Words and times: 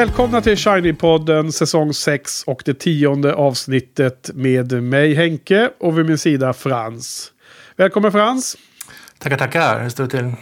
Välkomna 0.00 0.40
till 0.40 0.54
Shiny-podden 0.54 1.50
säsong 1.50 1.94
6 1.94 2.44
och 2.46 2.62
det 2.64 2.74
tionde 2.74 3.34
avsnittet 3.34 4.30
med 4.34 4.82
mig 4.82 5.14
Henke 5.14 5.70
och 5.80 5.98
vid 5.98 6.06
min 6.06 6.18
sida 6.18 6.52
Frans. 6.52 7.32
Välkommen 7.76 8.12
Frans! 8.12 8.56
Tackar, 9.18 9.36
tackar. 9.36 9.82
Hur 9.82 9.88
står 9.88 10.04
det 10.04 10.10
till? 10.10 10.32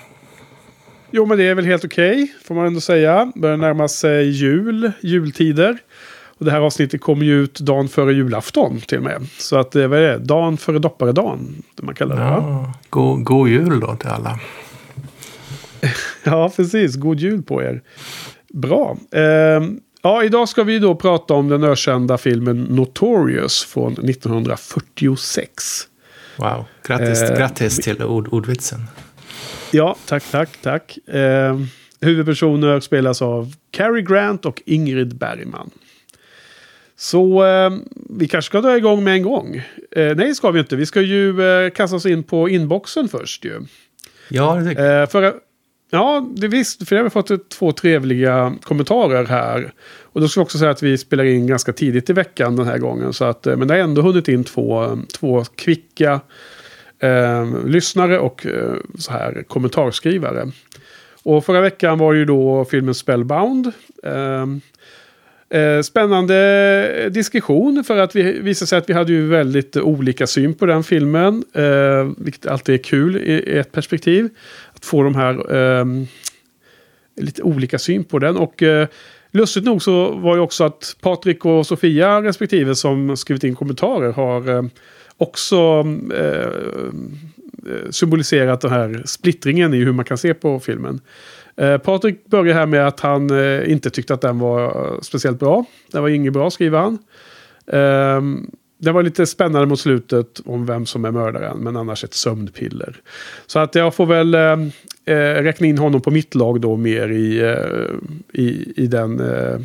Jo, 1.10 1.26
men 1.26 1.38
det 1.38 1.44
är 1.44 1.54
väl 1.54 1.64
helt 1.64 1.84
okej, 1.84 2.12
okay, 2.12 2.28
får 2.44 2.54
man 2.54 2.66
ändå 2.66 2.80
säga. 2.80 3.32
Börjar 3.34 3.56
närma 3.56 3.88
sig 3.88 4.30
jul, 4.30 4.92
jultider. 5.00 5.78
Och 6.38 6.44
det 6.44 6.50
här 6.50 6.60
avsnittet 6.60 7.00
kommer 7.00 7.24
ju 7.24 7.42
ut 7.42 7.60
dagen 7.60 7.88
före 7.88 8.12
julafton 8.12 8.80
till 8.80 8.98
och 8.98 9.04
med. 9.04 9.26
Så 9.38 9.58
att 9.58 9.70
det 9.70 9.82
är 9.82 9.88
det? 9.88 10.18
Dagen 10.18 10.56
före 10.56 10.78
dopparedagen, 10.78 11.62
man 11.82 11.94
kallar 11.94 12.16
det. 12.16 12.22
Ja, 12.22 12.72
god, 12.90 13.24
god 13.24 13.48
jul 13.48 13.80
då 13.80 13.96
till 13.96 14.08
alla. 14.08 14.40
ja, 16.24 16.52
precis. 16.56 16.96
God 16.96 17.20
jul 17.20 17.42
på 17.42 17.62
er. 17.62 17.82
Bra. 18.52 18.96
Eh, 19.10 19.22
ja, 20.02 20.24
idag 20.24 20.48
ska 20.48 20.64
vi 20.64 20.78
då 20.78 20.94
prata 20.94 21.34
om 21.34 21.48
den 21.48 21.64
ökända 21.64 22.18
filmen 22.18 22.62
Notorious 22.62 23.64
från 23.64 23.92
1946. 23.92 25.88
Wow, 26.36 26.64
grattis, 26.86 27.22
eh, 27.22 27.38
grattis 27.38 27.76
till 27.76 28.02
ord, 28.02 28.28
ordvitsen. 28.32 28.80
Ja, 29.70 29.96
tack, 30.06 30.24
tack, 30.30 30.48
tack. 30.62 31.08
Eh, 31.08 31.60
huvudpersoner 32.00 32.80
spelas 32.80 33.22
av 33.22 33.52
Cary 33.70 34.02
Grant 34.02 34.46
och 34.46 34.62
Ingrid 34.66 35.16
Bergman. 35.16 35.70
Så 36.96 37.46
eh, 37.46 37.70
vi 38.10 38.28
kanske 38.28 38.48
ska 38.48 38.60
dra 38.60 38.76
igång 38.76 39.04
med 39.04 39.14
en 39.14 39.22
gång. 39.22 39.62
Eh, 39.90 40.16
nej, 40.16 40.34
ska 40.34 40.50
vi 40.50 40.60
inte. 40.60 40.76
Vi 40.76 40.86
ska 40.86 41.00
ju 41.00 41.42
eh, 41.42 41.70
kasta 41.70 41.96
oss 41.96 42.06
in 42.06 42.22
på 42.22 42.48
inboxen 42.48 43.08
först 43.08 43.44
ju. 43.44 43.60
Ja, 44.28 44.54
det 44.54 44.68
tycker 44.68 44.84
jag. 44.84 45.02
Eh, 45.02 45.08
för, 45.08 45.34
ja, 45.90 46.28
det 46.36 46.48
visst. 46.48 46.88
För 46.88 46.96
jag 46.96 47.02
har 47.02 47.10
fått 47.10 47.50
två 47.50 47.72
trevliga 47.72 48.54
kommentarer 48.62 49.24
här. 49.24 49.72
Och 50.02 50.20
då 50.20 50.28
ska 50.28 50.40
jag 50.40 50.44
också 50.44 50.58
säga 50.58 50.70
att 50.70 50.82
vi 50.82 50.98
spelar 50.98 51.24
in 51.24 51.46
ganska 51.46 51.72
tidigt 51.72 52.10
i 52.10 52.12
veckan 52.12 52.56
den 52.56 52.66
här 52.66 52.78
gången. 52.78 53.12
Så 53.12 53.24
att, 53.24 53.46
eh, 53.46 53.56
men 53.56 53.68
det 53.68 53.74
har 53.74 53.80
ändå 53.80 54.02
hunnit 54.02 54.28
in 54.28 54.44
två, 54.44 54.84
eh, 54.84 54.96
två 55.18 55.44
kvicka 55.44 56.20
eh, 56.98 57.66
lyssnare 57.66 58.18
och 58.18 58.46
eh, 58.46 58.74
så 58.98 59.12
här 59.12 59.44
kommentarskrivare. 59.48 60.50
Och 61.22 61.44
förra 61.44 61.60
veckan 61.60 61.98
var 61.98 62.12
ju 62.12 62.24
då 62.24 62.64
filmen 62.64 62.94
Spellbound. 62.94 63.72
Eh, 64.02 64.46
Eh, 65.50 65.82
spännande 65.82 67.08
diskussion 67.10 67.84
för 67.84 67.96
att 67.96 68.16
vi 68.16 68.40
visade 68.40 68.66
sig 68.66 68.78
att 68.78 68.90
vi 68.90 68.94
hade 68.94 69.12
ju 69.12 69.26
väldigt 69.26 69.76
olika 69.76 70.26
syn 70.26 70.54
på 70.54 70.66
den 70.66 70.84
filmen. 70.84 71.44
Eh, 71.52 72.10
vilket 72.16 72.46
alltid 72.46 72.74
är 72.74 72.78
kul 72.78 73.16
i, 73.16 73.32
i 73.32 73.58
ett 73.58 73.72
perspektiv. 73.72 74.28
Att 74.78 74.84
få 74.84 75.02
de 75.02 75.14
här 75.14 75.54
eh, 75.54 75.84
lite 77.16 77.42
olika 77.42 77.78
syn 77.78 78.04
på 78.04 78.18
den. 78.18 78.36
Och 78.36 78.62
eh, 78.62 78.88
lustigt 79.30 79.64
nog 79.64 79.82
så 79.82 80.10
var 80.12 80.34
ju 80.34 80.40
också 80.40 80.64
att 80.64 80.96
Patrik 81.00 81.44
och 81.44 81.66
Sofia 81.66 82.22
respektive 82.22 82.74
som 82.74 83.16
skrivit 83.16 83.44
in 83.44 83.54
kommentarer 83.54 84.12
har 84.12 84.48
ehm, 84.48 84.64
eh, 84.64 84.70
också 85.16 85.86
eh, 86.14 86.48
symboliserat 87.90 88.60
den 88.60 88.70
här 88.70 89.02
splittringen 89.06 89.74
i 89.74 89.76
hur 89.76 89.92
man 89.92 90.04
kan 90.04 90.18
se 90.18 90.34
på 90.34 90.60
filmen. 90.60 91.00
Eh, 91.56 91.78
Patrik 91.78 92.26
börjar 92.26 92.54
här 92.54 92.66
med 92.66 92.86
att 92.86 93.00
han 93.00 93.30
eh, 93.30 93.72
inte 93.72 93.90
tyckte 93.90 94.14
att 94.14 94.20
den 94.20 94.38
var 94.38 94.98
speciellt 95.02 95.38
bra. 95.38 95.64
Den 95.92 96.02
var 96.02 96.08
inget 96.08 96.32
bra, 96.32 96.50
skriver 96.50 96.78
han. 96.78 96.98
Eh, 97.66 98.22
det 98.78 98.92
var 98.92 99.02
lite 99.02 99.26
spännande 99.26 99.66
mot 99.66 99.80
slutet 99.80 100.40
om 100.44 100.66
vem 100.66 100.86
som 100.86 101.04
är 101.04 101.10
mördaren, 101.10 101.58
men 101.58 101.76
annars 101.76 102.04
ett 102.04 102.14
sömnpiller. 102.14 102.96
Så 103.46 103.58
att 103.58 103.74
jag 103.74 103.94
får 103.94 104.06
väl 104.06 104.34
eh, 104.34 104.52
eh 105.04 105.42
räkna 105.42 105.66
in 105.66 105.78
honom 105.78 106.00
på 106.00 106.10
mitt 106.10 106.34
lag 106.34 106.60
då 106.60 106.76
mer 106.76 107.08
i, 107.08 107.40
eh, 107.40 108.42
i, 108.42 108.72
i 108.76 108.86
den 108.86 109.20
eh, 109.20 109.60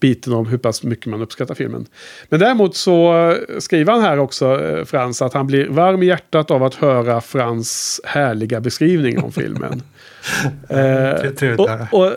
biten 0.00 0.32
om 0.32 0.46
hur 0.46 0.58
pass 0.58 0.82
mycket 0.82 1.06
man 1.06 1.22
uppskattar 1.22 1.54
filmen. 1.54 1.86
Men 2.28 2.40
däremot 2.40 2.76
så 2.76 3.36
skriver 3.58 3.92
han 3.92 4.02
här 4.02 4.18
också, 4.18 4.60
eh, 4.60 4.84
Frans, 4.84 5.22
att 5.22 5.34
han 5.34 5.46
blir 5.46 5.68
varm 5.68 6.02
i 6.02 6.06
hjärtat 6.06 6.50
av 6.50 6.64
att 6.64 6.74
höra 6.74 7.20
Frans 7.20 8.00
härliga 8.04 8.60
beskrivning 8.60 9.18
om 9.18 9.32
filmen. 9.32 9.82
eh, 10.68 11.56
och, 11.58 11.70
och, 11.92 12.12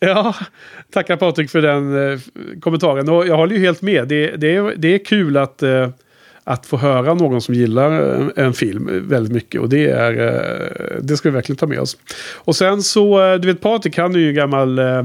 ja, 0.00 0.34
tackar 0.90 1.16
Patrik 1.16 1.50
för 1.50 1.62
den 1.62 2.12
eh, 2.12 2.18
kommentaren. 2.60 3.08
Och 3.08 3.26
jag 3.26 3.36
håller 3.36 3.54
ju 3.54 3.60
helt 3.60 3.82
med. 3.82 4.08
Det, 4.08 4.36
det, 4.36 4.56
är, 4.56 4.74
det 4.76 4.94
är 4.94 5.04
kul 5.04 5.36
att, 5.36 5.62
eh, 5.62 5.88
att 6.44 6.66
få 6.66 6.76
höra 6.76 7.14
någon 7.14 7.40
som 7.40 7.54
gillar 7.54 7.90
en, 7.90 8.32
en, 8.36 8.52
film 8.52 9.08
väldigt 9.08 9.32
mycket. 9.32 9.60
Och 9.60 9.68
det, 9.68 9.90
är, 9.90 10.12
eh, 10.12 11.02
det 11.02 11.16
ska 11.16 11.30
vi 11.30 11.34
verkligen 11.34 11.56
ta 11.56 11.66
med 11.66 11.80
oss. 11.80 11.96
Och 12.34 12.56
sen 12.56 12.82
så, 12.82 13.24
eh, 13.24 13.40
du 13.40 13.48
vet 13.48 13.60
Patrik 13.60 13.98
han 13.98 14.14
är 14.14 14.18
ju 14.18 14.28
en 14.28 14.34
gammal 14.34 14.78
eh, 14.78 15.02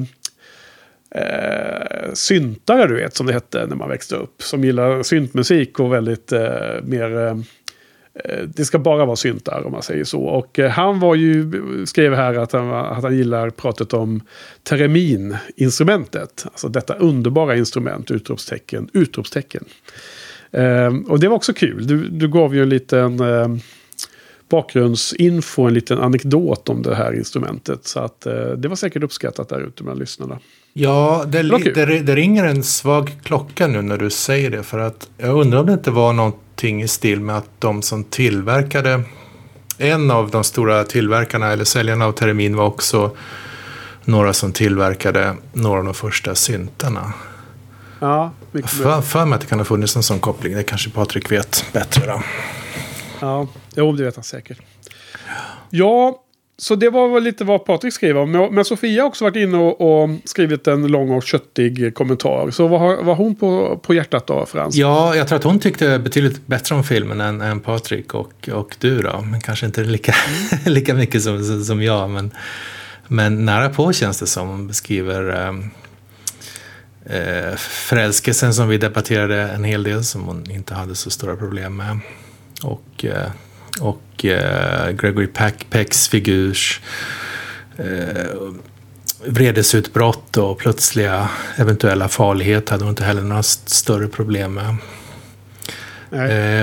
eh, 1.15 2.13
syntare, 2.13 2.87
du 2.87 2.95
vet, 2.95 3.15
som 3.15 3.25
det 3.25 3.33
hette 3.33 3.65
när 3.67 3.75
man 3.75 3.89
växte 3.89 4.15
upp. 4.15 4.41
Som 4.41 4.63
gillar 4.63 5.03
syntmusik 5.03 5.79
och 5.79 5.93
väldigt 5.93 6.31
eh, 6.31 6.41
mer... 6.83 7.27
Eh, 7.27 7.35
Eh, 8.13 8.43
det 8.47 8.65
ska 8.65 8.79
bara 8.79 9.05
vara 9.05 9.15
syntar 9.15 9.65
om 9.65 9.71
man 9.71 9.83
säger 9.83 10.03
så. 10.03 10.21
Och 10.21 10.59
eh, 10.59 10.69
han 10.69 10.99
var 10.99 11.15
ju, 11.15 11.51
skrev 11.85 12.13
här 12.13 12.33
att 12.33 12.51
han, 12.51 12.69
att 12.69 13.03
han 13.03 13.17
gillar 13.17 13.49
pratet 13.49 13.93
om 13.93 14.21
teremininstrumentet. 14.63 16.45
Alltså 16.45 16.69
detta 16.69 16.95
underbara 16.95 17.57
instrument, 17.57 18.11
utropstecken, 18.11 18.89
utropstecken. 18.93 19.65
Eh, 20.51 20.95
och 21.07 21.19
det 21.19 21.27
var 21.27 21.35
också 21.35 21.53
kul. 21.53 21.87
Du, 21.87 22.09
du 22.09 22.27
gav 22.27 22.55
ju 22.55 22.63
en 22.63 22.69
liten 22.69 23.19
eh, 23.19 23.47
bakgrundsinfo, 24.49 25.63
en 25.63 25.73
liten 25.73 25.99
anekdot 25.99 26.69
om 26.69 26.81
det 26.81 26.95
här 26.95 27.13
instrumentet. 27.13 27.87
Så 27.87 27.99
att 27.99 28.25
eh, 28.25 28.49
det 28.51 28.67
var 28.67 28.75
säkert 28.75 29.03
uppskattat 29.03 29.49
där 29.49 29.59
ute 29.59 29.83
bland 29.83 29.99
lyssnarna. 29.99 30.39
Ja, 30.73 31.23
det, 31.27 31.43
det, 31.73 31.99
det, 31.99 32.15
ringer 32.15 32.45
en 32.45 32.63
svag 32.63 33.17
klocka 33.23 33.67
nu 33.67 33.81
när 33.81 33.97
du 33.97 34.09
säger 34.09 34.49
det. 34.49 34.63
För 34.63 34.79
att 34.79 35.09
jag 35.17 35.35
undrar 35.35 35.59
om 35.59 35.65
det 35.65 35.73
inte 35.73 35.91
var 35.91 36.13
någonting 36.13 36.83
i 36.83 36.87
stil 36.87 37.19
med 37.19 37.37
att 37.37 37.49
de 37.59 37.81
som 37.81 38.03
tillverkade 38.03 39.03
en 39.77 40.11
av 40.11 40.29
de 40.29 40.43
stora 40.43 40.83
tillverkarna 40.83 41.47
eller 41.47 41.63
säljarna 41.63 42.05
av 42.05 42.11
termin 42.11 42.55
var 42.55 42.65
också 42.65 43.15
några 44.05 44.33
som 44.33 44.53
tillverkade 44.53 45.35
några 45.53 45.79
av 45.79 45.85
de 45.85 45.93
första 45.93 46.35
syntarna. 46.35 47.13
Ja, 47.99 48.31
mycket 48.51 48.71
för, 48.71 49.01
för 49.01 49.25
mig 49.25 49.35
att 49.35 49.41
det 49.41 49.47
kan 49.47 49.59
ha 49.59 49.65
funnits 49.65 49.95
en 49.95 50.03
sån 50.03 50.19
koppling. 50.19 50.53
Det 50.53 50.63
kanske 50.63 50.89
Patrik 50.89 51.31
vet 51.31 51.65
bättre 51.73 52.05
då. 52.05 52.21
Ja, 53.19 53.47
jo, 53.75 53.91
det 53.91 54.03
vet 54.03 54.15
han 54.15 54.23
säkert. 54.23 54.59
Ja, 55.69 56.23
så 56.61 56.75
det 56.75 56.89
var 56.89 57.07
väl 57.13 57.23
lite 57.23 57.43
vad 57.43 57.65
Patrik 57.65 57.93
skrev 57.93 58.17
om. 58.17 58.31
Men 58.31 58.65
Sofia 58.65 59.01
har 59.01 59.07
också 59.07 59.23
varit 59.23 59.35
inne 59.35 59.57
och, 59.57 60.03
och 60.03 60.09
skrivit 60.23 60.67
en 60.67 60.87
lång 60.87 61.09
och 61.09 61.23
köttig 61.23 61.95
kommentar. 61.95 62.51
Så 62.51 62.67
vad 62.67 62.79
har, 62.79 63.03
vad 63.03 63.17
hon 63.17 63.35
på, 63.35 63.79
på 63.83 63.93
hjärtat 63.93 64.27
då, 64.27 64.45
Frans? 64.45 64.75
Ja, 64.75 65.15
jag 65.15 65.27
tror 65.27 65.37
att 65.37 65.43
hon 65.43 65.59
tyckte 65.59 65.99
betydligt 65.99 66.47
bättre 66.47 66.75
om 66.75 66.83
filmen 66.83 67.21
än, 67.21 67.41
än 67.41 67.59
Patrik 67.59 68.13
och, 68.13 68.49
och 68.51 68.75
du 68.79 69.01
då. 69.01 69.21
Men 69.21 69.41
kanske 69.41 69.65
inte 69.65 69.83
lika, 69.83 70.15
lika 70.65 70.93
mycket 70.93 71.23
som, 71.23 71.63
som 71.63 71.83
jag. 71.83 72.09
Men, 72.09 72.31
men 73.07 73.45
nära 73.45 73.69
på 73.69 73.93
känns 73.93 74.19
det 74.19 74.27
som. 74.27 74.47
Hon 74.47 74.67
beskriver 74.67 75.47
ehm, 75.47 75.69
eh, 77.05 77.55
förälskelsen 77.57 78.53
som 78.53 78.67
vi 78.67 78.77
debatterade 78.77 79.41
en 79.41 79.63
hel 79.63 79.83
del. 79.83 80.03
Som 80.03 80.23
hon 80.23 80.51
inte 80.51 80.73
hade 80.73 80.95
så 80.95 81.09
stora 81.09 81.35
problem 81.35 81.75
med. 81.75 81.99
Och... 82.63 83.05
Eh, 83.05 83.31
och 83.79 84.25
eh, 84.25 84.91
Gregory 84.91 85.27
Peck, 85.27 85.69
Pecks 85.69 86.07
figurs 86.07 86.81
eh, 87.77 88.51
vredesutbrott 89.25 90.37
och 90.37 90.57
plötsliga 90.57 91.29
eventuella 91.55 92.07
farlighet 92.07 92.69
hade 92.69 92.83
hon 92.83 92.89
inte 92.89 93.03
heller 93.03 93.21
några 93.21 93.43
större 93.43 94.07
problem 94.07 94.53
med. 94.53 94.75
Eh, 96.11 96.61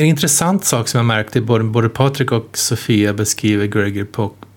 en 0.00 0.04
intressant 0.04 0.64
sak 0.64 0.88
som 0.88 0.98
jag 0.98 1.04
märkte, 1.04 1.40
både, 1.40 1.64
både 1.64 1.88
Patrik 1.88 2.32
och 2.32 2.48
Sofia 2.52 3.12
beskriver 3.12 3.66
Gregory 3.66 4.06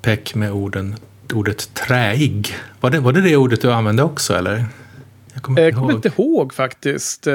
Peck 0.01 0.36
med 0.36 0.51
orden, 0.51 0.96
ordet 1.34 1.74
träig. 1.74 2.56
Var 2.80 2.89
det, 2.89 3.00
var 3.00 3.13
det 3.13 3.22
det 3.22 3.38
ordet 3.38 3.62
du 3.62 3.72
använde 3.72 4.04
också 4.04 4.36
eller? 4.36 4.66
Jag 5.34 5.44
kommer, 5.44 5.62
jag 5.62 5.74
kommer 5.75 5.94
inte 5.94 6.12
ihåg 6.18 6.54
faktiskt. 6.54 7.28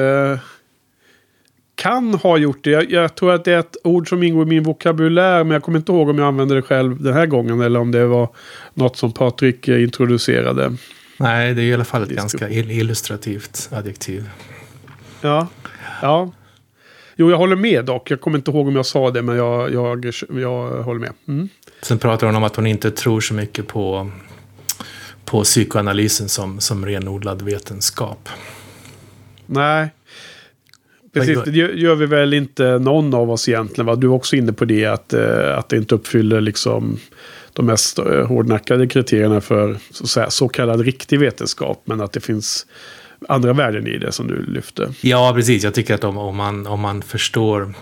Kan 1.79 2.15
ha 2.15 2.37
gjort 2.37 2.65
det. 2.65 2.71
Jag, 2.71 2.91
jag, 2.91 3.15
tror 3.15 3.33
att 3.33 3.45
det 3.45 3.53
är 3.53 3.59
ett 3.59 3.77
ord 3.85 4.09
som 4.09 4.23
ingår 4.23 4.43
i 4.43 4.47
min 4.47 4.63
vokabulär. 4.63 5.45
Men 5.45 5.51
jag 5.51 5.63
kommer 5.63 5.79
inte 5.79 5.93
ihåg 5.93 6.09
om 6.09 6.19
jag 6.19 6.29
använde 6.29 6.55
det 6.55 6.63
själv 6.63 7.03
den 7.03 7.15
här 7.15 7.27
gången. 7.27 7.61
Eller 7.61 7.81
om 7.81 7.93
det 7.93 8.07
var 8.07 8.29
något 8.75 8.97
som 8.97 9.13
Patrik 9.13 9.69
eh, 9.69 9.83
introducerade. 9.83 10.77
Nej, 11.17 11.55
det 11.55 11.63
är 11.63 11.65
i 11.65 11.75
alla 11.75 11.85
fall 11.85 12.03
ett 12.03 12.09
ganska 12.09 12.51
illustrativt 12.51 13.69
adjektiv. 13.73 14.31
Ja, 15.21 15.49
ja. 16.03 16.33
Jo, 17.17 17.31
jag 17.31 17.39
håller 17.39 17.57
med 17.57 17.85
dock. 17.85 18.11
Jag 18.11 18.21
kommer 18.21 18.39
inte 18.39 18.51
ihåg 18.51 18.69
om 18.69 18.77
jag 18.77 18.87
sa 18.87 19.11
det, 19.11 19.23
men 19.23 19.37
jag, 19.37 19.73
jag, 19.73 20.13
jag 20.31 20.83
håller 20.83 21.01
med. 21.01 21.13
Mm. 21.29 21.49
Sen 21.83 21.99
pratar 21.99 22.27
hon 22.27 22.37
om 22.37 22.45
att 22.45 22.57
hon 22.57 22.67
inte 22.67 22.91
tror 22.91 23.21
så 23.21 23.35
mycket 23.35 23.67
på, 23.67 24.11
på 25.25 25.43
psykoanalysen 25.43 26.29
som, 26.29 26.61
som 26.61 26.87
renodlad 26.87 27.43
vetenskap. 27.43 28.29
Nej, 29.47 29.89
precis. 31.13 31.39
Det 31.45 31.51
gör 31.51 31.95
vi 31.95 32.07
väl 32.07 32.35
inte 32.35 32.79
någon 32.79 33.15
av 33.15 33.31
oss 33.31 33.49
egentligen. 33.49 33.87
Va? 33.87 33.97
Du 33.97 34.07
är 34.07 34.13
också 34.13 34.37
inne 34.37 34.53
på 34.53 34.65
det 34.65 34.87
att, 34.87 35.13
eh, 35.13 35.59
att 35.59 35.69
det 35.69 35.77
inte 35.77 35.95
uppfyller 35.95 36.41
liksom 36.41 36.99
de 37.53 37.67
mest 37.67 37.99
eh, 37.99 38.27
hårdnackade 38.27 38.87
kriterierna 38.87 39.41
för 39.41 39.77
så, 39.91 40.27
så 40.29 40.49
kallad 40.49 40.81
riktig 40.81 41.21
vetenskap. 41.21 41.83
Men 41.85 42.01
att 42.01 42.13
det 42.13 42.21
finns 42.21 42.67
andra 43.29 43.53
värden 43.53 43.87
i 43.87 43.99
det 43.99 44.13
som 44.13 44.27
du 44.27 44.47
lyfte. 44.47 44.93
Ja, 45.01 45.33
precis. 45.35 45.65
Jag 45.65 45.75
tycker 45.75 45.95
att 45.95 46.05
om, 46.05 46.19
om, 46.19 46.37
man, 46.37 46.67
om 46.67 46.81
man 46.81 47.03
förstår, 47.03 47.75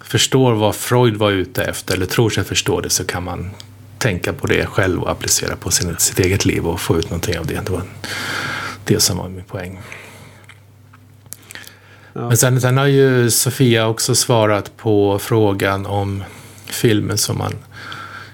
förstår 0.00 0.54
vad 0.54 0.74
Freud 0.74 1.16
var 1.16 1.30
ute 1.30 1.64
efter, 1.64 1.94
eller 1.94 2.06
tror 2.06 2.30
sig 2.30 2.44
förstå 2.44 2.80
det, 2.80 2.90
så 2.90 3.04
kan 3.04 3.22
man 3.22 3.50
tänka 3.98 4.32
på 4.32 4.46
det 4.46 4.66
själv 4.66 5.02
och 5.02 5.10
applicera 5.10 5.56
på 5.56 5.70
sin, 5.70 5.96
sitt 5.98 6.18
eget 6.18 6.44
liv 6.44 6.66
och 6.66 6.80
få 6.80 6.98
ut 6.98 7.10
någonting 7.10 7.38
av 7.38 7.46
det. 7.46 7.60
Det 7.66 7.72
var 7.72 7.82
det 8.84 9.00
som 9.00 9.16
var 9.16 9.28
min 9.28 9.44
poäng. 9.44 9.80
Ja. 12.14 12.28
Men 12.28 12.36
sen, 12.36 12.60
sen 12.60 12.76
har 12.76 12.86
ju 12.86 13.30
Sofia 13.30 13.86
också 13.86 14.14
svarat 14.14 14.76
på 14.76 15.18
frågan 15.18 15.86
om 15.86 16.24
filmen 16.66 17.18
som 17.18 17.38
man... 17.38 17.52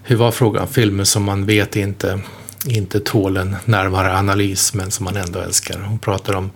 Hur 0.03 0.17
var 0.17 0.31
frågan? 0.31 0.69
Filmer 0.69 1.05
som 1.05 1.23
man 1.23 1.47
vet 1.47 1.77
inte, 1.77 2.21
inte 2.67 3.01
tål 3.01 3.37
en 3.37 3.57
närmare 3.65 4.19
analys 4.19 4.75
men 4.75 4.91
som 4.91 5.05
man 5.05 5.17
ändå 5.17 5.39
älskar. 5.39 5.81
Hon 5.81 5.99
pratar 5.99 6.35
om 6.35 6.51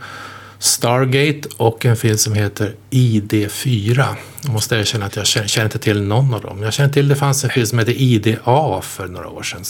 Stargate 0.59 1.49
och 1.57 1.87
en 1.87 1.97
film 1.97 2.19
som 2.19 2.33
heter 2.33 2.75
ID4. 2.91 4.05
Jag 4.43 4.53
måste 4.53 4.77
erkänna 4.77 5.07
att 5.07 5.17
jag 5.17 5.27
känner, 5.27 5.65
inte 5.65 5.79
till 5.79 6.03
någon 6.03 6.35
av 6.35 6.41
dem. 6.41 6.63
Jag 6.63 6.73
känner 6.73 6.93
till 6.93 7.05
att 7.05 7.09
det 7.09 7.17
fanns 7.17 7.45
en 7.45 7.51
film 7.51 7.67
som 7.67 7.79
heter 7.79 7.93
IDA 7.93 8.81
för 8.83 9.07
några 9.07 9.29
år 9.29 9.43
sedan. 9.43 9.65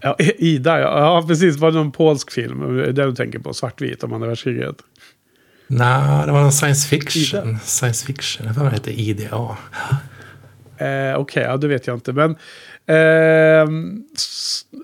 Ja, 0.00 0.16
Ida, 0.18 0.80
ja. 0.80 0.98
ja 0.98 1.24
precis. 1.28 1.56
Var 1.56 1.70
det 1.70 1.76
någon 1.76 1.92
polsk 1.92 2.30
film? 2.30 2.76
Det 2.76 2.92
du 2.92 3.14
tänker 3.14 3.38
på, 3.38 3.54
svartvit 3.54 4.04
om 4.04 4.12
andra 4.12 4.28
världskriget? 4.28 4.76
Nej, 5.72 6.26
det 6.26 6.32
var 6.32 6.40
någon 6.40 6.52
science 6.52 6.88
fiction. 6.88 7.48
Ida. 7.48 7.58
Science 7.64 8.06
fiction, 8.06 8.46
jag 8.46 8.64
det 8.64 8.70
hette 8.70 9.00
IDA. 9.00 9.26
Eh, 9.26 9.56
Okej, 10.76 11.16
okay, 11.16 11.42
ja 11.42 11.56
det 11.56 11.68
vet 11.68 11.86
jag 11.86 11.96
inte. 11.96 12.12
Men 12.12 12.30
eh, 12.86 13.68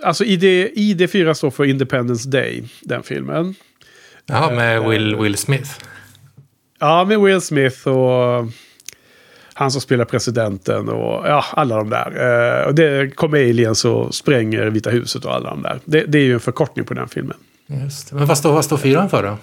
alltså 0.04 0.24
ID, 0.24 0.42
ID4 0.76 1.34
står 1.34 1.50
för 1.50 1.64
Independence 1.64 2.28
Day, 2.28 2.64
den 2.80 3.02
filmen. 3.02 3.54
Ja, 4.26 4.50
med 4.50 4.76
eh, 4.76 4.88
Will, 4.88 5.16
Will 5.16 5.36
Smith. 5.36 5.70
Ja, 6.78 7.04
med 7.04 7.20
Will 7.20 7.40
Smith 7.40 7.88
och 7.88 8.46
han 9.54 9.70
som 9.70 9.80
spelar 9.80 10.04
presidenten 10.04 10.88
och 10.88 11.28
ja, 11.28 11.44
alla 11.50 11.76
de 11.76 11.90
där. 11.90 12.60
Eh, 12.60 12.66
och 12.66 12.74
det 12.74 13.16
kommer 13.16 13.38
aliens 13.38 13.84
och 13.84 14.14
spränger 14.14 14.66
Vita 14.66 14.90
huset 14.90 15.24
och 15.24 15.34
alla 15.34 15.50
de 15.50 15.62
där. 15.62 15.80
Det, 15.84 16.04
det 16.04 16.18
är 16.18 16.22
ju 16.22 16.34
en 16.34 16.40
förkortning 16.40 16.84
på 16.84 16.94
den 16.94 17.08
filmen. 17.08 17.36
Just 17.66 18.12
Men 18.12 18.26
vad 18.26 18.38
står, 18.38 18.52
vad 18.52 18.64
står 18.64 18.76
fyran 18.76 19.10
för 19.10 19.22
då? 19.22 19.38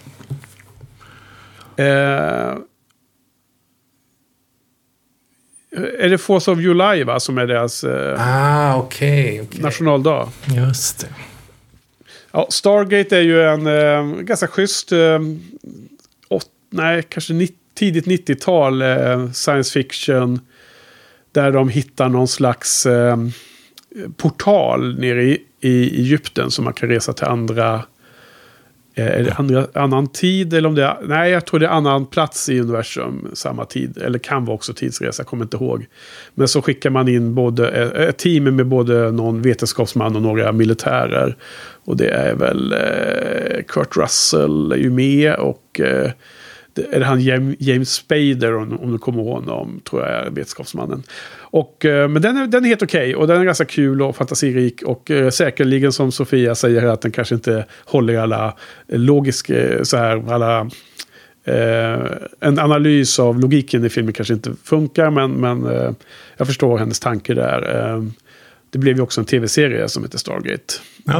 Eh, 1.75 2.57
är 5.99 6.09
det 6.09 6.17
Force 6.17 6.51
of 6.51 6.59
July 6.59 7.03
va, 7.03 7.19
som 7.19 7.37
är 7.37 7.47
deras 7.47 7.83
eh, 7.83 8.15
ah, 8.19 8.77
okay, 8.77 9.41
okay. 9.41 9.61
nationaldag? 9.61 10.29
Just 10.55 10.99
det. 10.99 11.07
Ja, 12.31 12.47
Stargate 12.49 13.17
är 13.17 13.21
ju 13.21 13.43
en 13.43 13.67
eh, 13.67 14.21
ganska 14.21 14.47
schysst, 14.47 14.91
eh, 14.91 15.19
åt, 16.29 16.47
nej 16.69 17.03
kanske 17.09 17.33
90, 17.33 17.55
tidigt 17.73 18.05
90-tal 18.05 18.81
eh, 18.81 19.31
science 19.31 19.73
fiction. 19.73 20.39
Där 21.31 21.51
de 21.51 21.69
hittar 21.69 22.09
någon 22.09 22.27
slags 22.27 22.85
eh, 22.85 23.17
portal 24.17 24.99
nere 24.99 25.23
i, 25.23 25.41
i 25.59 25.99
Egypten 25.99 26.51
som 26.51 26.65
man 26.65 26.73
kan 26.73 26.89
resa 26.89 27.13
till 27.13 27.25
andra 27.25 27.83
är 28.95 29.23
det 29.23 29.33
andra, 29.33 29.67
annan 29.73 30.07
tid 30.07 30.53
eller 30.53 30.69
om 30.69 30.75
det 30.75 30.83
är... 30.83 30.97
Nej, 31.07 31.31
jag 31.31 31.45
tror 31.45 31.59
det 31.59 31.65
är 31.65 31.69
annan 31.69 32.05
plats 32.05 32.49
i 32.49 32.59
universum 32.59 33.27
samma 33.33 33.65
tid. 33.65 33.97
Eller 33.97 34.19
kan 34.19 34.45
vara 34.45 34.55
också 34.55 34.73
tidsresa, 34.73 35.21
jag 35.21 35.27
kommer 35.27 35.43
inte 35.43 35.57
ihåg. 35.57 35.85
Men 36.33 36.47
så 36.47 36.61
skickar 36.61 36.89
man 36.89 37.07
in 37.07 37.35
både, 37.35 37.69
eh, 37.69 38.07
ett 38.07 38.17
team 38.17 38.43
med 38.43 38.67
både 38.67 39.11
någon 39.11 39.41
vetenskapsman 39.41 40.15
och 40.15 40.21
några 40.21 40.51
militärer. 40.51 41.37
Och 41.85 41.97
det 41.97 42.09
är 42.09 42.35
väl 42.35 42.73
eh, 42.73 43.63
Kurt 43.67 43.97
Russell 43.97 44.71
är 44.71 44.77
ju 44.77 44.89
med 44.89 45.35
och... 45.35 45.79
Eh, 45.79 46.11
är 46.77 46.99
det 46.99 47.05
han 47.05 47.21
James 47.59 47.89
Spader, 47.89 48.55
om, 48.55 48.91
du 48.91 48.97
kommer 48.97 49.23
ihåg 49.23 49.33
honom, 49.33 49.81
tror 49.89 50.01
jag 50.01 50.11
är 50.11 50.29
vetenskapsmannen. 50.29 51.03
Och, 51.39 51.85
eh, 51.85 52.07
men 52.07 52.21
den 52.21 52.37
är, 52.37 52.47
den 52.47 52.63
är 52.63 52.69
helt 52.69 52.83
okej 52.83 53.01
okay, 53.01 53.15
och 53.15 53.27
den 53.27 53.41
är 53.41 53.45
ganska 53.45 53.65
kul 53.65 54.01
och 54.01 54.15
fantasirik. 54.15 54.81
Och 54.81 55.11
eh, 55.11 55.29
säkerligen 55.29 55.91
som 55.91 56.11
Sofia 56.11 56.55
säger 56.55 56.85
att 56.85 57.01
den 57.01 57.11
kanske 57.11 57.35
inte 57.35 57.65
håller 57.85 58.17
alla 58.17 58.57
logiska, 58.87 59.73
eh, 59.73 59.83
så 59.83 59.97
här, 59.97 60.33
alla 60.33 60.69
Eh, 61.45 61.99
en 62.39 62.59
analys 62.59 63.19
av 63.19 63.39
logiken 63.39 63.85
i 63.85 63.89
filmen 63.89 64.13
kanske 64.13 64.33
inte 64.33 64.53
funkar, 64.63 65.09
men, 65.09 65.31
men 65.31 65.65
eh, 65.65 65.91
jag 66.37 66.47
förstår 66.47 66.77
hennes 66.77 66.99
tanke 66.99 67.33
där. 67.33 67.75
Eh, 67.75 68.03
det 68.69 68.79
blev 68.79 68.95
ju 68.95 69.01
också 69.01 69.21
en 69.21 69.25
tv-serie 69.25 69.89
som 69.89 70.03
heter 70.03 70.17
Stargate. 70.17 70.73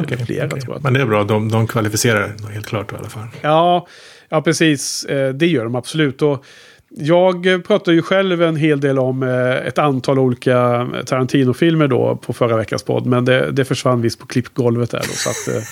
Okay, 0.04 0.18
flera, 0.18 0.46
okay. 0.46 0.62
Men 0.82 0.94
det 0.94 1.02
är 1.02 1.06
bra, 1.06 1.24
de, 1.24 1.50
de 1.50 1.68
kvalificerar 1.68 2.52
helt 2.52 2.66
klart 2.66 2.92
i 2.92 2.96
alla 2.96 3.10
fall. 3.10 3.28
Ja, 3.42 3.88
ja 4.34 4.42
precis. 4.42 5.06
Eh, 5.06 5.34
det 5.34 5.48
gör 5.48 5.64
de 5.64 5.76
absolut. 5.76 6.22
Och 6.22 6.46
jag 6.90 7.64
pratar 7.68 7.92
ju 7.92 8.02
själv 8.02 8.42
en 8.42 8.56
hel 8.56 8.80
del 8.80 9.00
om 9.00 9.24
eh, 9.24 9.68
ett 9.68 9.78
antal 9.78 10.20
olika 10.20 10.88
Tarantino-filmer 11.06 11.88
då 11.88 12.16
på 12.16 12.34
förra 12.34 12.58
veckans 12.58 12.84
podd. 12.84 13.06
Men 13.06 13.26
det, 13.26 13.52
det 13.52 13.66
försvann 13.66 14.02
visst 14.02 14.20
på 14.20 14.26
klippgolvet 14.26 14.92
där 14.92 15.00
då. 15.00 15.14
Så 15.14 15.30
att 15.30 15.56
eh, 15.56 15.64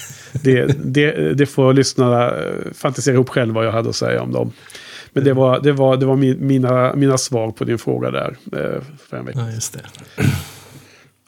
det, 0.43 0.65
det, 0.83 1.33
det 1.33 1.45
får 1.45 1.73
lyssnarna 1.73 2.33
fantisera 2.73 3.13
ihop 3.13 3.29
själva 3.29 3.53
vad 3.53 3.65
jag 3.65 3.71
hade 3.71 3.89
att 3.89 3.95
säga 3.95 4.21
om 4.21 4.31
dem. 4.31 4.51
Men 5.13 5.23
det 5.23 5.33
var, 5.33 5.59
det 5.59 5.71
var, 5.71 5.97
det 5.97 6.05
var 6.05 6.15
mina, 6.15 6.95
mina 6.95 7.17
svar 7.17 7.51
på 7.51 7.63
din 7.63 7.77
fråga 7.77 8.11
där. 8.11 8.35
För 9.09 9.17
en 9.17 9.25
vecka. 9.25 9.39
Ja, 9.39 9.51
just 9.51 9.73
det. 9.73 10.23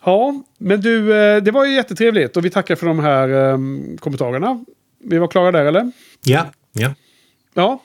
Ja, 0.06 0.44
men 0.58 0.82
du, 0.82 1.08
det 1.42 1.52
var 1.52 1.66
ju 1.66 1.76
jättetrevligt 1.76 2.38
och 2.38 2.46
vi 2.46 2.50
tackar 2.50 2.76
för 2.76 2.88
de 2.88 3.00
här 3.00 3.58
kommentarerna. 3.98 4.66
Vi 5.04 5.18
var 5.18 5.28
klara 5.28 5.52
där 5.52 5.66
eller? 5.66 5.92
Ja, 6.24 6.46
ja. 6.74 6.94
Ja, 7.54 7.84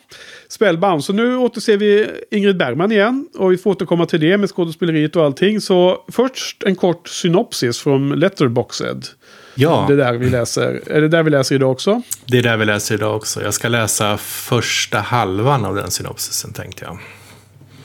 Spellbound. 0.49 1.05
Så 1.05 1.13
nu 1.13 1.37
återser 1.37 1.77
vi 1.77 2.11
Ingrid 2.31 2.57
Bergman 2.57 2.93
igen. 2.93 3.29
Och 3.35 3.53
vi 3.53 3.59
får 3.59 3.71
återkomma 3.71 4.07
till 4.07 4.21
det 4.21 4.39
med 4.39 4.51
skådespeleriet 4.51 5.17
och 5.17 5.25
allting. 5.25 5.61
Så 5.61 6.05
först 6.09 6.63
en 6.63 6.77
kort 6.77 7.09
synopsis 7.09 7.79
från 7.79 8.19
Letterboxed. 8.19 9.07
Ja. 9.55 9.85
Det 9.89 9.95
är 9.95 9.97
där 9.97 10.13
vi 10.13 10.31
läser. 10.31 10.81
Är 10.87 11.01
det 11.01 11.09
där 11.09 11.23
vi 11.23 11.31
läser 11.31 11.55
idag 11.55 11.71
också? 11.71 12.03
Det 12.25 12.39
är 12.39 12.43
där 12.43 12.57
vi 12.57 12.65
läser 12.65 12.95
idag 12.95 13.17
också. 13.17 13.43
Jag 13.43 13.55
ska 13.55 13.69
läsa 13.69 14.17
första 14.19 14.99
halvan 14.99 15.65
av 15.65 15.75
den 15.75 15.91
synopsisen 15.91 16.53
tänkte 16.53 16.85
jag. 16.85 16.99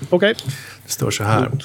Okej. 0.10 0.32
Okay. 0.32 0.34
Det 0.86 0.92
står 0.92 1.12
så 1.12 1.24
här. 1.24 1.46
Mm. 1.46 1.60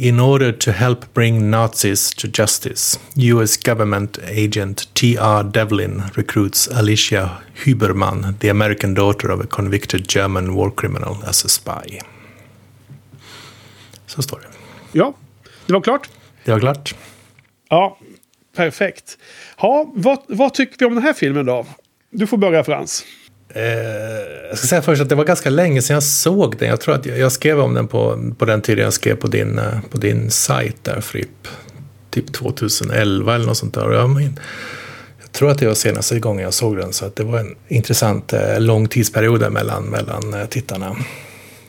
In 0.00 0.18
order 0.18 0.50
to 0.50 0.72
help 0.72 1.12
bring 1.12 1.50
Nazis 1.50 2.14
to 2.14 2.26
justice, 2.26 2.98
US 3.16 3.58
government 3.58 4.18
agent 4.26 4.88
T.R. 4.94 5.44
Devlin 5.44 6.02
recruits 6.14 6.68
Alicia 6.68 7.42
Huberman, 7.64 8.38
the 8.38 8.48
American 8.48 8.94
daughter 8.94 9.30
of 9.30 9.40
a 9.40 9.46
convicted 9.46 10.08
German 10.08 10.54
war 10.54 10.70
criminal, 10.70 11.16
as 11.26 11.44
a 11.44 11.48
spy. 11.48 12.00
Så 14.06 14.22
står 14.22 14.40
det. 14.40 14.46
Ja, 14.92 15.14
det 15.66 15.72
var 15.72 15.80
klart. 15.80 16.08
Det 16.44 16.52
var 16.52 16.60
klart. 16.60 16.94
Ja, 17.68 17.98
perfekt. 18.56 19.18
Ja, 19.58 19.92
vad, 19.94 20.18
vad 20.28 20.54
tycker 20.54 20.78
vi 20.78 20.84
om 20.84 20.94
den 20.94 21.04
här 21.04 21.12
filmen 21.12 21.46
då? 21.46 21.66
Du 22.10 22.26
får 22.26 22.36
börja 22.36 22.64
Frans. 22.64 23.04
Eh, 23.54 23.62
jag 24.48 24.58
ska 24.58 24.66
säga 24.66 24.82
först 24.82 25.02
att 25.02 25.08
det 25.08 25.14
var 25.14 25.24
ganska 25.24 25.50
länge 25.50 25.82
sedan 25.82 25.94
jag 25.94 26.02
såg 26.02 26.56
den. 26.58 26.68
Jag 26.68 26.80
tror 26.80 26.94
att 26.94 27.06
jag, 27.06 27.32
skrev 27.32 27.60
om 27.60 27.74
den 27.74 27.88
på, 27.88 28.32
på 28.38 28.44
den 28.44 28.60
tiden 28.62 28.84
jag 28.84 28.92
skrev 28.92 29.14
på 29.14 29.26
din, 29.26 29.58
eh, 29.58 29.80
på 29.90 29.98
din 29.98 30.30
sajt 30.30 30.76
där, 30.82 31.00
Fripp. 31.00 31.48
Typ 32.10 32.32
2011 32.32 33.34
eller 33.34 33.46
något 33.46 33.56
sånt 33.56 33.74
där. 33.74 33.92
Jag, 33.92 34.10
men, 34.10 34.38
jag 35.20 35.32
tror 35.32 35.50
att 35.50 35.58
det 35.58 35.66
var 35.66 35.74
senaste 35.74 36.18
gången 36.18 36.44
jag 36.44 36.54
såg 36.54 36.76
den. 36.76 36.92
Så 36.92 37.04
att 37.04 37.16
det 37.16 37.24
var 37.24 37.38
en 37.38 37.54
intressant 37.68 38.32
eh, 38.32 38.60
lång 38.60 38.88
tidsperiod 38.88 39.52
mellan, 39.52 39.84
mellan 39.84 40.46
tittarna. 40.48 40.96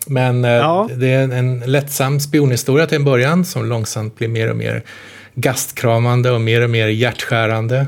Men 0.08 0.44
ja. 0.44 0.90
det 0.96 1.08
är 1.08 1.24
en, 1.24 1.32
en 1.32 1.60
lättsam 1.60 2.20
spionhistoria 2.20 2.88
till 2.88 2.96
en 2.96 3.04
början 3.04 3.46
som 3.46 3.66
långsamt 3.66 4.18
blir 4.18 4.28
mer 4.28 4.50
och 4.50 4.58
mer 4.58 4.84
gastkramande 5.36 6.32
och 6.32 6.42
mer 6.42 6.62
och 6.62 6.70
mer 6.70 6.88
hjärtskärande. 6.88 7.86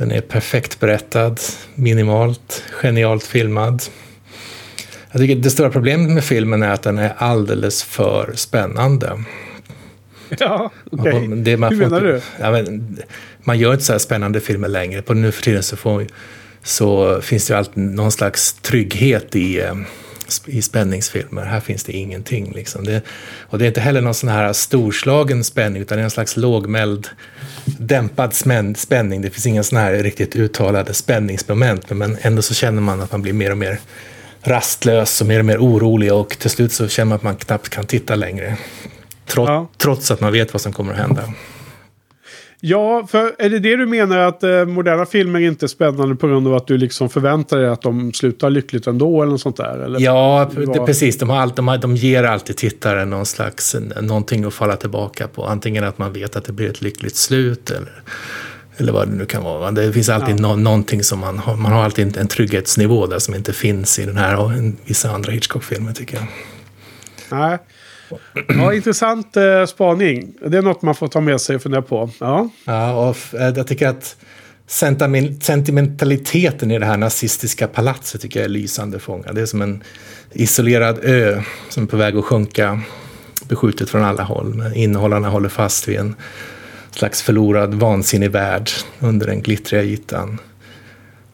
Den 0.00 0.12
är 0.12 0.20
perfekt 0.20 0.80
berättad, 0.80 1.36
minimalt, 1.74 2.62
genialt 2.70 3.24
filmad. 3.24 3.82
Jag 5.12 5.20
tycker 5.20 5.36
det 5.36 5.50
stora 5.50 5.70
problemet 5.70 6.10
med 6.10 6.24
filmen 6.24 6.62
är 6.62 6.70
att 6.70 6.82
den 6.82 6.98
är 6.98 7.12
alldeles 7.18 7.82
för 7.82 8.32
spännande. 8.34 9.24
Ja, 10.38 10.70
okej. 10.90 11.12
Okay. 11.12 11.56
Hur 11.56 11.76
menar 11.76 12.00
du? 12.00 12.20
Ja, 12.40 12.50
men, 12.50 12.98
man 13.44 13.58
gör 13.58 13.72
inte 13.72 13.84
så 13.84 13.92
här 13.92 13.98
spännande 13.98 14.40
filmer 14.40 14.68
längre. 14.68 15.02
På 15.02 15.14
nu 15.14 15.32
för 15.32 15.42
tiden 15.42 15.62
så, 15.62 15.76
får, 15.76 16.06
så 16.62 17.20
finns 17.20 17.46
det 17.46 17.52
ju 17.52 17.58
alltid 17.58 17.82
någon 17.82 18.12
slags 18.12 18.52
trygghet 18.52 19.36
i, 19.36 19.60
eh, 19.60 19.74
i 20.46 20.62
spänningsfilmer. 20.62 21.44
Här 21.44 21.60
finns 21.60 21.84
det 21.84 21.92
ingenting. 21.92 22.52
Liksom. 22.52 22.84
Det, 22.84 23.02
och 23.40 23.58
det 23.58 23.64
är 23.64 23.68
inte 23.68 23.80
heller 23.80 24.00
någon 24.00 24.14
sån 24.14 24.28
här 24.28 24.52
storslagen 24.52 25.44
spänning 25.44 25.82
utan 25.82 25.96
det 25.98 26.02
är 26.02 26.04
en 26.04 26.10
slags 26.10 26.36
lågmäld 26.36 27.08
dämpad 27.64 28.34
spänning. 28.76 29.22
Det 29.22 29.30
finns 29.30 29.46
inga 29.46 29.62
sådana 29.62 29.86
här 29.86 29.92
riktigt 29.94 30.36
uttalade 30.36 30.94
spänningsmoment. 30.94 31.90
Men 31.90 32.16
ändå 32.20 32.42
så 32.42 32.54
känner 32.54 32.82
man 32.82 33.00
att 33.00 33.12
man 33.12 33.22
blir 33.22 33.32
mer 33.32 33.50
och 33.50 33.58
mer 33.58 33.80
rastlös 34.42 35.20
och 35.20 35.26
mer 35.26 35.38
och 35.38 35.44
mer 35.44 35.58
orolig 35.58 36.12
och 36.12 36.38
till 36.38 36.50
slut 36.50 36.72
så 36.72 36.88
känner 36.88 37.08
man 37.08 37.16
att 37.16 37.22
man 37.22 37.36
knappt 37.36 37.68
kan 37.68 37.86
titta 37.86 38.14
längre. 38.14 38.56
Trots, 39.26 39.48
ja. 39.48 39.68
trots 39.76 40.10
att 40.10 40.20
man 40.20 40.32
vet 40.32 40.52
vad 40.52 40.60
som 40.60 40.72
kommer 40.72 40.92
att 40.92 40.98
hända. 40.98 41.32
Ja, 42.62 43.06
för 43.06 43.34
är 43.38 43.50
det 43.50 43.58
det 43.58 43.76
du 43.76 43.86
menar 43.86 44.18
att 44.18 44.42
eh, 44.42 44.64
moderna 44.64 45.06
filmer 45.06 45.40
inte 45.40 45.66
är 45.66 45.68
spännande 45.68 46.16
på 46.16 46.28
grund 46.28 46.48
av 46.48 46.54
att 46.54 46.66
du 46.66 46.78
liksom 46.78 47.08
förväntar 47.08 47.58
dig 47.58 47.68
att 47.68 47.82
de 47.82 48.12
slutar 48.12 48.50
lyckligt 48.50 48.86
ändå 48.86 49.22
eller 49.22 49.32
något 49.32 49.40
sånt 49.40 49.56
där? 49.56 49.78
Eller? 49.78 50.00
Ja, 50.00 50.50
det, 50.56 50.86
precis. 50.86 51.18
De, 51.18 51.30
har 51.30 51.36
all, 51.36 51.50
de, 51.50 51.68
har, 51.68 51.78
de 51.78 51.96
ger 51.96 52.24
alltid 52.24 52.56
tittaren 52.56 53.10
någon 53.10 53.26
slags, 53.26 53.76
någonting 54.00 54.44
att 54.44 54.54
falla 54.54 54.76
tillbaka 54.76 55.28
på. 55.28 55.44
Antingen 55.44 55.84
att 55.84 55.98
man 55.98 56.12
vet 56.12 56.36
att 56.36 56.44
det 56.44 56.52
blir 56.52 56.70
ett 56.70 56.82
lyckligt 56.82 57.16
slut 57.16 57.70
eller, 57.70 58.02
eller 58.76 58.92
vad 58.92 59.08
det 59.08 59.14
nu 59.14 59.24
kan 59.24 59.44
vara. 59.44 59.70
Det 59.70 59.92
finns 59.92 60.08
alltid 60.08 60.40
ja. 60.40 60.54
no, 60.54 60.56
någonting 60.56 61.02
som 61.02 61.18
man 61.18 61.38
har, 61.38 61.56
man 61.56 61.72
har 61.72 61.84
alltid 61.84 62.16
en 62.16 62.28
trygghetsnivå 62.28 63.06
där 63.06 63.18
som 63.18 63.34
inte 63.34 63.52
finns 63.52 63.98
i 63.98 64.06
den 64.06 64.16
här 64.16 64.36
och 64.36 64.50
vissa 64.84 65.10
andra 65.10 65.32
Hitchcock-filmer 65.32 65.92
tycker 65.92 66.16
jag. 66.16 66.26
Nej. 67.38 67.50
Ja, 67.50 67.58
intressant 68.74 69.36
eh, 69.36 69.64
spaning. 69.66 70.34
Det 70.46 70.58
är 70.58 70.62
något 70.62 70.82
man 70.82 70.94
får 70.94 71.08
ta 71.08 71.20
med 71.20 71.40
sig 71.40 71.56
och 71.56 71.62
fundera 71.62 71.82
på. 71.82 72.10
Ja, 72.18 72.48
ja 72.64 73.08
och 73.08 73.40
eh, 73.40 73.52
jag 73.56 73.66
tycker 73.66 73.88
att 73.88 74.16
sentimentaliteten 75.40 76.70
i 76.70 76.78
det 76.78 76.86
här 76.86 76.96
nazistiska 76.96 77.68
palatset 77.68 78.20
tycker 78.20 78.40
jag 78.40 78.44
är 78.44 78.50
lysande 78.50 78.98
fångad. 78.98 79.34
Det 79.34 79.40
är 79.40 79.46
som 79.46 79.62
en 79.62 79.82
isolerad 80.32 80.98
ö 81.02 81.42
som 81.68 81.82
är 81.82 81.86
på 81.86 81.96
väg 81.96 82.16
att 82.16 82.24
sjunka, 82.24 82.80
beskjutet 83.48 83.90
från 83.90 84.04
alla 84.04 84.22
håll. 84.22 84.54
Men 84.54 84.74
innehållarna 84.74 85.28
håller 85.28 85.48
fast 85.48 85.88
vid 85.88 85.98
en 85.98 86.14
slags 86.90 87.22
förlorad 87.22 87.74
vansinnig 87.74 88.30
värld 88.30 88.70
under 88.98 89.26
den 89.26 89.42
glittriga 89.42 89.82
ytan. 89.82 90.38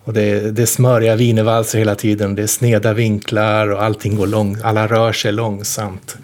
Och 0.04 0.12
det 0.12 0.22
är, 0.22 0.50
det 0.50 0.62
är 0.62 0.66
smöriga 0.66 1.16
wienervalser 1.16 1.78
hela 1.78 1.94
tiden, 1.94 2.34
det 2.34 2.42
är 2.42 2.46
sneda 2.46 2.92
vinklar 2.92 3.68
och 3.68 3.82
allting 3.82 4.16
går 4.16 4.26
långt, 4.26 4.62
alla 4.62 4.86
rör 4.86 5.12
sig 5.12 5.32
långsamt. 5.32 6.16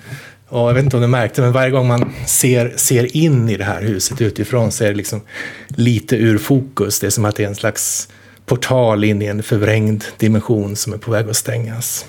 Och 0.53 0.69
jag 0.69 0.75
vet 0.75 0.85
inte 0.85 0.97
om 0.97 1.03
du 1.03 1.09
märkte, 1.09 1.41
men 1.41 1.53
varje 1.53 1.71
gång 1.71 1.89
man 1.89 2.13
ser, 2.27 2.73
ser 2.77 3.17
in 3.17 3.49
i 3.49 3.57
det 3.57 3.65
här 3.65 3.83
huset 3.83 4.21
utifrån 4.21 4.73
så 4.73 4.85
är 4.85 4.89
det 4.89 4.95
liksom 4.95 5.21
lite 5.69 6.17
ur 6.17 6.39
fokus. 6.39 7.01
Det 7.01 7.07
är 7.07 7.11
som 7.11 7.25
att 7.25 7.37
det 7.37 7.45
är 7.45 7.49
en 7.49 7.55
slags 7.55 8.09
portal 8.47 9.05
in 9.05 9.23
i 9.23 9.27
en 9.27 9.43
förvrängd 9.43 10.05
dimension 10.19 10.77
som 10.77 10.93
är 10.93 10.97
på 10.97 11.11
väg 11.11 11.29
att 11.29 11.37
stängas. 11.37 12.07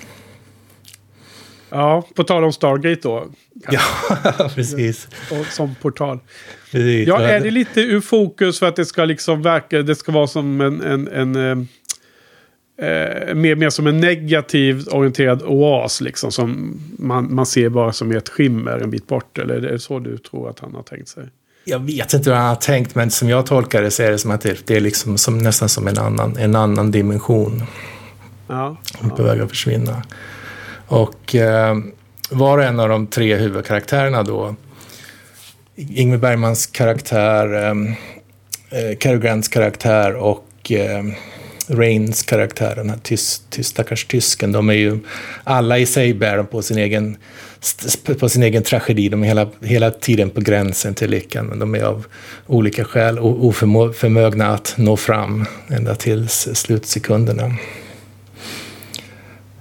Ja, 1.70 2.08
på 2.14 2.24
tal 2.24 2.44
om 2.44 2.52
Stargate 2.52 3.00
då. 3.02 3.26
Ja, 3.70 3.80
precis. 4.54 5.08
Och 5.30 5.46
som 5.46 5.74
portal. 5.74 6.18
Precis. 6.70 7.08
Ja, 7.08 7.20
är 7.20 7.40
det 7.40 7.50
lite 7.50 7.80
ur 7.80 8.00
fokus 8.00 8.58
för 8.58 8.68
att 8.68 8.76
det 8.76 8.84
ska 8.86 9.04
liksom 9.04 9.42
verka, 9.42 9.82
det 9.82 9.94
ska 9.94 10.12
vara 10.12 10.26
som 10.26 10.60
en, 10.60 10.80
en, 10.82 11.08
en 11.08 11.68
eh, 12.78 13.34
mer, 13.34 13.54
mer 13.54 13.70
som 13.70 13.86
en 13.86 14.00
negativt 14.00 14.88
orienterad 14.88 15.42
oas 15.42 16.00
liksom. 16.00 16.32
Som 16.32 16.80
man, 16.98 17.34
man 17.34 17.46
ser 17.46 17.68
bara 17.68 17.92
som 17.92 18.12
ett 18.12 18.28
skimmer 18.28 18.78
en 18.78 18.90
bit 18.90 19.06
bort. 19.06 19.38
Eller 19.38 19.54
är 19.54 19.60
det 19.60 19.78
så 19.78 19.98
du 19.98 20.18
tror 20.18 20.50
att 20.50 20.60
han 20.60 20.74
har 20.74 20.82
tänkt 20.82 21.08
sig? 21.08 21.24
Jag 21.64 21.78
vet 21.78 22.14
inte 22.14 22.30
hur 22.30 22.36
han 22.36 22.48
har 22.48 22.54
tänkt, 22.54 22.94
men 22.94 23.10
som 23.10 23.28
jag 23.28 23.46
tolkar 23.46 23.82
det 23.82 23.90
så 23.90 24.02
är 24.02 24.10
det 24.10 24.18
som 24.18 24.30
att 24.30 24.40
det, 24.40 24.66
det 24.66 24.76
är 24.76 24.80
liksom 24.80 25.18
som, 25.18 25.38
nästan 25.38 25.68
som 25.68 25.88
en 25.88 25.98
annan, 25.98 26.36
en 26.36 26.56
annan 26.56 26.90
dimension. 26.90 27.62
Ja. 28.46 28.76
Som 28.98 29.10
är 29.10 29.14
på 29.14 29.22
väg 29.22 29.40
att 29.40 29.48
försvinna. 29.48 30.02
Och 30.86 31.34
eh, 31.34 31.76
var 32.30 32.58
och 32.58 32.64
en 32.64 32.80
av 32.80 32.88
de 32.88 33.06
tre 33.06 33.36
huvudkaraktärerna 33.36 34.22
då, 34.22 34.54
Ingmar 35.76 36.16
Bergmans 36.16 36.66
karaktär, 36.66 37.54
eh, 37.54 37.70
eh 38.78 38.96
Cary 38.96 39.18
Grants 39.18 39.48
karaktär 39.48 40.14
och 40.14 40.72
eh, 40.72 41.04
Rains 41.66 42.22
karaktär, 42.22 42.72
den 42.76 42.90
här 42.90 42.98
tyst, 43.02 43.50
tyst, 43.50 43.70
stackars 43.70 44.04
tysken, 44.04 44.52
de 44.52 44.68
är 44.68 44.74
ju 44.74 44.98
alla 45.44 45.78
i 45.78 45.86
sig 45.86 46.14
bär 46.14 46.36
de 46.36 46.46
på 46.46 46.62
sin 46.62 46.78
egen, 46.78 47.16
på 48.18 48.28
sin 48.28 48.42
egen 48.42 48.62
tragedi. 48.62 49.08
De 49.08 49.22
är 49.22 49.26
hela, 49.26 49.48
hela 49.60 49.90
tiden 49.90 50.30
på 50.30 50.40
gränsen 50.40 50.94
till 50.94 51.10
lyckan, 51.10 51.46
men 51.46 51.58
de 51.58 51.74
är 51.74 51.82
av 51.82 52.06
olika 52.46 52.84
skäl 52.84 53.18
oförmögna 53.18 54.54
att 54.54 54.74
nå 54.76 54.96
fram 54.96 55.46
ända 55.68 55.94
till 55.94 56.28
slutsekunderna. 56.28 57.56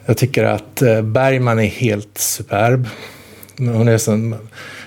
Jag 0.05 0.17
tycker 0.17 0.43
att 0.43 0.81
eh, 0.81 1.01
Bergman 1.01 1.59
är 1.59 1.67
helt 1.67 2.17
superb. 2.17 2.87
Hon 3.57 3.87
är 3.87 3.97
sån, 3.97 4.35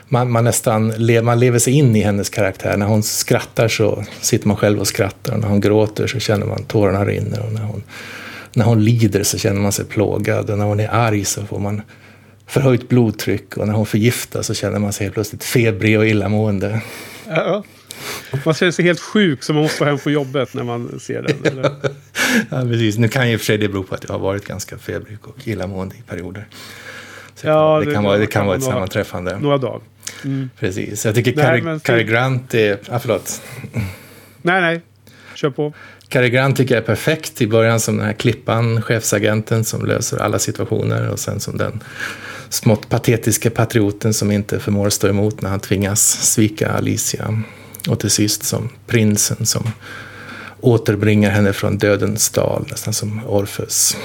man, 0.09 0.31
man 0.31 0.45
nästan 0.45 0.93
man 1.23 1.41
lever 1.41 1.59
sig 1.59 1.73
in 1.73 1.97
i 1.97 2.01
hennes 2.01 2.31
karaktär. 2.31 2.77
När 2.77 2.87
hon 2.87 3.03
skrattar 3.03 3.69
så 3.69 4.05
sitter 4.21 4.49
man 4.49 4.57
själv 4.57 4.81
och 4.81 4.89
skrattar. 4.89 5.35
Och 5.35 5.41
när 5.41 5.49
hon 5.49 5.61
gråter 5.61 6.07
så 6.07 6.19
känner 6.19 6.47
man 6.47 6.65
tårarna 6.65 7.05
rinner. 7.05 7.47
Och 7.47 7.53
när 7.53 7.63
hon, 7.63 7.83
när 8.53 8.65
hon 8.65 8.85
lider 8.85 9.23
så 9.23 9.39
känner 9.39 9.61
man 9.61 9.73
sig 9.73 9.85
plågad. 9.85 10.51
Och 10.51 10.59
när 10.59 10.65
hon 10.65 10.81
är 10.81 10.89
arg 10.89 11.25
så 11.25 11.47
får 11.47 11.59
man 11.59 11.83
förhöjt 12.47 12.89
blodtryck. 12.89 13.57
Och 13.57 13.67
när 13.67 13.75
hon 13.75 13.87
förgiftas 13.87 14.47
så 14.47 14.55
känner 14.55 14.79
man 14.79 14.93
sig 14.93 15.05
helt 15.05 15.15
plötsligt 15.15 15.45
febrig 15.45 15.99
och 15.99 16.07
illamående. 16.07 16.81
Ja. 17.29 17.65
Man 18.45 18.55
känner 18.55 18.73
sig 18.73 18.85
helt 18.85 19.01
sjuk 19.01 19.43
som 19.43 19.55
man 19.55 19.63
måste 19.63 19.85
hem 19.85 19.99
från 19.99 20.13
jobbet 20.13 20.55
när 20.55 20.63
man 20.63 21.01
ser 21.01 21.23
den. 21.23 21.65
ja, 22.51 22.61
precis. 22.63 22.99
Nu 22.99 23.09
kan 23.09 23.31
ju 23.31 23.39
för 23.39 23.45
sig 23.45 23.59
det 23.59 23.69
bero 23.69 23.83
på 23.83 23.95
att 23.95 24.05
jag 24.05 24.15
har 24.15 24.19
varit 24.19 24.47
ganska 24.47 24.79
febrig 24.79 25.19
och 25.23 25.49
illamående 25.49 25.95
i 25.97 26.03
perioder. 26.03 26.47
Så 27.35 27.47
ja, 27.47 27.79
det, 27.79 27.87
det, 27.87 27.95
kan 27.95 28.05
vara, 28.05 28.19
det 28.19 28.27
kan 28.27 28.47
vara 28.47 28.57
ett 28.57 28.63
några, 28.63 28.73
sammanträffande. 28.73 29.39
Några 29.39 29.59
dagar. 29.59 29.81
Mm. 30.25 30.51
Precis. 30.59 31.05
Jag 31.05 31.15
tycker 31.15 31.33
Cary, 31.33 31.81
Cary 31.81 32.05
Grant 32.05 32.55
är... 32.55 32.79
Ah, 32.89 32.99
förlåt. 32.99 33.43
Nej, 34.43 34.61
nej. 34.61 34.81
Kör 35.35 35.51
på. 35.51 35.73
Cary 36.09 36.31
Grant 36.31 36.57
tycker 36.57 36.75
jag 36.75 36.83
är 36.83 36.87
perfekt 36.87 37.43
i 37.43 37.47
början 37.47 37.81
som 37.81 37.97
den 37.97 38.07
här 38.07 38.13
klippan, 38.13 38.83
chefsagenten 38.83 39.65
som 39.65 39.87
löser 39.87 40.19
alla 40.19 40.39
situationer 40.39 41.09
och 41.09 41.19
sen 41.19 41.41
som 41.41 41.57
den 41.59 41.83
smått 42.49 42.89
patetiska 42.89 43.51
patrioten 43.51 44.15
som 44.15 44.33
inte 44.33 44.59
förmår 44.59 44.91
stå 44.91 45.09
emot 45.09 45.43
när 45.43 45.51
han 45.51 45.61
tvingas 45.61 46.33
svika 46.33 46.71
Alicia. 46.71 47.43
Och 47.89 48.01
till 48.01 48.11
sist 48.11 48.45
som 48.45 48.69
prinsen 48.87 49.47
som 49.47 49.63
återbringar 50.61 51.31
henne 51.31 51.53
från 51.53 51.79
dödens 51.79 52.31
dal, 52.31 52.67
nästan 52.71 52.95
som 52.95 53.27
Orfeus. 53.27 53.97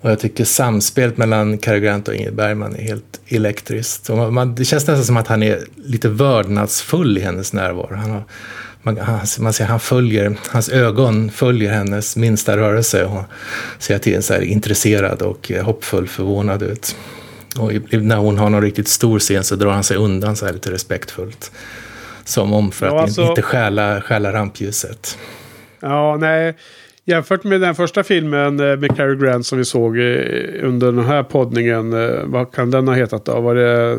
Och 0.00 0.10
jag 0.10 0.18
tycker 0.18 0.44
samspelet 0.44 1.16
mellan 1.16 1.58
Cary 1.58 1.80
Grant 1.80 2.08
och 2.08 2.14
Ingrid 2.14 2.34
Bergman 2.34 2.76
är 2.76 2.82
helt 2.82 3.20
elektriskt. 3.26 4.10
Och 4.10 4.32
man, 4.32 4.54
det 4.54 4.64
känns 4.64 4.86
nästan 4.86 5.04
som 5.04 5.16
att 5.16 5.26
han 5.26 5.42
är 5.42 5.64
lite 5.76 6.08
vördnadsfull 6.08 7.18
i 7.18 7.20
hennes 7.20 7.52
närvaro. 7.52 7.94
Han, 7.94 8.10
har, 8.10 8.22
man, 8.82 8.98
han, 8.98 9.20
man 9.38 9.52
ser, 9.52 9.64
han 9.64 9.80
följer, 9.80 10.36
hans 10.48 10.68
ögon 10.68 11.30
följer 11.30 11.72
hennes 11.72 12.16
minsta 12.16 12.56
rörelse 12.56 13.04
och 13.04 13.22
ser 13.78 13.98
tiden 13.98 14.22
så 14.22 14.34
här 14.34 14.40
intresserad 14.40 15.22
och 15.22 15.52
hoppfull, 15.62 16.08
förvånad 16.08 16.62
ut. 16.62 16.96
Och 17.58 17.72
när 17.92 18.16
hon 18.16 18.38
har 18.38 18.50
någon 18.50 18.62
riktigt 18.62 18.88
stor 18.88 19.18
scen 19.18 19.44
så 19.44 19.56
drar 19.56 19.70
han 19.70 19.84
sig 19.84 19.96
undan 19.96 20.36
så 20.36 20.46
här 20.46 20.52
lite 20.52 20.70
respektfullt. 20.70 21.52
Som 22.24 22.52
om 22.52 22.72
för 22.72 22.86
att 22.86 22.92
ja, 22.92 23.02
alltså, 23.02 23.22
inte 23.22 23.42
stjäla, 23.42 24.00
stjäla 24.00 24.32
rampljuset. 24.32 25.18
Ja, 25.80 26.16
nej. 26.16 26.54
Jämfört 27.10 27.44
med 27.44 27.60
den 27.60 27.74
första 27.74 28.02
filmen 28.02 28.60
eh, 28.60 28.76
med 28.76 28.96
Cary 28.96 29.16
Grant 29.16 29.46
som 29.46 29.58
vi 29.58 29.64
såg 29.64 29.98
eh, 29.98 30.04
under 30.62 30.92
den 30.92 31.04
här 31.04 31.22
poddningen. 31.22 31.92
Eh, 31.92 32.24
vad 32.24 32.52
kan 32.52 32.70
den 32.70 32.88
ha 32.88 32.94
hetat 32.94 33.24
då? 33.24 33.40
Var 33.40 33.54
det 33.54 33.98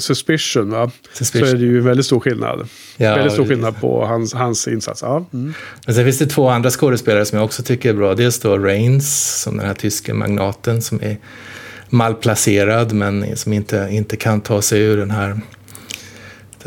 Suspicion 0.00 0.70
va? 0.70 0.90
Suspicion. 1.12 1.48
Så 1.48 1.54
är 1.54 1.58
det 1.58 1.64
ju 1.64 1.80
väldigt 1.80 2.06
stor 2.06 2.20
skillnad. 2.20 2.68
Ja, 2.96 3.14
väldigt 3.14 3.32
stor 3.32 3.46
skillnad 3.46 3.80
på 3.80 4.06
hans, 4.06 4.34
hans 4.34 4.68
insats. 4.68 5.02
Ja. 5.02 5.26
Mm. 5.32 5.54
Men 5.86 5.94
sen 5.94 6.04
finns 6.04 6.18
det 6.18 6.26
två 6.26 6.48
andra 6.48 6.70
skådespelare 6.70 7.24
som 7.24 7.38
jag 7.38 7.44
också 7.44 7.62
tycker 7.62 7.90
är 7.90 7.94
bra. 7.94 8.14
Dels 8.14 8.40
då 8.40 8.58
Reigns, 8.58 9.40
som 9.42 9.56
den 9.56 9.66
här 9.66 9.74
tyske 9.74 10.14
magnaten 10.14 10.82
som 10.82 11.00
är 11.02 11.16
malplacerad 11.88 12.92
men 12.92 13.36
som 13.36 13.52
inte, 13.52 13.88
inte 13.90 14.16
kan 14.16 14.40
ta 14.40 14.62
sig 14.62 14.80
ur 14.82 14.96
den 14.96 15.10
här 15.10 15.40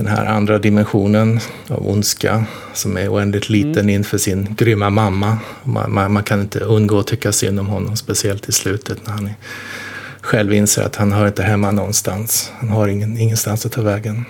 den 0.03 0.11
här 0.11 0.25
andra 0.25 0.59
dimensionen 0.59 1.39
av 1.69 1.89
ondska 1.89 2.43
som 2.73 2.97
är 2.97 3.13
oändligt 3.13 3.49
liten 3.49 3.83
mm. 3.83 3.89
inför 3.89 4.17
sin 4.17 4.55
grymma 4.57 4.89
mamma. 4.89 5.37
Man, 5.63 5.93
man, 5.93 6.13
man, 6.13 6.23
kan 6.23 6.41
inte 6.41 6.59
undgå 6.59 6.99
att 6.99 7.07
tycka 7.07 7.31
synd 7.31 7.59
om 7.59 7.67
honom, 7.67 7.95
speciellt 7.95 8.49
i 8.49 8.51
slutet 8.51 9.07
när 9.07 9.13
han 9.13 9.29
själv 10.21 10.53
inser 10.53 10.83
att 10.83 10.95
han 10.95 11.11
hör 11.11 11.27
inte 11.27 11.43
hemma 11.43 11.71
någonstans. 11.71 12.51
Han 12.59 12.69
har 12.69 12.87
ingen, 12.87 13.17
ingenstans 13.17 13.65
att 13.65 13.71
ta 13.71 13.81
vägen. 13.81 14.25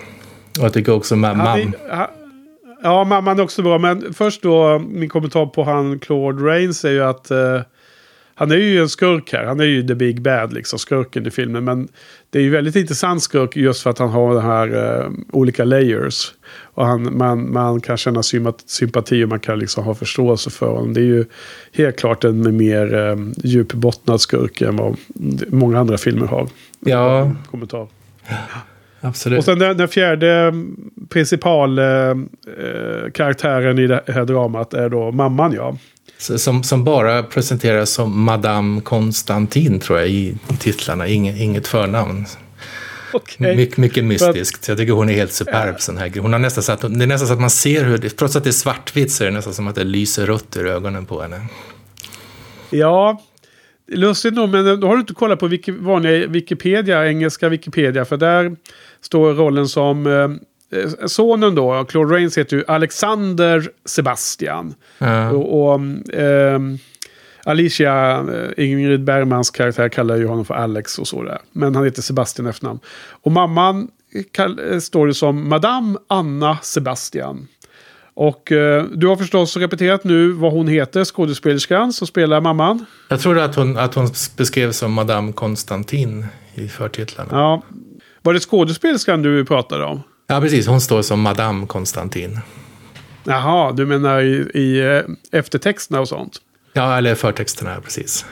Och 0.58 0.64
jag 0.64 0.72
tycker 0.72 0.92
också 0.92 1.16
mamman... 1.16 1.74
Ja, 2.82 3.04
mamman 3.04 3.38
är 3.38 3.42
också 3.42 3.62
bra. 3.62 3.78
Men 3.78 4.14
först 4.14 4.42
då, 4.42 4.78
min 4.78 5.08
kommentar 5.08 5.46
på 5.46 5.64
han 5.64 5.98
Claude 5.98 6.42
Rains 6.44 6.84
är 6.84 6.90
ju 6.90 7.02
att 7.02 7.30
eh, 7.30 7.60
han 8.34 8.50
är 8.50 8.56
ju 8.56 8.80
en 8.80 8.88
skurk 8.88 9.32
här. 9.32 9.44
Han 9.44 9.60
är 9.60 9.64
ju 9.64 9.86
the 9.86 9.94
big 9.94 10.22
bad, 10.22 10.52
liksom, 10.52 10.78
skurken 10.78 11.26
i 11.26 11.30
filmen. 11.30 11.64
Men 11.64 11.88
det 12.30 12.38
är 12.38 12.42
ju 12.42 12.50
väldigt 12.50 12.76
intressant 12.76 13.22
skurk 13.22 13.56
just 13.56 13.82
för 13.82 13.90
att 13.90 13.98
han 13.98 14.08
har 14.08 14.34
de 14.34 14.42
här 14.42 14.74
uh, 14.74 15.10
olika 15.30 15.64
layers. 15.64 16.32
Och 16.60 16.86
han, 16.86 17.16
man, 17.16 17.52
man 17.52 17.80
kan 17.80 17.96
känna 17.96 18.22
sympati 18.66 19.24
och 19.24 19.28
man 19.28 19.40
kan 19.40 19.58
liksom 19.58 19.84
ha 19.84 19.94
förståelse 19.94 20.50
för 20.50 20.66
honom. 20.66 20.94
Det 20.94 21.00
är 21.00 21.04
ju 21.04 21.24
helt 21.72 21.98
klart 21.98 22.24
en 22.24 22.56
mer 22.56 22.94
um, 22.94 23.34
djupbottnad 23.36 24.20
skurk 24.20 24.60
än 24.60 24.76
vad 24.76 24.96
många 25.48 25.78
andra 25.78 25.98
filmer 25.98 26.26
har. 26.26 26.48
Ja. 26.80 27.32
Kommentar. 27.50 27.88
Ja. 28.28 28.36
Absolut. 29.04 29.38
Och 29.38 29.44
sen 29.44 29.58
den, 29.58 29.76
den 29.76 29.88
fjärde 29.88 30.52
principalkaraktären 31.08 33.78
eh, 33.78 33.78
uh, 33.78 33.84
i 33.84 33.86
det 33.86 34.02
här 34.06 34.24
dramat 34.24 34.74
är 34.74 34.88
då 34.88 35.12
mamman 35.12 35.52
ja. 35.52 35.76
Som, 36.22 36.62
som 36.62 36.84
bara 36.84 37.22
presenteras 37.22 37.90
som 37.90 38.22
Madame 38.22 38.80
Konstantin 38.80 39.80
tror 39.80 39.98
jag 39.98 40.08
i, 40.08 40.36
i 40.52 40.56
titlarna, 40.58 41.06
inget, 41.06 41.36
inget 41.36 41.66
förnamn. 41.66 42.26
Okay. 43.12 43.56
My, 43.56 43.70
mycket 43.76 44.04
mystiskt. 44.04 44.68
Jag 44.68 44.78
tycker 44.78 44.92
hon 44.92 45.08
är 45.08 45.14
helt 45.14 45.32
superb. 45.32 45.80
Sån 45.80 45.96
här. 45.96 46.20
Hon 46.20 46.32
har 46.32 46.40
nästan 46.40 46.62
så 46.62 46.72
att, 46.72 46.80
det 46.80 46.86
är 47.04 47.06
nästan 47.06 47.28
så 47.28 47.34
att 47.34 47.40
man 47.40 47.50
ser 47.50 47.84
hur, 47.84 47.98
trots 47.98 48.36
att 48.36 48.44
det 48.44 48.50
är 48.50 48.52
svartvitt 48.52 49.12
så 49.12 49.24
är 49.24 49.28
det 49.28 49.34
nästan 49.34 49.54
som 49.54 49.68
att 49.68 49.74
det 49.74 49.84
lyser 49.84 50.26
rött 50.26 50.56
ur 50.56 50.66
ögonen 50.66 51.06
på 51.06 51.22
henne. 51.22 51.40
Ja, 52.70 53.22
lustigt 53.88 54.34
nog, 54.34 54.48
men 54.48 54.80
då 54.80 54.86
har 54.86 54.94
du 54.94 55.00
inte 55.00 55.14
kollat 55.14 55.38
på 55.38 55.58
vanliga 55.68 56.26
Wikipedia, 56.26 57.06
engelska 57.06 57.48
Wikipedia, 57.48 58.04
för 58.04 58.16
där 58.16 58.56
står 59.00 59.34
rollen 59.34 59.68
som 59.68 60.06
eh, 60.06 60.28
sonen 61.06 61.54
då, 61.54 61.84
Claude 61.84 62.14
Rains 62.14 62.38
heter 62.38 62.56
ju 62.56 62.64
Alexander 62.68 63.70
Sebastian. 63.84 64.74
Ja. 64.98 65.30
Och, 65.30 65.74
och 65.74 65.80
eh, 66.14 66.60
Alicia, 67.44 68.24
eh, 68.56 68.64
Ingrid 68.70 69.04
Bergmans 69.04 69.50
karaktär 69.50 69.88
kallar 69.88 70.16
ju 70.16 70.26
honom 70.26 70.44
för 70.44 70.54
Alex 70.54 70.98
och 70.98 71.08
sådär. 71.08 71.38
Men 71.52 71.74
han 71.74 71.84
heter 71.84 72.02
Sebastian 72.02 72.46
efternamn. 72.46 72.80
Och 73.22 73.32
mamman 73.32 73.88
kall, 74.32 74.80
står 74.80 75.06
det 75.06 75.14
som 75.14 75.48
Madame 75.48 75.98
Anna 76.08 76.58
Sebastian. 76.62 77.48
Och 78.14 78.52
eh, 78.52 78.84
du 78.84 79.06
har 79.06 79.16
förstås 79.16 79.56
repeterat 79.56 80.04
nu 80.04 80.32
vad 80.32 80.52
hon 80.52 80.68
heter, 80.68 81.04
skådespelerskan 81.04 81.92
som 81.92 82.06
spelar 82.06 82.40
mamman. 82.40 82.84
Jag 83.08 83.20
trodde 83.20 83.44
att 83.44 83.54
hon, 83.54 83.76
att 83.76 83.94
hon 83.94 84.08
beskrevs 84.36 84.76
som 84.76 84.92
Madame 84.92 85.32
Konstantin 85.32 86.26
i 86.54 86.68
förtitlarna. 86.68 87.30
Ja. 87.32 87.62
Var 88.22 88.34
det 88.34 88.40
skådespelerskan 88.40 89.22
du 89.22 89.44
pratade 89.44 89.84
om? 89.84 90.02
Ja, 90.32 90.40
precis. 90.40 90.66
Hon 90.66 90.80
står 90.80 91.02
som 91.02 91.20
Madame 91.20 91.66
Konstantin. 91.66 92.40
Jaha, 93.24 93.72
du 93.72 93.86
menar 93.86 94.20
i, 94.20 94.50
i 94.54 94.80
eh, 94.80 95.38
eftertexterna 95.38 96.00
och 96.00 96.08
sånt? 96.08 96.38
Ja, 96.72 96.96
eller 96.96 97.14
förtexterna, 97.14 97.80
precis. 97.80 98.26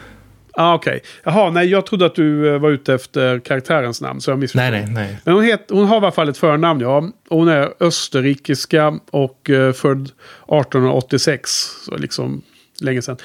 Ah, 0.52 0.75
Okej. 0.75 0.97
Okay. 0.97 1.00
Jaha, 1.25 1.50
nej 1.50 1.66
jag 1.69 1.87
trodde 1.87 2.07
att 2.07 2.14
du 2.14 2.54
eh, 2.54 2.61
var 2.61 2.71
ute 2.71 2.95
efter 2.95 3.38
karaktärens 3.38 4.00
namn. 4.00 4.21
Så 4.21 4.30
jag 4.30 4.38
Nej, 4.38 4.71
nej, 4.71 4.87
nej. 4.90 5.19
Men 5.25 5.35
hon, 5.35 5.45
het, 5.45 5.66
hon 5.71 5.87
har 5.87 5.97
i 5.97 5.99
alla 5.99 6.12
fall 6.12 6.28
ett 6.28 6.38
förnamn, 6.38 6.80
ja. 6.80 7.11
Hon 7.28 7.49
är 7.49 7.73
österrikiska 7.80 8.99
och 9.11 9.50
uh, 9.50 9.73
född 9.73 10.02
1886. 10.02 11.50
Så 11.85 11.97
liksom 11.97 12.42
länge 12.80 13.02
sedan. 13.02 13.16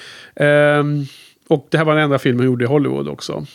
Um, 0.80 1.06
och 1.48 1.68
det 1.72 1.78
här 1.78 1.86
var 1.86 1.96
den 1.96 2.04
enda 2.04 2.20
filmen 2.20 2.40
hon 2.40 2.46
gjorde 2.46 2.64
i 2.64 2.68
Hollywood 2.68 3.08
också. 3.08 3.46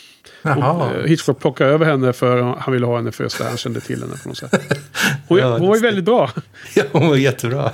Jaha. 0.43 0.73
Och, 0.73 0.97
uh, 0.97 1.07
Hitchcock 1.07 1.41
plockade 1.41 1.71
över 1.71 1.87
henne 1.87 2.13
för 2.13 2.43
han 2.43 2.73
ville 2.73 2.87
ha 2.87 2.97
henne 2.97 3.13
för 3.13 3.25
just 3.25 3.41
han 3.41 3.57
kände 3.57 3.81
till 3.81 4.03
henne 4.03 4.15
på 4.23 4.29
något 4.29 4.39
sätt. 4.39 4.53
Hon, 5.29 5.39
ja, 5.39 5.59
hon 5.59 5.69
var 5.69 5.77
ju 5.77 5.83
väldigt 5.83 6.05
bra. 6.05 6.31
Ja, 6.75 6.83
hon 6.93 7.09
var 7.09 7.17
jättebra. 7.17 7.73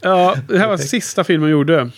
ja, 0.00 0.36
det 0.48 0.58
här 0.58 0.68
var 0.68 0.76
sista 0.76 1.24
filmen 1.24 1.42
hon 1.42 1.50
gjorde. 1.50 1.90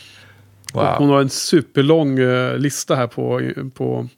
Wow. 0.73 0.95
hon 0.99 1.09
har 1.09 1.21
en 1.21 1.29
superlång 1.29 2.19
uh, 2.19 2.59
lista 2.59 2.95
här 2.95 3.07
på, 3.07 3.51
på 3.75 4.09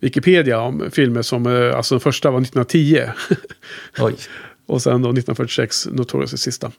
Wikipedia 0.00 0.60
om 0.60 0.90
filmer 0.92 1.22
som, 1.22 1.46
uh, 1.46 1.76
alltså 1.76 1.94
den 1.94 2.00
första 2.00 2.30
var 2.30 2.40
1910. 2.40 3.02
Oj. 3.98 4.14
Och 4.66 4.82
sen 4.82 5.02
då 5.02 5.08
1946, 5.08 5.86
Notorious 5.92 6.32
är 6.32 6.36
sista. 6.36 6.70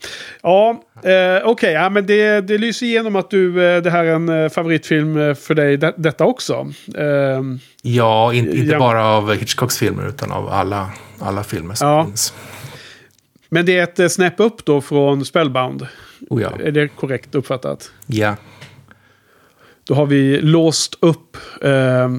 Ja, 0.43 0.69
eh, 0.69 0.75
okej, 1.03 1.43
okay, 1.43 1.72
ja, 1.72 1.89
men 1.89 2.05
det, 2.05 2.41
det 2.41 2.57
lyser 2.57 2.86
igenom 2.86 3.15
att 3.15 3.29
du, 3.29 3.65
eh, 3.65 3.81
det 3.81 3.89
här 3.89 4.05
är 4.05 4.13
en 4.13 4.29
eh, 4.29 4.50
favoritfilm 4.50 5.36
för 5.36 5.53
dig, 5.53 5.77
det, 5.77 5.93
detta 5.98 6.25
också. 6.25 6.72
Eh, 6.95 7.41
ja, 7.81 8.34
in, 8.34 8.50
inte 8.50 8.72
ja. 8.72 8.79
bara 8.79 9.05
av 9.05 9.34
Hitchcocks 9.34 9.77
filmer 9.77 10.07
utan 10.07 10.31
av 10.31 10.50
alla, 10.50 10.89
alla 11.19 11.43
filmer 11.43 11.75
som 11.75 11.87
ja. 11.87 12.05
finns. 12.05 12.33
Men 13.55 13.65
det 13.65 13.77
är 13.77 14.03
ett 14.05 14.11
snäpp 14.11 14.39
upp 14.39 14.65
då 14.65 14.81
från 14.81 15.25
Spellbound. 15.25 15.87
Oh 16.29 16.41
ja. 16.41 16.51
Är 16.63 16.72
det 16.72 16.87
korrekt 16.87 17.35
uppfattat? 17.35 17.91
Ja. 18.05 18.35
Då 19.83 19.94
har 19.94 20.05
vi 20.05 20.41
låst 20.41 20.98
upp 21.00 21.37
eh, 21.61 22.09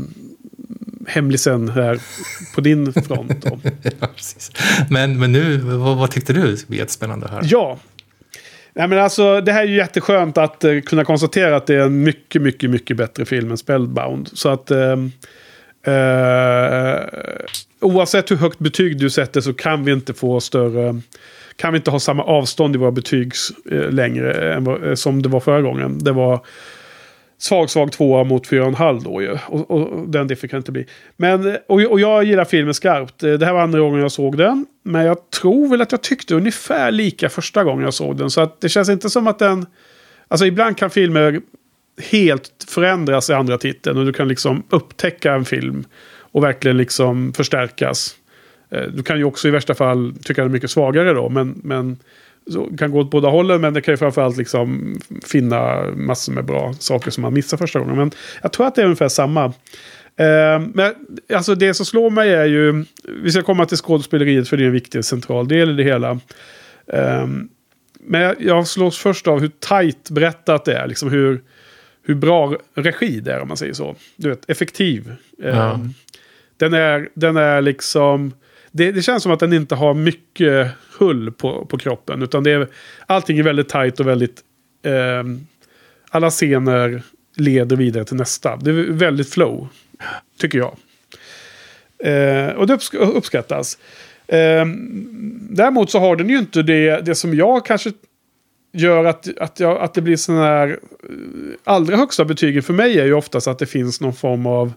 hemlisen 1.06 1.68
här 1.68 2.00
på 2.54 2.60
din 2.60 2.92
front. 3.06 3.46
ja, 4.00 4.08
men, 4.90 5.18
men 5.20 5.32
nu, 5.32 5.56
vad, 5.56 5.96
vad 5.96 6.10
tyckte 6.10 6.32
du? 6.32 6.56
Det 6.66 6.76
jättespännande 6.76 7.26
att 7.26 7.32
höra. 7.32 7.42
Ja. 7.44 7.78
Nej, 8.72 8.88
men 8.88 8.98
alltså, 8.98 9.40
det 9.40 9.52
här 9.52 9.62
är 9.62 9.68
ju 9.68 9.76
jätteskönt 9.76 10.38
att 10.38 10.64
uh, 10.64 10.80
kunna 10.80 11.04
konstatera 11.04 11.56
att 11.56 11.66
det 11.66 11.74
är 11.74 11.80
en 11.80 12.02
mycket, 12.02 12.42
mycket, 12.42 12.70
mycket 12.70 12.96
bättre 12.96 13.24
film 13.24 13.50
än 13.50 13.58
Spellbound. 13.58 14.30
Så 14.32 14.48
att... 14.48 14.70
Uh, 14.70 14.96
Eh, 15.86 17.00
oavsett 17.80 18.30
hur 18.30 18.36
högt 18.36 18.58
betyg 18.58 18.98
du 18.98 19.10
sätter 19.10 19.40
så 19.40 19.54
kan 19.54 19.84
vi 19.84 19.92
inte 19.92 20.14
få 20.14 20.40
större... 20.40 21.00
Kan 21.56 21.72
vi 21.72 21.76
inte 21.76 21.90
ha 21.90 22.00
samma 22.00 22.22
avstånd 22.22 22.74
i 22.74 22.78
våra 22.78 22.90
betyg 22.90 23.32
eh, 23.70 23.90
längre 23.90 24.54
än 24.54 24.64
vad, 24.64 24.88
eh, 24.88 24.94
som 24.94 25.22
det 25.22 25.28
var 25.28 25.40
förra 25.40 25.62
gången. 25.62 25.98
Det 25.98 26.12
var 26.12 26.40
svag, 27.38 27.70
svag 27.70 27.92
tvåa 27.92 28.24
mot 28.24 28.46
fyra 28.46 28.62
och 28.62 28.68
en 28.68 28.74
halv 28.74 29.02
då 29.02 29.22
ju. 29.22 29.38
Och, 29.46 29.70
och 29.70 30.08
den 30.08 30.26
det 30.26 30.48
kan 30.48 30.56
inte 30.56 30.72
bli. 30.72 30.86
Men, 31.16 31.46
eh, 31.46 31.56
och, 31.68 31.80
och 31.80 32.00
jag 32.00 32.24
gillar 32.24 32.44
filmen 32.44 32.74
skarpt. 32.74 33.18
Det 33.18 33.44
här 33.44 33.52
var 33.52 33.60
andra 33.60 33.80
gången 33.80 34.00
jag 34.00 34.12
såg 34.12 34.38
den. 34.38 34.66
Men 34.82 35.06
jag 35.06 35.30
tror 35.30 35.68
väl 35.68 35.82
att 35.82 35.92
jag 35.92 36.02
tyckte 36.02 36.34
ungefär 36.34 36.90
lika 36.90 37.28
första 37.28 37.64
gången 37.64 37.84
jag 37.84 37.94
såg 37.94 38.16
den. 38.16 38.30
Så 38.30 38.40
att 38.40 38.60
det 38.60 38.68
känns 38.68 38.88
inte 38.88 39.10
som 39.10 39.26
att 39.26 39.38
den... 39.38 39.66
Alltså 40.28 40.46
ibland 40.46 40.76
kan 40.76 40.90
filmer 40.90 41.40
helt 42.10 42.66
förändras 42.68 43.30
i 43.30 43.32
andra 43.32 43.58
titeln. 43.58 43.98
Och 43.98 44.06
du 44.06 44.12
kan 44.12 44.28
liksom 44.28 44.62
upptäcka 44.70 45.34
en 45.34 45.44
film. 45.44 45.84
Och 46.18 46.44
verkligen 46.44 46.76
liksom 46.76 47.32
förstärkas. 47.32 48.16
Eh, 48.70 48.82
du 48.82 49.02
kan 49.02 49.18
ju 49.18 49.24
också 49.24 49.48
i 49.48 49.50
värsta 49.50 49.74
fall 49.74 50.14
tycka 50.24 50.42
den 50.42 50.50
är 50.50 50.52
mycket 50.52 50.70
svagare 50.70 51.12
då. 51.12 51.28
Men, 51.28 51.60
men 51.64 51.98
så 52.50 52.68
kan 52.78 52.90
gå 52.90 53.00
åt 53.00 53.10
båda 53.10 53.28
hållen, 53.28 53.60
men 53.60 53.74
det 53.74 53.80
kan 53.80 53.92
ju 53.92 53.98
framförallt 53.98 54.36
liksom 54.36 54.98
finna 55.24 55.84
massor 55.96 56.32
med 56.32 56.44
bra 56.44 56.74
saker 56.78 57.10
som 57.10 57.22
man 57.22 57.34
missar 57.34 57.56
första 57.56 57.78
gången. 57.78 57.96
Men 57.96 58.10
jag 58.42 58.52
tror 58.52 58.66
att 58.66 58.74
det 58.74 58.80
är 58.80 58.84
ungefär 58.84 59.08
samma. 59.08 59.44
Eh, 60.16 60.60
men 60.74 60.94
alltså 61.34 61.54
det 61.54 61.74
som 61.74 61.86
slår 61.86 62.10
mig 62.10 62.34
är 62.34 62.44
ju, 62.44 62.84
vi 63.22 63.30
ska 63.30 63.42
komma 63.42 63.66
till 63.66 63.76
skådespeleriet 63.76 64.48
för 64.48 64.56
det 64.56 64.62
är 64.62 64.66
en 64.66 64.72
viktig 64.72 65.04
central 65.04 65.48
del 65.48 65.70
i 65.70 65.82
det 65.82 65.90
hela. 65.90 66.10
Eh, 66.92 67.26
men 68.00 68.36
jag 68.38 68.66
slås 68.66 68.98
först 68.98 69.28
av 69.28 69.40
hur 69.40 69.48
tajt 69.48 70.10
berättat 70.10 70.64
det 70.64 70.74
är, 70.74 70.86
liksom 70.86 71.10
hur, 71.10 71.42
hur 72.06 72.14
bra 72.14 72.56
regi 72.74 73.20
det 73.20 73.32
är 73.32 73.40
om 73.40 73.48
man 73.48 73.56
säger 73.56 73.72
så. 73.72 73.96
Du 74.16 74.28
vet, 74.28 74.50
effektiv. 74.50 75.12
Eh, 75.42 75.48
ja. 75.48 75.80
Den, 76.56 76.74
är, 76.74 77.08
den 77.14 77.36
är 77.36 77.60
liksom 77.60 78.32
det, 78.72 78.92
det, 78.92 79.02
känns 79.02 79.22
som 79.22 79.32
att 79.32 79.40
den 79.40 79.52
inte 79.52 79.74
har 79.74 79.94
mycket 79.94 80.68
hull 80.98 81.32
på, 81.32 81.64
på 81.64 81.78
kroppen. 81.78 82.22
Utan 82.22 82.44
det 82.44 82.50
är, 82.50 82.68
allting 83.06 83.38
är 83.38 83.42
väldigt 83.42 83.68
tajt 83.68 84.00
och 84.00 84.06
väldigt... 84.06 84.40
Eh, 84.82 85.24
alla 86.10 86.30
scener 86.30 87.02
leder 87.36 87.76
vidare 87.76 88.04
till 88.04 88.16
nästa. 88.16 88.56
Det 88.56 88.70
är 88.70 88.74
väldigt 88.74 89.30
flow, 89.30 89.68
tycker 90.38 90.58
jag. 90.58 90.76
Eh, 91.98 92.50
och 92.50 92.66
det 92.66 92.78
uppskattas. 92.92 93.78
Eh, 94.26 94.66
däremot 95.50 95.90
så 95.90 95.98
har 95.98 96.16
den 96.16 96.28
ju 96.28 96.38
inte 96.38 96.62
det, 96.62 97.00
det 97.00 97.14
som 97.14 97.34
jag 97.34 97.66
kanske 97.66 97.92
gör 98.76 99.04
att, 99.04 99.38
att, 99.38 99.60
jag, 99.60 99.80
att 99.80 99.94
det 99.94 100.02
blir 100.02 100.16
sådana 100.16 100.44
här... 100.44 100.68
Eh, 100.68 101.54
allra 101.64 101.96
högsta 101.96 102.24
betygen 102.24 102.62
för 102.62 102.72
mig 102.72 103.00
är 103.00 103.04
ju 103.04 103.14
oftast 103.14 103.48
att 103.48 103.58
det 103.58 103.66
finns 103.66 104.00
någon 104.00 104.14
form 104.14 104.46
av... 104.46 104.72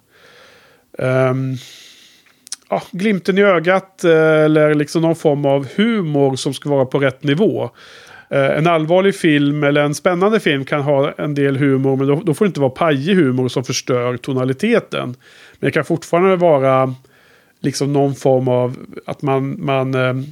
Um, 0.97 1.57
ja, 2.69 2.83
glimten 2.91 3.37
i 3.37 3.41
ögat 3.41 4.03
eh, 4.03 4.11
eller 4.43 4.73
liksom 4.75 5.01
någon 5.01 5.15
form 5.15 5.45
av 5.45 5.67
humor 5.75 6.35
som 6.35 6.53
ska 6.53 6.69
vara 6.69 6.85
på 6.85 6.99
rätt 6.99 7.23
nivå. 7.23 7.69
Eh, 8.29 8.57
en 8.57 8.67
allvarlig 8.67 9.15
film 9.15 9.63
eller 9.63 9.81
en 9.81 9.95
spännande 9.95 10.39
film 10.39 10.65
kan 10.65 10.81
ha 10.81 11.11
en 11.17 11.35
del 11.35 11.57
humor 11.57 11.95
men 11.95 12.07
då, 12.07 12.21
då 12.25 12.33
får 12.33 12.45
det 12.45 12.47
inte 12.47 12.59
vara 12.59 12.69
pajig 12.69 13.15
humor 13.15 13.47
som 13.47 13.63
förstör 13.63 14.17
tonaliteten. 14.17 15.15
Men 15.59 15.67
det 15.67 15.71
kan 15.71 15.85
fortfarande 15.85 16.35
vara 16.35 16.95
liksom 17.59 17.93
någon 17.93 18.15
form 18.15 18.47
av 18.47 18.75
att 19.05 19.21
man, 19.21 19.65
man 19.65 19.95
ehm, 19.95 20.25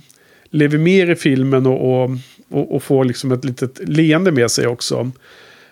lever 0.49 0.77
mer 0.77 1.09
i 1.09 1.15
filmen 1.15 1.65
och, 1.65 2.03
och, 2.03 2.09
och, 2.49 2.75
och 2.75 2.83
får 2.83 3.05
liksom 3.05 3.31
ett 3.31 3.45
litet 3.45 3.89
leende 3.89 4.31
med 4.31 4.51
sig 4.51 4.67
också. 4.67 5.11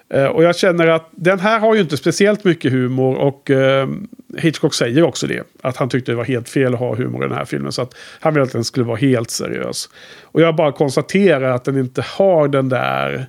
Eh, 0.09 0.25
och 0.25 0.43
jag 0.43 0.55
känner 0.55 0.87
att 0.87 1.09
den 1.11 1.39
här 1.39 1.59
har 1.59 1.75
ju 1.75 1.81
inte 1.81 1.97
speciellt 1.97 2.43
mycket 2.43 2.71
humor 2.71 3.15
och 3.15 3.49
uh, 3.49 3.87
Hitchcock 4.37 4.73
säger 4.73 5.03
också 5.03 5.27
det. 5.27 5.43
Att 5.61 5.77
han 5.77 5.89
tyckte 5.89 6.11
det 6.11 6.15
var 6.15 6.23
helt 6.23 6.49
fel 6.49 6.73
att 6.73 6.79
ha 6.79 6.95
humor 6.95 7.25
i 7.25 7.27
den 7.27 7.37
här 7.37 7.45
filmen. 7.45 7.71
Så 7.71 7.81
att 7.81 7.95
han 8.19 8.33
ville 8.33 8.43
att 8.43 8.51
den 8.51 8.63
skulle 8.63 8.85
vara 8.85 8.97
helt 8.97 9.29
seriös. 9.29 9.89
Och 10.23 10.41
jag 10.41 10.55
bara 10.55 10.71
konstaterar 10.71 11.51
att 11.51 11.63
den 11.63 11.77
inte 11.77 12.01
har 12.01 12.47
den 12.47 12.69
där 12.69 13.25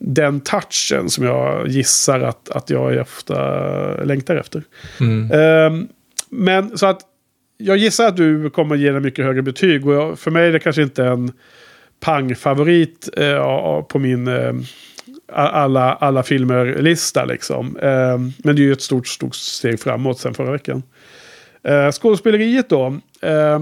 den 0.00 0.40
touchen 0.40 1.10
som 1.10 1.24
jag 1.24 1.68
gissar 1.68 2.20
att, 2.20 2.50
att 2.50 2.70
jag 2.70 3.00
ofta 3.00 4.04
längtar 4.04 4.36
efter. 4.36 4.62
Mm. 5.00 5.30
Uh, 5.30 5.84
men 6.30 6.78
så 6.78 6.86
att 6.86 7.00
jag 7.56 7.76
gissar 7.76 8.08
att 8.08 8.16
du 8.16 8.50
kommer 8.50 8.76
ge 8.76 8.92
den 8.92 9.02
mycket 9.02 9.24
högre 9.24 9.42
betyg. 9.42 9.86
Och 9.86 9.94
jag, 9.94 10.18
för 10.18 10.30
mig 10.30 10.48
är 10.48 10.52
det 10.52 10.58
kanske 10.58 10.82
inte 10.82 11.04
en 11.04 11.32
pangfavorit 12.04 13.08
eh, 13.16 13.82
på 13.82 13.98
min 13.98 14.28
eh, 14.28 14.52
alla, 15.32 15.94
alla 15.94 16.22
filmer-lista 16.22 17.24
liksom. 17.24 17.76
Eh, 17.76 18.18
men 18.44 18.56
det 18.56 18.62
är 18.62 18.66
ju 18.66 18.72
ett 18.72 18.82
stort, 18.82 19.06
stort 19.06 19.34
steg 19.34 19.80
framåt 19.80 20.18
sen 20.18 20.34
förra 20.34 20.52
veckan. 20.52 20.82
Eh, 21.62 21.90
skådespeleriet 21.90 22.68
då. 22.68 22.86
Eh, 23.22 23.58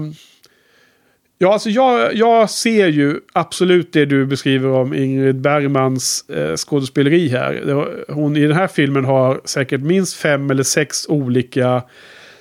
Ja, 1.37 1.53
alltså 1.53 1.69
jag, 1.69 2.15
jag 2.15 2.49
ser 2.49 2.87
ju 2.87 3.19
absolut 3.33 3.93
det 3.93 4.05
du 4.05 4.25
beskriver 4.25 4.69
om 4.69 4.93
Ingrid 4.93 5.41
Bergmans 5.41 6.29
eh, 6.29 6.55
skådespeleri 6.55 7.27
här. 7.27 7.85
Hon 8.07 8.37
i 8.37 8.47
den 8.47 8.55
här 8.55 8.67
filmen 8.67 9.05
har 9.05 9.41
säkert 9.45 9.81
minst 9.81 10.15
fem 10.15 10.51
eller 10.51 10.63
sex 10.63 11.07
olika 11.09 11.83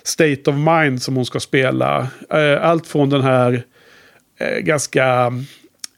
state 0.02 0.50
of 0.50 0.56
mind 0.56 1.02
som 1.02 1.16
hon 1.16 1.26
ska 1.26 1.40
spela. 1.40 2.08
Eh, 2.30 2.66
allt 2.66 2.86
från 2.86 3.10
den 3.10 3.22
här 3.22 3.62
eh, 4.38 4.58
ganska 4.58 5.32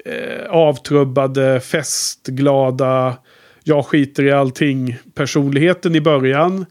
eh, 0.04 0.50
avtrubbade, 0.50 1.60
festglada, 1.60 3.16
jag 3.64 3.86
skiter 3.86 4.24
i 4.24 4.32
allting 4.32 4.96
personligheten 5.14 5.94
i 5.94 6.00
början. 6.00 6.66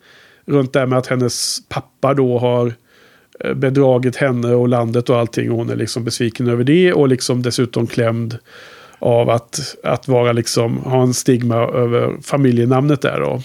Runt 0.45 0.73
det 0.73 0.79
här 0.79 0.85
med 0.85 0.99
att 0.99 1.07
hennes 1.07 1.59
pappa 1.69 2.13
då 2.13 2.37
har 2.37 2.73
eh, 3.39 3.53
bedragit 3.53 4.15
henne 4.15 4.53
och 4.53 4.67
landet 4.67 5.09
och 5.09 5.17
allting. 5.17 5.51
Och 5.51 5.57
hon 5.57 5.69
är 5.69 5.75
liksom 5.75 6.03
besviken 6.03 6.47
över 6.47 6.63
det 6.63 6.93
och 6.93 7.07
liksom 7.07 7.41
dessutom 7.41 7.87
klämd 7.87 8.37
av 8.99 9.29
att, 9.29 9.75
att 9.83 10.07
vara 10.07 10.31
liksom, 10.31 10.77
ha 10.77 11.01
en 11.01 11.13
stigma 11.13 11.55
över 11.55 12.21
familjenamnet 12.21 13.01
där 13.01 13.19
då. 13.19 13.41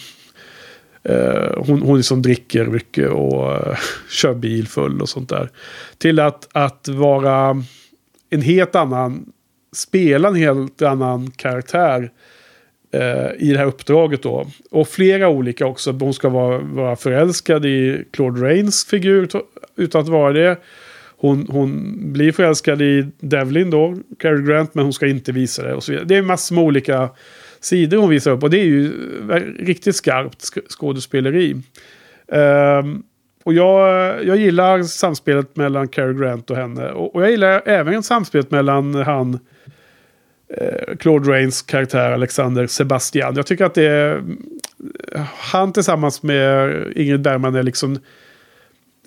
Eh, 1.13 1.65
hon, 1.67 1.83
hon 1.83 1.97
liksom 1.97 2.23
dricker 2.23 2.67
mycket 2.67 3.11
och 3.11 3.53
eh, 3.53 3.77
kör 4.11 4.35
bil 4.35 4.69
full 4.69 5.03
och 5.03 5.09
sånt 5.09 5.29
där. 5.29 5.51
Till 5.99 6.21
att, 6.21 6.49
att 6.53 6.89
vara 6.89 7.63
en 8.31 8.43
helt 8.43 8.75
annan, 8.75 9.33
spela 9.73 10.29
en 10.29 10.35
helt 10.35 10.83
annan 10.83 11.31
karaktär 11.31 12.11
eh, 12.93 13.31
i 13.39 13.53
det 13.53 13.59
här 13.59 13.67
uppdraget 13.67 14.23
då. 14.23 14.47
Och 14.71 14.89
flera 14.89 15.29
olika 15.29 15.67
också. 15.67 15.93
Hon 15.93 16.15
ska 16.15 16.29
vara, 16.29 16.59
vara 16.59 16.97
förälskad 16.97 17.67
i 17.67 18.05
Claude 18.11 18.41
Rains 18.41 18.85
figur 18.85 19.29
utan 19.77 20.01
att 20.01 20.09
vara 20.09 20.33
det. 20.33 20.57
Hon, 21.21 21.47
hon 21.51 21.95
blir 22.13 22.33
förälskad 22.33 22.83
i 22.83 23.07
Devlin 23.21 23.71
då, 23.71 23.97
Cary 24.19 24.43
Grant, 24.43 24.75
men 24.75 24.85
hon 24.85 24.93
ska 24.93 25.07
inte 25.07 25.33
visa 25.33 25.63
det. 25.63 25.75
Och 25.75 25.85
så 25.85 25.93
vidare. 25.93 26.07
Det 26.07 26.17
är 26.17 26.23
massor 26.23 26.55
med 26.55 26.65
olika 26.65 27.11
sidor 27.61 27.99
hon 27.99 28.11
visar 28.11 28.31
upp. 28.31 28.43
Och 28.43 28.51
det 28.51 28.61
är 28.61 28.65
ju 28.65 28.87
eh, 29.31 29.65
riktigt 29.65 29.97
skarpt 29.97 30.45
skådespeleri. 30.69 31.57
Um, 32.27 33.03
och 33.45 33.55
jag, 33.55 34.25
jag 34.25 34.37
gillar 34.37 34.83
samspelet 34.83 35.57
mellan 35.57 35.89
Cary 35.89 36.15
Grant 36.15 36.51
och 36.51 36.57
henne. 36.57 36.91
Och, 36.91 37.15
och 37.15 37.23
jag 37.23 37.31
gillar 37.31 37.63
även 37.67 38.03
samspelet 38.03 38.51
mellan 38.51 38.95
han... 38.95 39.39
Eh, 40.57 40.97
Claude 40.97 41.33
Rains 41.33 41.63
karaktär 41.63 42.13
Alexander 42.13 42.67
Sebastian. 42.67 43.37
Jag 43.37 43.47
tycker 43.47 43.65
att 43.65 43.75
det 43.75 43.87
är... 43.87 44.23
Han 45.37 45.73
tillsammans 45.73 46.23
med 46.23 46.85
Ingrid 46.97 47.21
Bergman 47.21 47.55
är 47.55 47.63
liksom 47.63 47.99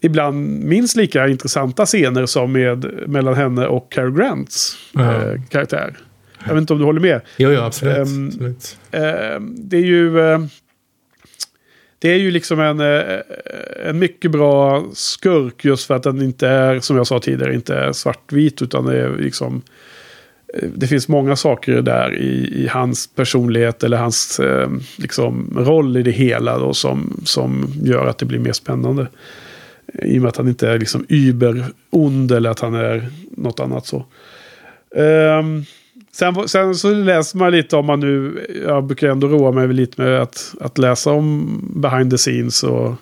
ibland 0.01 0.63
minst 0.63 0.95
lika 0.95 1.27
intressanta 1.27 1.85
scener 1.85 2.25
som 2.25 2.51
med 2.51 2.85
mellan 3.07 3.33
henne 3.33 3.67
och 3.67 3.91
Cary 3.91 4.11
Grants 4.11 4.77
eh, 4.99 5.41
karaktär. 5.49 5.97
Jag 6.45 6.53
vet 6.53 6.61
inte 6.61 6.73
om 6.73 6.79
du 6.79 6.85
håller 6.85 7.01
med? 7.01 7.21
Jo, 7.37 7.51
jo 7.51 7.61
absolut. 7.61 7.97
Um, 7.97 8.27
absolut. 8.27 8.77
Um, 8.91 9.55
det 9.57 9.77
är 9.77 9.85
ju... 9.85 10.17
Uh, 10.17 10.45
det 12.01 12.09
är 12.09 12.17
ju 12.17 12.31
liksom 12.31 12.59
en, 12.59 12.79
eh, 12.79 12.87
eh, 12.87 13.89
en 13.89 13.99
mycket 13.99 14.31
bra 14.31 14.85
skurk 14.93 15.65
just 15.65 15.87
för 15.87 15.95
att 15.95 16.03
den 16.03 16.21
inte 16.21 16.47
är, 16.47 16.79
som 16.79 16.97
jag 16.97 17.07
sa 17.07 17.19
tidigare, 17.19 17.55
inte 17.55 17.75
är 17.75 17.91
svartvit 17.91 18.61
utan 18.61 18.85
det 18.85 19.01
är 19.01 19.17
liksom... 19.17 19.61
Eh, 20.53 20.69
det 20.75 20.87
finns 20.87 21.07
många 21.07 21.35
saker 21.35 21.81
där 21.81 22.15
i, 22.15 22.63
i 22.63 22.67
hans 22.67 23.07
personlighet 23.07 23.83
eller 23.83 23.97
hans 23.97 24.39
eh, 24.39 24.69
liksom, 24.97 25.57
roll 25.57 25.97
i 25.97 26.03
det 26.03 26.11
hela 26.11 26.59
då, 26.59 26.73
som, 26.73 27.21
som 27.25 27.73
gör 27.83 28.05
att 28.05 28.17
det 28.17 28.25
blir 28.25 28.39
mer 28.39 28.53
spännande. 28.53 29.07
I 30.03 30.17
och 30.17 30.21
med 30.21 30.29
att 30.29 30.37
han 30.37 30.47
inte 30.47 30.69
är 30.69 30.79
liksom 30.79 31.05
über-ond 31.09 32.31
eller 32.31 32.49
att 32.49 32.59
han 32.59 32.75
är 32.75 33.09
något 33.31 33.59
annat 33.59 33.85
så. 33.85 34.05
Um, 34.95 35.65
Sen, 36.11 36.47
sen, 36.47 36.75
så 36.75 36.93
läser 36.93 37.37
man 37.37 37.51
lite 37.51 37.75
om 37.75 37.85
man 37.85 37.99
nu, 37.99 38.45
jag 38.65 38.83
brukar 38.83 39.07
ändå 39.07 39.27
roa 39.27 39.51
mig 39.51 39.67
lite 39.67 40.01
med 40.01 40.21
att, 40.21 40.55
att 40.61 40.77
läsa 40.77 41.11
om 41.11 41.59
behind 41.75 42.11
the 42.11 42.17
scenes 42.17 42.63
och, 42.63 42.93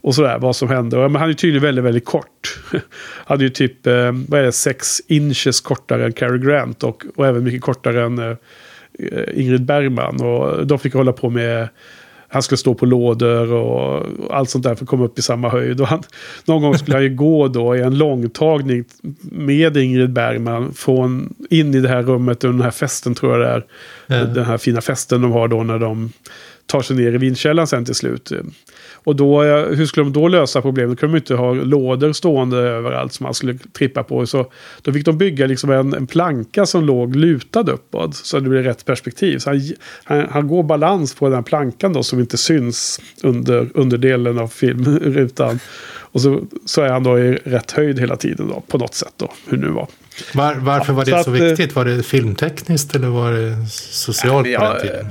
och 0.00 0.14
sådär, 0.14 0.38
vad 0.38 0.56
som 0.56 0.68
hände. 0.68 0.96
Men 0.96 1.16
han 1.16 1.30
är 1.30 1.34
tydligen 1.34 1.62
väldigt, 1.62 1.84
väldigt 1.84 2.04
kort. 2.04 2.58
Han 3.24 3.38
är 3.38 3.42
ju 3.42 3.48
typ, 3.48 3.86
eh, 3.86 4.12
vad 4.28 4.40
är 4.40 4.44
det, 4.44 4.52
sex 4.52 5.00
inches 5.06 5.60
kortare 5.60 6.04
än 6.04 6.12
Cary 6.12 6.38
Grant 6.38 6.82
och, 6.82 7.04
och 7.16 7.26
även 7.26 7.44
mycket 7.44 7.62
kortare 7.62 8.04
än 8.04 8.18
eh, 8.18 8.36
eh 8.98 9.40
Ingrid 9.40 9.64
Bergman. 9.64 10.20
Och 10.20 10.66
de 10.66 10.78
fick 10.78 10.94
hålla 10.94 11.12
på 11.12 11.30
med 11.30 11.68
han 12.32 12.42
skulle 12.42 12.58
stå 12.58 12.74
på 12.74 12.86
lådor 12.86 13.52
och 13.52 14.06
allt 14.30 14.50
sånt 14.50 14.64
där 14.64 14.74
för 14.74 14.84
att 14.84 14.88
komma 14.88 15.04
upp 15.04 15.18
i 15.18 15.22
samma 15.22 15.48
höjd. 15.48 15.80
Och 15.80 15.86
han, 15.86 16.02
någon 16.44 16.62
gång 16.62 16.78
skulle 16.78 16.96
han 16.96 17.04
ju 17.04 17.14
gå 17.14 17.48
då 17.48 17.76
i 17.76 17.80
en 17.80 17.98
långtagning 17.98 18.84
med 19.22 19.76
Ingrid 19.76 20.12
Bergman 20.12 20.72
från 20.74 21.34
in 21.50 21.74
i 21.74 21.80
det 21.80 21.88
här 21.88 22.02
rummet 22.02 22.44
och 22.44 22.50
den 22.50 22.62
här 22.62 22.70
festen 22.70 23.14
tror 23.14 23.32
jag 23.32 23.40
det 23.40 23.48
är. 23.48 23.64
Ja. 24.06 24.24
Den 24.24 24.44
här 24.44 24.58
fina 24.58 24.80
festen 24.80 25.22
de 25.22 25.32
har 25.32 25.48
då 25.48 25.62
när 25.62 25.78
de 25.78 26.12
tar 26.72 26.82
sig 26.82 26.96
ner 26.96 27.12
i 27.12 27.18
vinkällaren 27.18 27.66
sen 27.66 27.84
till 27.84 27.94
slut. 27.94 28.32
Och 28.92 29.16
då, 29.16 29.42
hur 29.42 29.86
skulle 29.86 30.04
de 30.04 30.12
då 30.12 30.28
lösa 30.28 30.62
problemet? 30.62 30.90
Då 30.90 31.00
kunde 31.00 31.16
de 31.16 31.18
inte 31.18 31.34
ha 31.34 31.54
lådor 31.54 32.12
stående 32.12 32.56
överallt 32.56 33.12
som 33.12 33.24
man 33.24 33.34
skulle 33.34 33.58
trippa 33.58 34.02
på. 34.02 34.26
Så 34.26 34.52
då 34.82 34.92
fick 34.92 35.04
de 35.04 35.18
bygga 35.18 35.46
liksom 35.46 35.70
en, 35.70 35.94
en 35.94 36.06
planka 36.06 36.66
som 36.66 36.84
låg 36.84 37.16
lutad 37.16 37.70
uppåt. 37.72 38.16
Så 38.16 38.40
det 38.40 38.48
blev 38.48 38.62
rätt 38.62 38.84
perspektiv. 38.84 39.38
Så 39.38 39.50
han, 39.50 39.60
han, 40.04 40.26
han 40.30 40.48
går 40.48 40.62
balans 40.62 41.14
på 41.14 41.24
den 41.24 41.34
här 41.34 41.42
plankan 41.42 41.92
då 41.92 42.02
som 42.02 42.20
inte 42.20 42.36
syns 42.36 43.00
under 43.22 43.68
underdelen 43.74 44.38
av 44.38 44.48
filmrutan. 44.48 45.58
Och 46.12 46.20
så, 46.20 46.40
så 46.66 46.82
är 46.82 46.88
han 46.88 47.02
då 47.02 47.18
i 47.18 47.32
rätt 47.44 47.70
höjd 47.70 48.00
hela 48.00 48.16
tiden 48.16 48.48
då, 48.48 48.62
på 48.68 48.78
något 48.78 48.94
sätt 48.94 49.14
då, 49.16 49.32
hur 49.48 49.58
nu 49.58 49.68
var. 49.68 49.88
Var, 50.34 50.54
varför 50.54 50.92
var 50.92 51.04
det 51.04 51.10
så, 51.10 51.22
så 51.24 51.30
att, 51.30 51.40
eh, 51.40 51.44
viktigt? 51.44 51.74
Var 51.74 51.84
det 51.84 52.02
filmtekniskt 52.02 52.96
eller 52.96 53.08
var 53.08 53.32
det 53.32 53.66
socialt 53.68 54.48
ja, 54.48 54.60
på 54.60 54.64
den 54.64 54.82
tiden? 54.82 55.06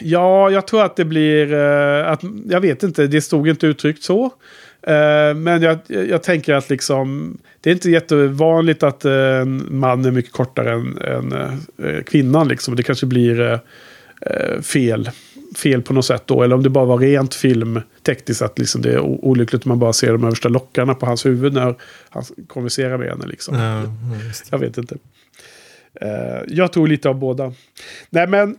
Ja, 0.00 0.50
jag 0.50 0.66
tror 0.66 0.84
att 0.84 0.96
det 0.96 1.04
blir... 1.04 1.52
Uh, 1.52 2.08
att, 2.08 2.20
jag 2.48 2.60
vet 2.60 2.82
inte, 2.82 3.06
det 3.06 3.20
stod 3.20 3.48
inte 3.48 3.66
uttryckt 3.66 4.02
så. 4.02 4.24
Uh, 4.24 5.34
men 5.34 5.62
jag, 5.62 5.78
jag 5.86 6.22
tänker 6.22 6.54
att 6.54 6.70
liksom... 6.70 7.38
Det 7.60 7.70
är 7.70 7.74
inte 7.74 7.90
jättevanligt 7.90 8.82
att 8.82 9.04
uh, 9.04 9.12
en 9.12 9.66
man 9.70 10.04
är 10.04 10.10
mycket 10.10 10.32
kortare 10.32 10.72
än, 10.72 10.98
än 10.98 12.04
kvinnan. 12.06 12.48
Liksom. 12.48 12.76
Det 12.76 12.82
kanske 12.82 13.06
blir 13.06 13.60
fel, 14.62 15.10
fel 15.56 15.82
på 15.82 15.92
något 15.92 16.04
sätt 16.04 16.22
då. 16.26 16.42
Eller 16.42 16.54
om 16.54 16.62
det 16.62 16.70
bara 16.70 16.84
var 16.84 16.98
rent 16.98 17.34
filmtekniskt. 17.34 18.42
Att 18.42 18.58
liksom 18.58 18.82
det 18.82 18.92
är 18.92 19.00
olyckligt 19.00 19.64
man 19.64 19.78
bara 19.78 19.92
ser 19.92 20.12
de 20.12 20.24
översta 20.24 20.48
lockarna 20.48 20.94
på 20.94 21.06
hans 21.06 21.26
huvud 21.26 21.52
när 21.52 21.74
han 22.10 22.24
konverserar 22.46 22.98
med 22.98 23.08
henne. 23.08 23.26
Liksom. 23.26 23.56
Ja, 23.58 23.82
jag 24.50 24.58
vet 24.58 24.78
inte. 24.78 24.96
jag 26.46 26.72
tror 26.72 26.88
lite 26.88 27.08
av 27.08 27.14
båda. 27.14 27.52
Nej 28.10 28.26
men... 28.26 28.56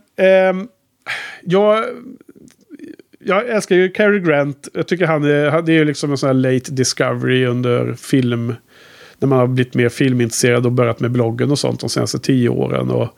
Um, 0.50 0.68
jag, 1.44 1.84
jag 3.18 3.48
älskar 3.48 3.76
ju 3.76 3.88
Cary 3.88 4.20
Grant. 4.20 4.68
Jag 4.74 4.88
tycker 4.88 5.06
han 5.06 5.24
är, 5.24 5.62
det 5.62 5.72
är 5.72 5.84
liksom 5.84 6.10
en 6.10 6.18
sån 6.18 6.26
här 6.26 6.34
late 6.34 6.72
discovery 6.72 7.46
under 7.46 7.94
film. 7.94 8.54
När 9.18 9.28
man 9.28 9.38
har 9.38 9.46
blivit 9.46 9.74
mer 9.74 9.88
filmintresserad 9.88 10.66
och 10.66 10.72
börjat 10.72 11.00
med 11.00 11.10
bloggen 11.10 11.50
och 11.50 11.58
sånt 11.58 11.80
de 11.80 11.88
senaste 11.90 12.18
tio 12.18 12.48
åren. 12.48 12.90
Och, 12.90 13.08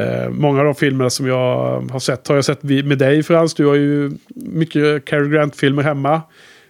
eh, 0.00 0.30
många 0.30 0.58
av 0.58 0.64
de 0.64 0.74
filmerna 0.74 1.10
som 1.10 1.26
jag 1.26 1.80
har 1.90 1.98
sett 1.98 2.28
har 2.28 2.34
jag 2.34 2.44
sett 2.44 2.62
med 2.62 2.98
dig 2.98 3.22
Frans. 3.22 3.54
Du 3.54 3.66
har 3.66 3.74
ju 3.74 4.12
mycket 4.34 5.04
Cary 5.04 5.28
Grant-filmer 5.28 5.82
hemma. 5.82 6.22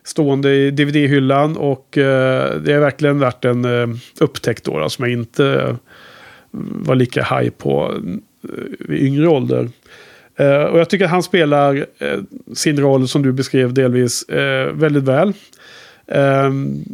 Stående 0.04 0.54
i 0.54 0.70
DVD-hyllan. 0.70 1.56
Och 1.56 1.98
eh, 1.98 2.60
det 2.60 2.72
är 2.72 2.80
verkligen 2.80 3.18
värt 3.18 3.44
en 3.44 3.64
eh, 3.64 3.88
upptäckt 4.20 4.64
då. 4.64 4.88
Som 4.88 5.04
jag 5.04 5.12
inte 5.12 5.46
eh, 5.46 5.76
var 6.50 6.94
lika 6.94 7.22
high 7.22 7.50
på 7.50 7.94
eh, 8.42 8.94
i 8.94 9.06
yngre 9.06 9.28
ålder. 9.28 9.68
Eh, 10.38 10.62
och 10.62 10.78
jag 10.78 10.90
tycker 10.90 11.04
att 11.04 11.10
han 11.10 11.22
spelar 11.22 11.86
eh, 11.98 12.18
sin 12.54 12.80
roll 12.80 13.08
som 13.08 13.22
du 13.22 13.32
beskrev 13.32 13.74
delvis 13.74 14.22
eh, 14.22 14.72
väldigt 14.72 15.04
väl. 15.04 15.32
Ehm, 16.08 16.84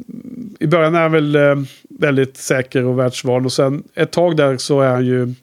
I 0.61 0.67
början 0.67 0.95
är 0.95 1.01
han 1.01 1.13
väl 1.13 1.37
eh, 1.37 1.57
väldigt 1.89 2.37
säker 2.37 2.85
och 2.85 2.99
världsvan 2.99 3.45
och 3.45 3.53
sen 3.53 3.83
ett 3.95 4.13
tag 4.13 4.37
där 4.37 4.57
så 4.57 4.81
är 4.81 4.89
han 4.89 5.07
ju 5.07 5.35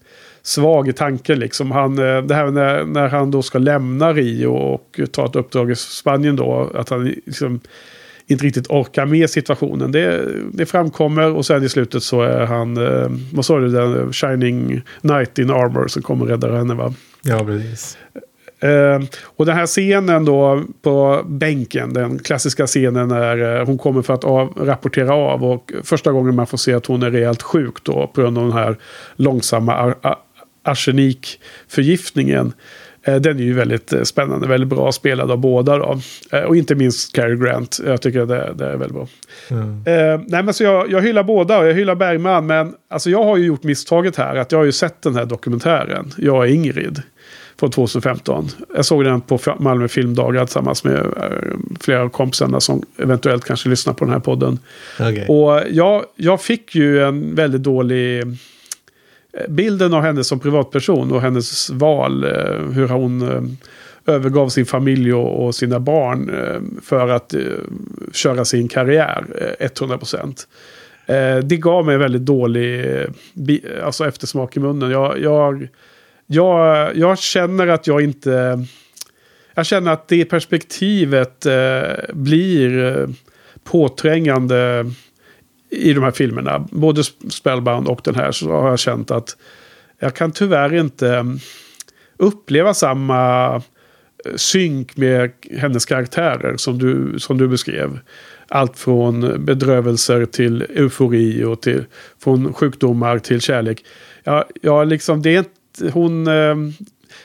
svag 0.42 0.88
i 0.88 0.94
tanken. 0.94 1.40
Liksom. 1.40 1.72
Han, 1.72 2.00
eh, 2.00 2.22
det 2.22 2.36
här 2.36 2.52
när, 2.52 2.84
när 2.84 3.08
han 3.08 3.32
då 3.32 3.42
ska 3.42 3.60
lämna 3.60 4.14
Rio 4.14 4.48
och 4.48 5.00
ta 5.12 5.26
ett 5.26 5.36
uppdrag 5.36 5.72
i 5.72 5.76
Spanien 5.76 6.36
då. 6.36 6.72
Att 6.76 6.90
han 6.90 7.06
liksom 7.06 7.60
inte 8.28 8.46
riktigt 8.46 8.70
orkar 8.70 9.06
med 9.06 9.30
situationen. 9.30 9.92
Det, 9.92 10.28
det 10.54 10.66
framkommer 10.66 11.36
och 11.36 11.46
sen 11.46 11.64
i 11.64 11.70
slutet 11.70 12.04
så 12.04 12.22
är 12.22 12.46
han, 12.46 12.80
vad 13.34 13.46
sa 13.46 13.60
du, 13.60 13.70
den 13.70 14.14
Shining 14.14 14.82
Knight 15.02 15.40
in 15.40 15.50
Armor 15.50 15.88
som 15.88 16.02
kommer 16.02 16.26
rädda 16.26 16.58
henne 16.58 16.74
va? 16.74 16.94
Ja, 17.24 17.46
precis. 17.46 17.98
Uh, 18.64 19.06
och 19.24 19.46
den 19.46 19.56
här 19.56 19.66
scenen 19.66 20.26
då 20.26 20.64
på 20.82 21.22
bänken, 21.26 21.94
den 21.94 22.20
klassiska 22.20 22.68
scenen 22.68 23.08
när 23.08 23.38
uh, 23.38 23.66
hon 23.66 23.78
kommer 23.78 24.02
för 24.02 24.14
att 24.14 24.24
av, 24.24 24.54
rapportera 24.58 25.14
av. 25.14 25.44
Och 25.44 25.72
första 25.84 26.12
gången 26.12 26.36
man 26.36 26.48
får 26.48 26.58
se 26.58 26.74
att 26.74 26.86
hon 26.86 27.04
är 27.04 27.12
rejält 27.12 27.42
sjuk 27.42 27.84
då 27.84 28.08
på 28.08 28.22
grund 28.22 28.38
av 28.38 28.44
den 28.44 28.54
här 28.54 28.78
långsamma 29.16 29.74
ar 29.74 29.96
arsenikförgiftningen. 30.64 32.54
Eh, 33.04 33.16
den 33.16 33.40
är 33.40 33.44
ju 33.44 33.54
väldigt 33.54 33.94
eh, 33.94 34.04
spännande, 34.04 34.48
väldigt 34.48 34.70
bra 34.70 34.92
spelad 34.92 35.32
av 35.32 35.38
båda 35.38 35.78
då. 35.78 36.00
Eh, 36.32 36.44
och 36.44 36.56
inte 36.56 36.76
minst 36.76 37.16
Cary 37.16 37.36
Grant, 37.36 37.80
jag 37.86 38.02
tycker 38.02 38.26
det, 38.26 38.54
det 38.56 38.66
är 38.66 38.78
väldigt 38.78 38.94
bra. 38.94 39.08
Mm. 39.50 39.84
Eh, 39.86 40.22
nej 40.28 40.44
men 40.44 40.54
så 40.54 40.64
jag, 40.64 40.92
jag 40.92 41.02
hyllar 41.02 41.24
båda 41.24 41.60
och 41.60 41.68
jag 41.68 41.74
hyllar 41.74 41.96
Bergman, 41.96 42.46
men 42.46 42.74
alltså 42.90 43.10
jag 43.10 43.24
har 43.24 43.38
ju 43.38 43.46
gjort 43.46 43.64
misstaget 43.64 44.16
här 44.16 44.36
att 44.36 44.52
jag 44.52 44.60
har 44.60 44.66
ju 44.66 44.72
sett 44.72 45.02
den 45.02 45.16
här 45.16 45.26
dokumentären, 45.26 46.12
Jag 46.18 46.38
och 46.38 46.48
Ingrid 46.48 47.02
från 47.60 47.72
2015. 47.72 48.48
Jag 48.76 48.86
såg 48.86 49.04
den 49.04 49.22
på 49.22 49.40
Malmö 49.60 49.88
filmdagar 49.88 50.46
tillsammans 50.46 50.84
med 50.84 51.06
flera 51.80 52.02
av 52.02 52.10
kompisarna 52.10 52.60
som 52.60 52.84
eventuellt 52.98 53.46
kanske 53.46 53.70
lyssnar 53.70 53.94
på 53.94 54.06
den 54.06 54.14
här 54.14 54.20
podden. 54.20 54.60
Okay. 55.00 55.26
Och 55.28 55.62
jag, 55.70 56.04
jag 56.16 56.42
fick 56.42 56.76
ju 56.76 57.04
en 57.04 57.36
väldigt 57.36 57.64
dålig 57.64 58.24
Eh, 59.34 59.48
bilden 59.48 59.94
av 59.94 60.02
henne 60.02 60.24
som 60.24 60.40
privatperson 60.40 61.12
och 61.12 61.22
hennes 61.22 61.70
val, 61.70 62.24
eh, 62.24 62.62
hur 62.74 62.88
hon 62.88 63.22
eh, 63.22 64.14
övergav 64.16 64.50
sin 64.50 64.66
familj 64.66 65.14
och, 65.14 65.56
sina 65.56 65.80
barn 65.80 66.32
för 66.84 67.08
att 67.08 67.36
köra 68.14 68.46
sin 68.46 68.68
karriär 68.68 69.26
100 69.60 69.98
procent. 69.98 70.48
Det 71.44 71.58
gav 71.58 71.86
mig 71.86 71.98
väldigt 71.98 72.26
dålig 72.26 72.86
alltså 73.84 74.08
eftersmak 74.08 74.58
i 74.58 74.60
munnen. 74.60 74.92
Jag, 74.92 75.20
jag, 75.20 75.68
jag, 76.26 76.98
jag 76.98 77.20
känner 77.20 77.68
att 77.68 77.88
jag 77.88 78.02
inte... 78.02 78.66
Jag 79.54 79.66
känner 79.66 79.92
att 79.92 80.08
det 80.08 80.26
perspektivet 80.26 81.46
blir 82.14 83.08
påträngande 83.64 84.86
i 85.72 85.94
de 85.94 86.04
här 86.04 86.12
filmerna, 86.12 86.68
både 86.72 87.04
Spellbound 87.30 87.88
och 87.88 88.02
den 88.04 88.16
här, 88.16 88.32
så 88.32 88.52
har 88.52 88.70
jag 88.70 88.80
känt 88.80 89.12
att 89.12 89.38
jag 90.00 90.16
kan 90.16 90.32
tyvärr 90.32 90.74
inte 90.74 91.16
mm, 91.16 91.40
uppleva 92.18 92.74
samma 92.74 93.56
eh, 93.56 93.62
synk 94.36 94.98
med 94.98 95.32
hennes 95.58 95.86
karaktärer 95.86 96.58
som 96.58 96.78
du, 96.78 97.20
som 97.20 97.38
du 97.38 97.48
beskrev. 97.48 98.00
Allt 98.48 98.78
från 98.78 99.46
bedrövelser 99.46 100.26
till 100.26 100.62
eufori 100.62 101.44
och 101.44 101.62
till, 101.62 101.86
från 102.24 102.54
sjukdomar 102.54 103.20
till 103.20 103.42
kärlek. 103.42 103.86
Ja, 104.24 104.46
ja 104.62 104.84
liksom 104.84 105.22
det 105.22 105.36
är 105.36 105.40
inte, 105.40 105.90
hon, 105.94 106.28
eh, 106.28 106.56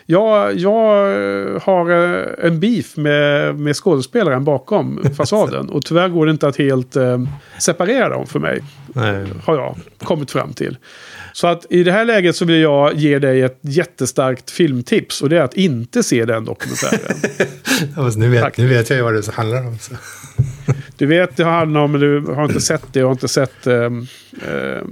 jag, 0.07 0.57
jag 0.57 1.61
har 1.61 1.91
eh, 1.91 2.47
en 2.47 2.61
beef 2.61 2.97
med, 2.97 3.59
med 3.59 3.77
skådespelaren 3.77 4.45
bakom 4.45 5.05
fasaden. 5.17 5.69
och 5.69 5.85
tyvärr 5.85 6.09
går 6.09 6.27
det 6.27 6.33
inte 6.33 6.49
att 6.49 6.57
helt 6.57 6.97
eh, 6.97 7.19
separera 7.59 8.09
dem 8.09 8.27
för 8.27 8.39
mig. 8.39 8.63
Nej. 8.95 9.27
Har 9.45 9.57
jag 9.57 9.77
kommit 9.99 10.31
fram 10.31 10.53
till. 10.53 10.79
Så 11.33 11.47
att 11.47 11.67
i 11.71 11.83
det 11.83 11.93
här 11.93 12.05
läget 12.05 12.37
så 12.37 12.45
vill 12.45 12.61
jag 12.61 12.95
ge 12.95 13.19
dig 13.19 13.43
ett 13.43 13.59
jättestarkt 13.61 14.51
filmtips. 14.51 15.23
Och 15.23 15.29
det 15.29 15.39
är 15.39 15.43
att 15.43 15.55
inte 15.55 16.03
se 16.03 16.25
den 16.25 16.45
dokumentären. 16.45 17.17
nu, 18.17 18.29
vet, 18.29 18.57
nu 18.57 18.67
vet 18.67 18.91
jag 18.91 18.97
ju 18.97 19.03
vad 19.03 19.15
det 19.15 19.31
handlar 19.31 19.67
om. 19.67 19.79
Så. 19.79 19.95
du 20.97 21.07
vet 21.07 21.37
det 21.37 21.45
handlar 21.45 21.81
om, 21.81 21.93
men 21.93 22.01
du 22.01 22.21
har 22.21 22.45
inte 22.45 22.61
sett 22.61 22.93
det. 22.93 23.01
Jag 23.01 23.07
har 23.07 23.13
inte 23.13 23.29
sett... 23.29 23.67
Eh, 23.67 23.75
eh, 23.75 24.83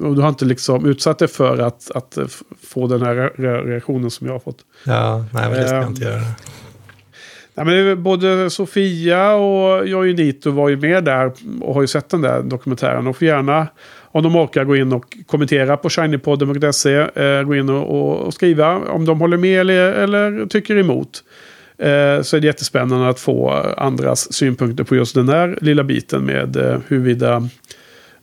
och 0.00 0.14
du 0.14 0.22
har 0.22 0.28
inte 0.28 0.44
liksom 0.44 0.86
utsatt 0.86 1.18
dig 1.18 1.28
för 1.28 1.58
att, 1.58 1.90
att 1.90 2.18
få 2.62 2.86
den 2.86 3.02
här 3.02 3.14
reaktionen 3.64 4.10
som 4.10 4.26
jag 4.26 4.34
har 4.34 4.40
fått. 4.40 4.58
Ja, 4.84 5.24
nej, 5.32 5.50
men 5.50 5.52
det 5.52 5.66
ska 5.66 5.76
jag 5.76 5.86
inte 5.86 6.04
göra. 6.04 6.22
Nej, 7.54 7.84
men 7.84 8.02
både 8.02 8.50
Sofia 8.50 9.32
och 9.34 9.88
Jojonito 9.88 10.50
var 10.50 10.68
ju 10.68 10.76
med 10.76 11.04
där 11.04 11.32
och 11.60 11.74
har 11.74 11.80
ju 11.80 11.86
sett 11.86 12.08
den 12.08 12.20
där 12.20 12.42
dokumentären. 12.42 13.06
Och 13.06 13.16
får 13.16 13.28
gärna, 13.28 13.66
om 14.02 14.22
de 14.22 14.36
orkar, 14.36 14.64
gå 14.64 14.76
in 14.76 14.92
och 14.92 15.16
kommentera 15.26 15.76
på 15.76 15.90
shinypodden.se. 15.90 16.94
Eh, 16.94 17.42
gå 17.42 17.54
in 17.54 17.68
och, 17.68 18.26
och, 18.26 18.34
skriva 18.34 18.76
om 18.78 19.04
de 19.04 19.20
håller 19.20 19.36
med 19.36 19.60
eller, 19.60 19.92
eller 19.92 20.46
tycker 20.46 20.76
emot. 20.76 21.24
Eh, 21.78 22.22
så 22.22 22.36
är 22.36 22.40
det 22.40 22.46
jättespännande 22.46 23.08
att 23.08 23.20
få 23.20 23.50
andras 23.76 24.32
synpunkter 24.32 24.84
på 24.84 24.96
just 24.96 25.14
den 25.14 25.28
här 25.28 25.58
lilla 25.60 25.84
biten 25.84 26.24
med 26.24 26.56
eh, 26.56 26.78
huruvida 26.88 27.36
Ehm, 27.36 27.48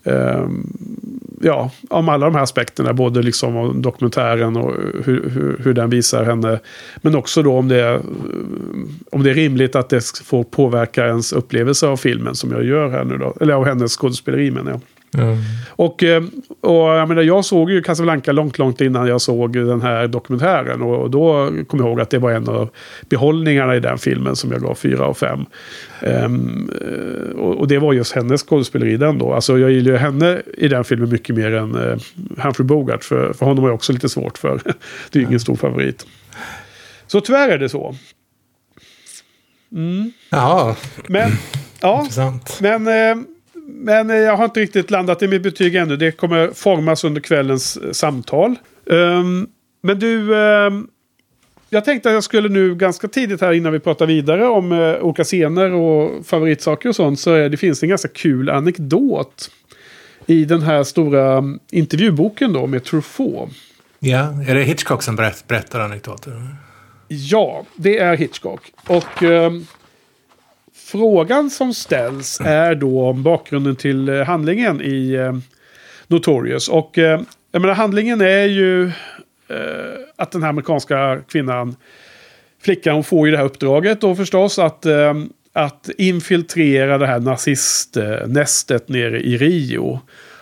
Ehm, 0.08 0.68
ja, 1.42 1.72
om 1.90 2.10
alla 2.10 2.26
de 2.26 2.36
här 2.36 2.44
aspekterna. 2.44 2.94
Både 2.94 3.22
liksom 3.22 3.56
om 3.56 3.82
dokumentären 3.82 4.58
och 4.58 4.74
hur, 5.04 5.30
hur, 5.30 5.58
hur, 5.64 5.74
den 5.74 5.90
visar 5.90 6.24
henne. 6.24 6.60
Men 6.98 7.16
också 7.16 7.44
då 7.44 7.58
om 7.58 7.68
det, 7.68 7.82
är, 7.82 8.02
om 9.12 9.24
det 9.24 9.30
är 9.30 9.34
rimligt 9.34 9.76
att 9.76 9.90
det 9.90 10.20
får 10.24 10.44
påverka 10.44 11.08
ens 11.08 11.34
upplevelse 11.34 11.88
av 11.88 11.98
filmen 11.98 12.36
som 12.36 12.52
jag 12.52 12.64
gör 12.64 12.90
här 12.90 13.04
nu 13.04 13.18
då. 13.18 13.34
Eller 13.42 13.54
av 13.54 13.66
hennes 13.66 13.98
skådespeleri 13.98 14.52
menar 14.52 14.72
jag. 14.72 14.82
Mm. 15.14 15.38
Och, 15.70 16.04
eh, 16.04 16.24
och 16.62 16.74
jag, 16.74 17.08
menar, 17.08 17.22
jag 17.22 17.46
såg 17.46 17.72
ju 17.72 17.82
Casablanca 17.84 18.32
långt, 18.32 18.58
långt 18.58 18.82
innan 18.82 19.08
jag 19.08 19.22
såg 19.22 19.54
den 19.54 19.82
här 19.82 20.08
dokumentären. 20.08 20.82
Och 20.82 21.12
då 21.12 21.52
kom 21.68 21.80
jag 21.80 21.90
ihåg 21.90 22.02
att 22.02 22.10
det 22.10 22.20
var 22.20 22.32
en 22.32 22.50
av 22.50 22.70
behållningarna 23.10 23.76
i 23.76 23.80
den 23.80 23.98
filmen 23.98 24.36
som 24.36 24.52
jag 24.52 24.62
gav 24.62 24.76
fyra 24.76 25.06
av 25.06 25.14
fem. 25.14 25.46
Um, 26.02 26.72
och, 27.36 27.68
det 27.68 27.78
var 27.78 27.94
just 27.94 28.12
hennes 28.12 28.42
skådespeleri 28.44 28.98
den 28.98 29.18
då. 29.18 29.34
Alltså 29.34 29.58
jag 29.58 29.72
gillar 29.72 29.92
ju 29.92 29.98
henne 29.98 30.42
i 30.58 30.68
den 30.68 30.84
filmen 30.84 31.10
mycket 31.10 31.36
mer 31.36 31.54
än 31.54 31.76
uh, 31.76 31.98
Humphrey 32.38 32.66
Bogart. 32.66 33.04
För, 33.04 33.34
för 33.34 33.46
honom 33.46 33.64
var 33.64 33.70
jag 33.70 33.76
också 33.76 33.94
lite 33.94 34.10
svårt 34.10 34.38
för. 34.38 34.62
det 35.12 35.20
är 35.20 35.22
ju 35.22 35.28
ingen 35.28 35.40
stor 35.40 35.56
favorit. 35.56 36.08
Så 37.08 37.22
tyvärr 37.22 37.50
är 37.50 37.58
det 37.58 37.70
så. 37.70 37.96
Mm. 39.72 40.12
Jaha. 40.30 40.76
Men, 41.08 41.32
ja, 41.82 42.00
Intressant. 42.00 42.60
men 42.62 42.88
uh, 42.88 43.24
men 43.68 44.10
jag 44.10 44.38
har 44.38 44.46
inte 44.46 44.60
riktigt 44.60 44.92
landat 44.92 45.22
i 45.22 45.28
mitt 45.28 45.44
betyg 45.44 45.76
ännu. 45.76 45.98
Det 45.98 46.12
kommer 46.12 46.52
formas 46.54 47.04
under 47.04 47.22
kvällens 47.22 47.78
eh, 47.78 47.92
samtal. 47.92 48.56
Um, 48.86 49.48
men 49.82 50.00
du, 50.00 50.34
um, 50.34 50.88
jag 51.70 51.86
tänkte 51.86 52.10
att 52.10 52.14
jag 52.14 52.24
skulle 52.24 52.50
nu 52.50 52.76
ganska 52.76 53.08
tidigt 53.08 53.42
här 53.42 53.54
innan 53.54 53.74
vi 53.74 53.80
pratar 53.80 54.06
vidare 54.06 54.48
om 54.48 54.72
uh, 54.72 55.00
olika 55.00 55.24
scener 55.24 55.72
och 55.72 56.26
favoritsaker 56.26 56.90
och 56.90 56.96
sånt. 56.96 57.20
Så 57.20 57.34
är, 57.34 57.50
det 57.50 57.58
finns 57.58 57.84
en 57.84 57.90
ganska 57.90 58.08
kul 58.08 58.50
anekdot 58.50 59.52
i 60.26 60.46
den 60.46 60.62
här 60.62 60.84
stora 60.84 61.38
um, 61.38 61.60
intervjuboken 61.72 62.54
då 62.54 62.68
med 62.68 62.84
Truffaut. 62.84 63.50
Ja, 64.00 64.44
är 64.48 64.56
det 64.56 64.64
Hitchcock 64.64 65.04
som 65.04 65.16
berätt, 65.16 65.48
berättar 65.48 65.80
anekdoter? 65.80 66.56
Ja, 67.08 67.66
det 67.76 67.98
är 67.98 68.18
Hitchcock. 68.18 68.62
Och 68.88 69.24
um, 69.24 69.68
Frågan 70.88 71.50
som 71.50 71.74
ställs 71.74 72.42
är 72.42 72.76
då 72.76 73.10
om 73.10 73.24
bakgrunden 73.24 73.76
till 73.76 74.10
eh, 74.10 74.24
handlingen 74.24 74.82
i 74.82 75.14
eh, 75.14 75.34
Notorious. 76.08 76.70
Och 76.70 76.98
eh, 76.98 77.22
jag 77.52 77.62
menar, 77.62 77.76
handlingen 77.76 78.22
är 78.22 78.46
ju 78.46 78.86
eh, 79.48 80.00
att 80.16 80.32
den 80.32 80.44
här 80.44 80.50
amerikanska 80.50 81.22
kvinnan, 81.30 81.76
flickan, 82.62 82.94
hon 82.94 83.04
får 83.04 83.28
ju 83.28 83.32
det 83.32 83.38
här 83.38 83.46
uppdraget 83.46 84.02
då 84.02 84.16
förstås 84.16 84.60
att, 84.60 84.86
eh, 84.86 85.14
att 85.54 85.90
infiltrera 85.98 86.98
det 86.98 87.08
här 87.08 87.20
nazistnästet 87.20 88.90
nere 88.90 89.20
i 89.20 89.38
Rio. 89.38 90.00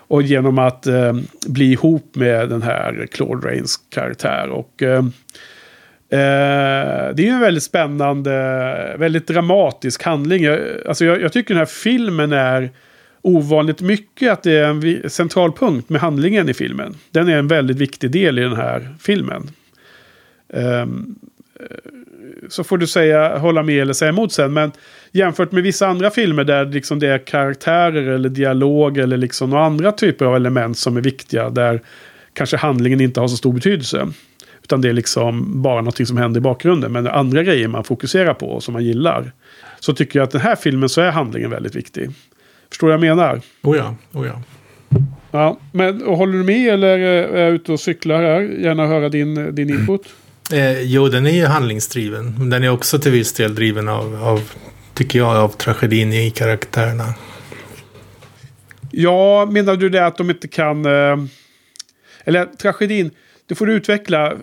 Och 0.08 0.22
genom 0.22 0.60
att 0.60 0.88
eh, 0.88 1.14
bli 1.48 1.72
ihop 1.72 2.16
med 2.16 2.50
den 2.50 2.62
här 2.62 3.08
Claude 3.12 3.48
Rains 3.48 3.78
karaktär. 3.90 4.50
Och 4.50 4.84
Eh, 4.84 5.04
Eh, 6.10 6.18
det 7.16 7.22
är 7.22 7.26
ju 7.26 7.30
en 7.30 7.40
väldigt 7.40 7.64
spännande, 7.64 8.96
väldigt 8.98 9.28
dramatisk 9.28 10.04
handling. 10.04 10.44
Jag, 10.44 10.60
alltså 10.88 11.06
jag, 11.06 11.22
jag, 11.22 11.34
tycker 11.34 11.54
den 11.54 11.60
här 11.60 11.66
filmen 11.66 12.34
är 12.34 12.70
ovanligt 13.22 13.82
mycket 13.82 14.32
att 14.32 14.44
det 14.44 14.52
är 14.52 14.64
en 15.04 15.10
central 15.10 15.52
punkt 15.52 15.90
med 15.90 16.02
handlingen 16.02 16.50
i 16.50 16.54
filmen. 16.54 16.96
Den 17.12 17.28
är 17.28 17.38
en 17.38 17.48
väldigt 17.48 17.78
viktig 17.78 18.12
del 18.12 18.40
i 18.40 18.42
den 18.42 18.56
här 18.56 18.96
filmen. 19.00 19.50
Um, 20.48 21.16
så 22.50 22.64
får 22.64 22.78
du 22.78 22.88
säga, 22.88 23.38
hålla 23.38 23.64
med 23.64 23.82
eller 23.82 23.94
säga 23.94 24.10
emot 24.10 24.32
sen. 24.32 24.54
Men 24.54 24.72
jämfört 25.12 25.52
med 25.52 25.64
vissa 25.64 25.88
andra 25.88 26.12
filmer 26.12 26.44
där 26.44 26.66
liksom 26.66 27.00
det 27.00 27.08
är 27.08 27.18
karaktärer 27.18 28.08
eller 28.08 28.30
dialog 28.30 28.98
eller 28.98 29.18
liksom 29.18 29.50
några 29.50 29.66
andra 29.66 29.92
typer 29.92 30.26
av 30.26 30.36
element 30.36 30.78
som 30.78 30.98
är 30.98 31.02
viktiga. 31.02 31.50
Där 31.50 31.82
kanske 32.34 32.58
handlingen 32.58 33.02
inte 33.02 33.20
har 33.20 33.28
så 33.28 33.38
stor 33.38 33.54
betydelse. 33.54 34.08
Utan 34.66 34.82
det 34.82 34.90
är 34.90 34.94
liksom 34.94 35.62
bara 35.62 35.76
någonting 35.76 36.06
som 36.06 36.18
händer 36.18 36.40
i 36.40 36.42
bakgrunden. 36.42 36.92
Men 36.92 37.08
andra 37.08 37.44
grejer 37.44 37.68
man 37.68 37.84
fokuserar 37.84 38.34
på 38.34 38.48
och 38.48 38.64
som 38.64 38.74
man 38.74 38.84
gillar. 38.84 39.32
Så 39.80 39.94
tycker 39.94 40.20
jag 40.20 40.24
att 40.24 40.32
den 40.32 40.42
här 40.42 40.56
filmen 40.56 40.90
så 40.90 41.02
är 41.02 41.12
handlingen 41.12 41.50
väldigt 41.50 41.76
viktig. 41.76 42.10
Förstår 42.70 42.88
du 42.88 42.98
vad 42.98 43.08
jag 43.08 43.16
menar? 43.18 43.42
Oh 43.64 43.78
ja, 43.78 43.96
oh 44.14 44.28
ja. 44.28 44.42
Ja, 45.32 45.60
men 45.72 46.02
håller 46.02 46.38
du 46.38 46.44
med 46.44 46.74
eller 46.74 47.00
är 47.00 47.44
jag 47.44 47.54
ute 47.54 47.72
och 47.72 47.80
cyklar 47.80 48.24
här? 48.24 48.42
Gärna 48.42 48.88
höra 48.88 49.10
din, 49.10 49.56
din 49.56 49.70
input. 49.70 50.02
Eh, 50.54 50.82
jo, 50.82 51.08
den 51.08 51.26
är 51.26 51.32
ju 51.32 51.46
handlingsdriven. 51.46 52.50
Den 52.50 52.64
är 52.64 52.70
också 52.70 53.00
till 53.00 53.12
viss 53.12 53.34
del 53.34 53.56
driven 53.56 53.88
av, 53.88 54.24
av 54.24 54.52
tycker 54.94 55.20
jag, 55.20 55.38
av 55.38 55.50
tragedin 55.50 56.14
i 56.14 56.30
karaktärerna. 56.30 57.14
Ja, 58.92 59.46
menar 59.52 59.76
du 59.76 59.90
det 59.90 60.06
att 60.06 60.18
de 60.18 60.30
inte 60.30 60.48
kan... 60.48 60.86
Eh, 60.86 61.18
eller 62.24 62.46
tragedin 62.46 63.12
det 63.48 63.56
får 63.56 63.66
du 63.66 63.74
utveckla 63.74 64.32
eh, 64.32 64.38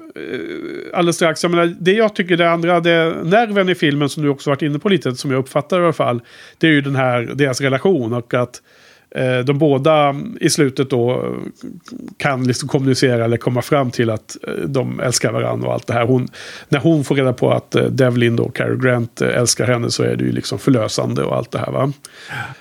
alldeles 0.93 1.17
strax. 1.17 1.43
Jag 1.43 1.51
menar, 1.51 1.75
det 1.81 1.93
jag 1.93 2.15
tycker 2.15 2.37
det 2.37 2.51
andra, 2.51 2.81
det, 2.81 3.25
nerven 3.25 3.69
i 3.69 3.75
filmen 3.75 4.09
som 4.09 4.23
du 4.23 4.29
också 4.29 4.51
varit 4.51 4.63
inne 4.63 4.79
på 4.79 4.89
lite, 4.89 5.15
som 5.15 5.31
jag 5.31 5.39
uppfattar 5.39 5.81
i 5.81 5.85
alla 5.85 5.93
fall. 5.93 6.23
Det 6.59 6.67
är 6.67 6.71
ju 6.71 6.81
den 6.81 6.97
här, 6.97 7.31
deras 7.35 7.61
relation 7.61 8.13
och 8.13 8.35
att 8.35 8.57
eh, 8.57 8.82
Eh, 9.15 9.39
de 9.39 9.59
båda 9.59 10.15
i 10.41 10.51
slutet 10.51 10.91
då 10.91 11.35
kan 12.17 12.45
liksom 12.45 12.69
kommunicera 12.69 13.25
eller 13.25 13.37
komma 13.37 13.63
fram 13.63 13.91
till 13.91 14.11
att 14.11 14.37
eh, 14.49 14.53
de 14.67 15.01
älskar 15.01 15.33
varandra 15.33 15.69
och 15.69 15.75
allt 15.75 15.87
det 15.87 15.93
här. 15.93 16.07
Hon, 16.07 16.29
när 16.69 16.79
hon 16.79 17.05
får 17.05 17.15
reda 17.15 17.33
på 17.33 17.51
att 17.51 17.75
eh, 17.75 17.85
Devlin 17.85 18.39
och 18.39 18.57
Cary 18.57 18.77
Grant 18.77 19.21
eh, 19.21 19.29
älskar 19.29 19.67
henne 19.67 19.91
så 19.91 20.03
är 20.03 20.17
det 20.17 20.25
ju 20.25 20.33
liksom 20.33 20.59
förlösande 20.59 21.23
och 21.23 21.37
allt 21.37 21.51
det 21.51 21.59
här. 21.59 21.73
Va? 21.73 21.93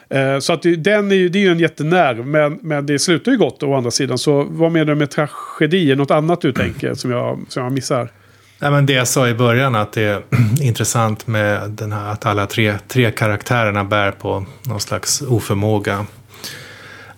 Eh, 0.09 0.39
så 0.39 0.53
att 0.53 0.61
det, 0.61 0.75
den 0.75 1.11
är 1.11 1.15
ju, 1.15 1.29
det 1.29 1.39
är 1.39 1.43
ju 1.43 1.51
en 1.51 1.59
jättenerv, 1.59 2.25
men, 2.25 2.59
men 2.61 2.85
det 2.85 2.99
slutar 2.99 3.31
ju 3.31 3.37
gott 3.37 3.63
å 3.63 3.75
andra 3.75 3.91
sidan. 3.91 4.17
Så 4.17 4.47
vad 4.49 4.71
menar 4.71 4.85
du 4.85 4.95
med 4.95 5.09
tragedi? 5.09 5.95
Något 5.95 6.11
annat 6.11 6.41
du 6.41 6.53
tänker 6.53 6.93
som 6.93 7.11
jag, 7.11 7.39
som 7.47 7.63
jag 7.63 7.71
missar? 7.71 8.11
Nej, 8.59 8.71
men 8.71 8.85
det 8.85 8.93
jag 8.93 9.07
sa 9.07 9.27
i 9.27 9.33
början 9.33 9.75
att 9.75 9.93
det 9.93 10.03
är 10.03 10.21
intressant 10.61 11.27
med 11.27 11.69
den 11.69 11.91
här 11.91 12.11
att 12.11 12.25
alla 12.25 12.47
tre, 12.47 12.75
tre 12.87 13.11
karaktärerna 13.11 13.83
bär 13.83 14.11
på 14.11 14.45
någon 14.63 14.79
slags 14.79 15.21
oförmåga 15.21 16.05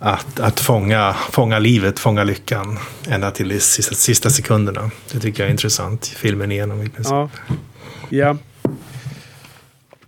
att, 0.05 0.39
att 0.39 0.59
fånga, 0.59 1.13
fånga 1.31 1.59
livet, 1.59 1.99
fånga 1.99 2.23
lyckan 2.23 2.79
ända 3.09 3.31
till 3.31 3.49
de 3.49 3.59
sista, 3.59 3.95
sista 3.95 4.29
sekunderna. 4.29 4.91
Det 5.11 5.19
tycker 5.19 5.43
jag 5.43 5.47
är 5.47 5.51
intressant, 5.51 6.07
filmen 6.07 6.51
igenom 6.51 6.81
i 6.81 6.89
princip. 6.89 7.11
Ja. 7.11 7.29
ja. 8.09 8.37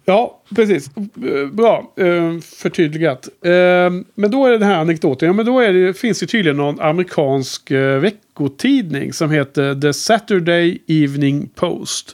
Ja, 0.06 0.42
precis. 0.56 0.90
Bra. 1.54 1.94
Eh, 1.98 2.40
förtydligat. 2.62 3.28
Eh, 3.46 3.52
men 4.16 4.32
då 4.32 4.46
är 4.46 4.52
det 4.52 4.58
den 4.58 4.68
här 4.68 4.78
anekdoten. 4.80 5.28
Ja, 5.28 5.34
men 5.34 5.46
då 5.46 5.60
är 5.60 5.74
det, 5.74 5.94
finns 5.94 6.20
det 6.20 6.28
tydligen 6.28 6.58
någon 6.58 6.80
amerikansk 6.82 7.72
eh, 7.72 8.00
veckotidning 8.00 9.14
som 9.14 9.32
heter 9.32 9.82
The 9.82 9.94
Saturday 9.94 10.80
Evening 10.88 11.50
Post. 11.56 12.12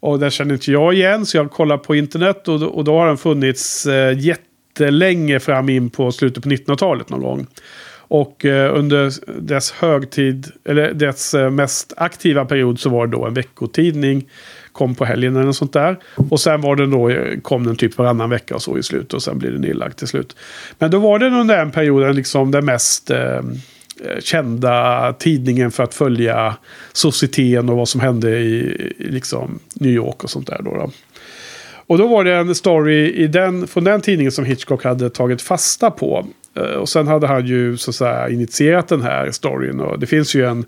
Och 0.00 0.18
den 0.18 0.30
känner 0.30 0.54
inte 0.54 0.72
jag 0.72 0.94
igen, 0.94 1.26
så 1.26 1.36
jag 1.36 1.50
kollar 1.50 1.76
på 1.78 1.94
internet 1.94 2.48
och, 2.48 2.60
då- 2.60 2.66
och 2.68 2.84
då 2.84 2.98
har 2.98 3.06
den 3.06 3.16
funnits 3.18 3.86
jätte 4.18 4.42
jättelänge 4.70 5.40
fram 5.40 5.68
in 5.68 5.90
på 5.90 6.12
slutet 6.12 6.42
på 6.42 6.48
1900-talet 6.48 7.10
någon 7.10 7.22
gång. 7.22 7.46
Och 8.12 8.44
eh, 8.44 8.78
under 8.78 9.12
dess 9.40 9.70
högtid, 9.70 10.46
eller 10.64 10.94
dess 10.94 11.34
eh, 11.34 11.50
mest 11.50 11.92
aktiva 11.96 12.44
period 12.44 12.80
så 12.80 12.90
var 12.90 13.06
det 13.06 13.16
då 13.16 13.26
en 13.26 13.34
veckotidning. 13.34 14.28
Kom 14.72 14.94
på 14.94 15.04
helgen 15.04 15.36
eller 15.36 15.46
något 15.46 15.56
sånt 15.56 15.72
där. 15.72 15.98
Och 16.30 16.40
sen 16.40 16.60
var 16.60 16.76
den 16.76 16.90
då, 16.90 17.10
eh, 17.10 17.40
kom 17.40 17.66
den 17.66 17.76
typ 17.76 17.98
varannan 17.98 18.30
vecka 18.30 18.54
och 18.54 18.62
så 18.62 18.78
i 18.78 18.82
slut. 18.82 19.14
Och 19.14 19.22
sen 19.22 19.38
blir 19.38 19.50
den 19.50 19.60
nedlagd 19.60 19.96
till 19.96 20.08
slut. 20.08 20.36
Men 20.78 20.90
då 20.90 20.98
var 20.98 21.18
den 21.18 21.34
under 21.34 21.56
den 21.56 21.70
perioden 21.70 22.16
liksom 22.16 22.50
den 22.50 22.64
mest 22.64 23.10
eh, 23.10 23.18
eh 23.18 23.42
kända 24.20 25.12
tidningen 25.12 25.70
för 25.70 25.82
att 25.82 25.94
följa 25.94 26.56
societeten 26.92 27.68
och 27.68 27.76
vad 27.76 27.88
som 27.88 28.00
hände 28.00 28.38
i, 28.38 28.58
i 28.98 29.10
liksom 29.10 29.58
New 29.74 29.92
York 29.92 30.24
och 30.24 30.30
sånt 30.30 30.46
där. 30.46 30.60
Då, 30.62 30.74
då. 30.74 30.90
Och 31.90 31.98
då 31.98 32.06
var 32.06 32.24
det 32.24 32.34
en 32.34 32.54
story 32.54 33.12
i 33.12 33.26
den, 33.26 33.66
från 33.66 33.84
den 33.84 34.00
tidningen 34.00 34.32
som 34.32 34.44
Hitchcock 34.44 34.84
hade 34.84 35.10
tagit 35.10 35.42
fasta 35.42 35.90
på. 35.90 36.26
Eh, 36.54 36.62
och 36.62 36.88
sen 36.88 37.06
hade 37.06 37.26
han 37.26 37.46
ju 37.46 37.76
så 37.76 37.90
att 37.90 37.94
säga 37.94 38.28
initierat 38.28 38.88
den 38.88 39.02
här 39.02 39.30
storyn. 39.30 39.80
Och 39.80 39.98
det 39.98 40.06
finns 40.06 40.34
ju 40.34 40.46
en 40.46 40.64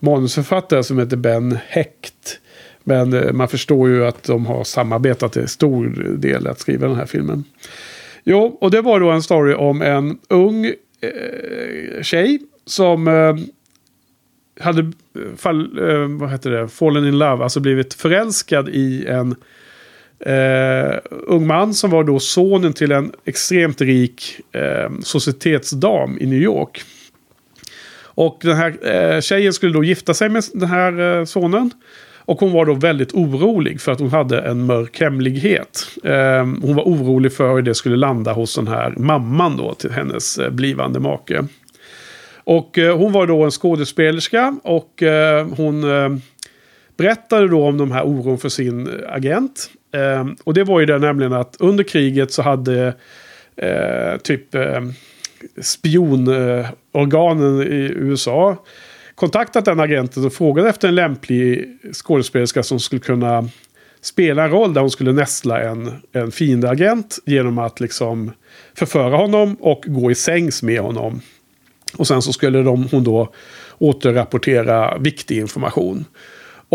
manusförfattare 0.00 0.84
som 0.84 0.98
heter 0.98 1.16
Ben 1.16 1.58
Hecht. 1.66 2.40
Men 2.84 3.12
eh, 3.12 3.32
man 3.32 3.48
förstår 3.48 3.88
ju 3.88 4.06
att 4.06 4.22
de 4.22 4.46
har 4.46 4.64
samarbetat 4.64 5.32
till 5.32 5.48
stor 5.48 5.86
del 6.18 6.46
att 6.46 6.60
skriva 6.60 6.88
den 6.88 6.96
här 6.96 7.06
filmen. 7.06 7.44
Jo, 8.24 8.58
och 8.60 8.70
det 8.70 8.80
var 8.80 9.00
då 9.00 9.10
en 9.10 9.22
story 9.22 9.54
om 9.54 9.82
en 9.82 10.18
ung 10.28 10.66
eh, 10.66 12.02
tjej 12.02 12.40
som 12.66 13.08
eh, 13.08 13.36
hade 14.64 14.92
fall, 15.36 15.78
eh, 15.90 16.08
vad 16.08 16.30
heter 16.30 16.50
det, 16.50 16.68
fallen 16.68 17.06
in 17.06 17.18
love, 17.18 17.42
alltså 17.42 17.60
blivit 17.60 17.94
förälskad 17.94 18.68
i 18.68 19.06
en 19.06 19.34
eh, 20.20 20.98
ung 21.10 21.46
man 21.46 21.74
som 21.74 21.90
var 21.90 22.04
då 22.04 22.18
sonen 22.18 22.72
till 22.72 22.92
en 22.92 23.12
extremt 23.24 23.80
rik 23.80 24.40
eh, 24.52 24.90
societetsdam 25.02 26.18
i 26.20 26.26
New 26.26 26.42
York. 26.42 26.82
Och 28.16 28.38
den 28.42 28.56
här 28.56 28.94
eh, 28.94 29.20
tjejen 29.20 29.52
skulle 29.52 29.72
då 29.72 29.84
gifta 29.84 30.14
sig 30.14 30.28
med 30.28 30.44
den 30.52 30.68
här 30.68 31.18
eh, 31.18 31.24
sonen. 31.24 31.70
Och 32.26 32.40
hon 32.40 32.52
var 32.52 32.66
då 32.66 32.74
väldigt 32.74 33.12
orolig 33.14 33.80
för 33.80 33.92
att 33.92 34.00
hon 34.00 34.10
hade 34.10 34.40
en 34.40 34.66
mörk 34.66 35.00
hemlighet. 35.00 35.86
Eh, 36.04 36.46
hon 36.62 36.74
var 36.74 36.82
orolig 36.82 37.32
för 37.32 37.54
hur 37.54 37.62
det 37.62 37.74
skulle 37.74 37.96
landa 37.96 38.32
hos 38.32 38.54
den 38.54 38.68
här 38.68 38.94
mamman 38.96 39.56
då 39.56 39.74
till 39.74 39.90
hennes 39.90 40.38
eh, 40.38 40.50
blivande 40.50 41.00
make. 41.00 41.44
Och 42.44 42.78
eh, 42.78 42.96
hon 42.96 43.12
var 43.12 43.26
då 43.26 43.42
en 43.42 43.50
skådespelerska 43.50 44.56
och 44.62 45.02
eh, 45.02 45.46
hon 45.56 45.84
eh, 45.84 46.16
berättade 46.96 47.48
då 47.48 47.64
om 47.64 47.78
de 47.78 47.90
här 47.90 48.04
oron 48.04 48.38
för 48.38 48.48
sin 48.48 48.86
eh, 48.86 49.12
agent. 49.14 49.70
Eh, 49.94 50.26
och 50.44 50.54
det 50.54 50.64
var 50.64 50.80
ju 50.80 50.86
det 50.86 50.98
nämligen 50.98 51.32
att 51.32 51.56
under 51.58 51.84
kriget 51.84 52.32
så 52.32 52.42
hade 52.42 52.94
eh, 53.56 54.16
typ 54.22 54.54
eh, 54.54 54.80
spionorganen 55.62 57.62
i 57.62 57.92
USA 57.94 58.56
kontaktat 59.14 59.64
den 59.64 59.80
agenten 59.80 60.24
och 60.24 60.32
frågade 60.32 60.68
efter 60.68 60.88
en 60.88 60.94
lämplig 60.94 61.78
skådespelerska 61.92 62.62
som 62.62 62.80
skulle 62.80 63.00
kunna 63.00 63.48
spela 64.00 64.44
en 64.44 64.50
roll 64.50 64.74
där 64.74 64.80
hon 64.80 64.90
skulle 64.90 65.12
nästla 65.12 65.60
en, 65.60 65.92
en 66.12 66.32
fiendeagent 66.32 67.18
genom 67.24 67.58
att 67.58 67.80
liksom 67.80 68.32
förföra 68.74 69.16
honom 69.16 69.56
och 69.60 69.84
gå 69.86 70.10
i 70.10 70.14
sängs 70.14 70.62
med 70.62 70.80
honom. 70.80 71.20
Och 71.96 72.06
sen 72.06 72.22
så 72.22 72.32
skulle 72.32 72.62
de, 72.62 72.88
hon 72.90 73.04
då 73.04 73.32
återrapportera 73.78 74.98
viktig 74.98 75.38
information. 75.38 76.04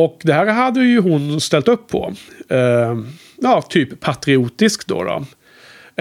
Och 0.04 0.20
det 0.24 0.34
här 0.34 0.46
hade 0.46 0.84
ju 0.84 1.00
hon 1.00 1.42
ställt 1.42 1.68
upp 1.68 1.88
på. 1.88 2.14
Eh, 2.50 2.98
ja, 3.42 3.62
typ 3.70 4.00
patriotisk 4.00 4.88
då. 4.88 5.04
då. 5.04 5.26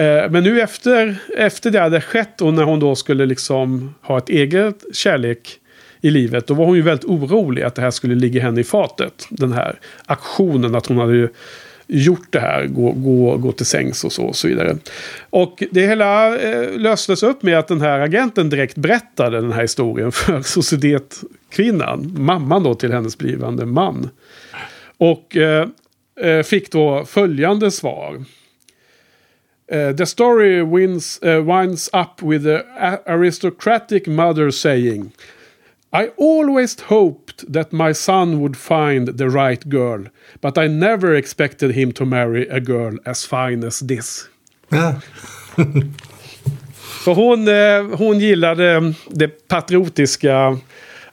Eh, 0.03 0.29
men 0.29 0.43
nu 0.43 0.61
efter, 0.61 1.15
efter 1.37 1.71
det 1.71 1.79
hade 1.79 2.01
skett 2.01 2.41
och 2.41 2.53
när 2.53 2.63
hon 2.63 2.79
då 2.79 2.95
skulle 2.95 3.25
liksom 3.25 3.95
ha 4.01 4.17
ett 4.17 4.29
eget 4.29 4.83
kärlek 4.93 5.59
i 6.01 6.09
livet. 6.09 6.47
Då 6.47 6.53
var 6.53 6.65
hon 6.65 6.75
ju 6.75 6.81
väldigt 6.81 7.05
orolig 7.05 7.63
att 7.63 7.75
det 7.75 7.81
här 7.81 7.91
skulle 7.91 8.15
ligga 8.15 8.41
henne 8.41 8.61
i 8.61 8.63
fatet. 8.63 9.27
Den 9.29 9.51
här 9.51 9.79
aktionen 10.05 10.75
att 10.75 10.85
hon 10.85 10.97
hade 10.97 11.15
ju 11.15 11.29
gjort 11.89 12.27
det 12.29 12.39
här, 12.39 12.67
gå, 12.67 12.91
gå, 12.91 13.37
gå 13.37 13.51
till 13.51 13.65
sängs 13.65 14.03
och 14.03 14.11
så, 14.11 14.23
och 14.23 14.35
så 14.35 14.47
vidare. 14.47 14.77
Och 15.29 15.63
det 15.71 15.81
hela 15.81 16.37
eh, 16.37 16.71
löstes 16.77 17.23
upp 17.23 17.43
med 17.43 17.59
att 17.59 17.67
den 17.67 17.81
här 17.81 17.99
agenten 17.99 18.49
direkt 18.49 18.75
berättade 18.75 19.41
den 19.41 19.51
här 19.51 19.61
historien 19.61 20.11
för 20.11 20.41
societetkvinnan, 20.43 22.15
mamman 22.17 22.63
då 22.63 22.75
till 22.75 22.91
hennes 22.91 23.17
blivande 23.17 23.65
man. 23.65 24.09
Och 24.97 25.37
eh, 25.37 25.67
eh 26.21 26.43
fick 26.43 26.71
då 26.71 27.05
följande 27.05 27.71
svar. 27.71 28.23
Uh, 29.73 29.95
the 29.95 30.05
story 30.05 30.63
wins, 30.63 31.19
uh, 31.23 31.41
winds 31.41 31.89
up 31.93 32.21
with 32.21 32.43
the 32.43 32.63
aristocratic 33.05 34.07
mother 34.07 34.51
saying 34.51 35.11
i 35.91 36.11
always 36.17 36.81
hoped 36.81 37.53
that 37.53 37.71
my 37.71 37.93
son 37.93 38.39
would 38.41 38.55
find 38.57 39.17
the 39.17 39.29
right 39.29 39.63
girl, 39.69 40.05
but 40.41 40.57
I 40.57 40.67
never 40.67 41.15
expected 41.15 41.71
him 41.71 41.91
to 41.93 42.05
marry 42.05 42.47
a 42.49 42.59
girl 42.59 42.97
as 43.05 43.25
fine 43.25 43.67
as 43.67 43.79
this. 43.79 44.29
Ja. 44.69 45.01
För 47.03 47.13
hon, 47.13 47.47
eh, 47.47 47.97
hon 47.97 48.19
gillade 48.19 48.93
det 49.09 49.47
patriotiska 49.47 50.57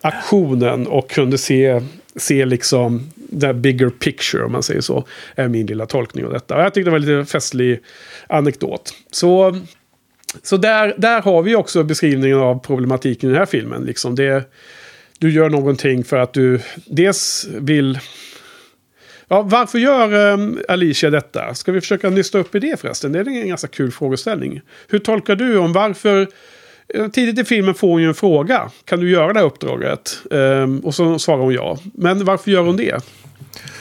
aktionen 0.00 0.86
och 0.86 1.10
kunde 1.10 1.38
se, 1.38 1.80
se 2.16 2.44
liksom 2.44 3.10
the 3.40 3.52
bigger 3.52 3.90
picture 3.90 4.44
om 4.44 4.52
man 4.52 4.62
säger 4.62 4.80
så. 4.80 5.04
Är 5.34 5.48
min 5.48 5.66
lilla 5.66 5.86
tolkning 5.86 6.24
av 6.24 6.32
detta. 6.32 6.56
Och 6.56 6.62
jag 6.62 6.74
tyckte 6.74 6.90
det 6.90 6.92
var 6.92 6.98
en 6.98 7.04
lite 7.18 7.32
festlig 7.32 7.80
anekdot. 8.26 8.94
Så, 9.10 9.60
så 10.42 10.56
där, 10.56 10.94
där 10.98 11.22
har 11.22 11.42
vi 11.42 11.56
också 11.56 11.82
beskrivningen 11.82 12.38
av 12.38 12.58
problematiken 12.58 13.30
i 13.30 13.32
den 13.32 13.38
här 13.38 13.46
filmen. 13.46 13.82
Liksom 13.82 14.14
det, 14.14 14.52
du 15.18 15.32
gör 15.32 15.50
någonting 15.50 16.04
för 16.04 16.16
att 16.16 16.32
du 16.32 16.60
dels 16.86 17.46
vill... 17.60 17.98
Ja, 19.28 19.42
varför 19.42 19.78
gör 19.78 20.32
um, 20.32 20.58
Alicia 20.68 21.10
detta? 21.10 21.54
Ska 21.54 21.72
vi 21.72 21.80
försöka 21.80 22.10
nysta 22.10 22.38
upp 22.38 22.54
i 22.54 22.58
det 22.58 22.80
förresten? 22.80 23.12
Det 23.12 23.18
är 23.18 23.28
en 23.28 23.48
ganska 23.48 23.68
kul 23.68 23.92
frågeställning. 23.92 24.60
Hur 24.88 24.98
tolkar 24.98 25.36
du 25.36 25.58
om 25.58 25.72
varför... 25.72 26.28
Tidigt 27.12 27.38
i 27.38 27.44
filmen 27.44 27.74
får 27.74 27.88
hon 27.88 28.02
ju 28.02 28.08
en 28.08 28.14
fråga. 28.14 28.70
Kan 28.84 29.00
du 29.00 29.10
göra 29.10 29.32
det 29.32 29.38
här 29.38 29.46
uppdraget? 29.46 30.18
Um, 30.30 30.80
och 30.80 30.94
så 30.94 31.18
svarar 31.18 31.38
hon 31.38 31.54
ja. 31.54 31.78
Men 31.94 32.24
varför 32.24 32.50
gör 32.50 32.62
hon 32.62 32.76
det? 32.76 33.04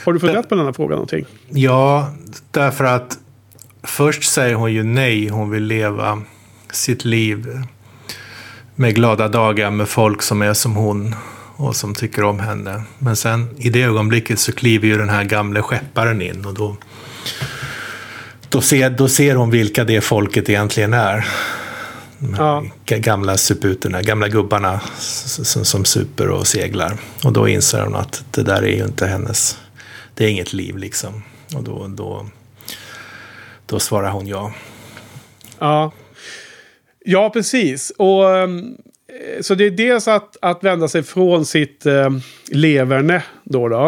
Har 0.04 0.12
du 0.12 0.20
funderat 0.20 0.48
på 0.48 0.54
den 0.54 0.64
här 0.64 0.72
frågan 0.72 0.92
någonting? 0.92 1.26
Ja, 1.48 2.14
därför 2.50 2.84
att 2.84 3.18
först 3.82 4.24
säger 4.24 4.54
hon 4.54 4.72
ju 4.72 4.82
nej. 4.82 5.28
Hon 5.28 5.50
vill 5.50 5.62
leva 5.62 6.22
sitt 6.72 7.04
liv 7.04 7.62
med 8.74 8.94
glada 8.94 9.28
dagar 9.28 9.70
med 9.70 9.88
folk 9.88 10.22
som 10.22 10.42
är 10.42 10.54
som 10.54 10.76
hon 10.76 11.14
och 11.56 11.76
som 11.76 11.94
tycker 11.94 12.24
om 12.24 12.40
henne. 12.40 12.82
Men 12.98 13.16
sen 13.16 13.48
i 13.58 13.70
det 13.70 13.82
ögonblicket 13.82 14.38
så 14.38 14.52
kliver 14.52 14.88
ju 14.88 14.98
den 14.98 15.08
här 15.08 15.24
gamle 15.24 15.62
skepparen 15.62 16.22
in 16.22 16.44
och 16.46 16.54
då, 16.54 16.76
då, 18.48 18.60
ser, 18.60 18.90
då 18.90 19.08
ser 19.08 19.34
hon 19.34 19.50
vilka 19.50 19.84
det 19.84 20.00
folket 20.00 20.48
egentligen 20.48 20.94
är. 20.94 21.26
De 22.18 22.34
Ja. 22.38 22.64
ga- 22.86 22.98
gamla 22.98 23.36
suputerna, 23.36 24.02
gamla 24.02 24.28
gubbarna 24.28 24.80
som, 24.98 25.64
som 25.64 25.84
super 25.84 26.28
och 26.28 26.46
seglar. 26.46 26.96
Och 27.24 27.32
då 27.32 27.48
inser 27.48 27.80
hon 27.80 27.94
att 27.96 28.24
det 28.30 28.42
där 28.42 28.62
är 28.62 28.76
ju 28.76 28.84
inte 28.84 29.06
hennes, 29.06 29.58
det 30.14 30.24
är 30.24 30.28
inget 30.28 30.52
liv 30.52 30.76
liksom. 30.76 31.22
Och 31.54 31.62
då, 31.62 31.88
då, 31.88 32.26
då 33.66 33.78
svarar 33.80 34.10
hon 34.10 34.26
ja. 34.26 34.52
Ja. 35.58 35.92
Ja, 37.08 37.30
precis. 37.30 37.92
Och, 37.96 38.36
ehm, 38.36 38.76
så 39.40 39.54
det 39.54 39.66
är 39.66 39.70
dels 39.70 40.08
att, 40.08 40.36
att 40.42 40.64
vända 40.64 40.88
sig 40.88 41.02
från 41.02 41.46
sitt 41.46 41.86
eh, 41.86 42.10
leverne. 42.50 43.22
Då 43.44 43.68
då. 43.68 43.86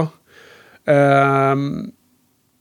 Eh, 0.92 1.56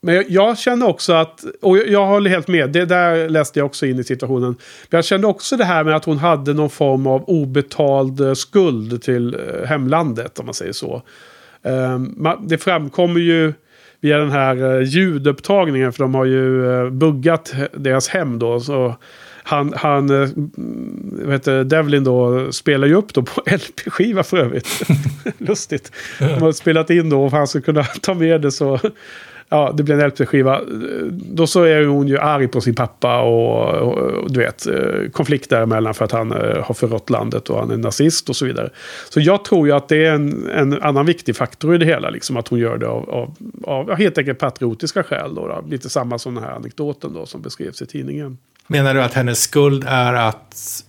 men 0.01 0.15
jag, 0.15 0.25
jag, 0.27 0.57
känner 0.57 0.87
också 0.87 1.13
att, 1.13 1.45
och 1.61 1.77
jag, 1.77 1.87
jag 1.87 2.05
håller 2.05 2.29
helt 2.29 2.47
med, 2.47 2.69
det 2.69 2.85
där 2.85 3.29
läste 3.29 3.59
jag 3.59 3.65
också 3.65 3.85
in 3.85 3.99
i 3.99 4.03
situationen. 4.03 4.55
Men 4.89 4.97
jag 4.97 5.05
kände 5.05 5.27
också 5.27 5.57
det 5.57 5.65
här 5.65 5.83
med 5.83 5.95
att 5.95 6.05
hon 6.05 6.17
hade 6.17 6.53
någon 6.53 6.69
form 6.69 7.07
av 7.07 7.23
obetald 7.23 8.21
eh, 8.21 8.33
skuld 8.33 9.01
till 9.01 9.33
eh, 9.35 9.67
hemlandet, 9.67 10.39
om 10.39 10.45
man 10.45 10.53
säger 10.53 10.73
så. 10.73 11.01
Um, 11.61 12.27
det 12.41 12.57
framkommer 12.57 13.19
ju 13.19 13.53
via 14.01 14.17
den 14.17 14.31
här 14.31 14.75
eh, 14.75 14.83
ljudupptagningen, 14.83 15.93
för 15.93 16.03
de 16.03 16.15
har 16.15 16.25
ju 16.25 16.89
buggat 16.89 17.53
deras 17.73 18.07
hem 18.07 18.39
då. 18.39 18.59
Så 18.59 18.95
han, 19.47 19.73
han 19.75 20.09
uh, 20.11 20.29
vet 21.27 21.43
du, 21.43 21.63
Devlin 21.63 22.03
då 22.03 22.51
spelar 22.51 22.87
ju 22.87 22.95
upp 22.95 23.13
då 23.13 23.21
på 23.21 23.41
LP-skiva 23.45 24.23
för 24.23 24.37
övrigt. 24.37 24.81
Lustigt. 25.37 25.91
De 26.19 26.41
har 26.41 26.51
spelat 26.51 26.89
in 26.89 27.09
då 27.09 27.23
och 27.23 27.31
han 27.31 27.47
ska 27.47 27.61
kunna 27.61 27.83
ta 27.83 28.13
med 28.13 28.41
det 28.41 28.51
så 28.51 28.79
ja, 29.49 29.73
det 29.77 29.83
blir 29.83 29.95
en 29.95 30.09
LP-skiva. 30.09 30.61
Då 31.11 31.47
så 31.47 31.63
är 31.63 31.85
hon 31.85 32.07
ju 32.07 32.17
arg 32.17 32.47
på 32.47 32.61
sin 32.61 32.75
pappa 32.75 33.21
och, 33.21 33.73
och, 33.73 33.97
och, 33.97 34.31
du 34.31 34.39
vet, 34.39 34.67
eh, 34.67 35.09
konflikt 35.11 35.49
däremellan 35.49 35.93
för 35.93 36.05
att 36.05 36.11
han 36.11 36.31
eh, 36.31 36.63
har 36.63 36.73
förrått 36.73 37.09
landet 37.09 37.49
och 37.49 37.59
han 37.59 37.71
är 37.71 37.77
nazist 37.77 38.29
och 38.29 38.35
så 38.35 38.45
vidare. 38.45 38.69
Så 39.09 39.19
jag 39.19 39.45
tror 39.45 39.67
ju 39.67 39.73
att 39.73 39.89
det 39.89 40.05
är 40.05 40.13
en, 40.13 40.49
en 40.49 40.81
annan 40.81 41.05
viktig 41.05 41.35
faktor 41.35 41.75
i 41.75 41.77
det 41.77 41.85
hela, 41.85 42.09
liksom 42.09 42.37
att 42.37 42.47
hon 42.47 42.59
gör 42.59 42.77
det 42.77 42.87
av, 42.87 43.09
av, 43.09 43.35
av 43.63 43.95
helt 43.95 44.17
enkelt 44.17 44.39
patriotiska 44.39 45.03
skäl. 45.03 45.35
Då, 45.35 45.47
då. 45.47 45.63
Lite 45.69 45.89
samma 45.89 46.19
som 46.19 46.35
den 46.35 46.43
här 46.43 46.51
anekdoten 46.51 47.13
då 47.13 47.25
som 47.25 47.41
beskrevs 47.41 47.81
i 47.81 47.85
tidningen. 47.85 48.37
Menar 48.67 48.93
du 48.93 49.03
att 49.03 49.13
hennes 49.13 49.39
skuld 49.39 49.85
är 49.87 50.13
att 50.13 50.83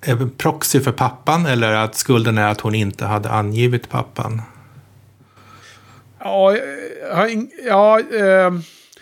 är 0.00 0.28
proxy 0.36 0.80
för 0.80 0.92
pappan 0.92 1.46
eller 1.46 1.72
att 1.72 1.94
skulden 1.94 2.38
är 2.38 2.48
att 2.48 2.60
hon 2.60 2.74
inte 2.74 3.04
hade 3.04 3.30
angivit 3.30 3.88
pappan? 3.88 4.42
Ja, 6.18 6.56
ja 7.66 8.00
eh, 8.00 8.52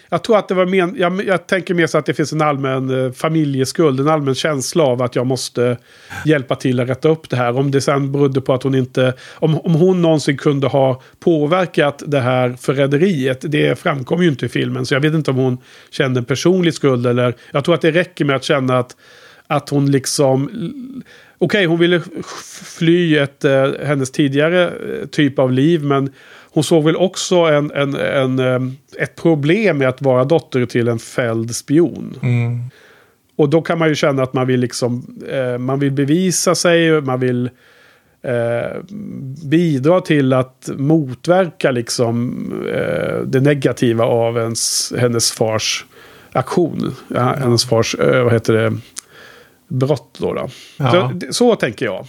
jag 0.09 0.23
tror 0.23 0.39
att 0.39 0.49
det 0.49 0.55
var 0.55 0.67
men, 0.67 0.97
jag, 0.99 1.25
jag 1.25 1.47
tänker 1.47 1.75
mer 1.75 1.87
så 1.87 1.99
att 1.99 2.07
det 2.07 2.15
finns 2.15 2.33
en 2.33 2.43
allmän 2.43 3.05
eh, 3.05 3.13
familjeskuld, 3.13 4.01
en 4.01 4.09
allmän 4.09 4.35
känsla 4.35 4.85
av 4.85 5.03
att 5.03 5.17
jag 5.17 5.27
måste 5.27 5.77
hjälpa 6.25 6.55
till 6.55 6.81
att 6.81 6.89
rätta 6.89 7.09
upp 7.09 7.31
det 7.31 7.37
här. 7.37 7.57
Om 7.57 7.71
det 7.71 7.81
sen 7.81 8.13
berodde 8.13 8.41
på 8.41 8.55
att 8.55 8.63
hon 8.63 8.75
inte, 8.75 9.15
om, 9.35 9.61
om 9.61 9.75
hon 9.75 10.03
någonsin 10.03 10.37
kunde 10.37 10.67
ha 10.67 11.03
påverkat 11.21 12.03
det 12.07 12.21
här 12.21 12.57
förräderiet, 12.61 13.45
det 13.49 13.79
framkom 13.79 14.23
ju 14.23 14.29
inte 14.29 14.47
i 14.47 14.49
filmen. 14.49 14.87
Så 14.87 14.95
jag 14.95 15.01
vet 15.01 15.15
inte 15.15 15.31
om 15.31 15.37
hon 15.37 15.59
kände 15.91 16.21
en 16.21 16.25
personlig 16.25 16.75
skuld 16.75 17.07
eller, 17.07 17.35
jag 17.51 17.65
tror 17.65 17.75
att 17.75 17.81
det 17.81 17.91
räcker 17.91 18.25
med 18.25 18.37
att 18.37 18.45
känna 18.45 18.79
att, 18.79 18.97
att 19.47 19.69
hon 19.69 19.91
liksom 19.91 20.51
Okej, 21.39 21.59
okay, 21.59 21.67
hon 21.67 21.79
ville 21.79 22.01
fly 22.79 23.17
ett, 23.17 23.45
eh, 23.45 23.73
hennes 23.85 24.11
tidigare 24.11 24.65
eh, 24.65 25.07
typ 25.07 25.39
av 25.39 25.53
liv, 25.53 25.85
men 25.85 26.13
hon 26.57 26.65
såg 26.65 26.85
väl 26.85 26.97
också 26.97 27.37
en, 27.37 27.71
en, 27.71 27.95
en, 27.95 28.77
ett 28.99 29.17
problem 29.17 29.79
med 29.79 29.89
att 29.89 30.03
vara 30.03 30.25
dotter 30.25 30.67
till 30.67 30.89
en 30.89 30.99
fälld 30.99 31.57
spion. 31.57 32.19
Mm. 32.23 32.63
Och 33.37 33.49
då 33.49 33.63
kan 33.63 33.79
man 33.79 33.89
ju 33.89 33.95
känna 33.95 34.23
att 34.23 34.33
man 34.33 34.47
vill 34.47 34.61
liksom, 34.61 35.19
eh, 35.31 35.59
man 35.59 35.79
vill 35.79 35.93
bevisa 35.93 36.55
sig, 36.55 37.01
man 37.01 37.21
vill 37.21 37.51
eh, 38.23 38.83
bidra 39.45 40.01
till 40.01 40.33
att 40.33 40.71
motverka 40.77 41.71
liksom 41.71 42.43
eh, 42.75 43.19
det 43.27 43.41
negativa 43.41 44.05
av 44.05 44.39
ens, 44.39 44.93
hennes 44.99 45.33
fars 45.33 45.85
aktion. 46.33 46.95
Ja, 47.09 47.35
hennes 47.39 47.65
fars, 47.65 47.95
eh, 47.95 48.25
vad 48.25 48.33
heter 48.33 48.53
det, 48.53 48.79
brott 49.69 50.17
då. 50.19 50.35
då. 50.35 50.49
Ja. 50.77 50.91
Så, 50.91 51.33
så 51.33 51.57
tänker 51.57 51.87
jag. 51.87 52.07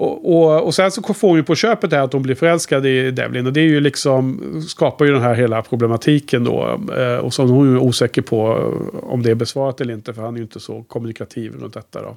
Och, 0.00 0.32
och, 0.32 0.66
och, 0.66 0.74
sen 0.74 0.90
så 0.90 1.14
får 1.14 1.28
hon 1.28 1.36
ju 1.36 1.42
på 1.42 1.54
köpet 1.54 1.90
det 1.90 2.02
att 2.02 2.12
hon 2.12 2.22
blir 2.22 2.34
förälskad 2.34 2.86
i 2.86 3.10
Devlin. 3.10 3.46
Och 3.46 3.52
det 3.52 3.60
är 3.60 3.64
ju 3.64 3.80
liksom, 3.80 4.40
skapar 4.68 5.04
ju 5.04 5.12
den 5.12 5.22
här 5.22 5.34
hela 5.34 5.62
problematiken 5.62 6.44
då. 6.44 6.80
Eh, 6.96 7.16
och 7.16 7.34
så 7.34 7.44
hon 7.44 7.76
är 7.76 7.78
osäker 7.78 8.22
på 8.22 8.72
om 9.02 9.22
det 9.22 9.30
är 9.30 9.34
besvarat 9.34 9.80
eller 9.80 9.94
inte. 9.94 10.14
För 10.14 10.22
han 10.22 10.34
är 10.34 10.38
ju 10.38 10.42
inte 10.42 10.60
så 10.60 10.82
kommunikativ 10.82 11.52
runt 11.52 11.74
detta 11.74 12.02
då. 12.02 12.16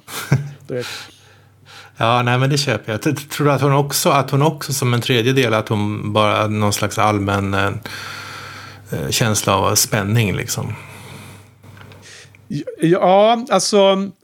ja, 1.96 2.22
nej 2.22 2.38
men 2.38 2.50
det 2.50 2.58
köper 2.58 2.92
jag. 2.92 3.00
Jag 3.04 3.30
tror 3.30 3.50
att 3.50 3.60
hon 3.60 3.72
också, 3.72 4.10
att 4.10 4.30
hon 4.30 4.42
också 4.42 4.72
som 4.72 4.94
en 4.94 5.00
tredje 5.00 5.32
del, 5.32 5.54
att 5.54 5.68
hon 5.68 6.12
bara 6.12 6.46
någon 6.46 6.72
slags 6.72 6.98
allmän 6.98 7.54
eh, 7.54 7.66
eh 8.92 9.10
känsla 9.10 9.56
av 9.56 9.74
spänning 9.74 10.36
liksom. 10.36 10.72
Ja, 12.80 13.44
alltså 13.50 14.10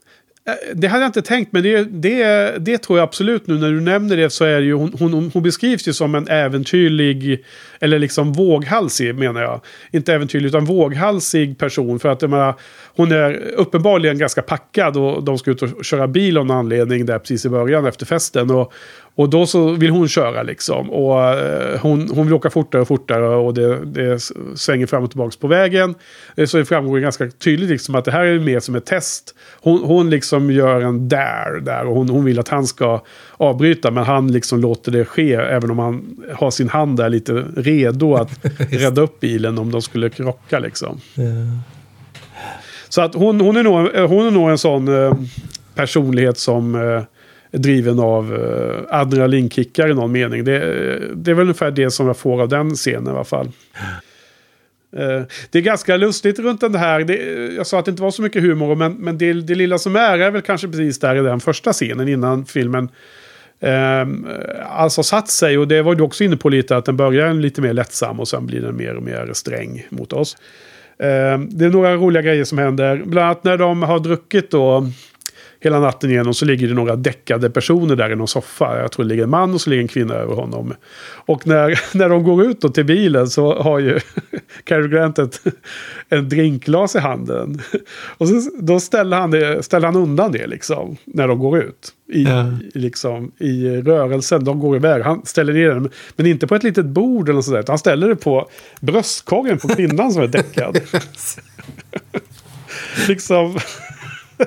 Eh, 0.51 0.75
det 0.75 0.87
hade 0.87 1.03
jag 1.03 1.09
inte 1.09 1.21
tänkt, 1.21 1.53
men 1.53 1.63
det, 1.63 1.83
det, 1.83 2.55
det 2.59 2.77
tror 2.77 2.99
jag 2.99 3.03
absolut 3.03 3.47
nu 3.47 3.57
när 3.57 3.71
du 3.71 3.81
nämner 3.81 4.17
det 4.17 4.29
så 4.29 4.45
är 4.45 4.59
det 4.59 4.65
ju, 4.65 4.73
hon, 4.73 4.93
hon, 4.99 5.31
hon 5.33 5.43
beskrivs 5.43 5.87
ju 5.87 5.93
som 5.93 6.15
en 6.15 6.27
äventyrlig, 6.27 7.45
eller 7.79 7.99
liksom 7.99 8.33
våghalsig 8.33 9.15
menar 9.15 9.41
jag. 9.41 9.61
Inte 9.91 10.13
äventyrlig 10.13 10.47
utan 10.47 10.65
våghalsig 10.65 11.57
person. 11.57 11.99
För 11.99 12.09
att 12.09 12.21
jag 12.21 12.31
menar, 12.31 12.55
hon 12.95 13.11
är 13.11 13.33
uppenbarligen 13.55 14.17
ganska 14.17 14.41
packad 14.41 14.97
och 14.97 15.23
de 15.23 15.37
ska 15.37 15.51
ut 15.51 15.61
och 15.61 15.85
köra 15.85 16.07
bil 16.07 16.37
av 16.37 16.45
någon 16.45 16.57
anledning 16.57 17.05
där 17.05 17.19
precis 17.19 17.45
i 17.45 17.49
början 17.49 17.85
efter 17.85 18.05
festen. 18.05 18.51
Och, 18.51 18.73
och 19.15 19.29
då 19.29 19.45
så 19.45 19.71
vill 19.71 19.89
hon 19.89 20.07
köra 20.07 20.43
liksom. 20.43 20.89
Och 20.89 21.23
eh, 21.23 21.79
hon, 21.79 22.09
hon 22.09 22.25
vill 22.25 22.33
åka 22.33 22.49
fortare 22.49 22.81
och 22.81 22.87
fortare 22.87 23.27
och 23.27 23.53
det, 23.53 23.85
det 23.85 24.19
svänger 24.55 24.85
fram 24.85 25.03
och 25.03 25.09
tillbaka 25.09 25.35
på 25.39 25.47
vägen. 25.47 25.95
Eh, 26.35 26.45
så 26.45 26.57
det 26.57 26.65
framgår 26.65 26.99
ganska 26.99 27.29
tydligt 27.29 27.69
liksom 27.69 27.95
att 27.95 28.05
det 28.05 28.11
här 28.11 28.25
är 28.25 28.39
mer 28.39 28.59
som 28.59 28.75
ett 28.75 28.85
test. 28.85 29.35
Hon, 29.61 29.83
hon 29.83 30.09
liksom 30.09 30.51
gör 30.51 30.81
en 30.81 31.09
dare 31.09 31.59
där 31.59 31.85
och 31.85 31.95
hon, 31.95 32.09
hon 32.09 32.25
vill 32.25 32.39
att 32.39 32.47
han 32.47 32.65
ska 32.65 33.03
avbryta. 33.37 33.91
Men 33.91 34.03
han 34.03 34.31
liksom 34.31 34.59
låter 34.59 34.91
det 34.91 35.05
ske 35.05 35.33
även 35.33 35.71
om 35.71 35.79
han 35.79 36.23
har 36.33 36.51
sin 36.51 36.69
hand 36.69 36.97
där 36.97 37.09
lite 37.09 37.33
redo 37.55 38.15
att 38.15 38.39
rädda 38.71 39.01
upp 39.01 39.19
bilen 39.19 39.57
om 39.57 39.71
de 39.71 39.81
skulle 39.81 40.09
krocka 40.09 40.59
liksom. 40.59 40.99
Så 42.89 43.01
att 43.01 43.15
hon, 43.15 43.41
hon, 43.41 43.57
är 43.57 43.63
nog, 43.63 43.73
hon 44.09 44.27
är 44.27 44.31
nog 44.31 44.49
en 44.49 44.57
sån 44.57 45.05
eh, 45.05 45.13
personlighet 45.75 46.37
som 46.37 46.75
driven 47.51 47.99
av 47.99 48.35
eh, 48.35 48.99
adrenalinkickar 48.99 49.89
i 49.89 49.93
någon 49.93 50.11
mening. 50.11 50.43
Det, 50.43 50.59
det 51.15 51.31
är 51.31 51.35
väl 51.35 51.41
ungefär 51.41 51.71
det 51.71 51.91
som 51.91 52.07
jag 52.07 52.17
får 52.17 52.41
av 52.41 52.49
den 52.49 52.69
scenen 52.69 53.07
i 53.07 53.09
alla 53.09 53.23
fall. 53.23 53.51
Eh, 54.95 55.21
det 55.49 55.59
är 55.59 55.61
ganska 55.61 55.97
lustigt 55.97 56.39
runt 56.39 56.61
den 56.61 56.75
här. 56.75 57.03
Det, 57.03 57.15
jag 57.55 57.67
sa 57.67 57.79
att 57.79 57.85
det 57.85 57.91
inte 57.91 58.03
var 58.03 58.11
så 58.11 58.21
mycket 58.21 58.41
humor, 58.41 58.75
men, 58.75 58.93
men 58.93 59.17
det, 59.17 59.33
det 59.33 59.55
lilla 59.55 59.77
som 59.77 59.95
är 59.95 60.19
är 60.19 60.31
väl 60.31 60.41
kanske 60.41 60.67
precis 60.67 60.99
där 60.99 61.15
i 61.15 61.21
den 61.21 61.39
första 61.39 61.73
scenen 61.73 62.07
innan 62.07 62.45
filmen 62.45 62.89
eh, 63.59 64.07
alltså 64.69 65.03
satt 65.03 65.27
sig 65.27 65.57
och 65.57 65.67
det 65.67 65.81
var 65.81 65.95
du 65.95 66.03
också 66.03 66.23
inne 66.23 66.37
på 66.37 66.49
lite 66.49 66.77
att 66.77 66.85
den 66.85 66.97
börjar 66.97 67.33
lite 67.33 67.61
mer 67.61 67.73
lättsam 67.73 68.19
och 68.19 68.27
sen 68.27 68.45
blir 68.45 68.61
den 68.61 68.77
mer 68.77 68.95
och 68.95 69.03
mer 69.03 69.29
sträng 69.33 69.87
mot 69.89 70.13
oss. 70.13 70.37
Eh, 70.97 71.39
det 71.39 71.65
är 71.65 71.69
några 71.69 71.95
roliga 71.95 72.23
grejer 72.23 72.43
som 72.43 72.57
händer. 72.57 73.01
Bland 73.05 73.25
annat 73.25 73.43
när 73.43 73.57
de 73.57 73.83
har 73.83 73.99
druckit 73.99 74.51
då 74.51 74.91
hela 75.63 75.79
natten 75.79 76.09
igenom 76.09 76.33
så 76.33 76.45
ligger 76.45 76.67
det 76.67 76.73
några 76.73 76.95
däckade 76.95 77.49
personer 77.49 77.95
där 77.95 78.11
i 78.11 78.15
någon 78.15 78.27
soffa. 78.27 78.81
Jag 78.81 78.91
tror 78.91 79.05
det 79.05 79.09
ligger 79.09 79.23
en 79.23 79.29
man 79.29 79.53
och 79.53 79.61
så 79.61 79.69
ligger 79.69 79.81
en 79.81 79.87
kvinna 79.87 80.13
över 80.13 80.35
honom. 80.35 80.73
Och 81.25 81.47
när, 81.47 81.79
när 81.97 82.09
de 82.09 82.23
går 82.23 82.45
ut 82.45 82.61
då 82.61 82.69
till 82.69 82.85
bilen 82.85 83.29
så 83.29 83.61
har 83.61 83.79
ju 83.79 83.99
Cary 84.63 84.87
Grant 84.87 85.19
ett, 85.19 85.41
en 86.09 86.29
drinkglas 86.29 86.95
i 86.95 86.99
handen. 86.99 87.61
Och 88.17 88.27
så, 88.27 88.51
då 88.61 88.79
ställer 88.79 89.17
han, 89.17 89.31
det, 89.31 89.63
ställer 89.63 89.87
han 89.87 89.95
undan 89.95 90.31
det 90.31 90.47
liksom 90.47 90.97
när 91.05 91.27
de 91.27 91.39
går 91.39 91.59
ut. 91.59 91.93
I, 92.13 92.23
ja. 92.23 92.45
liksom, 92.73 93.31
i 93.37 93.81
rörelsen, 93.81 94.43
de 94.43 94.59
går 94.59 94.75
iväg. 94.75 95.03
Han 95.03 95.25
ställer 95.25 95.53
ner 95.53 95.69
den, 95.69 95.89
men 96.15 96.25
inte 96.25 96.47
på 96.47 96.55
ett 96.55 96.63
litet 96.63 96.85
bord 96.85 97.29
eller 97.29 97.41
sådär. 97.41 97.63
Han 97.67 97.77
ställer 97.77 98.09
det 98.09 98.15
på 98.15 98.49
bröstkorgen 98.81 99.57
på 99.57 99.67
kvinnan 99.67 100.11
som 100.11 100.23
är 100.23 100.27
däckad. 100.27 100.79
liksom 103.07 103.59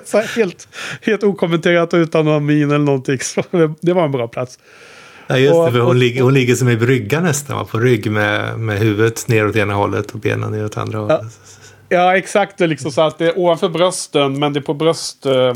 helt, 0.37 0.69
helt 1.03 1.23
okommenterat 1.23 1.95
utan 1.95 2.25
någon 2.25 2.47
min 2.47 2.71
eller 2.71 2.79
någonting. 2.79 3.19
Så 3.19 3.43
det 3.81 3.93
var 3.93 4.05
en 4.05 4.13
bra 4.13 4.29
plats. 4.29 4.59
Ja, 5.27 5.39
just 5.39 5.55
det, 5.67 5.73
för 5.73 5.79
hon, 5.79 5.89
och, 5.89 5.95
ligger, 5.95 6.23
hon 6.23 6.35
ligger 6.35 6.55
som 6.55 6.69
i 6.69 6.77
brygga 6.77 7.21
nästan, 7.21 7.67
på 7.67 7.79
rygg 7.79 8.11
med, 8.11 8.59
med 8.59 8.79
huvudet 8.79 9.29
neråt 9.29 9.57
ena 9.57 9.75
hållet 9.75 10.11
och 10.11 10.21
benen 10.21 10.51
neråt 10.51 10.77
andra 10.77 10.99
hållet. 10.99 11.21
Ja. 11.23 11.29
Ja, 11.95 12.17
exakt. 12.17 12.61
Liksom 12.61 12.91
så 12.91 13.01
att 13.01 13.19
det 13.19 13.27
är 13.27 13.39
ovanför 13.39 13.69
brösten, 13.69 14.39
men 14.39 14.53
det 14.53 14.59
är 14.59 14.63
på, 14.63 14.75
bröst, 14.75 15.27
eh, 15.27 15.55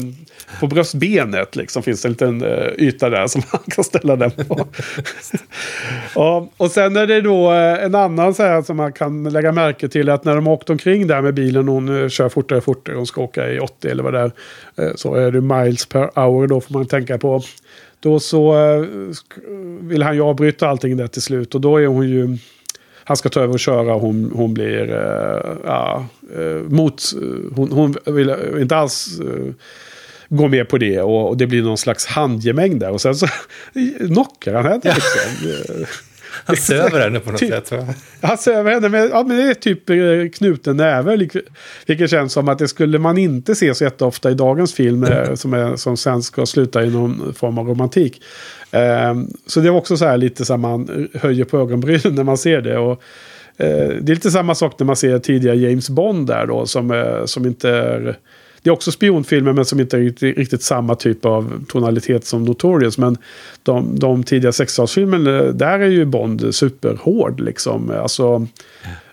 på 0.61 0.67
bröstbenet 0.67 1.57
liksom, 1.57 1.83
finns 1.83 2.03
det 2.03 2.09
en 2.09 2.13
liten 2.13 2.43
eh, 2.43 2.69
yta 2.79 3.11
där 3.11 3.27
som 3.27 3.43
man 3.53 3.61
kan 3.69 3.85
ställa 3.85 4.17
den 4.17 4.31
på. 4.31 4.67
ja, 6.15 6.49
och 6.57 6.71
sen 6.71 6.97
är 6.97 7.07
det 7.07 7.21
då 7.21 7.53
eh, 7.53 7.85
en 7.85 7.95
annan 7.95 8.35
så 8.35 8.43
här 8.43 8.63
som 8.63 8.77
man 8.77 8.93
kan 8.93 9.25
lägga 9.25 9.53
märke 9.53 9.89
till 9.89 10.09
att 10.09 10.25
när 10.25 10.35
de 10.35 10.47
åkt 10.47 10.71
omkring 10.71 11.07
där 11.07 11.23
med 11.23 11.35
bilen, 11.35 11.69
hon 11.69 12.11
kör 12.11 12.29
fortare 12.29 12.59
och 12.59 12.65
fortare, 12.65 12.97
hon 12.97 13.07
ska 13.07 13.21
åka 13.21 13.51
i 13.53 13.59
80 13.59 13.89
eller 13.89 14.03
vad 14.03 14.13
det 14.13 14.21
är, 14.21 14.33
så 14.97 15.15
är 15.15 15.31
det 15.31 15.41
miles 15.41 15.87
per 15.87 16.11
hour 16.15 16.47
då 16.47 16.61
får 16.61 16.75
man 16.75 16.87
tänka 16.87 17.19
på. 17.19 17.43
Då 18.01 18.21
så 18.21 18.55
vill 19.81 20.03
han 20.03 20.15
ju 20.15 20.23
avbryta 20.23 20.69
allting 20.69 20.97
där 20.97 21.07
till 21.07 21.23
slut 21.23 21.55
och 21.55 21.61
då 21.61 21.77
är 21.77 21.87
hon 21.87 22.09
ju 22.09 22.39
han 23.09 23.17
ska 23.17 23.29
ta 23.29 23.41
över 23.41 23.53
och 23.55 23.61
köra 23.61 23.95
och 23.95 24.01
hon, 24.01 24.33
hon 24.35 24.55
blir 24.55 24.91
uh, 24.91 25.57
ja, 25.65 26.07
uh, 26.39 26.63
mot... 26.63 27.13
Uh, 27.23 27.53
hon, 27.57 27.73
hon, 27.73 27.95
vill 28.05 28.35
inte 28.61 28.77
alls 28.77 29.21
går 30.29 30.49
med 30.49 30.69
på 30.69 30.79
det 30.79 31.01
och, 31.01 31.29
och 31.29 31.37
det 31.37 31.47
blir 31.47 31.63
någon 31.63 31.79
slags 31.79 32.07
handgemäng 32.07 32.79
där. 32.79 32.91
Och 32.91 33.01
sen 33.01 33.15
så 33.15 33.27
knockar 33.99 34.55
han 34.55 34.65
henne 34.65 34.81
liksom. 34.85 35.85
Han 36.49 36.57
söver 36.57 37.01
henne 37.01 37.21
på 37.21 37.31
något 37.31 37.41
Typ. 37.41 37.51
sätt. 37.51 37.73
Va? 37.73 37.87
Han 38.21 38.39
söver 38.39 38.71
henne 38.73 38.89
med, 38.89 39.11
ja, 39.13 39.25
men 39.29 39.37
det 39.37 39.43
är 39.43 39.55
typ 39.55 39.91
eh, 39.91 39.97
knuten 40.39 40.77
näve. 40.77 41.29
Vilket 41.87 42.11
känns 42.11 42.33
som 42.33 42.49
att 42.49 42.59
det 42.59 42.69
skulle 42.69 42.99
man 42.99 43.19
inte 43.19 43.55
se 43.55 43.75
så 43.75 43.85
jätteofta 43.85 44.31
i 44.31 44.35
dagens 44.35 44.75
film. 44.75 45.05
eh, 45.05 45.35
som, 45.35 45.55
är, 45.55 45.77
som 45.77 45.97
sen 45.97 46.23
ska 46.23 46.47
sluta 46.47 46.85
i 46.85 46.91
någon 46.91 47.35
form 47.35 47.59
av 47.59 47.69
romantik. 47.69 48.23
Ehm, 48.71 49.27
så 49.47 49.61
det 49.61 49.69
är 49.69 49.71
också 49.71 49.97
så 49.97 50.05
här 50.05 50.17
lite 50.17 50.45
så 50.45 50.53
här 50.53 50.59
man 50.59 51.09
höjer 51.15 51.45
på 51.45 51.59
ögonbrynen 51.59 52.15
när 52.15 52.25
man 52.25 52.39
ser 52.39 52.61
det. 52.61 52.79
Och, 52.79 53.03
eh, 53.57 53.89
det 54.01 54.13
är 54.13 54.15
lite 54.15 54.31
samma 54.31 54.55
sak 54.55 54.75
när 54.79 54.87
man 54.87 54.97
ser 54.97 55.19
tidigare 55.19 55.57
James 55.57 55.91
Bond 55.91 56.27
där 56.27 56.47
då. 56.47 56.67
Som, 56.67 56.91
eh, 56.91 57.25
som 57.25 57.47
inte 57.47 57.69
är... 57.71 58.19
Det 58.63 58.71
är 58.71 58.75
också 58.75 58.93
spionfilmer 58.93 59.53
men 59.53 59.65
som 59.65 59.81
inte 59.81 59.97
är 59.97 60.01
riktigt, 60.01 60.39
riktigt 60.39 60.63
samma 60.63 60.95
typ 60.95 61.25
av 61.25 61.65
tonalitet 61.69 62.25
som 62.25 62.45
Notorious. 62.45 62.99
Men 62.99 63.17
de, 63.63 63.99
de 63.99 64.25
tidiga 64.25 64.51
60-talsfilmerna, 64.51 65.53
där 65.53 65.79
är 65.79 65.89
ju 65.89 66.05
Bond 66.05 66.55
superhård 66.55 67.41
liksom. 67.41 67.91
Alltså 67.91 68.47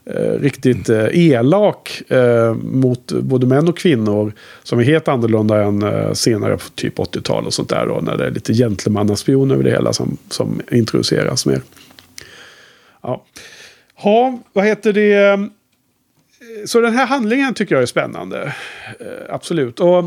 eh, 0.05 0.39
riktigt 0.39 0.89
eh, 0.89 1.05
elak 1.11 2.01
eh, 2.07 2.53
mot 2.53 3.11
både 3.11 3.47
män 3.47 3.67
och 3.67 3.77
kvinnor. 3.77 4.33
Som 4.63 4.79
är 4.79 4.83
helt 4.83 5.07
annorlunda 5.07 5.63
än 5.63 5.83
eh, 5.83 6.13
senare 6.13 6.57
på 6.57 6.69
typ 6.75 6.97
80-tal 6.97 7.45
och 7.45 7.53
sånt 7.53 7.69
där. 7.69 7.87
Då, 7.87 7.99
när 8.01 8.17
det 8.17 8.25
är 8.25 8.31
lite 8.31 8.53
gentlemannaspion 8.53 9.51
över 9.51 9.63
det 9.63 9.71
hela 9.71 9.93
som, 9.93 10.17
som 10.29 10.61
introduceras 10.71 11.45
mer. 11.45 11.61
Ja. 13.01 13.23
ha, 13.95 14.39
vad 14.53 14.65
heter 14.65 14.93
det? 14.93 15.49
Så 16.65 16.81
den 16.81 16.93
här 16.93 17.05
handlingen 17.05 17.53
tycker 17.53 17.75
jag 17.75 17.81
är 17.81 17.85
spännande. 17.85 18.55
Eh, 18.99 19.05
absolut. 19.29 19.79
Och 19.79 19.97
eh, 19.97 20.05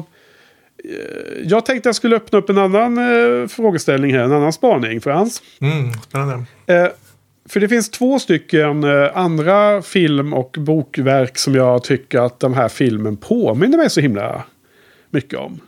jag 1.44 1.66
tänkte 1.66 1.88
jag 1.88 1.96
skulle 1.96 2.16
öppna 2.16 2.38
upp 2.38 2.50
en 2.50 2.58
annan 2.58 2.98
eh, 2.98 3.48
frågeställning 3.48 4.14
här. 4.14 4.22
En 4.22 4.32
annan 4.32 4.52
spaning, 4.52 5.00
Frans. 5.00 5.42
Mm, 5.60 5.92
spännande. 5.92 6.44
Eh, 6.66 6.88
för 7.48 7.60
det 7.60 7.68
finns 7.68 7.90
två 7.90 8.18
stycken 8.18 8.84
eh, 8.84 9.16
andra 9.16 9.82
film 9.82 10.34
och 10.34 10.56
bokverk 10.58 11.38
som 11.38 11.54
jag 11.54 11.84
tycker 11.84 12.18
att 12.18 12.40
den 12.40 12.54
här 12.54 12.68
filmen 12.68 13.16
påminner 13.16 13.78
mig 13.78 13.90
så 13.90 14.00
himla 14.00 14.44
mycket 15.10 15.38
om. 15.38 15.60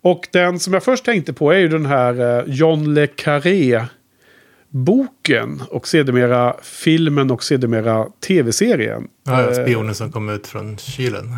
Och 0.00 0.28
den 0.32 0.58
som 0.60 0.74
jag 0.74 0.82
först 0.82 1.04
tänkte 1.04 1.32
på 1.32 1.52
är 1.52 1.58
ju 1.58 1.68
den 1.68 1.86
här 1.86 2.38
eh, 2.38 2.44
John 2.46 2.94
Le 2.94 3.06
Carré 3.06 3.84
boken 4.70 5.62
och 5.70 5.88
sedermera 5.88 6.56
filmen 6.62 7.30
och 7.30 7.44
sedermera 7.44 8.06
tv-serien. 8.26 9.08
Ja, 9.26 9.42
Eh, 9.42 9.52
spionen 9.52 9.94
som 9.94 10.12
kom 10.12 10.28
ut 10.28 10.46
från 10.46 10.78
kylen. 10.78 11.36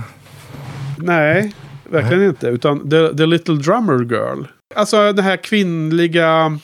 Nej, 0.99 1.55
verkligen 1.91 2.23
inte. 2.23 2.47
Utan 2.47 2.91
The, 2.91 3.17
The 3.17 3.27
Little 3.27 3.55
Drummer 3.55 4.05
Girl. 4.05 4.45
Alltså 4.75 5.13
den 5.13 5.25
här 5.25 5.37
kvinnliga... 5.37 6.59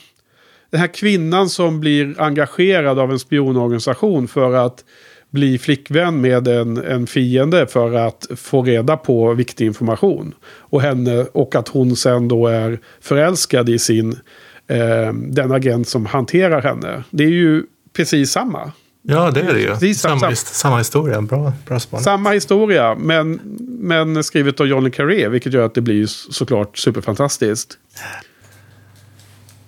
Den 0.69 0.79
här 0.79 0.93
kvinnan 0.93 1.49
som 1.49 1.79
blir 1.79 2.21
engagerad 2.21 2.99
av 2.99 3.11
en 3.11 3.19
spionorganisation 3.19 4.27
för 4.27 4.53
att 4.53 4.83
bli 5.29 5.57
flickvän 5.57 6.21
med 6.21 6.47
en, 6.47 6.77
en 6.77 7.07
fiende 7.07 7.67
för 7.67 7.93
att 7.93 8.27
få 8.35 8.63
reda 8.63 8.97
på 8.97 9.33
viktig 9.33 9.65
information. 9.65 10.33
Och, 10.45 10.81
henne, 10.81 11.25
och 11.31 11.55
att 11.55 11.67
hon 11.67 11.95
sen 11.95 12.27
då 12.27 12.47
är 12.47 12.79
förälskad 13.01 13.69
i 13.69 13.79
sin... 13.79 14.19
Eh, 14.67 15.13
den 15.13 15.51
agent 15.51 15.87
som 15.87 16.05
hanterar 16.05 16.61
henne. 16.61 17.03
Det 17.09 17.23
är 17.23 17.29
ju 17.29 17.63
precis 17.93 18.31
samma. 18.31 18.71
Ja, 19.01 19.31
det 19.31 19.41
är 19.41 19.53
det 19.53 19.59
ju. 19.59 19.67
Precis, 19.67 20.01
samma, 20.01 20.19
samma. 20.19 20.35
samma 20.35 20.77
historia. 20.77 21.21
Bra, 21.21 21.53
bra 21.67 21.79
spaning. 21.79 22.03
Samma 22.03 22.31
historia, 22.31 22.95
men, 22.95 23.39
men 23.79 24.23
skrivet 24.23 24.59
av 24.59 24.67
Johnny 24.67 24.91
Carré, 24.91 25.27
vilket 25.27 25.53
gör 25.53 25.65
att 25.65 25.73
det 25.73 25.81
blir 25.81 26.05
såklart 26.05 26.77
superfantastiskt. 26.77 27.77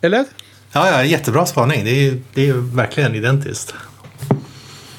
Eller? 0.02 0.26
Ja, 0.72 0.92
ja, 0.92 1.04
jättebra 1.04 1.46
spaning. 1.46 1.86
Det 1.86 2.08
är, 2.08 2.18
det 2.34 2.50
är 2.50 2.54
verkligen 2.54 3.16
identiskt. 3.16 3.74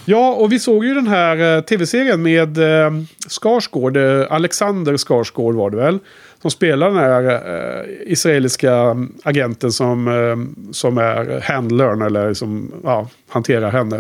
Ja, 0.05 0.33
och 0.33 0.53
vi 0.53 0.59
såg 0.59 0.85
ju 0.85 0.95
den 0.95 1.07
här 1.09 1.57
eh, 1.57 1.63
tv-serien 1.63 2.23
med 2.23 2.59
eh, 2.59 2.91
Skarsgård, 3.29 3.97
eh, 3.97 4.27
Alexander 4.31 4.97
Skarsgård 4.97 5.55
var 5.55 5.71
det 5.71 5.77
väl, 5.77 5.99
som 6.43 6.51
spelar 6.51 6.91
den 6.91 6.99
här 6.99 7.25
eh, 7.25 8.13
israeliska 8.13 8.97
agenten 9.23 9.73
som, 9.73 10.09
eh, 10.09 10.71
som 10.73 10.99
är 10.99 11.41
handlern 11.41 12.03
eller 12.03 12.35
som 12.35 12.73
ja, 12.85 13.09
hanterar 13.29 13.71
henne. 13.71 13.99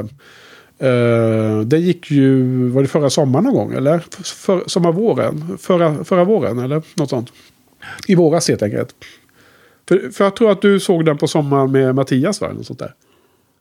Eh, 0.78 1.60
det 1.60 1.78
gick 1.78 2.10
ju, 2.10 2.44
var 2.68 2.82
det 2.82 2.88
förra 2.88 3.10
sommaren 3.10 3.44
någon 3.44 3.54
gång 3.54 3.72
eller? 3.72 3.98
För, 4.24 4.62
sommarvåren? 4.66 5.58
Förra, 5.60 6.04
förra 6.04 6.24
våren 6.24 6.58
eller 6.58 6.82
något 6.94 7.10
sånt? 7.10 7.32
I 8.06 8.14
våras 8.14 8.48
helt 8.48 8.62
enkelt. 8.62 8.94
För, 9.88 10.10
för 10.10 10.24
jag 10.24 10.36
tror 10.36 10.50
att 10.50 10.62
du 10.62 10.80
såg 10.80 11.04
den 11.04 11.18
på 11.18 11.28
sommaren 11.28 11.72
med 11.72 11.94
Mattias 11.94 12.40
va? 12.40 12.46
eller 12.46 12.56
Något 12.56 12.66
sånt 12.66 12.78
där. 12.78 12.94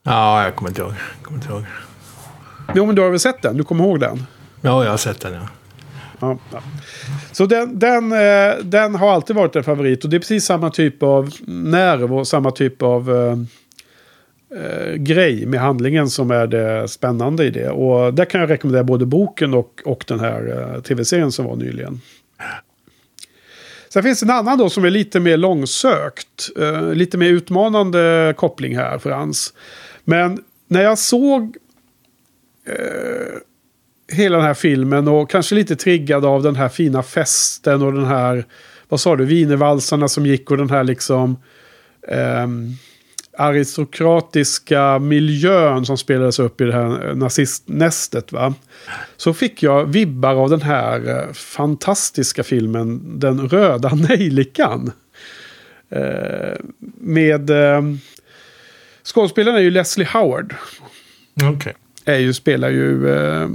Ja, 0.03 0.43
jag 0.43 0.55
kommer 0.55 0.69
inte 0.69 0.81
ihåg. 0.81 0.91
Jag 0.91 1.25
kommer 1.25 1.37
inte 1.37 1.53
ihåg. 1.53 1.63
Jo 2.75 2.85
men 2.85 2.95
du 2.95 3.01
har 3.01 3.09
väl 3.09 3.19
sett 3.19 3.41
den? 3.41 3.57
Du 3.57 3.63
kommer 3.63 3.83
ihåg 3.83 3.99
den? 3.99 4.23
Ja, 4.61 4.83
jag 4.83 4.91
har 4.91 4.97
sett 4.97 5.19
den, 5.19 5.33
ja. 5.33 5.47
Ja, 6.19 6.37
ja. 6.51 6.61
Så 7.31 7.45
den, 7.45 7.79
den, 7.79 8.11
eh, 8.11 8.57
den 8.63 8.95
har 8.95 9.11
alltid 9.11 9.35
varit 9.35 9.55
en 9.55 9.63
favorit. 9.63 10.03
Och 10.03 10.09
det 10.09 10.17
är 10.17 10.19
precis 10.19 10.45
samma 10.45 10.69
typ 10.69 11.03
av 11.03 11.29
nerv 11.47 12.13
och 12.13 12.27
samma 12.27 12.51
typ 12.51 12.81
av 12.81 13.15
eh, 13.15 13.37
eh, 14.61 14.93
grej 14.93 15.45
med 15.45 15.59
handlingen 15.59 16.09
som 16.09 16.31
är 16.31 16.47
det 16.47 16.87
spännande 16.87 17.45
i 17.45 17.49
det. 17.49 17.69
Och 17.69 18.13
där 18.13 18.25
kan 18.25 18.41
jag 18.41 18.49
rekommendera 18.49 18.83
både 18.83 19.05
boken 19.05 19.53
och, 19.53 19.81
och 19.85 20.03
den 20.07 20.19
här 20.19 20.73
eh, 20.75 20.81
tv-serien 20.81 21.31
som 21.31 21.45
var 21.45 21.55
nyligen. 21.55 22.01
Sen 23.93 24.03
finns 24.03 24.19
det 24.19 24.25
en 24.25 24.29
annan 24.29 24.57
då 24.57 24.69
som 24.69 24.85
är 24.85 24.89
lite 24.89 25.19
mer 25.19 25.37
långsökt. 25.37 26.49
Eh, 26.59 26.93
lite 26.93 27.17
mer 27.17 27.29
utmanande 27.29 28.33
koppling 28.37 28.77
här, 28.77 28.97
Frans. 28.97 29.53
Men 30.03 30.43
när 30.67 30.81
jag 30.81 30.97
såg 30.97 31.57
eh, 32.65 33.35
hela 34.11 34.37
den 34.37 34.45
här 34.45 34.53
filmen 34.53 35.07
och 35.07 35.29
kanske 35.29 35.55
lite 35.55 35.75
triggad 35.75 36.25
av 36.25 36.43
den 36.43 36.55
här 36.55 36.69
fina 36.69 37.03
festen 37.03 37.81
och 37.81 37.93
den 37.93 38.05
här, 38.05 38.45
vad 38.89 38.99
sa 38.99 39.15
du, 39.15 39.25
wienervalsarna 39.25 40.07
som 40.07 40.25
gick 40.25 40.51
och 40.51 40.57
den 40.57 40.69
här 40.69 40.83
liksom 40.83 41.37
ehm, 42.07 42.73
aristokratiska 43.37 44.99
miljön 44.99 45.85
som 45.85 45.97
spelades 45.97 46.39
upp 46.39 46.61
i 46.61 46.63
det 46.63 46.73
här 46.73 47.13
nazistnästet. 47.15 48.31
Va? 48.31 48.53
Så 49.17 49.33
fick 49.33 49.63
jag 49.63 49.85
vibbar 49.85 50.35
av 50.35 50.49
den 50.49 50.61
här 50.61 51.09
eh, 51.09 51.33
fantastiska 51.33 52.43
filmen 52.43 53.19
Den 53.19 53.49
röda 53.49 53.95
nejlikan. 54.09 54.91
Eh, 55.89 56.55
med 57.01 57.49
eh, 57.49 57.81
skådespelaren 59.03 59.57
är 59.57 59.61
ju 59.61 59.71
Leslie 59.71 60.07
Howard 60.13 60.55
Okej. 61.43 61.73
är 62.05 62.17
ju, 62.17 62.33
spelar 62.33 62.69
ju 62.69 63.09
eh, 63.09 63.49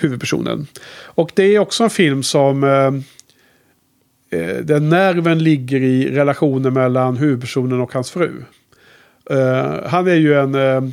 huvudpersonen. 0.00 0.66
Och 1.02 1.30
det 1.34 1.54
är 1.54 1.58
också 1.58 1.84
en 1.84 1.90
film 1.90 2.22
som... 2.22 2.64
Eh, 2.64 2.94
eh, 4.40 4.56
där 4.56 4.80
nerven 4.80 5.38
ligger 5.38 5.80
i 5.80 6.10
relationen 6.10 6.74
mellan 6.74 7.16
huvudpersonen 7.16 7.80
och 7.80 7.92
hans 7.92 8.10
fru. 8.10 8.44
Eh, 9.30 9.70
han 9.86 10.06
är 10.06 10.14
ju 10.14 10.34
en... 10.34 10.54
Eh, 10.54 10.90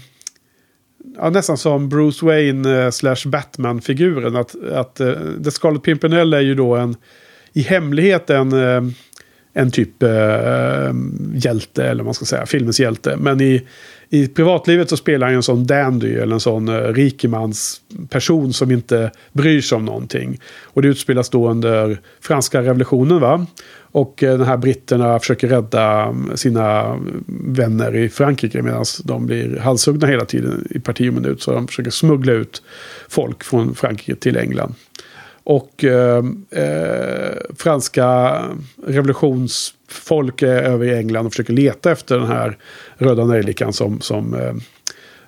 ja, 1.18 1.30
nästan 1.30 1.58
som 1.58 1.90
Bruce 1.90 2.26
Wayne 2.26 2.84
eh, 2.84 2.92
slash 2.92 3.26
Batman-figuren. 3.26 4.36
Att, 4.36 4.64
att 4.72 5.00
eh, 5.00 5.14
The 5.44 5.52
Scarlet 5.52 5.84
Pimpernel 5.84 6.34
är 6.34 6.42
ju 6.42 6.56
då 6.56 6.76
en... 6.76 6.96
I 7.54 7.62
hemlighet 7.62 8.30
en... 8.30 8.54
Eh, 8.54 8.82
en 9.58 9.72
typ 9.72 10.04
eh, 10.04 10.94
hjälte, 11.34 11.86
eller 11.86 11.96
vad 11.96 12.06
man 12.06 12.14
ska 12.14 12.26
säga, 12.26 12.46
filmens 12.46 12.80
hjälte. 12.80 13.18
Men 13.18 13.42
i, 13.42 13.68
i 14.10 14.28
privatlivet 14.28 14.90
så 14.90 14.98
spelar 14.98 15.28
han 15.28 15.36
en 15.36 15.44
sån 15.44 15.66
dandy, 15.66 16.16
eller 16.16 16.34
en 16.34 16.40
sån 16.40 16.68
eh, 16.68 16.74
rikemansperson 16.74 16.96
rikemans 16.96 17.82
person 18.10 18.54
som 18.54 18.72
inte 18.72 19.12
bryr 19.32 19.62
sig 19.62 19.76
om 19.76 19.86
någonting. 19.86 20.40
Och 20.64 20.82
det 20.82 20.88
utspelas 20.88 21.30
då 21.30 21.50
under 21.50 22.00
franska 22.22 22.62
revolutionen, 22.62 23.20
va? 23.20 23.46
Och 23.96 24.24
eh, 24.24 24.32
de 24.32 24.38
den 24.38 24.48
här 24.48 24.58
britterna 24.58 25.20
försöker 25.20 25.48
rädda 25.48 26.04
mm, 26.04 26.38
sina 26.38 26.82
mm, 26.82 27.24
vänner 27.28 27.96
i 27.96 28.10
Frankrike 28.10 28.62
medan 28.62 28.86
de 29.04 29.26
blir 29.26 29.58
halshuggna 29.58 30.08
hela 30.08 30.26
tiden 30.26 30.68
i 30.70 30.80
parti 30.80 31.10
och 31.10 31.14
minut. 31.14 31.42
Så 31.42 31.52
de 31.52 31.68
försöker 31.68 31.92
smuggla 31.92 32.34
ut 32.34 32.62
folk 33.10 33.44
från 33.44 33.76
Frankrike 33.76 34.16
till 34.16 34.38
England. 34.38 34.76
Och 35.46 35.84
eh, 35.84 36.24
eh, 36.52 37.34
franska 37.58 38.40
revolutionsfolk 38.86 40.42
är 40.42 40.48
över 40.48 40.86
i 40.86 40.98
England 40.98 41.26
och 41.26 41.32
försöker 41.34 41.54
leta 41.54 41.92
efter 41.92 42.20
den 42.20 42.28
här 42.28 42.58
röda 42.98 43.26
nejlikan 43.26 43.74
som, 43.74 44.02
som, 44.02 44.34
ehm, 44.34 44.42
eh, 44.42 44.54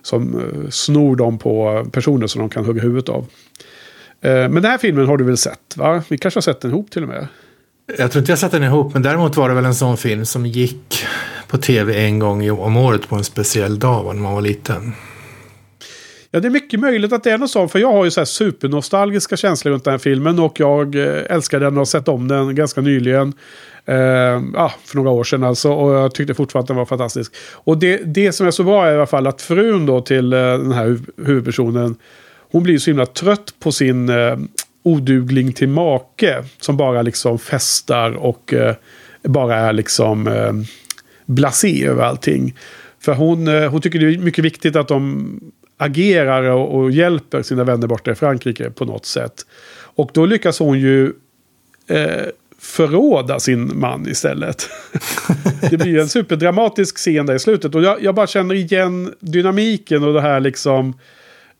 som 0.01 0.51
snor 0.69 1.15
dem 1.15 1.37
på 1.37 1.85
personer 1.91 2.27
som 2.27 2.39
de 2.39 2.49
kan 2.49 2.65
hugga 2.65 2.81
huvudet 2.81 3.09
av. 3.09 3.25
Eh, 4.21 4.31
men 4.31 4.53
den 4.53 4.65
här 4.65 4.77
filmen 4.77 5.07
har 5.07 5.17
du 5.17 5.23
väl 5.23 5.37
sett? 5.37 5.77
va? 5.77 6.03
Vi 6.09 6.17
kanske 6.17 6.37
har 6.37 6.41
sett 6.41 6.61
den 6.61 6.71
ihop 6.71 6.91
till 6.91 7.03
och 7.03 7.09
med. 7.09 7.27
Jag 7.97 8.11
tror 8.11 8.19
inte 8.19 8.31
jag 8.31 8.39
satt 8.39 8.51
den 8.51 8.63
ihop, 8.63 8.93
men 8.93 9.01
däremot 9.01 9.35
var 9.35 9.49
det 9.49 9.55
väl 9.55 9.65
en 9.65 9.75
sån 9.75 9.97
film 9.97 10.25
som 10.25 10.45
gick 10.45 11.05
på 11.47 11.57
tv 11.57 12.05
en 12.05 12.19
gång 12.19 12.51
om 12.51 12.77
året 12.77 13.09
på 13.09 13.15
en 13.15 13.23
speciell 13.23 13.79
dag 13.79 14.15
när 14.15 14.21
man 14.21 14.33
var 14.33 14.41
liten. 14.41 14.93
Ja, 16.31 16.39
det 16.39 16.47
är 16.47 16.49
mycket 16.49 16.79
möjligt 16.79 17.13
att 17.13 17.23
det 17.23 17.31
är 17.31 17.37
något 17.37 17.51
sånt. 17.51 17.71
För 17.71 17.79
jag 17.79 17.91
har 17.91 18.05
ju 18.05 18.11
så 18.11 18.19
här 18.19 18.25
supernostalgiska 18.25 19.37
känslor 19.37 19.73
runt 19.73 19.83
den 19.83 19.91
här 19.91 19.97
filmen. 19.97 20.39
Och 20.39 20.59
jag 20.59 20.95
eh, 20.95 21.23
älskar 21.29 21.59
den 21.59 21.73
och 21.73 21.77
har 21.77 21.85
sett 21.85 22.07
om 22.07 22.27
den 22.27 22.55
ganska 22.55 22.81
nyligen. 22.81 23.33
Eh, 23.85 24.41
ah, 24.55 24.71
för 24.85 24.95
några 24.95 25.09
år 25.09 25.23
sedan 25.23 25.43
alltså. 25.43 25.71
Och 25.71 25.93
jag 25.93 26.15
tyckte 26.15 26.33
fortfarande 26.33 26.63
att 26.63 26.67
den 26.67 26.77
var 26.77 26.85
fantastisk. 26.85 27.35
Och 27.53 27.77
det, 27.77 27.97
det 27.97 28.31
som 28.31 28.47
är 28.47 28.51
så 28.51 28.63
bra 28.63 28.87
är 28.87 28.91
i 28.91 28.95
alla 28.95 29.05
fall 29.05 29.27
att 29.27 29.41
frun 29.41 29.85
då 29.85 30.01
till 30.01 30.33
eh, 30.33 30.39
den 30.39 30.71
här 30.71 30.99
huvudpersonen. 31.25 31.95
Hon 32.51 32.63
blir 32.63 32.77
så 32.77 32.89
himla 32.89 33.05
trött 33.05 33.53
på 33.59 33.71
sin 33.71 34.09
eh, 34.09 34.37
odugling 34.83 35.53
till 35.53 35.69
make. 35.69 36.43
Som 36.59 36.77
bara 36.77 37.01
liksom 37.01 37.39
festar 37.39 38.11
och 38.11 38.53
eh, 38.53 38.75
bara 39.23 39.55
är 39.55 39.73
liksom 39.73 40.27
eh, 40.27 40.53
blasé 41.25 41.85
över 41.85 42.03
allting. 42.03 42.55
För 42.99 43.13
hon, 43.13 43.47
eh, 43.47 43.69
hon 43.71 43.81
tycker 43.81 43.99
det 43.99 44.13
är 44.13 44.17
mycket 44.17 44.45
viktigt 44.45 44.75
att 44.75 44.87
de 44.87 45.39
agerar 45.77 46.43
och, 46.43 46.79
och, 46.79 46.91
hjälper 46.91 47.41
sina 47.41 47.63
vänner 47.63 47.87
borta 47.87 48.11
i 48.11 48.15
Frankrike 48.15 48.69
på 48.69 48.85
något 48.85 49.05
sätt. 49.05 49.45
Och 49.79 50.11
då 50.13 50.25
lyckas 50.25 50.59
hon 50.59 50.79
ju 50.79 51.13
eh, 51.87 52.25
förråda 52.59 53.39
sin 53.39 53.79
man 53.79 54.07
istället. 54.07 54.69
det 55.69 55.77
blir 55.77 55.99
en 55.99 56.09
superdramatisk 56.09 56.97
scen 56.97 57.25
där 57.25 57.35
i 57.35 57.39
slutet. 57.39 57.75
Och 57.75 57.83
jag, 57.83 58.03
jag 58.03 58.15
bara 58.15 58.27
känner 58.27 58.55
igen 58.55 59.13
dynamiken 59.19 60.03
och 60.03 60.13
det 60.13 60.21
här 60.21 60.39
liksom. 60.39 60.93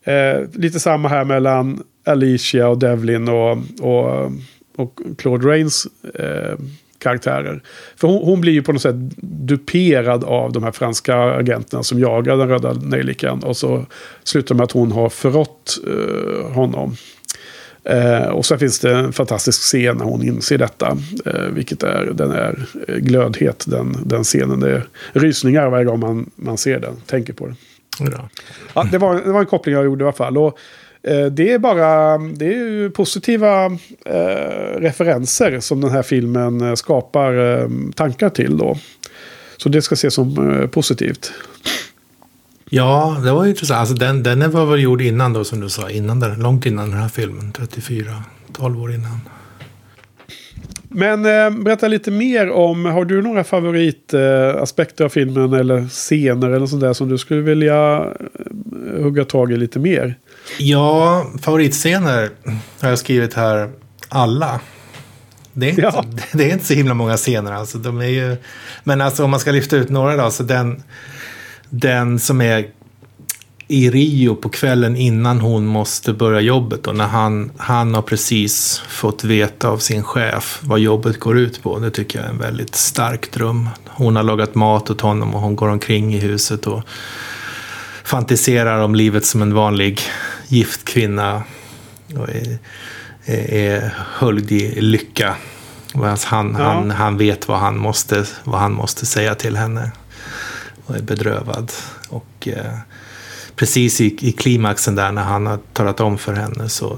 Eh, 0.04 0.42
lite 0.54 0.80
samma 0.80 1.10
här 1.10 1.26
mellan 1.26 1.84
Alicia 2.06 2.68
och 2.68 2.78
Devlin 2.78 3.28
och, 3.30 3.58
och, 3.80 4.32
och 4.76 5.00
Claude 5.18 5.48
Rains 5.48 5.88
eh, 6.14 6.58
karaktärer. 7.00 7.62
För 7.96 8.08
hon, 8.08 8.26
hon, 8.26 8.42
blir 8.42 8.54
ju 8.54 8.64
på 8.64 8.74
något 8.74 8.82
sätt 8.82 8.96
duperad 9.22 10.24
av 10.24 10.52
de 10.52 10.64
här 10.64 10.72
franska 10.72 11.16
agenterna 11.18 11.84
som 11.84 12.00
jagar 12.00 12.38
den 12.38 12.50
röda 12.50 12.74
nejlikan. 12.74 13.44
Och 13.44 13.58
så 13.58 13.86
slutar 14.24 14.56
med 14.56 14.64
att 14.64 14.72
hon 14.72 14.92
har 14.92 15.10
förrått 15.10 15.78
eh, 15.88 16.52
honom. 16.52 16.96
Eh, 17.84 18.28
och 18.28 18.46
så 18.46 18.58
finns 18.58 18.80
det 18.80 18.96
en 18.96 19.14
fantastisk 19.14 19.62
scen 19.62 19.98
när 19.98 20.06
hon 20.06 20.24
inser 20.24 20.58
detta. 20.58 20.98
Eh, 21.26 21.42
vilket 21.42 21.84
är, 21.84 22.06
den 22.14 22.32
är 22.32 22.66
glödhet, 23.00 23.66
den, 23.68 23.98
den 24.06 24.24
scenen. 24.24 24.60
Det 24.60 24.72
är 24.72 24.88
rysningar 25.14 25.70
varje 25.70 25.86
gång 25.86 26.00
man, 26.00 26.30
man 26.36 26.58
ser 26.58 26.80
den, 26.80 26.96
tänker 27.06 27.34
på 27.34 27.46
den. 27.46 27.56
Ja. 28.00 28.30
ja 28.74 28.88
det, 28.92 28.98
var, 28.98 29.16
det 29.16 29.32
var 29.32 29.40
en 29.40 29.46
koppling 29.46 29.76
jag 29.76 29.86
gjorde 29.86 30.04
i 30.04 30.08
alla 30.08 30.14
fall. 30.14 30.38
Och, 30.38 30.60
Eh, 30.87 30.87
det 31.32 31.52
är 31.52 31.60
bara 31.60 32.18
det 32.18 32.46
är 32.46 32.90
positiva 32.90 33.66
eh, 34.06 34.80
referenser 34.80 35.60
som 35.60 35.82
den 35.82 35.92
här 35.92 36.04
filmen 36.04 36.62
eh, 36.62 36.74
skapar 36.74 37.60
eh, 37.62 37.70
tankar 37.96 38.30
till. 38.30 38.58
Då. 38.58 38.78
Så 39.58 39.70
det 39.70 39.82
ska 39.82 39.94
ses 39.94 40.14
som 40.14 40.52
eh, 40.62 40.68
positivt. 40.68 41.32
Ja, 42.70 43.18
det 43.24 43.32
var 43.32 43.46
intressant. 43.46 43.80
Alltså 43.80 43.96
den, 43.96 44.24
den 44.24 44.52
var 44.52 44.66
väl 44.66 44.82
gjord 44.82 45.02
innan 45.02 45.34
då 45.34 45.44
som 45.44 45.60
du 45.60 45.70
sa, 45.70 45.90
innan 45.90 46.20
den, 46.20 46.40
långt 46.40 46.66
innan 46.66 46.90
den 46.90 47.00
här 47.00 47.10
filmen. 47.10 47.52
34, 47.52 48.24
12 48.54 48.82
år 48.82 48.94
innan. 48.94 49.20
Men 50.90 51.26
eh, 51.26 51.64
berätta 51.64 51.88
lite 51.88 52.12
mer 52.12 52.50
om, 52.50 52.86
har 52.86 53.06
du 53.06 53.22
några 53.22 53.44
favoritaspekter 53.44 55.06
av 55.06 55.10
filmen 55.10 55.54
eller 55.54 55.88
scener 55.88 56.50
eller 56.50 56.66
sånt 56.66 56.82
där 56.82 56.94
som 56.94 57.10
du 57.10 57.18
skulle 57.18 57.42
vilja 57.42 58.08
hugga 59.02 59.26
tag 59.26 59.52
i 59.52 59.58
lite 59.58 59.80
mer? 59.80 60.16
Ja, 60.58 61.26
favoritscener 61.42 62.32
har 62.80 62.90
jag 62.90 63.00
skrivit 63.00 63.34
här 63.34 63.70
alla. 64.10 64.60
Det 65.54 65.66
är, 65.66 65.70
inte, 65.70 65.82
ja. 65.82 66.06
det 66.34 66.50
är 66.50 66.54
inte 66.54 66.66
så 66.66 66.74
himla 66.74 66.94
många 66.94 67.18
scener 67.18 67.52
alltså. 67.52 67.78
De 67.78 68.02
är 68.02 68.06
ju, 68.06 68.38
men 68.84 69.02
alltså 69.02 69.24
om 69.24 69.32
man 69.32 69.40
ska 69.40 69.52
lyfta 69.52 69.76
ut 69.76 69.90
några 69.90 70.16
då. 70.24 70.32
Så 70.32 70.44
den, 70.44 70.84
den 71.70 72.20
som 72.20 72.42
är 72.42 72.68
i 73.68 73.90
Rio 73.90 74.36
på 74.36 74.50
kvällen 74.50 74.96
innan 74.96 75.40
hon 75.40 75.66
måste 75.66 76.14
börja 76.14 76.42
jobbet. 76.42 76.88
Och 76.88 76.96
när 76.96 77.08
han, 77.08 77.52
han 77.58 77.96
har 77.96 78.02
precis 78.02 78.82
fått 78.88 79.24
veta 79.24 79.70
av 79.70 79.78
sin 79.78 80.04
chef 80.04 80.60
vad 80.64 80.80
jobbet 80.80 81.20
går 81.20 81.38
ut 81.38 81.64
på. 81.64 81.80
Det 81.80 81.92
tycker 81.92 82.20
jag 82.20 82.26
är 82.26 82.32
en 82.32 82.38
väldigt 82.38 82.76
stark 82.76 83.32
dröm. 83.32 83.70
Hon 83.88 84.16
har 84.16 84.24
lagat 84.24 84.56
mat 84.56 84.90
åt 84.90 85.02
honom 85.02 85.36
och 85.36 85.42
hon 85.42 85.56
går 85.56 85.68
omkring 85.68 86.16
i 86.16 86.20
huset 86.20 86.68
och 86.68 86.84
fantiserar 88.08 88.80
om 88.80 88.96
livet 88.96 89.26
som 89.26 89.42
en 89.42 89.54
vanlig 89.54 90.02
gift 90.48 90.86
kvinna 90.86 91.44
och 92.16 92.30
är, 92.30 92.60
är 93.54 93.94
höljd 93.98 94.52
i 94.52 94.82
lycka. 94.82 95.36
Han, 96.26 96.56
ja. 96.60 96.64
han, 96.64 96.92
han 96.92 97.18
vet 97.18 97.48
vad 97.48 97.60
han, 97.60 97.78
måste, 97.78 98.26
vad 98.44 98.60
han 98.60 98.74
måste 98.74 99.06
säga 99.06 99.36
till 99.36 99.58
henne. 99.58 99.92
Och 100.86 100.96
är 100.96 101.02
bedrövad. 101.02 101.72
Och 102.10 102.48
eh, 102.48 102.78
precis 103.56 104.02
i, 104.02 104.18
i 104.22 104.32
klimaxen 104.32 104.96
där 104.96 105.12
när 105.12 105.24
han 105.24 105.46
har 105.46 105.60
talat 105.74 106.00
om 106.00 106.18
för 106.18 106.34
henne 106.34 106.70
så 106.70 106.98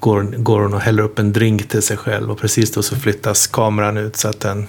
går, 0.00 0.22
går 0.22 0.60
hon 0.60 0.74
och 0.74 0.80
häller 0.80 1.02
upp 1.02 1.18
en 1.18 1.32
drink 1.32 1.68
till 1.68 1.82
sig 1.82 1.96
själv. 1.96 2.30
Och 2.30 2.38
precis 2.38 2.72
då 2.72 2.82
så 2.82 2.96
flyttas 2.96 3.46
kameran 3.46 3.96
ut 3.96 4.16
så 4.16 4.28
att 4.28 4.40
den 4.40 4.68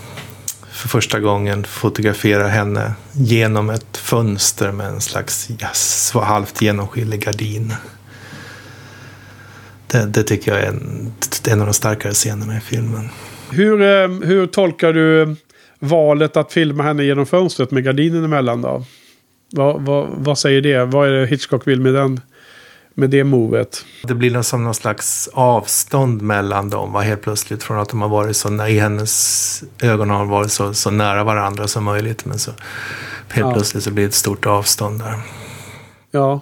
för 0.83 0.89
första 0.89 1.19
gången 1.19 1.63
fotograferar 1.63 2.49
henne 2.49 2.93
genom 3.11 3.69
ett 3.69 3.97
fönster 3.97 4.71
med 4.71 4.87
en 4.87 5.01
slags 5.01 5.49
yes, 5.61 6.11
halvt 6.13 6.61
genomskinlig 6.61 7.25
gardin. 7.25 7.73
Det, 9.87 10.05
det, 10.05 10.23
tycker 10.23 10.51
jag 10.51 10.61
är 10.61 10.67
en, 10.67 11.13
en 11.49 11.59
av 11.59 11.67
de 11.67 11.73
starkare 11.73 12.13
scenerna 12.13 12.57
i 12.57 12.59
filmen. 12.59 13.09
Hur, 13.51 13.81
eh, 13.81 14.07
hur 14.07 14.47
tolkar 14.47 14.93
du 14.93 15.21
eh, 15.21 15.29
valet 15.79 16.37
att 16.37 16.51
filma 16.51 16.83
henne 16.83 17.03
genom 17.03 17.25
fönstret 17.25 17.71
med 17.71 17.83
gardinen 17.83 18.23
emellan 18.23 18.61
då? 18.61 18.85
Vad, 19.51 19.81
vad, 19.81 20.07
vad 20.17 20.37
säger 20.37 20.61
det? 20.61 20.85
Vad 20.85 21.07
är 21.07 21.11
det 21.11 21.25
Hitchcock 21.25 21.67
vill 21.67 21.81
med 21.81 21.93
den 21.93 22.21
med 22.93 23.09
det 23.09 23.23
movet. 23.23 23.85
Det 24.03 24.15
blir 24.15 24.41
som 24.41 24.63
någon 24.63 24.73
slags 24.73 25.29
avstånd 25.33 26.21
mellan 26.21 26.69
dem. 26.69 26.95
Helt 26.95 27.21
plötsligt 27.21 27.63
från 27.63 27.79
att 27.79 27.89
de 27.89 28.01
har 28.01 28.09
varit 28.09 28.37
så 28.37 28.67
i 28.67 28.79
hennes 28.79 29.63
ögon 29.81 30.09
har 30.09 30.25
varit 30.25 30.51
så, 30.51 30.73
så 30.73 30.91
nära 30.91 31.23
varandra 31.23 31.67
som 31.67 31.83
möjligt. 31.83 32.25
Men 32.25 32.39
så 32.39 32.51
helt 33.29 33.47
ja. 33.47 33.53
plötsligt 33.53 33.83
så 33.83 33.91
blir 33.91 34.03
det 34.03 34.07
ett 34.07 34.13
stort 34.13 34.45
avstånd 34.45 34.99
där. 34.99 35.13
Ja. 36.11 36.41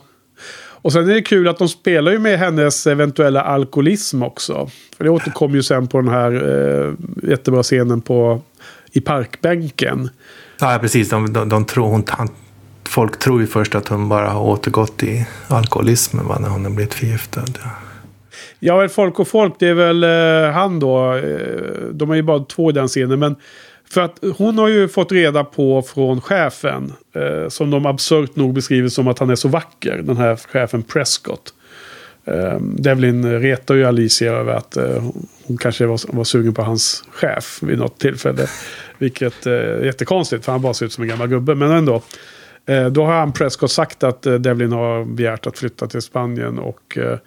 Och 0.83 0.93
sen 0.93 1.09
är 1.09 1.13
det 1.13 1.21
kul 1.21 1.47
att 1.47 1.57
de 1.57 1.69
spelar 1.69 2.11
ju 2.11 2.19
med 2.19 2.39
hennes 2.39 2.87
eventuella 2.87 3.41
alkoholism 3.41 4.23
också. 4.23 4.69
För 4.97 5.03
det 5.03 5.09
återkommer 5.09 5.55
ju 5.55 5.63
sen 5.63 5.87
på 5.87 6.01
den 6.01 6.09
här 6.09 6.31
eh, 6.31 6.93
jättebra 7.29 7.63
scenen 7.63 8.01
på, 8.01 8.41
i 8.91 9.01
parkbänken. 9.01 10.09
Ja, 10.59 10.77
precis. 10.81 11.09
De, 11.09 11.33
de, 11.33 11.49
de 11.49 11.65
tror, 11.65 11.87
hon, 11.87 12.03
han 12.07 12.29
folk 12.91 13.19
tror 13.19 13.41
ju 13.41 13.47
först 13.47 13.75
att 13.75 13.87
hon 13.87 14.09
bara 14.09 14.29
har 14.29 14.41
återgått 14.41 15.03
i 15.03 15.27
alkoholismen 15.47 16.27
va, 16.27 16.39
när 16.39 16.49
hon 16.49 16.63
har 16.63 16.71
blivit 16.71 16.93
förgiftad. 16.93 17.45
Ja, 18.59 18.89
folk 18.89 19.19
och 19.19 19.27
folk, 19.27 19.53
det 19.59 19.67
är 19.67 19.73
väl 19.73 20.03
eh, 20.03 20.53
han 20.53 20.79
då. 20.79 21.13
Eh, 21.13 21.21
de 21.91 22.11
är 22.11 22.15
ju 22.15 22.21
bara 22.21 22.43
två 22.43 22.69
i 22.69 22.73
den 22.73 22.87
scenen. 22.87 23.19
Men 23.19 23.35
för 23.89 24.01
att 24.01 24.19
hon 24.37 24.57
har 24.57 24.67
ju 24.67 24.87
fått 24.87 25.11
reda 25.11 25.43
på 25.43 25.81
från 25.81 26.21
chefen. 26.21 26.93
Eh, 27.15 27.49
som 27.49 27.71
de 27.71 27.85
absurt 27.85 28.35
nog 28.35 28.53
beskriver 28.53 28.89
som 28.89 29.07
att 29.07 29.19
han 29.19 29.29
är 29.29 29.35
så 29.35 29.47
vacker. 29.47 30.01
Den 30.03 30.17
här 30.17 30.35
chefen 30.35 30.83
Prescott. 30.83 31.53
Eh, 32.25 32.59
Devlin 32.59 33.39
retar 33.39 33.75
ju 33.75 33.85
Alicia 33.85 34.31
över 34.31 34.53
att 34.53 34.77
eh, 34.77 35.03
hon 35.43 35.57
kanske 35.57 35.85
var, 35.85 36.15
var 36.15 36.23
sugen 36.23 36.53
på 36.53 36.61
hans 36.61 37.03
chef 37.11 37.59
vid 37.61 37.77
något 37.77 37.99
tillfälle. 37.99 38.47
Vilket 38.97 39.45
eh, 39.45 39.53
är 39.53 39.85
jättekonstigt 39.85 40.45
för 40.45 40.51
han 40.51 40.61
bara 40.61 40.73
ser 40.73 40.85
ut 40.85 40.93
som 40.93 41.01
en 41.01 41.09
gammal 41.09 41.27
gubbe. 41.27 41.55
Men 41.55 41.71
ändå. 41.71 42.01
Eh, 42.65 42.85
då 42.85 43.05
har 43.05 43.13
han 43.13 43.31
Prescott 43.31 43.71
sagt 43.71 44.03
att 44.03 44.25
eh, 44.25 44.33
Devlin 44.33 44.71
har 44.71 45.05
begärt 45.05 45.47
att 45.47 45.57
flytta 45.57 45.87
till 45.87 46.01
Spanien. 46.01 46.59
Och, 46.59 46.97
eh, 46.97 47.17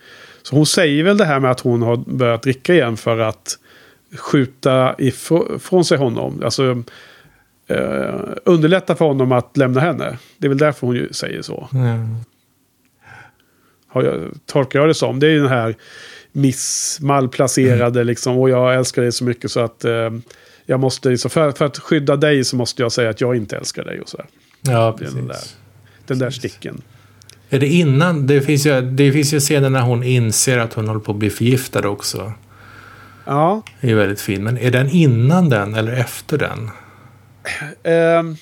så 0.42 0.56
hon 0.56 0.66
säger 0.66 1.04
väl 1.04 1.16
det 1.16 1.24
här 1.24 1.40
med 1.40 1.50
att 1.50 1.60
hon 1.60 1.82
har 1.82 1.96
börjat 1.96 2.42
dricka 2.42 2.74
igen 2.74 2.96
för 2.96 3.18
att 3.18 3.58
skjuta 4.16 4.94
ifrån 4.98 5.84
sig 5.84 5.98
honom. 5.98 6.40
Alltså 6.44 6.82
eh, 7.66 8.14
underlätta 8.44 8.96
för 8.96 9.04
honom 9.04 9.32
att 9.32 9.56
lämna 9.56 9.80
henne. 9.80 10.18
Det 10.38 10.46
är 10.46 10.48
väl 10.48 10.58
därför 10.58 10.86
hon 10.86 11.08
säger 11.10 11.42
så. 11.42 11.68
Mm. 11.72 12.16
Har 13.86 14.02
jag, 14.02 14.20
tolkar 14.46 14.78
jag 14.78 14.88
det 14.88 14.94
som. 14.94 15.20
Det 15.20 15.26
är 15.26 15.30
ju 15.30 15.40
den 15.40 15.48
här 15.48 15.74
miss, 16.32 16.98
malplacerade 17.00 18.00
mm. 18.00 18.06
liksom. 18.06 18.38
Och 18.38 18.50
jag 18.50 18.74
älskar 18.74 19.02
dig 19.02 19.12
så 19.12 19.24
mycket 19.24 19.50
så 19.50 19.60
att 19.60 19.84
eh, 19.84 20.10
jag 20.66 20.80
måste, 20.80 21.08
liksom, 21.08 21.30
för, 21.30 21.52
för, 21.52 21.64
att 21.64 21.78
skydda 21.78 22.16
dig 22.16 22.44
så 22.44 22.56
måste 22.56 22.82
jag 22.82 22.92
säga 22.92 23.10
att 23.10 23.20
jag 23.20 23.36
inte 23.36 23.56
älskar 23.56 23.84
dig 23.84 24.00
och 24.00 24.08
så. 24.08 24.22
Ja, 24.68 24.96
precis. 24.98 25.14
Den 25.14 25.26
där, 25.26 25.36
den 26.06 26.18
där 26.18 26.30
sticken. 26.30 26.82
Är 27.50 27.58
det 27.58 27.68
innan? 27.68 28.26
Det 28.26 28.40
finns 28.40 28.66
ju, 28.66 28.80
det 28.80 29.12
finns 29.12 29.34
ju 29.34 29.40
scener 29.40 29.70
när 29.70 29.80
hon 29.80 30.02
inser 30.02 30.58
att 30.58 30.74
hon 30.74 30.88
håller 30.88 31.00
på 31.00 31.12
att 31.12 31.18
bli 31.18 31.30
förgiftad 31.30 31.88
också. 31.88 32.32
Ja. 33.24 33.62
Det 33.80 33.90
är 33.90 33.94
väldigt 33.94 34.20
fin. 34.20 34.44
Men 34.44 34.58
är 34.58 34.70
den 34.70 34.88
innan 34.88 35.48
den 35.48 35.74
eller 35.74 35.92
efter 35.92 36.38
den? 36.38 36.70
Um, 38.20 38.36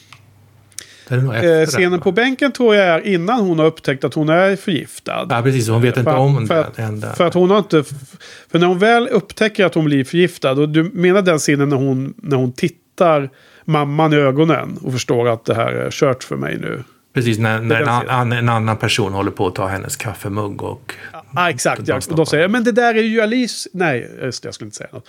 efter 1.10 1.66
scenen 1.66 1.90
den, 1.90 2.00
på 2.00 2.12
bänken 2.12 2.52
tror 2.52 2.74
jag 2.74 2.86
är 2.86 3.06
innan 3.06 3.40
hon 3.40 3.58
har 3.58 3.66
upptäckt 3.66 4.04
att 4.04 4.14
hon 4.14 4.28
är 4.28 4.56
förgiftad. 4.56 5.26
Ja, 5.30 5.42
precis. 5.42 5.68
Hon 5.68 5.82
vet 5.82 5.96
inte 5.96 6.10
för, 6.10 6.18
om 6.18 6.46
för 6.46 6.66
det. 6.76 7.16
för 7.16 7.26
att 7.26 7.34
hon 7.34 7.50
har 7.50 7.58
inte... 7.58 7.84
För 8.50 8.58
när 8.58 8.66
hon 8.66 8.78
väl 8.78 9.08
upptäcker 9.08 9.64
att 9.64 9.74
hon 9.74 9.84
blir 9.84 10.04
förgiftad. 10.04 10.52
Och 10.52 10.68
du 10.68 10.82
menar 10.82 11.22
den 11.22 11.38
scenen 11.38 11.68
när 11.68 11.76
hon, 11.76 12.14
när 12.16 12.36
hon 12.36 12.52
tittar 12.52 13.30
mamman 13.64 14.12
i 14.12 14.16
ögonen 14.16 14.78
och 14.82 14.92
förstår 14.92 15.28
att 15.28 15.44
det 15.44 15.54
här 15.54 15.72
är 15.72 15.90
kört 15.90 16.24
för 16.24 16.36
mig 16.36 16.58
nu. 16.58 16.82
Precis, 17.14 17.38
när, 17.38 17.60
när 17.60 17.80
en, 17.80 17.88
an, 17.88 18.32
en 18.32 18.48
annan 18.48 18.76
person 18.76 19.12
håller 19.12 19.30
på 19.30 19.46
att 19.46 19.54
ta 19.54 19.66
hennes 19.66 19.96
kaffemugg 19.96 20.62
och... 20.62 20.94
Ja, 21.34 21.50
exakt. 21.50 21.88
Ja. 21.88 22.00
stoppar. 22.00 22.16
Då 22.16 22.26
säger 22.26 22.42
jag, 22.42 22.50
men 22.50 22.64
det 22.64 22.72
där 22.72 22.94
är 22.94 23.02
ju 23.02 23.20
Alice. 23.20 23.68
Nej, 23.72 24.10
just 24.22 24.42
det, 24.42 24.46
jag 24.46 24.54
skulle 24.54 24.66
inte 24.66 24.76
säga 24.76 24.88
något. 24.92 25.08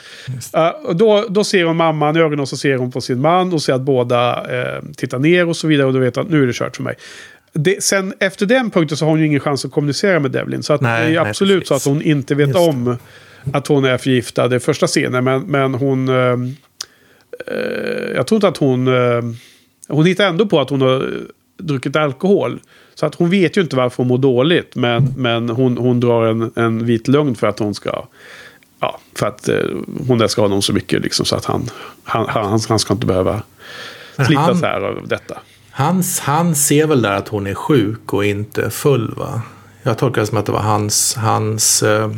Uh, 0.57 0.89
och 0.89 0.95
då, 0.95 1.25
då 1.29 1.43
ser 1.43 1.63
hon 1.63 1.77
mamman 1.77 2.17
i 2.17 2.19
ögonen 2.19 2.39
och 2.39 2.49
så 2.49 2.57
ser 2.57 2.77
hon 2.77 2.91
på 2.91 3.01
sin 3.01 3.21
man 3.21 3.53
och 3.53 3.61
ser 3.61 3.73
att 3.73 3.81
båda 3.81 4.45
eh, 4.59 4.83
tittar 4.97 5.19
ner 5.19 5.49
och 5.49 5.55
så 5.55 5.67
vidare. 5.67 5.87
Och 5.87 5.93
då 5.93 5.99
vet 5.99 6.17
att 6.17 6.29
nu 6.29 6.43
är 6.43 6.47
det 6.47 6.53
kört 6.53 6.75
för 6.75 6.83
mig. 6.83 6.95
Det, 7.53 7.83
sen 7.83 8.13
efter 8.19 8.45
den 8.45 8.71
punkten 8.71 8.97
så 8.97 9.05
har 9.05 9.09
hon 9.09 9.19
ju 9.19 9.25
ingen 9.25 9.39
chans 9.39 9.65
att 9.65 9.71
kommunicera 9.71 10.19
med 10.19 10.31
Devlin. 10.31 10.63
Så 10.63 10.73
att 10.73 10.81
Nej, 10.81 10.99
det 10.99 11.05
är 11.05 11.09
ju 11.09 11.19
nej, 11.19 11.29
absolut 11.29 11.59
precis. 11.59 11.67
så 11.83 11.89
att 11.89 11.93
hon 11.95 12.01
inte 12.01 12.35
vet 12.35 12.55
om 12.55 12.97
att 13.53 13.67
hon 13.67 13.85
är 13.85 13.97
förgiftad 13.97 14.55
i 14.55 14.59
första 14.59 14.87
scenen. 14.87 15.23
Men, 15.23 15.41
men 15.41 15.73
hon... 15.73 16.09
eh, 16.09 16.37
jag 18.15 18.27
tror 18.27 18.35
inte 18.37 18.47
att 18.47 18.57
hon... 18.57 18.87
eh, 18.87 19.21
hon 19.87 20.05
hittar 20.05 20.25
ändå 20.27 20.45
på 20.45 20.59
att 20.61 20.69
hon 20.69 20.81
har 20.81 20.95
eh, 20.95 21.07
druckit 21.57 21.95
alkohol. 21.95 22.59
Så 22.95 23.05
att 23.05 23.15
hon 23.15 23.29
vet 23.29 23.57
ju 23.57 23.61
inte 23.61 23.75
varför 23.75 23.97
hon 23.97 24.07
mår 24.07 24.17
dåligt. 24.17 24.75
Men, 24.75 25.13
men 25.17 25.49
hon, 25.49 25.77
hon 25.77 25.99
drar 25.99 26.25
en, 26.25 26.51
en 26.55 26.85
vit 26.85 27.07
lögn 27.07 27.35
för 27.35 27.47
att 27.47 27.59
hon 27.59 27.75
ska... 27.75 28.05
Ja, 28.79 28.99
för 29.15 29.27
att 29.27 29.49
eh, 29.49 29.55
hon 30.07 30.21
älskar 30.21 30.41
honom 30.43 30.61
så 30.61 30.73
mycket 30.73 31.01
liksom, 31.01 31.25
så 31.25 31.35
att 31.35 31.45
han, 31.45 31.69
han, 32.03 32.25
han, 32.29 32.59
han 32.69 32.79
ska 32.79 32.93
inte 32.93 33.05
behöva 33.07 33.41
Men 34.15 34.25
slitas 34.25 34.45
han- 34.45 34.63
här 34.63 34.81
av 34.81 35.07
detta. 35.07 35.39
Han, 35.71 36.03
han 36.21 36.55
ser 36.55 36.87
väl 36.87 37.01
där 37.01 37.11
att 37.11 37.27
hon 37.27 37.47
är 37.47 37.53
sjuk 37.53 38.13
och 38.13 38.25
inte 38.25 38.69
full 38.69 39.13
va? 39.17 39.41
Jag 39.83 39.97
tolkar 39.97 40.21
det 40.21 40.27
som 40.27 40.37
att 40.37 40.45
det 40.45 40.51
var 40.51 40.59
hans, 40.61 41.15
hans 41.15 41.83
eh, 41.83 42.11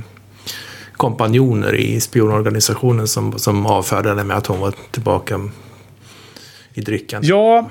kompanjoner 0.98 1.76
i 1.76 2.00
spionorganisationen 2.00 3.08
som, 3.08 3.40
som 3.40 3.66
avfärdade 3.66 4.24
med 4.24 4.38
att 4.38 4.48
hon 4.48 4.60
var 4.60 4.74
tillbaka 4.92 5.40
i 6.74 6.82
drycken. 6.82 7.22
Ja, 7.24 7.70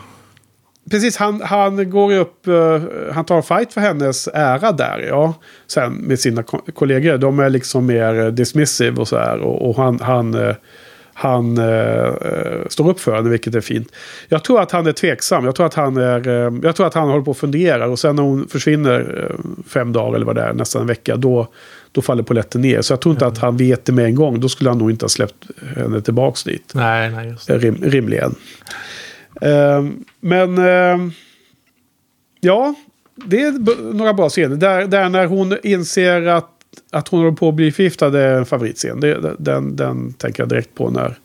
precis. 0.91 1.17
Han, 1.17 1.41
han 1.41 1.91
går 1.91 2.15
upp, 2.15 2.47
eh, 2.47 2.83
han 3.13 3.25
tar 3.25 3.43
fight 3.43 3.73
för 3.73 3.81
hennes 3.81 4.29
ära 4.35 4.73
där, 4.73 4.99
ja. 5.09 5.35
Sen 5.67 5.93
med 5.93 6.21
sina 6.21 6.43
kollegor. 6.75 7.19
De 7.19 7.39
är 7.39 7.51
liksom 7.51 7.87
mer 7.87 8.31
dismissive 8.31 9.01
och 9.01 9.09
så 9.09 9.17
här. 9.17 9.39
Och, 9.39 9.71
och 9.71 9.77
han, 9.77 10.01
han, 10.01 10.35
eh, 10.35 10.55
han 11.15 11.59
eh, 11.59 12.05
eh, 12.05 12.67
står 12.69 12.91
upp 12.91 13.01
för 13.01 13.15
henne, 13.17 13.31
vilket 13.31 13.55
är 13.55 13.61
fint. 13.61 13.89
Jag 14.29 14.45
tror 14.45 14.61
att 14.61 14.71
han 14.71 14.87
är 14.87 14.93
tveksam. 14.93 15.45
Jag 15.45 15.55
tror 15.55 15.67
att 15.67 15.75
han, 15.75 15.97
är, 15.97 16.29
eh, 16.29 16.53
jag 16.63 16.77
tror 16.77 16.87
att 16.87 16.95
han 16.95 17.09
håller 17.09 17.25
på 17.25 17.31
och 17.31 17.37
funderar. 17.37 17.89
Och 17.89 17.99
sen 17.99 18.17
när 18.17 18.23
hon 18.23 18.49
försvinner 18.49 19.29
eh, 19.31 19.37
fem 19.69 19.93
dagar 19.93 20.17
eller 20.17 20.27
vad 20.27 20.37
det 20.37 20.43
är, 20.43 20.53
nästan 20.53 20.83
en 20.83 20.89
vecka, 20.89 21.17
då, 21.17 21.49
då 21.95 22.03
faller 22.03 22.23
polletten 22.23 22.61
ner. 22.61 22.83
Så 22.83 22.93
jag 22.93 23.01
tror 23.01 23.13
inte 23.13 23.27
att 23.27 23.39
han 23.39 23.57
vet 23.57 23.85
det 23.85 23.93
med 23.93 24.05
en 24.05 24.15
gång. 24.15 24.41
Då 24.41 24.49
skulle 24.49 24.71
han 24.71 24.79
nog 24.79 24.91
inte 24.91 25.05
ha 25.05 25.09
släppt 25.09 25.47
henne 25.77 26.01
tillbaka 26.01 26.51
dit. 26.51 26.73
Nej, 26.75 27.11
nej, 27.11 27.29
just 27.29 27.47
det. 27.47 27.59
Rim, 27.59 27.79
rimligen. 27.83 28.35
Ehm, 29.41 30.05
men 30.21 30.59
ehm, 30.59 31.13
ja, 32.41 32.75
det 33.15 33.43
är 33.43 33.93
några 33.93 34.15
bra 34.15 34.29
scener. 34.29 34.57
Där, 34.57 34.87
där 34.87 35.09
när 35.09 35.27
hon 35.27 35.57
inser 35.63 36.27
att, 36.27 36.51
att 36.91 37.09
hon 37.09 37.21
håller 37.21 37.37
på 37.37 37.49
att 37.49 37.55
bli 37.55 37.73
förgiftad 37.73 38.21
är 38.21 38.35
en 38.35 38.47
favoritscen. 38.47 39.01
Det, 39.01 39.35
den, 39.39 39.77
den 39.77 40.13
tänker 40.13 40.43
jag 40.43 40.49
direkt 40.49 40.75
på 40.75 40.91
när, 40.91 41.19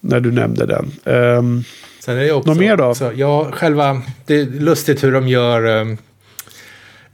när 0.00 0.20
du 0.20 0.32
nämnde 0.32 0.66
den. 0.66 0.92
Ehm, 1.04 1.64
Sen 2.00 2.16
är 2.16 2.20
det 2.20 2.32
också, 2.32 2.50
Något 2.50 2.58
mer 2.58 2.76
då? 2.76 2.94
Så, 2.94 3.12
ja, 3.14 3.50
själva, 3.52 4.02
det 4.26 4.40
är 4.40 4.46
lustigt 4.46 5.04
hur 5.04 5.12
de 5.12 5.28
gör 5.28 5.80
eh, 5.80 5.96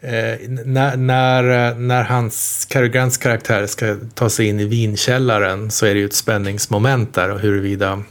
eh, 0.01 0.49
när, 0.65 0.97
när, 0.97 1.75
när 1.75 2.05
hans 2.05 2.67
Cary 2.71 2.89
Grants 2.89 3.17
karaktär 3.17 3.67
ska 3.67 3.97
ta 4.15 4.31
sig 4.31 4.47
in 4.47 4.61
i 4.61 4.65
vinkällaren 4.65 5.71
så 5.71 5.87
är 5.87 5.95
det 5.95 6.01
ju 6.01 6.07
ett 6.07 6.15
spänningsmoment 6.15 7.15
där 7.15 7.31
och 7.31 7.41
huruvida 7.41 8.03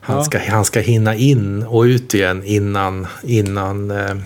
han, 0.00 0.16
Ja. 0.16 0.24
ska, 0.24 0.38
han 0.38 0.64
ska 0.64 0.80
hinna 0.80 1.14
in 1.14 1.62
och 1.62 1.82
ut 1.82 2.14
igen 2.14 2.42
innan, 2.44 3.06
innan 3.22 3.90
eh, 3.90 4.16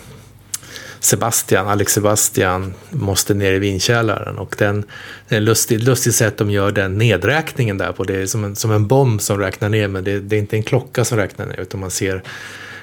Sebastian, 0.99 1.67
Alex 1.67 1.93
Sebastian 1.93 2.73
måste 2.89 3.33
ner 3.33 3.51
i 3.51 3.59
vinkällaren. 3.59 4.37
Och 4.37 4.55
den, 4.57 4.85
det 5.27 5.35
är 5.35 5.37
en 5.37 5.45
lustig, 5.45 5.83
lustig 5.83 6.13
sätt 6.13 6.37
de 6.37 6.51
gör 6.51 6.71
den 6.71 6.97
nedräkningen 6.97 7.77
där 7.77 7.91
på. 7.91 8.03
Det 8.03 8.21
är 8.21 8.25
som 8.25 8.43
en, 8.43 8.55
som 8.55 8.71
en 8.71 8.87
bomb 8.87 9.21
som 9.21 9.39
räknar 9.39 9.69
ner, 9.69 9.87
men 9.87 10.03
det, 10.03 10.19
det 10.19 10.35
är 10.35 10.39
inte 10.39 10.55
en 10.55 10.63
klocka 10.63 11.05
som 11.05 11.17
räknar 11.17 11.45
ner, 11.45 11.59
utan 11.59 11.79
man 11.79 11.91
ser 11.91 12.23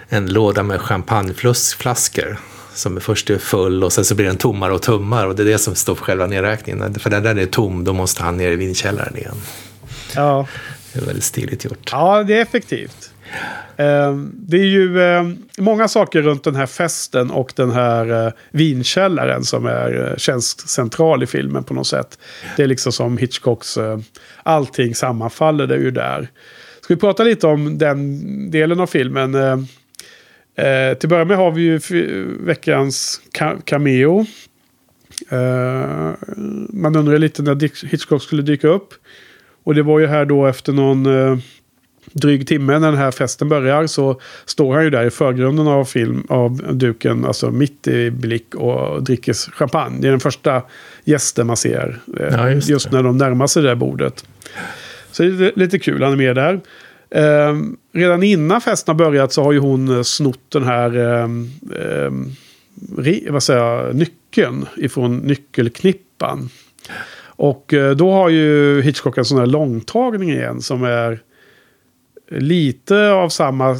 en 0.09 0.33
låda 0.33 0.63
med 0.63 0.81
champagneflaskor 0.81 2.37
som 2.75 3.01
först 3.01 3.31
är 3.31 3.39
full 3.39 3.85
och 3.85 3.93
sen 3.93 4.05
så 4.05 4.15
blir 4.15 4.27
den 4.27 4.37
tommare 4.37 4.73
och 4.73 4.83
tummare 4.83 5.27
och 5.27 5.37
det 5.37 5.43
är 5.43 5.47
det 5.47 5.59
som 5.59 5.75
står 5.75 5.95
för 5.95 6.05
själva 6.05 6.27
nedräkningen. 6.27 6.95
För 6.95 7.11
den 7.11 7.23
där 7.23 7.39
är 7.39 7.47
tom, 7.47 7.85
då 7.85 7.93
måste 7.93 8.23
han 8.23 8.37
ner 8.37 8.53
i 8.53 8.57
vinkällaren 8.57 9.17
igen. 9.17 9.37
ja. 10.15 10.47
Det 10.93 11.01
är 11.01 11.05
väldigt 11.05 11.25
stiligt 11.25 11.65
gjort. 11.65 11.89
ja, 11.93 12.23
det 12.23 12.35
är 12.35 12.43
effektivt. 12.43 13.11
Ehm, 13.77 14.33
det 14.35 14.57
är 14.57 14.65
ju 14.65 15.03
ehm, 15.03 15.37
många 15.59 15.89
saker 15.89 16.23
runt 16.23 16.45
den 16.45 16.57
här 16.57 16.67
festen 16.67 17.31
och 17.31 17.53
den 17.57 17.71
här 17.71 18.27
eh, 18.27 18.33
vinkällaren 18.51 19.45
som 19.45 19.67
är, 19.67 20.11
eh, 20.11 20.17
känns 20.17 20.69
central 20.69 21.23
i 21.23 21.27
filmen 21.27 21.65
på 21.65 21.75
något 21.75 21.87
sätt. 21.87 22.19
Det 22.57 22.63
är 22.63 22.67
liksom 22.67 22.93
som 22.93 23.19
Hitchcocks, 23.19 23.77
eh, 23.77 23.99
allting 24.43 24.95
sammanfaller 24.95 25.67
det 25.67 25.77
ju 25.77 25.91
där. 25.91 26.29
Ska 26.81 26.95
vi 26.95 27.01
prata 27.01 27.23
lite 27.23 27.47
om 27.47 27.79
den 27.79 28.51
delen 28.51 28.81
av 28.81 28.87
filmen? 28.87 29.35
Eh, 30.57 30.95
till 30.99 31.07
att 31.07 31.11
börja 31.11 31.25
med 31.25 31.37
har 31.37 31.51
vi 31.51 31.63
ju 31.63 31.81
veckans 32.41 33.21
ca- 33.39 33.61
cameo. 33.65 34.27
Eh, 35.29 36.11
man 36.69 36.97
undrar 36.97 37.19
lite 37.19 37.43
när 37.43 37.87
Hitchcock 37.87 38.23
skulle 38.23 38.43
dyka 38.43 38.69
upp. 38.69 38.89
Och 39.65 39.75
det 39.75 39.83
var 39.83 39.99
ju 39.99 40.07
här 40.07 40.25
då 40.25 40.47
efter 40.47 40.73
någon 40.73 41.07
eh, 41.07 41.39
dryg 42.13 42.47
timme 42.47 42.79
när 42.79 42.89
den 42.91 42.99
här 43.01 43.11
festen 43.11 43.49
börjar 43.49 43.87
så 43.87 44.21
står 44.45 44.75
han 44.75 44.85
ju 44.85 44.91
där 44.91 45.05
i 45.07 45.11
förgrunden 45.11 45.67
av 45.69 45.85
film 45.85 46.27
av 46.29 46.77
duken, 46.77 47.25
alltså 47.25 47.51
mitt 47.51 47.87
i 47.89 48.11
blick 48.11 48.55
och 48.55 49.03
dricker 49.05 49.33
champagne. 49.53 49.99
Det 50.01 50.07
är 50.09 50.11
den 50.11 50.21
första 50.21 50.63
gästen 51.05 51.47
man 51.47 51.57
ser. 51.57 52.01
eh, 52.21 52.27
Ja, 52.31 52.51
just 52.51 52.69
just 52.69 52.93
när 52.93 53.03
de 53.03 53.19
närmar 53.19 53.47
sig 53.47 53.63
det 53.63 53.69
där 53.69 53.75
bordet. 53.75 54.25
Så 55.11 55.23
det 55.23 55.29
är 55.47 55.53
lite 55.59 55.79
kul, 55.79 56.03
han 56.03 56.13
är 56.13 56.17
med 56.17 56.37
där. 56.37 56.61
Eh, 57.11 57.57
redan 57.93 58.23
innan 58.23 58.61
festen 58.61 58.93
har 58.93 59.05
börjat 59.05 59.33
så 59.33 59.43
har 59.43 59.53
ju 59.53 59.59
hon 59.59 59.97
eh, 59.97 60.03
snott 60.03 60.41
den 60.49 60.65
här 60.65 60.97
eh, 60.97 61.25
eh, 61.83 62.13
vad 63.31 63.43
säger 63.43 63.61
jag, 63.61 63.95
nyckeln 63.95 64.67
ifrån 64.77 65.17
nyckelknippan. 65.17 66.49
Och 67.23 67.75
eh, 67.75 67.97
då 67.97 68.13
har 68.13 68.29
ju 68.29 68.81
Hitchcock 68.83 69.19
en 69.19 69.25
sån 69.25 69.39
här 69.39 69.47
långtagning 69.47 70.31
igen 70.31 70.63
som 70.63 70.85
är 70.85 71.21
lite 72.31 73.11
av 73.11 73.29
samma 73.29 73.71
eh, 73.71 73.77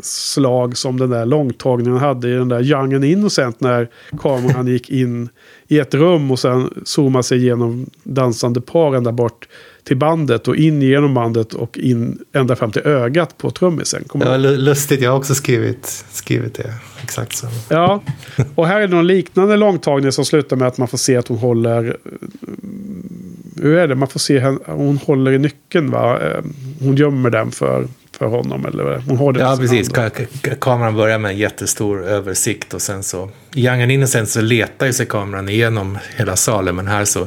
slag 0.00 0.76
som 0.76 0.98
den 0.98 1.10
där 1.10 1.26
långtagningen 1.26 1.98
hade 1.98 2.28
i 2.28 2.32
den 2.32 2.48
där 2.48 2.62
Young 2.62 2.94
and 2.94 3.04
Innocent 3.04 3.60
när 3.60 3.88
kameran 4.18 4.66
gick 4.66 4.90
in 4.90 5.28
i 5.68 5.78
ett 5.78 5.94
rum 5.94 6.30
och 6.30 6.38
sen 6.38 6.82
zoomade 6.84 7.22
sig 7.22 7.38
igenom 7.38 7.86
dansande 8.02 8.60
par 8.60 8.94
ända 8.94 9.12
bort 9.12 9.48
till 9.84 9.96
bandet 9.96 10.48
och 10.48 10.56
in 10.56 10.82
genom 10.82 11.14
bandet 11.14 11.52
och 11.54 11.78
in 11.78 12.18
ända 12.32 12.56
fram 12.56 12.72
till 12.72 12.82
ögat 12.82 13.38
på 13.38 13.50
trummisen. 13.50 14.04
Lu- 14.14 14.56
lustigt, 14.56 15.00
jag 15.02 15.10
har 15.10 15.18
också 15.18 15.34
skrivit, 15.34 16.04
skrivit 16.12 16.54
det. 16.54 16.74
Exakt 17.02 17.36
så. 17.36 17.46
Ja, 17.68 18.02
och 18.54 18.66
här 18.66 18.76
är 18.80 18.88
det 18.88 18.94
någon 18.94 19.06
liknande 19.06 19.56
långtagning 19.56 20.12
som 20.12 20.24
slutar 20.24 20.56
med 20.56 20.68
att 20.68 20.78
man 20.78 20.88
får 20.88 20.98
se 20.98 21.16
att 21.16 21.28
hon 21.28 21.38
håller... 21.38 21.84
eh, 21.88 21.92
Hur 23.62 23.76
är 23.78 23.88
det? 23.88 23.94
Man 23.94 24.08
får 24.08 24.20
se 24.20 24.38
henne, 24.38 24.58
hon 24.66 24.98
håller 24.98 25.32
i 25.32 25.38
nyckeln 25.38 25.90
va? 25.90 26.20
Eh, 26.20 26.44
Hon 26.80 26.96
gömmer 26.96 27.30
den 27.30 27.50
för, 27.50 27.86
för 28.18 28.26
honom 28.26 28.66
eller 28.66 29.02
hon 29.08 29.16
har 29.18 29.32
det 29.32 29.40
Ja, 29.40 29.56
precis. 29.60 29.90
Ka- 29.90 30.10
ka- 30.42 30.54
kameran 30.60 30.94
börjar 30.96 31.18
med 31.18 31.30
en 31.30 31.36
jättestor 31.38 32.04
översikt 32.04 32.74
och 32.74 32.82
sen 32.82 33.02
så... 33.02 33.30
I 33.54 33.66
Young 33.66 33.82
and 33.82 33.92
Innocent 33.92 34.28
så 34.28 34.40
letar 34.40 34.86
ju 34.86 34.92
sig 34.92 35.06
kameran 35.06 35.48
igenom 35.48 35.98
hela 36.16 36.36
salen, 36.36 36.76
men 36.76 36.86
här 36.86 37.04
så 37.04 37.26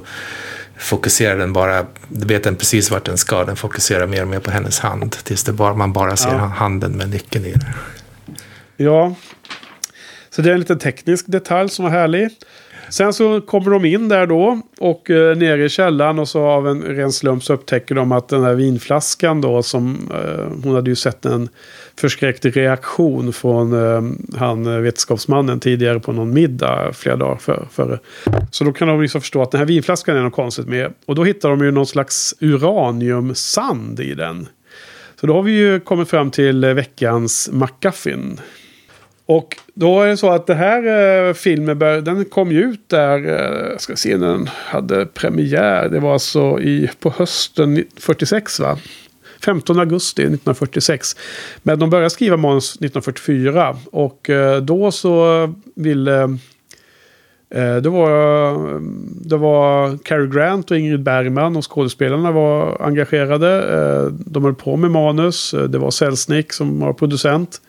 fokuserar 0.78 1.38
den 1.38 1.54
bara... 1.54 1.86
Du 2.10 2.28
vet 2.28 2.44
den 2.44 2.56
precis 2.56 2.92
vart 2.92 3.06
den 3.06 3.18
ska. 3.18 3.44
Den 3.44 3.56
fokuserar 3.56 4.08
mer 4.08 4.22
och 4.22 4.28
mer 4.28 4.40
på 4.40 4.52
hennes 4.52 4.80
hand 4.80 5.12
tills 5.24 5.44
det 5.44 5.52
bara, 5.54 5.74
man 5.74 5.94
bara 5.94 6.18
ser 6.18 6.30
Ja. 6.30 6.38
handen 6.38 6.92
med 6.98 7.10
nyckeln 7.10 7.46
i. 7.46 7.52
den. 7.52 7.70
Ja. 8.78 9.16
Så 10.30 10.42
det 10.42 10.50
är 10.50 10.54
en 10.54 10.60
liten 10.60 10.80
teknisk 10.80 11.26
detalj 11.28 11.70
som 11.70 11.86
var 11.86 11.92
härlig. 11.92 12.30
Sen 12.90 13.14
så 13.14 13.42
kommer 13.42 13.72
de 13.72 13.86
in 13.86 14.10
där 14.10 14.28
då 14.28 14.62
och 14.80 15.10
eh, 15.10 15.38
ner 15.38 15.58
i 15.58 15.70
källaren 15.70 16.20
och 16.20 16.28
så 16.28 16.44
av 16.44 16.68
en 16.68 16.82
ren 16.82 17.12
slump 17.12 17.44
så 17.44 17.54
upptäcker 17.54 17.96
de 17.96 18.12
att 18.12 18.30
den 18.30 18.44
här 18.44 18.54
vinflaskan 18.54 19.42
då 19.42 19.64
som 19.64 20.12
eh, 20.14 20.64
hon 20.64 20.76
hade 20.76 20.90
ju 20.90 20.96
sett 20.96 21.26
en 21.26 21.50
förskräckt 22.00 22.46
reaktion 22.46 23.34
från 23.34 23.74
eh, 23.74 24.02
han 24.40 24.66
eh, 24.66 24.80
vetenskapsmannen 24.80 25.60
tidigare 25.60 26.00
på 26.00 26.12
någon 26.12 26.34
middag 26.34 26.94
flera 26.94 27.16
dagar 27.16 27.36
före. 27.36 27.66
För. 27.72 28.00
Så 28.52 28.64
då 28.64 28.74
kan 28.74 28.88
de 28.88 29.02
liksom 29.02 29.22
förstå 29.22 29.42
att 29.42 29.52
den 29.52 29.60
här 29.60 29.66
vinflaskan 29.66 30.18
är 30.18 30.22
något 30.22 30.34
konstigt 30.34 30.68
med. 30.68 30.94
Och 31.06 31.16
då 31.16 31.24
hittar 31.24 31.50
de 31.50 31.62
ju 31.62 31.72
någon 31.72 31.88
slags 31.88 32.36
uraniumsand 32.40 34.00
i 34.00 34.14
den. 34.14 34.48
Så 35.20 35.28
då 35.28 35.34
har 35.34 35.44
vi 35.44 35.52
ju 35.52 35.80
kommit 35.80 36.10
fram 36.10 36.32
till 36.32 36.64
eh, 36.64 36.74
veckans 36.74 37.50
McGuffin. 37.54 38.40
Och 39.30 39.58
då 39.74 40.02
är 40.02 40.08
det 40.08 40.18
så 40.18 40.30
att 40.30 40.48
den 40.48 40.58
här 40.58 41.28
eh, 41.28 41.34
filmen, 41.34 41.80
bör, 41.80 42.02
den 42.02 42.26
kom 42.26 42.52
ju 42.52 42.62
ut 42.62 42.90
där, 42.90 43.18
eh, 43.26 43.70
jag 43.72 43.82
ska 43.82 43.96
se 43.96 44.18
när 44.18 44.28
den 44.28 44.48
hade 44.48 45.06
premiär. 45.06 45.90
Det 45.90 46.00
var 46.00 46.14
alltså 46.14 46.60
i, 46.60 46.90
på 47.00 47.10
hösten 47.10 47.84
46 47.98 48.60
va? 48.60 48.78
15 49.46 49.80
augusti 49.80 50.22
1946. 50.22 51.16
Men 51.64 51.80
de 51.80 51.90
började 51.90 52.10
skriva 52.10 52.38
manus 52.38 52.76
1944 52.76 53.78
och 53.92 54.30
eh, 54.30 54.62
då 54.62 54.92
så 54.92 55.54
ville 55.76 56.38
Eh, 57.50 57.76
det 57.76 57.90
var, 57.90 58.82
det 59.28 59.38
var 59.38 59.98
Cary 59.98 60.28
Grant 60.28 60.72
och 60.72 60.78
Ingrid 60.78 61.04
Bergman 61.04 61.56
och 61.56 61.72
skådespelarna 61.72 62.32
var 62.32 62.82
engagerade. 62.82 63.78
Eh, 63.78 64.14
de 64.14 64.44
höll 64.44 64.56
på 64.56 64.78
med 64.78 64.92
manus. 64.92 65.54
Eh, 65.54 65.64
det 65.64 65.78
var 65.78 65.92
Selznick 65.92 66.54
som 66.54 66.80
var 66.80 66.94
producent 66.94 67.62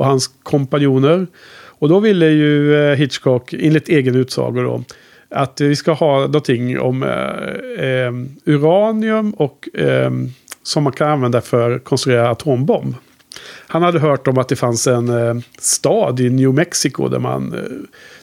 och 0.00 0.06
hans 0.06 0.30
kompanjoner. 0.42 1.26
Och 1.52 1.88
då 1.88 2.00
ville 2.00 2.26
ju 2.26 2.94
Hitchcock, 2.94 3.52
enligt 3.52 3.88
egen 3.88 4.14
utsago 4.14 4.62
då, 4.62 4.84
att 5.28 5.60
vi 5.60 5.76
ska 5.76 5.92
ha 5.92 6.20
någonting 6.20 6.80
om 6.80 7.02
eh, 7.02 8.52
uranium 8.54 9.30
och 9.30 9.68
eh, 9.74 10.10
som 10.62 10.82
man 10.84 10.92
kan 10.92 11.10
använda 11.10 11.40
för 11.40 11.70
att 11.70 11.84
konstruera 11.84 12.30
atombomb. 12.30 12.94
Han 13.66 13.82
hade 13.82 13.98
hört 13.98 14.28
om 14.28 14.38
att 14.38 14.48
det 14.48 14.56
fanns 14.56 14.86
en 14.86 15.08
eh, 15.08 15.34
stad 15.58 16.20
i 16.20 16.30
New 16.30 16.54
Mexico 16.54 17.08
där, 17.08 17.18
man, 17.18 17.54
eh, 17.54 17.60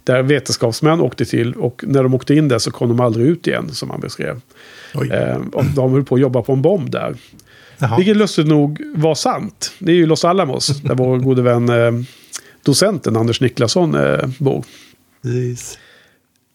där 0.03 0.23
vetenskapsmän 0.23 1.01
åkte 1.01 1.25
till. 1.25 1.53
Och 1.53 1.83
när 1.87 2.03
de 2.03 2.13
åkte 2.13 2.33
in 2.35 2.47
där 2.47 2.59
så 2.59 2.71
kom 2.71 2.89
de 2.89 2.99
aldrig 2.99 3.27
ut 3.27 3.47
igen, 3.47 3.69
som 3.69 3.89
han 3.89 3.99
beskrev. 3.99 4.41
Eh, 5.11 5.37
och 5.53 5.65
de 5.75 5.93
höll 5.93 6.03
på 6.03 6.15
att 6.15 6.21
jobba 6.21 6.41
på 6.41 6.53
en 6.53 6.61
bomb 6.61 6.89
där. 6.89 7.15
Jaha. 7.77 7.97
Vilket 7.97 8.17
lustigt 8.17 8.47
nog 8.47 8.81
var 8.95 9.15
sant. 9.15 9.71
Det 9.79 9.91
är 9.91 9.95
ju 9.95 10.05
Los 10.05 10.25
Alamos, 10.25 10.67
där 10.67 10.95
vår 10.95 11.17
gode 11.23 11.41
vän 11.41 11.69
eh, 11.69 11.91
docenten 12.63 13.15
Anders 13.15 13.41
Niklasson 13.41 13.95
eh, 13.95 14.29
bor. 14.39 14.63
Precis. 15.21 15.77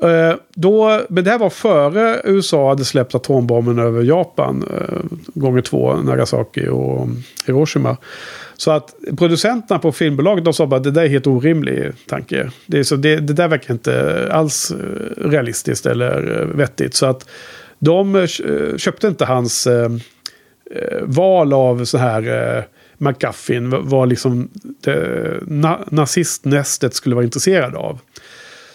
Eh, 0.02 0.34
då, 0.54 1.00
men 1.08 1.24
det 1.24 1.30
här 1.30 1.38
var 1.38 1.50
före 1.50 2.20
USA 2.24 2.68
hade 2.68 2.84
släppt 2.84 3.14
atombomben 3.14 3.78
över 3.78 4.02
Japan. 4.02 4.64
Eh, 4.70 5.18
gånger 5.34 5.62
två, 5.62 5.96
Nagasaki 5.96 6.68
och 6.68 7.08
Hiroshima. 7.46 7.96
Så 8.56 8.70
att 8.70 8.94
producenterna 9.18 9.78
på 9.78 9.92
filmbolaget 9.92 10.44
de 10.44 10.54
sa 10.54 10.66
bara 10.66 10.80
det 10.80 10.90
där 10.90 11.02
är 11.02 11.08
helt 11.08 11.26
orimlig 11.26 11.92
tanke. 12.06 12.50
Det, 12.66 12.78
är 12.78 12.82
så, 12.82 12.96
det, 12.96 13.16
det 13.16 13.32
där 13.32 13.48
verkar 13.48 13.74
inte 13.74 14.28
alls 14.32 14.70
eh, 14.70 15.28
realistiskt 15.30 15.86
eller 15.86 16.44
vettigt. 16.54 16.94
Så 16.94 17.06
att 17.06 17.28
de 17.78 18.26
köpte 18.76 19.08
inte 19.08 19.24
hans 19.24 19.68
Eh, 20.72 21.02
val 21.02 21.52
av 21.52 21.84
så 21.84 21.98
här 21.98 22.56
eh, 22.56 22.64
McGuffin. 22.98 23.88
Vad 23.88 24.08
liksom 24.08 24.48
det, 24.80 25.38
na, 25.46 25.84
nazistnästet 25.90 26.94
skulle 26.94 27.14
vara 27.14 27.24
intresserad 27.24 27.74
av. 27.74 27.98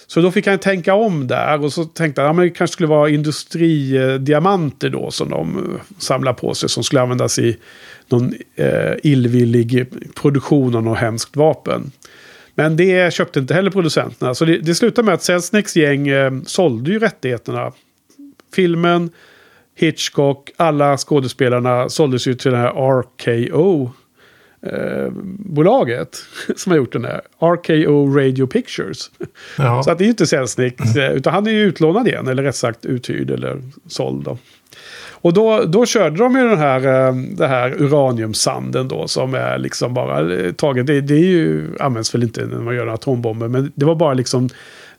Så 0.08 0.22
då 0.22 0.32
fick 0.32 0.48
han 0.48 0.60
tänka 0.60 0.94
om 0.94 1.28
där 1.28 1.64
och 1.64 1.74
så 1.74 1.86
tänkte 1.86 2.22
han 2.22 2.40
att 2.40 2.46
det 2.46 2.50
kanske 2.50 2.74
skulle 2.74 2.88
vara 2.88 3.10
industridiamanter 3.10 4.90
då 4.90 5.12
som 5.12 5.30
de 5.30 5.58
eh, 5.58 5.82
samlar 5.98 6.34
på 6.34 6.54
sig 6.54 6.70
som 6.70 6.84
skulle 6.84 7.02
användas 7.02 7.40
i 7.40 7.58
någon 8.08 8.34
eh, 8.56 8.94
illvillig 9.04 9.86
produktion 10.16 10.76
av 10.76 10.84
något 10.84 10.98
hemskt 10.98 11.36
vapen. 11.36 11.92
Men 12.56 12.78
det 12.78 13.14
köpte 13.14 13.40
inte 13.40 13.54
heller 13.54 13.72
producenterna. 13.72 14.36
Så 14.36 14.46
det, 14.46 14.58
det 14.58 14.76
slutade 14.76 15.06
med 15.06 15.14
att 15.14 15.24
Selznicks 15.24 15.76
gäng 15.76 16.08
eh, 16.08 16.32
sålde 16.46 16.92
ju 16.92 17.00
rättigheterna. 17.00 17.72
Filmen, 18.54 19.10
Hitchcock, 19.80 20.52
alla 20.58 20.98
skådespelarna 20.98 21.90
såldes 21.90 22.28
ju 22.28 22.34
till 22.34 22.52
den 22.52 22.62
här 22.62 23.02
RKO. 23.02 23.92
Eh, 24.62 25.12
bolaget 25.40 26.18
som 26.56 26.72
har 26.72 26.78
gjort 26.78 26.94
den 26.94 27.06
här. 27.06 27.22
RKO 27.40 28.18
Radio 28.18 28.48
Pictures. 28.48 29.12
Ja. 29.58 29.84
Så 29.84 29.92
att 29.92 29.98
det 29.98 30.04
är 30.04 30.06
ju 30.06 30.10
inte 30.10 30.28
Selznick. 30.28 30.96
Eh, 30.96 31.12
utan 31.12 31.34
han 31.34 31.48
är 31.48 31.52
ju 31.52 31.64
utlånad 31.64 32.08
igen. 32.08 32.28
Eller 32.28 32.44
rätt 32.44 32.56
sagt 32.56 32.86
uthyrd 32.86 33.32
eller 33.32 33.62
såld. 33.88 34.24
Då. 34.24 34.38
Och 35.12 35.34
då, 35.34 35.64
då 35.64 35.86
körde 35.86 36.18
de 36.18 36.36
ju 36.36 36.50
den 36.50 36.58
här, 36.58 37.08
eh, 37.08 37.16
det 37.16 37.48
här 37.48 37.82
uraniumsanden 37.82 38.88
då 38.88 39.08
som 39.08 39.34
är 39.34 39.58
liksom 39.58 39.94
bara 39.94 40.36
eh, 40.36 40.52
taget. 40.52 40.88
Det, 40.88 41.02
det 41.02 41.14
är 41.14 41.26
ju, 41.26 41.70
används 41.80 42.16
väl 42.16 42.24
inte 42.24 42.46
när 42.46 42.60
man 42.60 42.76
gör 42.76 42.88
atombomber. 42.88 43.48
Men 43.48 43.72
det 43.76 43.86
var 43.86 43.96
bara 43.96 44.14
liksom 44.14 44.50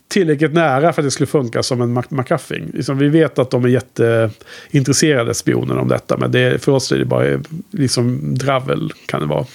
tillräckligt 0.08 0.54
nära 0.54 0.92
för 0.92 1.02
att 1.02 1.06
det 1.06 1.10
skulle 1.10 1.26
funka 1.26 1.62
som 1.62 1.80
en 1.80 2.02
McCuffing. 2.08 2.70
Liksom, 2.74 2.98
vi 2.98 3.08
vet 3.08 3.38
att 3.38 3.50
de 3.50 3.64
är 3.64 3.68
jätteintresserade 3.68 5.34
spionerna 5.34 5.80
om 5.80 5.88
detta. 5.88 6.16
Men 6.16 6.32
det, 6.32 6.62
för 6.64 6.72
oss 6.72 6.92
är 6.92 6.98
det 6.98 7.04
bara 7.04 7.42
liksom 7.70 8.34
dravel 8.38 8.92
kan 9.06 9.20
det 9.20 9.26
vara. 9.26 9.46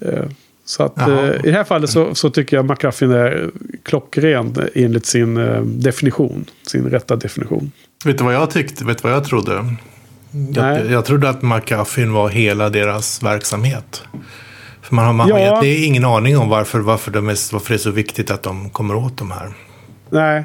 Eh, 0.00 0.24
så 0.64 0.82
att 0.82 0.98
eh, 0.98 1.30
i 1.30 1.50
det 1.50 1.52
här 1.52 1.64
fallet 1.64 1.90
så, 1.90 2.14
så 2.14 2.30
tycker 2.30 2.56
jag 2.56 2.70
McCuffin 2.70 3.10
är 3.10 3.50
klockren 3.82 4.54
enligt 4.74 5.06
sin 5.06 5.36
eh, 5.36 5.62
definition. 5.62 6.44
Sin 6.66 6.90
rätta 6.90 7.16
definition. 7.16 7.72
Vet 8.04 8.18
du 8.18 8.24
vad 8.24 8.34
jag 8.34 8.50
tyckte? 8.50 8.84
Vet 8.84 8.98
du 8.98 9.08
vad 9.08 9.16
jag 9.16 9.24
trodde? 9.24 9.74
Jag, 10.54 10.90
jag, 10.90 11.04
trodde 11.04 11.28
att 11.28 11.42
McCuffin 11.42 12.12
var 12.12 12.28
hela 12.28 12.68
deras 12.68 13.22
verksamhet. 13.22 14.02
För 14.84 14.94
man 14.94 15.04
har, 15.04 15.12
man 15.12 15.28
ja. 15.28 15.56
har 15.56 15.84
ingen 15.86 16.04
aning 16.04 16.38
om 16.38 16.48
varför, 16.48 16.78
varför, 16.78 17.10
de 17.10 17.28
är, 17.28 17.52
varför 17.52 17.68
det 17.68 17.76
är 17.76 17.78
så 17.78 17.90
viktigt 17.90 18.30
att 18.30 18.42
de 18.42 18.70
kommer 18.70 18.94
åt 18.94 19.18
de 19.18 19.30
här. 19.30 19.52
Nej. 20.10 20.44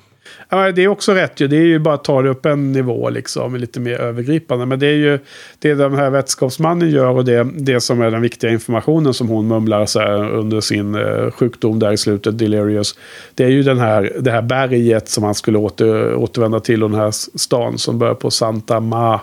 Ja, 0.49 0.71
det 0.71 0.83
är 0.83 0.87
också 0.87 1.13
rätt 1.13 1.39
ju. 1.39 1.47
Det 1.47 1.57
är 1.57 1.65
ju 1.65 1.79
bara 1.79 1.93
att 1.93 2.03
ta 2.03 2.21
det 2.21 2.29
upp 2.29 2.45
en 2.45 2.71
nivå 2.71 3.09
liksom. 3.09 3.55
Lite 3.55 3.79
mer 3.79 3.99
övergripande. 3.99 4.65
Men 4.65 4.79
det 4.79 4.87
är 4.87 4.95
ju 4.95 5.19
det 5.59 5.73
den 5.73 5.95
här 5.95 6.09
vetenskapsmannen 6.09 6.89
gör 6.89 7.09
och 7.09 7.25
det, 7.25 7.47
det 7.53 7.81
som 7.81 8.01
är 8.01 8.11
den 8.11 8.21
viktiga 8.21 8.51
informationen 8.51 9.13
som 9.13 9.27
hon 9.27 9.47
mumlar 9.47 9.85
så 9.85 9.99
här 9.99 10.31
under 10.31 10.61
sin 10.61 10.95
eh, 10.95 11.31
sjukdom 11.31 11.79
där 11.79 11.91
i 11.91 11.97
slutet, 11.97 12.37
delirious. 12.37 12.95
Det 13.35 13.43
är 13.43 13.49
ju 13.49 13.63
den 13.63 13.79
här, 13.79 14.13
det 14.19 14.31
här 14.31 14.41
berget 14.41 15.09
som 15.09 15.23
han 15.23 15.35
skulle 15.35 15.57
åter, 15.57 16.15
återvända 16.15 16.59
till 16.59 16.83
och 16.83 16.91
den 16.91 16.99
här 16.99 17.11
stan 17.37 17.77
som 17.77 17.99
börjar 17.99 18.15
på 18.15 18.31
Santa 18.31 18.79
Ma. 18.79 19.21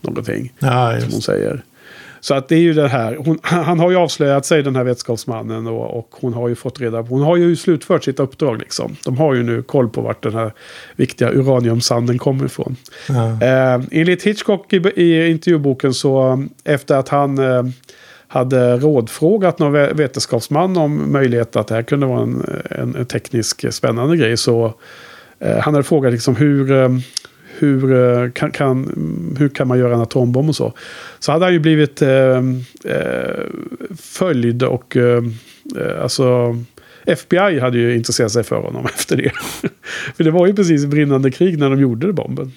Någonting. 0.00 0.52
Ja, 0.58 1.00
som 1.00 1.12
hon 1.12 1.22
säger. 1.22 1.62
Så 2.26 2.34
att 2.34 2.48
det 2.48 2.54
är 2.54 2.60
ju 2.60 2.72
det 2.72 2.88
här. 2.88 3.16
Hon, 3.16 3.38
han 3.42 3.78
har 3.78 3.90
ju 3.90 3.96
avslöjat 3.96 4.46
sig 4.46 4.62
den 4.62 4.76
här 4.76 4.84
vetenskapsmannen. 4.84 5.66
Och, 5.66 5.98
och, 5.98 6.08
hon 6.20 6.34
har 6.34 6.48
ju 6.48 6.54
fått 6.54 6.80
reda 6.80 7.02
på. 7.02 7.08
Hon 7.08 7.22
har 7.22 7.36
ju 7.36 7.56
slutfört 7.56 8.04
sitt 8.04 8.20
uppdrag 8.20 8.58
liksom. 8.58 8.96
De 9.04 9.18
har 9.18 9.34
ju 9.34 9.42
nu 9.42 9.62
koll 9.62 9.88
på 9.88 10.00
vart 10.00 10.22
den 10.22 10.34
här 10.34 10.52
viktiga 10.96 11.30
uraniumsanden 11.30 12.18
kommer 12.18 12.44
ifrån. 12.44 12.76
Ja. 13.08 13.46
Eh, 13.46 13.80
enligt 13.90 14.22
Hitchcock 14.22 14.72
i, 14.72 14.76
i 14.76 15.30
intervjuboken 15.30 15.94
så 15.94 16.44
efter 16.64 16.96
att 16.96 17.08
han 17.08 17.38
eh, 17.38 17.62
hade 18.28 18.76
rådfrågat 18.76 19.58
någon 19.58 19.72
vetenskapsman 19.72 20.76
om 20.76 21.12
möjlighet 21.12 21.56
att 21.56 21.66
det 21.66 21.74
här 21.74 21.82
kunde 21.82 22.06
vara 22.06 22.22
en, 22.22 22.94
en, 22.94 23.06
teknisk 23.06 23.72
spännande 23.72 24.16
grej. 24.16 24.36
Så 24.36 24.74
eh, 25.38 25.58
han 25.58 25.74
hade 25.74 25.84
frågat 25.84 26.12
liksom 26.12 26.36
hur, 26.36 26.72
eh, 26.72 26.88
hur, 27.58 27.92
eh, 27.92 28.30
kan, 28.30 28.50
kan, 28.50 29.36
hur 29.38 29.48
kan 29.48 29.68
man 29.68 29.78
göra 29.78 29.94
en 29.94 30.00
atombomb 30.00 30.48
och 30.48 30.56
så. 30.56 30.72
Så 31.18 31.32
hade 31.32 31.44
han 31.44 31.52
ju 31.52 31.60
blivit 31.60 32.02
eh, 32.02 32.36
eh, 32.84 33.44
följd 33.98 34.62
och 34.62 34.96
eh, 34.96 35.24
eh 35.76 36.02
alltså 36.02 36.56
FBI 37.06 37.60
hade 37.60 37.78
ju 37.78 37.96
intresserat 37.96 38.32
sig 38.32 38.44
för 38.44 38.56
honom 38.56 38.86
efter 38.94 39.16
det. 39.16 39.30
för 40.16 40.24
det 40.24 40.30
var 40.30 40.46
ju 40.46 40.54
precis 40.54 40.86
brinnande 40.86 41.30
krig 41.30 41.58
när 41.58 41.70
de 41.70 41.80
gjorde 41.80 42.12
bomben. 42.12 42.52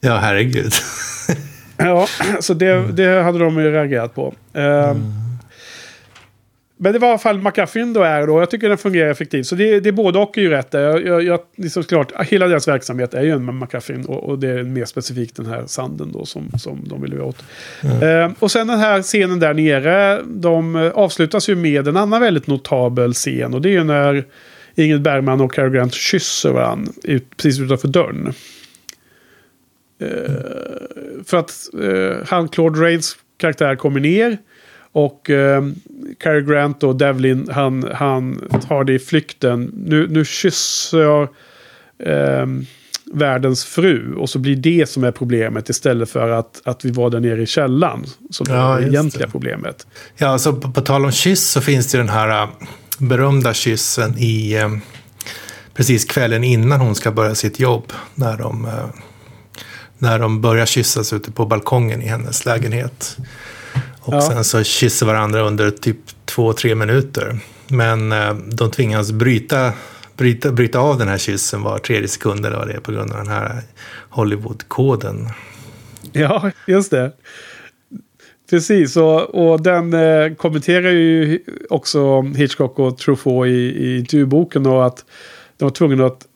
Ja, 0.00 0.16
herregud. 0.16 0.72
ja, 1.76 2.06
så 2.40 2.54
det, 2.54 2.92
det 2.92 3.22
hade 3.22 3.38
de 3.38 3.58
ju 3.58 3.72
reagerat 3.72 4.14
på. 4.14 4.34
Mm. 4.52 5.27
Men 6.80 6.92
det 6.92 6.98
var 6.98 7.08
i 7.08 7.10
alla 7.10 7.18
fall 7.18 7.38
McAfee 7.38 7.92
då 7.92 8.02
är 8.02 8.26
då. 8.26 8.40
Jag 8.40 8.50
tycker 8.50 8.68
den 8.68 8.78
fungerar 8.78 9.10
effektivt. 9.10 9.46
Så 9.46 9.54
det, 9.54 9.80
det 9.80 9.92
både 9.92 10.18
och 10.18 10.38
är 10.38 10.42
ju 10.42 10.50
rätt. 10.50 10.68
Jag, 10.70 11.06
jag, 11.06 11.22
jag, 11.22 11.40
liksom 11.56 11.82
klart, 11.82 12.12
hela 12.26 12.48
deras 12.48 12.68
verksamhet 12.68 13.14
är 13.14 13.22
ju 13.22 13.30
en 13.30 13.58
McAfee. 13.58 14.04
Och, 14.06 14.24
och, 14.24 14.38
det 14.38 14.48
är 14.48 14.62
mer 14.62 14.84
specifikt 14.84 15.36
den 15.36 15.46
här 15.46 15.62
sanden 15.66 16.12
då 16.12 16.26
som, 16.26 16.50
som 16.58 16.88
de 16.88 17.02
vill 17.02 17.20
åt. 17.20 17.44
Mm. 17.82 18.24
Eh, 18.24 18.32
och 18.38 18.50
sen 18.50 18.66
den 18.66 18.78
här 18.78 19.02
scenen 19.02 19.38
där 19.38 19.54
nere. 19.54 20.22
De 20.26 20.90
avslutas 20.94 21.48
ju 21.48 21.54
med 21.54 21.88
en 21.88 21.96
annan 21.96 22.20
väldigt 22.20 22.46
notabel 22.46 23.14
scen. 23.14 23.54
Och 23.54 23.62
det 23.62 23.68
är 23.68 23.72
ju 23.72 23.84
när 23.84 24.24
Ingrid 24.74 25.02
Bergman 25.02 25.40
och 25.40 25.52
Cary 25.52 25.70
Grant 25.70 25.94
kysser 25.94 26.50
varandra. 26.50 26.92
Ut, 27.04 27.36
precis 27.36 27.60
utanför 27.60 27.88
dörren. 27.88 28.32
Eh, 30.00 30.32
för 31.24 31.36
att 31.36 31.52
eh, 31.82 32.26
han, 32.26 32.48
Claude 32.48 32.80
Rains 32.80 33.16
karaktär 33.36 33.76
kommer 33.76 34.00
ner. 34.00 34.38
Och 34.92 35.30
eh, 35.30 35.62
Cary 36.18 36.42
Grant 36.42 36.82
och 36.82 36.96
Devlin, 36.96 37.48
han, 37.52 37.88
han 37.94 38.48
tar 38.68 38.84
det 38.84 38.92
i 38.92 38.98
flykten. 38.98 39.72
Nu, 39.86 40.08
nu 40.10 40.24
kysser 40.24 40.98
jag 40.98 41.28
eh, 41.98 42.46
världens 43.12 43.64
fru. 43.64 44.14
Och 44.14 44.30
så 44.30 44.38
blir 44.38 44.56
det 44.56 44.88
som 44.88 45.04
är 45.04 45.12
problemet 45.12 45.68
istället 45.68 46.10
för 46.10 46.30
att, 46.30 46.60
att 46.64 46.84
vi 46.84 46.90
var 46.90 47.10
där 47.10 47.20
nere 47.20 47.42
i 47.42 47.46
källan. 47.46 48.06
Som 48.30 48.46
ja, 48.48 48.76
är 48.76 48.80
det 48.80 48.88
egentliga 48.88 49.26
det. 49.26 49.32
problemet. 49.32 49.86
Ja, 50.16 50.28
alltså 50.28 50.52
på, 50.52 50.72
på 50.72 50.80
tal 50.80 51.04
om 51.04 51.12
kyss 51.12 51.50
så 51.50 51.60
finns 51.60 51.92
det 51.92 51.98
den 51.98 52.08
här 52.08 52.42
uh, 52.42 52.50
berömda 52.98 53.54
kyssen 53.54 54.18
i 54.18 54.62
uh, 54.64 54.78
precis 55.74 56.04
kvällen 56.04 56.44
innan 56.44 56.80
hon 56.80 56.94
ska 56.94 57.10
börja 57.10 57.34
sitt 57.34 57.60
jobb. 57.60 57.92
När 58.14 58.36
de, 58.36 58.64
uh, 58.64 58.86
när 59.98 60.18
de 60.18 60.40
börjar 60.40 60.66
kyssas 60.66 61.12
ute 61.12 61.32
på 61.32 61.46
balkongen 61.46 62.02
i 62.02 62.06
hennes 62.06 62.44
lägenhet. 62.44 63.16
Och 64.08 64.14
ja. 64.14 64.20
sen 64.20 64.44
så 64.44 64.64
kysser 64.64 65.06
varandra 65.06 65.40
under 65.40 65.70
typ 65.70 65.96
två, 66.24 66.52
tre 66.52 66.74
minuter. 66.74 67.38
Men 67.68 68.12
eh, 68.12 68.34
de 68.34 68.70
tvingas 68.70 69.12
bryta, 69.12 69.72
bryta, 70.16 70.52
bryta 70.52 70.78
av 70.78 70.98
den 70.98 71.08
här 71.08 71.18
kyssen 71.18 71.62
var 71.62 71.78
tredje 71.78 72.08
sekund 72.08 72.46
eller 72.46 72.56
vad 72.56 72.68
det 72.68 72.74
är 72.74 72.80
på 72.80 72.92
grund 72.92 73.10
av 73.10 73.16
den 73.16 73.28
här 73.28 73.62
Hollywood-koden. 74.08 75.28
Ja, 76.12 76.50
just 76.66 76.90
det. 76.90 77.12
precis. 78.50 78.96
Och, 78.96 79.50
och 79.50 79.62
den 79.62 79.94
eh, 79.94 80.34
kommenterar 80.34 80.90
ju 80.90 81.40
också 81.70 82.22
Hitchcock 82.22 82.78
och 82.78 82.98
Truffaut 82.98 83.46
i, 83.46 83.50
i 83.50 83.98
intervjuboken. 83.98 84.66
Och 84.66 84.86
att 84.86 85.04
de 85.56 85.64
var 85.64 85.70
tvungna 85.70 86.06
att 86.06 86.26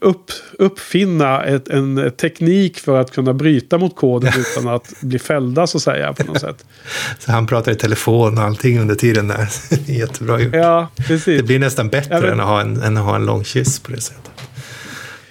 upp, 0.00 0.30
uppfinna 0.58 1.44
ett, 1.44 1.68
en 1.68 2.12
teknik 2.20 2.78
för 2.78 3.00
att 3.00 3.10
kunna 3.12 3.34
bryta 3.34 3.78
mot 3.78 3.96
koden 3.96 4.32
utan 4.38 4.68
att 4.68 4.92
bli 5.00 5.18
fällda 5.18 5.66
så 5.66 5.78
att 5.78 5.82
säga 5.82 6.12
på 6.12 6.24
något 6.24 6.40
sätt. 6.40 6.64
Så 7.18 7.32
han 7.32 7.46
pratar 7.46 7.72
i 7.72 7.74
telefon 7.74 8.38
och 8.38 8.44
allting 8.44 8.78
under 8.80 8.94
tiden 8.94 9.28
där. 9.28 9.48
Jättebra 9.86 10.40
gjort. 10.40 10.54
Ja, 10.54 10.88
precis. 10.96 11.40
Det 11.40 11.42
blir 11.42 11.58
nästan 11.58 11.88
bättre 11.88 12.20
men- 12.20 12.30
än, 12.32 12.40
att 12.40 12.46
ha 12.46 12.60
en, 12.60 12.82
än 12.82 12.96
att 12.96 13.04
ha 13.04 13.16
en 13.16 13.26
lång 13.26 13.44
kyss 13.44 13.80
på 13.80 13.92
det 13.92 14.00
sättet. 14.00 14.30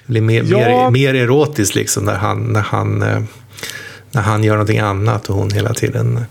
Det 0.05 0.11
blir 0.11 0.21
mer, 0.21 0.43
Ja. 0.43 0.57
mer, 0.57 0.89
mer 0.91 1.13
erotiskt 1.23 1.75
liksom 1.75 2.05
när 2.05 2.15
han, 2.15 2.43
när, 2.53 2.61
han, 2.61 3.01
eh, 3.01 3.21
när 4.11 4.21
han 4.21 4.43
gör 4.43 4.53
någonting 4.53 4.79
annat 4.79 5.29
och 5.29 5.35
hon 5.35 5.51
hela 5.51 5.73
tiden 5.73 6.25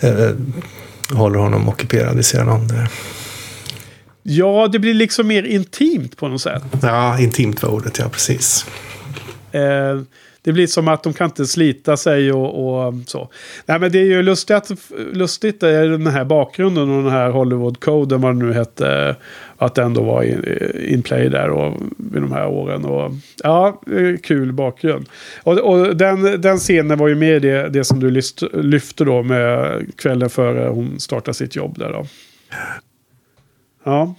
eh, 0.00 0.30
håller 1.10 1.38
honom 1.38 1.68
ockuperad 1.68 2.16
vid 2.16 2.24
sidan 2.26 2.48
om 2.48 2.68
det. 2.68 2.88
Ja, 4.22 4.68
det 4.72 4.78
blir 4.78 4.94
liksom 4.94 5.26
mer 5.26 5.42
intimt 5.42 6.16
på 6.16 6.28
något 6.28 6.40
sätt. 6.40 6.62
Ja, 6.82 7.20
intimt 7.20 7.62
var 7.62 7.70
ordet, 7.70 7.98
ja 7.98 8.08
precis. 8.08 8.66
Eh, 9.52 10.00
det 10.44 10.52
blir 10.52 10.66
som 10.66 10.88
att 10.88 11.02
de 11.02 11.12
kan 11.12 11.24
inte 11.24 11.46
slita 11.46 11.96
sig 11.96 12.32
och, 12.32 12.86
och 12.86 12.94
så. 13.06 13.28
Nej 13.66 13.78
men 13.78 13.92
det 13.92 13.98
är 13.98 14.04
ju 14.04 14.22
lustigt, 14.22 14.70
lustigt 15.12 15.60
den 15.60 16.06
här 16.06 16.24
bakgrunden 16.24 16.90
och 16.90 17.02
den 17.02 17.12
här 17.12 17.30
Hollywood-koden 17.30 18.20
vad 18.20 18.34
det 18.34 18.46
nu 18.46 18.52
hette. 18.52 19.16
Att 19.56 19.74
den 19.74 19.94
då 19.94 20.02
var 20.02 20.22
in, 20.22 20.44
in 20.88 21.02
play 21.02 21.28
där 21.28 21.50
och 21.50 21.80
vid 21.96 22.22
de 22.22 22.32
här 22.32 22.46
åren. 22.46 22.84
Och, 22.84 23.12
ja, 23.42 23.82
eh, 23.86 24.16
kul 24.22 24.52
bakgrund. 24.52 25.08
Och, 25.42 25.58
och 25.58 25.96
den, 25.96 26.40
den 26.40 26.58
scenen 26.58 26.98
var 26.98 27.08
ju 27.08 27.14
med 27.14 27.36
i 27.36 27.48
det, 27.48 27.68
det 27.68 27.84
som 27.84 28.00
du 28.00 28.10
lyft, 28.10 28.42
lyfte 28.52 29.04
då 29.04 29.22
med 29.22 29.82
kvällen 29.96 30.30
före 30.30 30.68
hon 30.68 31.00
startade 31.00 31.34
sitt 31.34 31.56
jobb 31.56 31.78
där 31.78 31.92
då. 31.92 32.06
Ja. 33.84 34.14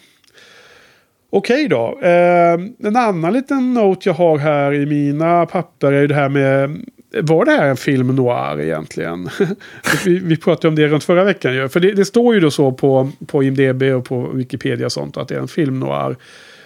Okej 1.29 1.67
då. 1.67 1.99
Eh, 2.01 2.53
en 2.87 2.95
annan 2.95 3.33
liten 3.33 3.73
note 3.73 4.09
jag 4.09 4.13
har 4.13 4.37
här 4.37 4.73
i 4.73 4.85
mina 4.85 5.45
papper 5.45 5.91
är 5.91 6.01
ju 6.01 6.07
det 6.07 6.15
här 6.15 6.29
med... 6.29 6.85
Var 7.21 7.45
det 7.45 7.51
här 7.51 7.67
en 7.67 7.77
film 7.77 8.15
noir 8.15 8.61
egentligen? 8.61 9.29
vi, 10.05 10.19
vi 10.19 10.37
pratade 10.37 10.67
om 10.67 10.75
det 10.75 10.87
runt 10.87 11.03
förra 11.03 11.23
veckan 11.23 11.55
ju. 11.55 11.69
För 11.69 11.79
det, 11.79 11.91
det 11.91 12.05
står 12.05 12.33
ju 12.33 12.39
då 12.39 12.51
så 12.51 12.71
på, 12.71 13.11
på 13.27 13.43
IMDB 13.43 13.83
och 13.83 14.05
på 14.05 14.27
Wikipedia 14.27 14.85
och 14.85 14.91
sånt 14.91 15.17
att 15.17 15.27
det 15.27 15.35
är 15.35 15.39
en 15.39 15.47
film 15.47 15.79
noir. 15.79 16.15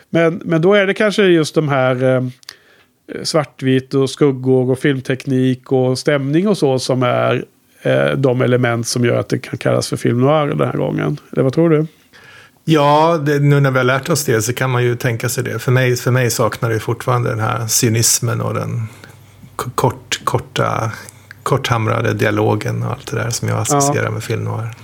Men, 0.09 0.41
men 0.45 0.61
då 0.61 0.73
är 0.73 0.87
det 0.87 0.93
kanske 0.93 1.23
just 1.23 1.55
de 1.55 1.69
här 1.69 2.03
eh, 2.03 2.23
svartvitt 3.23 3.93
och 3.93 4.09
skuggor 4.09 4.71
och 4.71 4.79
filmteknik 4.79 5.71
och 5.71 5.99
stämning 5.99 6.47
och 6.47 6.57
så 6.57 6.79
som 6.79 7.03
är 7.03 7.45
eh, 7.81 8.11
de 8.11 8.41
element 8.41 8.87
som 8.87 9.05
gör 9.05 9.19
att 9.19 9.29
det 9.29 9.39
kan 9.39 9.57
kallas 9.57 9.89
för 9.89 9.97
film 9.97 10.21
noir 10.21 10.47
den 10.47 10.67
här 10.67 10.77
gången. 10.77 11.17
Eller 11.31 11.43
vad 11.43 11.53
tror 11.53 11.69
du? 11.69 11.85
Ja, 12.69 13.17
det, 13.25 13.39
nu 13.39 13.59
när 13.59 13.71
vi 13.71 13.77
har 13.77 13.83
lärt 13.83 14.09
oss 14.09 14.25
det 14.25 14.41
så 14.41 14.53
kan 14.53 14.69
man 14.69 14.83
ju 14.83 14.95
tänka 14.95 15.29
sig 15.29 15.43
det. 15.43 15.59
För 15.59 15.71
mig, 15.71 15.95
för 15.95 16.11
mig 16.11 16.31
saknar 16.31 16.69
det 16.69 16.79
fortfarande 16.79 17.29
den 17.29 17.39
här 17.39 17.67
cynismen 17.67 18.41
och 18.41 18.53
den 18.53 18.87
kort, 19.55 20.21
korta, 20.23 20.91
korthamrade 21.43 22.13
dialogen 22.13 22.83
och 22.83 22.91
allt 22.91 23.11
det 23.11 23.17
där 23.17 23.29
som 23.29 23.47
jag 23.47 23.59
associerar 23.59 24.09
med 24.09 24.23
film 24.23 24.43
noir. 24.43 24.75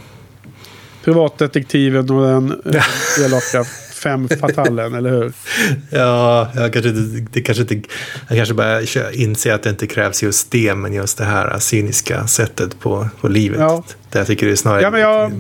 Privatdetektiven 1.03 2.09
och 2.09 2.27
den 2.27 2.61
eh, 2.75 3.25
elaka 3.25 3.65
fem 4.03 4.29
fatalen, 4.29 4.93
eller 4.95 5.09
hur? 5.09 5.33
Ja, 5.89 6.51
jag 6.55 6.73
kanske 6.73 6.89
inte, 6.89 7.27
det 7.33 7.41
kanske 7.41 7.61
inte, 7.61 7.75
jag 8.29 8.37
kanske 8.37 8.53
bara 8.53 8.81
inser 9.13 9.53
att 9.53 9.63
det 9.63 9.69
inte 9.69 9.87
krävs 9.87 10.23
just 10.23 10.51
det, 10.51 10.75
men 10.75 10.93
just 10.93 11.17
det 11.17 11.25
här 11.25 11.59
cyniska 11.59 12.27
sättet 12.27 12.79
på, 12.79 13.07
på 13.21 13.27
livet. 13.27 13.59
Ja. 13.59 13.83
Där 14.09 14.19
jag 14.19 14.27
tycker 14.27 14.45
det 14.45 14.51
är 14.51 14.55
snarare, 14.55 14.81
Ja, 14.81 14.89
men 14.89 15.01
jag- 15.01 15.31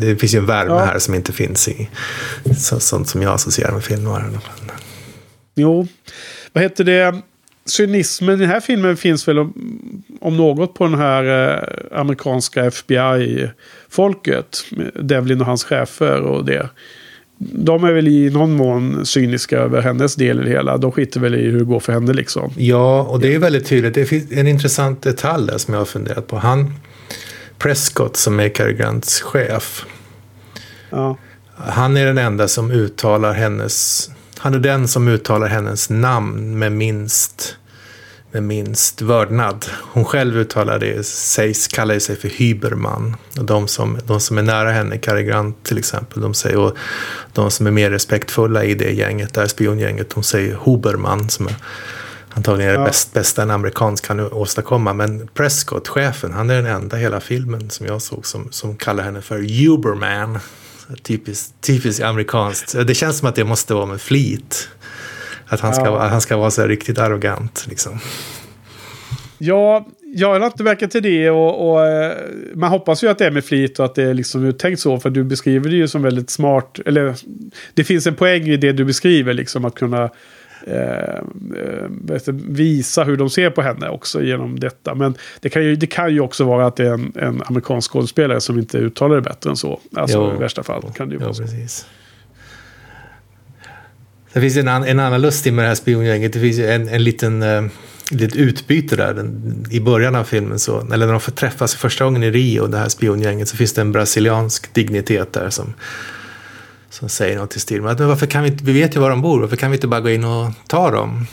det 0.00 0.16
finns 0.16 0.34
ju 0.34 0.38
en 0.38 0.46
värme 0.46 0.70
Ja. 0.72 0.78
här 0.84 0.98
som 0.98 1.14
inte 1.14 1.32
finns 1.32 1.68
i 1.68 1.88
så, 2.58 2.80
sånt 2.80 3.08
som 3.08 3.22
jag 3.22 3.34
associerar 3.34 3.72
med 3.72 3.84
film 3.84 4.04
noir. 4.04 4.20
i 4.20 4.24
alla 4.24 4.40
fall. 4.40 4.72
Jo, 5.54 5.86
vad 6.52 6.62
heter 6.64 6.84
det? 6.84 7.20
Cynismen 7.66 8.34
i 8.34 8.38
den 8.40 8.48
här 8.48 8.60
filmen 8.60 8.96
finns 8.96 9.28
väl 9.28 9.38
om, 9.38 9.52
om 10.20 10.36
något 10.36 10.74
på 10.74 10.84
den 10.84 10.94
här 10.98 11.48
eh, 11.48 11.58
amerikanska 12.00 12.64
FBI-folket. 12.64 14.64
Devlin 15.02 15.40
och 15.40 15.46
hans 15.46 15.64
chefer 15.64 16.20
och 16.20 16.44
det. 16.44 16.68
De 17.52 17.84
är 17.84 17.92
väl 17.92 18.08
i 18.08 18.30
någon 18.30 18.56
mån 18.56 19.06
cyniska 19.06 19.58
över 19.58 19.82
hennes 19.82 20.14
del 20.14 20.40
i 20.40 20.44
det 20.44 20.50
hela. 20.50 20.76
De 20.76 20.92
skiter 20.92 21.20
väl 21.20 21.34
i 21.34 21.50
hur 21.50 21.58
det 21.58 21.64
går 21.64 21.80
för 21.80 21.92
henne 21.92 22.12
liksom. 22.12 22.52
Ja, 22.56 23.02
och 23.02 23.20
det 23.20 23.34
är 23.34 23.38
väldigt 23.38 23.66
tydligt. 23.66 23.94
Det 23.94 24.04
finns 24.04 24.32
en 24.32 24.46
intressant 24.46 25.02
detalj 25.02 25.46
där 25.46 25.58
som 25.58 25.74
jag 25.74 25.80
har 25.80 25.86
funderat 25.86 26.26
på. 26.26 26.36
Han, 26.36 26.74
Prescott 27.58 28.16
som 28.16 28.40
är 28.40 28.48
Cary 28.48 28.74
Grants 28.74 29.20
chef, 29.20 29.86
Ja, 30.90 31.16
han 31.56 31.96
är 31.96 32.06
den 32.06 32.18
enda 32.18 32.48
som 32.48 32.70
uttalar 32.70 33.32
hennes, 33.32 34.10
han 34.38 34.54
är 34.54 34.58
den 34.58 34.88
som 34.88 35.08
uttalar 35.08 35.48
hennes 35.48 35.90
namn 35.90 36.58
med 36.58 36.72
minst, 36.72 37.56
med 38.32 38.42
minst 38.42 39.02
vördnad. 39.02 39.66
Hon 39.80 40.04
själv 40.04 40.36
uttalar 40.36 40.78
det, 40.78 41.06
sägs, 41.06 41.68
kallar 41.68 41.98
sig 41.98 42.16
för 42.16 42.28
Hyberman. 42.28 43.16
Och 43.38 43.44
de 43.44 43.68
som, 43.68 43.98
de 44.06 44.20
som 44.20 44.38
är 44.38 44.42
nära 44.42 44.70
henne, 44.70 44.98
Cary 44.98 45.22
Grant 45.22 45.64
till 45.64 45.78
exempel, 45.78 46.22
de 46.22 46.34
säger, 46.34 46.58
och 46.58 46.76
de 47.32 47.50
som 47.50 47.66
är 47.66 47.70
mer 47.70 47.90
respektfulla 47.90 48.64
i 48.64 48.74
det 48.74 48.92
gänget, 48.92 49.34
det 49.34 49.40
här 49.40 49.48
spiongänget, 49.48 50.10
de 50.10 50.22
säger 50.22 50.54
Huberman 50.54 51.28
som 51.30 51.46
är 51.46 51.54
antagligen 52.34 52.74
är 52.74 52.78
det 52.78 52.84
bäst, 52.84 53.12
bästa 53.12 53.42
en 53.42 53.50
amerikansk 53.50 54.06
kan 54.06 54.20
åstadkomma. 54.20 54.92
Men 54.92 55.28
Prescott, 55.34 55.88
chefen, 55.88 56.32
han 56.32 56.50
är 56.50 56.54
den 56.54 56.66
enda 56.66 56.96
hela 56.96 57.20
filmen 57.20 57.70
som 57.70 57.86
jag 57.86 58.02
såg 58.02 58.26
som, 58.26 58.48
som 58.50 58.76
kallar 58.76 59.04
henne 59.04 59.22
för 59.22 59.38
Huberman. 59.38 60.38
Typiskt, 61.02 61.54
typiskt 61.60 62.02
amerikanskt. 62.02 62.86
Det 62.86 62.94
känns 62.94 63.18
som 63.18 63.28
att 63.28 63.34
det 63.34 63.44
måste 63.44 63.74
vara 63.74 63.86
med 63.86 64.00
flit. 64.00 64.68
Att 65.52 65.60
han 65.60 65.74
ska, 65.74 65.84
Ja. 65.84 65.98
han 66.08 66.20
ska 66.20 66.36
vara 66.36 66.50
så 66.50 66.60
här 66.60 66.68
riktigt 66.68 66.98
arrogant. 66.98 67.66
Liksom. 67.68 67.98
Ja, 69.38 69.86
jag 70.14 70.38
har 70.40 70.46
inte 70.46 70.62
verkat 70.62 70.90
till 70.90 71.02
det 71.02 71.30
och, 71.30 71.70
och 71.72 71.86
eh, 71.86 72.12
man 72.54 72.70
hoppas 72.70 73.04
ju 73.04 73.08
att 73.08 73.18
det 73.18 73.26
är 73.26 73.30
med 73.30 73.44
flit 73.44 73.78
och 73.78 73.84
att 73.84 73.94
det 73.94 74.02
är 74.02 74.14
liksom 74.14 74.44
uttänkt 74.44 74.80
så. 74.80 75.00
För 75.00 75.10
du 75.10 75.24
beskriver 75.24 75.70
det 75.70 75.76
ju 75.76 75.88
som 75.88 76.02
väldigt 76.02 76.30
smart. 76.30 76.78
Eller 76.86 77.14
det 77.74 77.84
finns 77.84 78.06
en 78.06 78.14
poäng 78.14 78.42
i 78.42 78.56
det 78.56 78.72
du 78.72 78.84
beskriver, 78.84 79.34
liksom 79.34 79.64
att 79.64 79.74
kunna 79.74 80.10
eh, 80.66 81.14
eh, 81.14 82.34
visa 82.48 83.04
hur 83.04 83.16
de 83.16 83.30
ser 83.30 83.50
på 83.50 83.62
henne 83.62 83.88
också 83.88 84.22
genom 84.22 84.60
detta. 84.60 84.94
Men 84.94 85.14
det 85.40 85.48
kan 85.48 85.64
ju, 85.64 85.76
det 85.76 85.86
kan 85.86 86.14
ju 86.14 86.20
också 86.20 86.44
vara 86.44 86.66
att 86.66 86.76
det 86.76 86.86
är 86.86 86.92
en, 86.92 87.12
en 87.16 87.42
amerikansk 87.46 87.90
skådespelare 87.92 88.40
som 88.40 88.58
inte 88.58 88.78
uttalar 88.78 89.14
det 89.16 89.22
bättre 89.22 89.50
än 89.50 89.56
så. 89.56 89.80
Alltså 89.96 90.18
Jo. 90.30 90.36
i 90.36 90.40
värsta 90.40 90.62
fall 90.62 90.82
kan 90.96 91.08
det 91.08 91.12
ju 91.14 91.20
vara 91.20 91.34
så. 91.34 91.42
precis. 91.42 91.86
Det 94.32 94.40
finns 94.40 94.56
en, 94.56 94.68
an, 94.68 94.84
en 94.84 95.00
annan 95.00 95.20
lustig 95.20 95.52
med 95.52 95.64
det 95.64 95.68
här 95.68 95.74
spiongänget. 95.74 96.32
Det 96.32 96.40
finns 96.40 96.58
ju 96.58 96.66
en, 96.70 96.88
en 96.88 97.04
liten 97.04 97.42
eh, 97.42 97.62
litet 98.10 98.36
utbyte 98.36 98.96
där. 98.96 99.14
Den, 99.14 99.64
I 99.70 99.80
början 99.80 100.14
av 100.14 100.24
filmen, 100.24 100.58
så, 100.58 100.80
eller 100.92 101.06
när 101.06 101.12
de 101.12 101.20
får 101.20 101.32
träffas 101.32 101.74
första 101.74 102.04
gången 102.04 102.22
i 102.22 102.30
Rio, 102.30 102.66
det 102.66 102.78
här 102.78 102.88
spiongänget, 102.88 103.48
så 103.48 103.56
finns 103.56 103.72
det 103.72 103.80
en 103.80 103.92
brasiliansk 103.92 104.74
dignitet 104.74 105.32
där 105.32 105.50
som, 105.50 105.74
som 106.90 107.08
säger 107.08 107.38
något 107.38 107.56
i 107.56 107.60
stil 107.60 107.82
med 107.82 107.92
att 107.92 107.98
"Men 107.98 108.08
varför 108.08 108.26
kan 108.26 108.42
vi, 108.42 108.48
inte, 108.48 108.64
vi 108.64 108.72
vet 108.72 108.96
ju 108.96 109.00
var 109.00 109.10
de 109.10 109.22
bor, 109.22 109.40
varför 109.40 109.56
kan 109.56 109.70
vi 109.70 109.76
inte 109.76 109.86
bara 109.88 110.00
gå 110.00 110.10
in 110.10 110.24
och 110.24 110.52
ta 110.68 110.90
dem? 110.90 111.26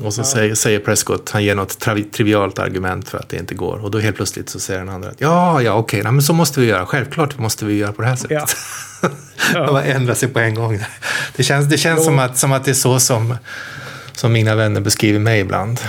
Och 0.00 0.14
så 0.14 0.24
säger, 0.24 0.54
säger 0.54 0.78
Prescott, 0.78 1.30
han 1.30 1.44
ger 1.44 1.54
något 1.54 1.78
travi, 1.78 2.04
trivialt 2.04 2.58
argument 2.58 3.08
för 3.08 3.18
att 3.18 3.28
det 3.28 3.36
inte 3.36 3.54
går. 3.54 3.84
Och 3.84 3.90
då 3.90 3.98
helt 3.98 4.16
plötsligt 4.16 4.48
så 4.48 4.60
säger 4.60 4.80
den 4.80 4.88
andra 4.88 5.10
att 5.10 5.20
ja, 5.20 5.62
ja, 5.62 5.72
okej, 5.72 6.02
nej, 6.02 6.12
men 6.12 6.22
så 6.22 6.32
måste 6.32 6.60
vi 6.60 6.66
göra. 6.66 6.86
Självklart 6.86 7.38
måste 7.38 7.64
vi 7.64 7.74
göra 7.74 7.92
på 7.92 8.02
det 8.02 8.08
här 8.08 8.16
sättet. 8.16 8.56
Ja. 9.02 9.08
De 9.52 9.66
bara 9.66 9.84
ändrar 9.84 10.14
sig 10.14 10.28
på 10.28 10.38
en 10.38 10.54
gång. 10.54 10.80
Det 11.36 11.42
känns, 11.42 11.68
det 11.68 11.78
känns 11.78 12.04
som, 12.04 12.18
att, 12.18 12.38
som 12.38 12.52
att 12.52 12.64
det 12.64 12.70
är 12.70 12.74
så 12.74 13.00
som, 13.00 13.36
som 14.12 14.32
mina 14.32 14.54
vänner 14.54 14.80
beskriver 14.80 15.18
mig 15.18 15.40
ibland. 15.40 15.80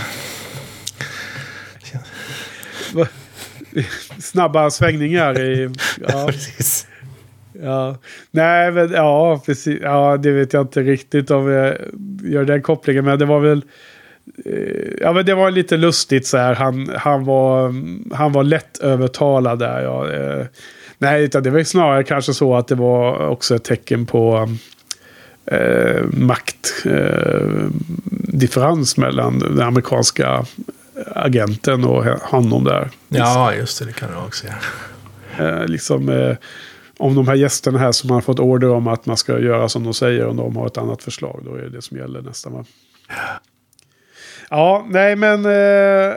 Snabba 4.19 4.71
svängningar 4.71 5.41
i... 5.41 5.69
Ja. 6.07 6.27
Precis. 6.27 6.87
Ja, 7.61 7.97
nej 8.31 8.71
men 8.71 8.91
ja, 8.91 9.41
precis. 9.45 9.79
Ja, 9.81 10.17
det 10.17 10.31
vet 10.31 10.53
jag 10.53 10.63
inte 10.63 10.81
riktigt 10.81 11.31
om 11.31 11.47
jag 11.51 11.75
gör 12.23 12.45
den 12.45 12.61
kopplingen. 12.61 13.05
Men 13.05 13.19
det 13.19 13.25
var 13.25 13.39
väl... 13.39 13.63
eh, 14.45 14.91
Ja, 15.01 15.13
men 15.13 15.25
det 15.25 15.33
var 15.35 15.51
lite 15.51 15.77
lustigt 15.77 16.27
så 16.27 16.37
här. 16.37 16.55
Han, 16.55 16.91
han, 16.97 17.25
var, 17.25 17.73
han 18.15 18.31
var 18.31 18.43
lätt 18.43 18.77
övertalad 18.77 19.59
där. 19.59 19.81
Ja. 19.83 20.11
eh, 20.11 20.45
Nej, 20.97 21.23
utan 21.23 21.43
det 21.43 21.49
var 21.49 21.63
snarare 21.63 22.03
kanske 22.03 22.33
så 22.33 22.55
att 22.55 22.67
det 22.67 22.75
var 22.75 23.27
också 23.27 23.55
ett 23.55 23.63
tecken 23.63 24.05
på 24.05 24.49
eh, 25.45 26.01
maktdifferens 26.11 28.97
eh, 28.97 29.01
mellan 29.01 29.39
den 29.39 29.61
amerikanska 29.61 30.45
agenten 31.15 31.83
och 31.83 32.05
honom 32.05 32.63
där. 32.63 32.89
Ja, 33.07 33.53
just 33.53 33.79
det. 33.79 33.85
Det 33.85 33.93
kan 33.93 34.09
du 34.11 34.15
också 34.27 34.45
göra. 34.47 34.57
Eh, 35.59 35.65
liksom, 35.67 36.09
eh, 36.09 36.35
om 36.99 37.15
de 37.15 37.27
här 37.27 37.35
gästerna 37.35 37.79
här 37.79 37.91
som 37.91 38.09
har 38.09 38.21
fått 38.21 38.39
order 38.39 38.69
om 38.69 38.87
att 38.87 39.05
man 39.05 39.17
ska 39.17 39.39
göra 39.39 39.69
som 39.69 39.83
de 39.83 39.93
säger. 39.93 40.25
och 40.25 40.35
de 40.35 40.55
har 40.55 40.67
ett 40.67 40.77
annat 40.77 41.03
förslag. 41.03 41.41
Då 41.45 41.55
är 41.55 41.61
det 41.61 41.69
det 41.69 41.81
som 41.81 41.97
gäller 41.97 42.21
nästan. 42.21 42.53
Va? 42.53 42.65
Ja, 44.49 44.85
nej 44.89 45.15
men. 45.15 45.45
Eh, 45.45 45.51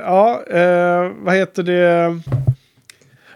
ja, 0.05 0.43
eh, 0.51 1.11
vad 1.19 1.35
heter 1.35 1.63
det? 1.63 2.21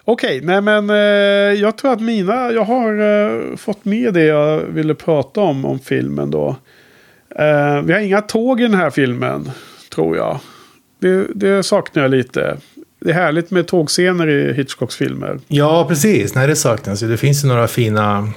Okej, 0.04 0.40
nej 0.44 0.60
men 0.60 0.90
eh, 0.90 1.60
jag 1.60 1.78
tror 1.78 1.92
att 1.92 2.00
mina, 2.00 2.52
jag 2.52 2.64
har 2.64 3.00
eh, 3.00 3.56
fått 3.56 3.84
med 3.84 4.14
det 4.14 4.24
jag 4.24 4.58
ville 4.60 4.94
prata 4.94 5.40
om, 5.40 5.64
om 5.64 5.78
filmen 5.78 6.30
då. 6.30 6.56
Eh, 7.38 7.82
vi 7.82 7.92
har 7.92 8.00
inga 8.00 8.22
tåg 8.22 8.60
i 8.60 8.62
den 8.62 8.74
här 8.74 8.90
filmen, 8.90 9.50
tror 9.94 10.16
jag. 10.16 10.38
Det, 10.98 11.26
det 11.34 11.62
saknar 11.62 12.02
jag 12.02 12.10
lite. 12.10 12.56
Det 13.06 13.12
är 13.12 13.14
härligt 13.14 13.50
med 13.50 13.66
tågscener 13.66 14.28
i 14.28 14.52
Hitchcocks 14.52 14.96
filmer. 14.96 15.38
Ja, 15.48 15.84
precis. 15.88 16.34
Nej, 16.34 16.46
det 16.46 16.56
saknas 16.56 17.02
ju. 17.02 17.08
Det 17.08 17.16
finns 17.16 17.44
ju 17.44 17.48
några 17.48 17.68
fina 17.68 18.28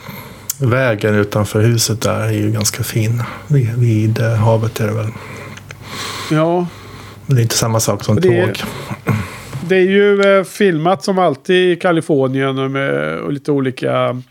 vägen 0.62 1.16
utanför 1.16 1.62
huset 1.62 2.02
där 2.02 2.20
är 2.20 2.32
ju 2.32 2.52
ganska 2.52 2.84
fin. 2.84 3.24
Vid, 3.48 3.76
vid 3.78 4.20
eh, 4.20 4.34
havet 4.36 4.80
är 4.80 4.88
det 4.88 4.94
väl. 4.94 5.08
Ja, 6.32 6.68
Men 7.26 7.36
det 7.36 7.42
är 7.42 7.44
inte 7.44 7.56
samma 7.56 7.80
sak 7.80 8.04
som 8.04 8.16
Det 8.16 8.22
tåg. 8.46 8.64
det 9.68 9.76
är 9.76 9.82
ju 9.90 10.22
eh, 10.22 10.44
filmat 10.44 11.04
som 11.04 11.20
alltid 11.20 11.72
i 11.72 11.76
Kalifornien 11.76 12.60
och 12.60 12.72
med 12.72 13.20
och 13.20 13.34
lite 13.34 13.52
olika 13.52 14.22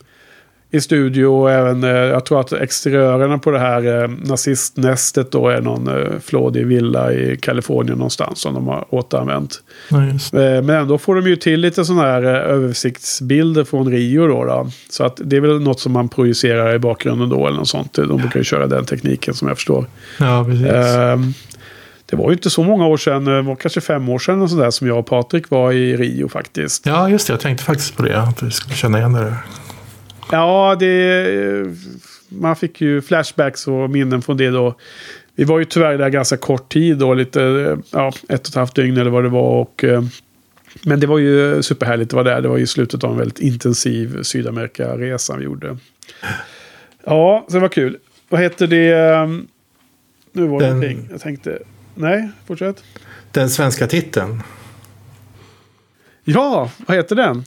i 0.71 0.81
studio. 0.81 1.27
Och 1.27 1.51
även, 1.51 1.85
eh, 1.85 1.91
jag 1.91 2.25
tror 2.25 2.41
att 2.41 2.53
exteriörerna 2.53 3.39
på 3.39 3.51
det 3.51 3.59
här 3.59 4.03
eh, 4.03 4.09
nazistnästet 4.09 5.31
då 5.33 5.49
är 5.49 5.61
någon 5.61 5.89
eh, 5.89 6.19
flådig 6.25 6.67
villa 6.67 7.13
i 7.13 7.37
Kalifornien 7.37 7.99
någonstans 7.99 8.41
som 8.41 8.55
de 8.55 8.67
har 8.67 8.85
återanvänt. 8.95 9.55
Just. 10.13 10.35
Eh, 10.35 10.41
Men 10.41 10.71
ändå 10.71 10.99
får 10.99 11.15
de 11.15 11.27
ju 11.29 11.37
till 11.37 11.61
lite 11.61 11.85
sådana 11.85 12.03
här 12.03 12.23
eh, 12.23 12.31
översiktsbilder 12.31 13.65
från 13.65 13.91
Rio 13.91 14.27
då, 14.27 14.45
då. 14.45 14.71
Så 14.91 15.05
att 15.05 15.21
det 15.25 15.37
är 15.37 15.41
väl 15.41 15.61
något 15.61 15.81
som 15.81 15.93
man 15.93 16.09
projicerar 16.09 16.75
i 16.75 16.79
bakgrunden 16.79 17.29
då 17.29 17.47
eller 17.47 17.57
något 17.57 17.69
sånt. 17.69 17.93
De 17.95 18.17
brukar 18.21 18.41
ju 18.41 18.45
köra 18.45 18.67
den 18.67 18.85
tekniken 18.85 19.35
som 19.35 19.49
jag 19.49 19.57
förstår. 19.57 19.87
ja 20.19 20.45
precis. 20.49 20.67
Ehm, 20.67 21.33
det 22.11 22.17
var 22.17 22.27
ju 22.27 22.33
inte 22.33 22.51
så 22.51 22.63
många 22.63 22.87
år 22.87 22.97
sedan, 22.97 23.25
det 23.25 23.43
var 23.43 23.57
kanske 23.57 23.81
fem 23.81 24.09
år 24.09 24.19
sedan 24.19 24.43
och 24.43 24.51
sådär 24.51 24.71
som 24.71 24.87
jag 24.87 24.99
och 24.99 25.07
Patrik 25.07 25.51
var 25.51 25.73
i 25.73 25.97
Rio 25.97 26.29
faktiskt. 26.29 26.87
Ja, 26.87 27.09
just 27.09 27.27
det. 27.27 27.33
Jag 27.33 27.41
tänkte 27.41 27.65
faktiskt 27.65 27.97
på 27.97 28.03
det. 28.03 28.21
Att 28.21 28.43
vi 28.43 28.51
skulle 28.51 28.75
känna 28.75 28.99
igen 28.99 29.13
det. 29.13 29.35
Ja, 30.33 30.77
det, 30.81 31.75
man 32.29 32.57
fick 32.57 32.81
ju 32.81 33.03
flashbacks 33.03 33.67
och 33.69 33.91
minnen 33.91 34.23
från 34.23 34.37
det 34.37 34.51
då. 34.51 34.75
Vi 35.35 35.45
var 35.45 35.59
ju 35.59 35.65
tyvärr 35.65 35.99
där 35.99 36.09
ganska 36.09 36.37
kort 36.37 36.73
tid 36.73 36.99
då, 36.99 37.15
lite, 37.15 37.41
ja, 37.91 38.09
ett 38.29 38.41
och 38.41 38.49
ett 38.49 38.55
halvt 38.55 38.75
dygn 38.75 38.97
eller 38.97 39.11
vad 39.11 39.23
det 39.25 39.29
var. 39.29 39.61
Och, 39.61 39.85
eh, 39.85 40.03
men 40.85 41.01
det 41.01 41.07
var 41.07 41.19
ju 41.19 41.63
superhärligt 41.63 42.09
att 42.11 42.13
vara 42.13 42.25
där. 42.35 42.41
Det 42.41 42.49
var 42.49 42.57
ju 42.57 42.67
slutet 42.67 43.05
av 43.05 43.11
en 43.13 43.19
väldigt 43.19 43.39
intensiv 43.41 44.23
Sydamerika-resa 44.23 45.37
vi 45.37 45.45
gjorde. 45.45 45.77
Ja, 47.05 47.45
så 47.49 47.55
det 47.55 47.61
var 47.61 47.69
kul. 47.69 47.99
Vad 48.29 48.41
heter 48.41 48.67
det? 48.67 48.89
eh, 48.93 49.27
Nu 50.33 50.47
var 50.47 50.61
det 50.61 50.67
Den- 50.67 50.81
någonting. 50.81 51.09
Jag 51.11 51.21
tänkte... 51.21 51.59
Nej, 51.95 52.29
fortsätt. 52.47 52.85
Den 53.33 53.51
svenska 53.51 53.87
titeln. 53.87 54.43
Ja, 56.25 56.71
vad 56.87 56.97
heter 56.97 57.17
den? 57.17 57.45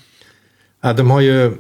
Ja, 0.82 0.94
de, 0.94 1.12
har 1.12 1.22
ju, 1.22 1.52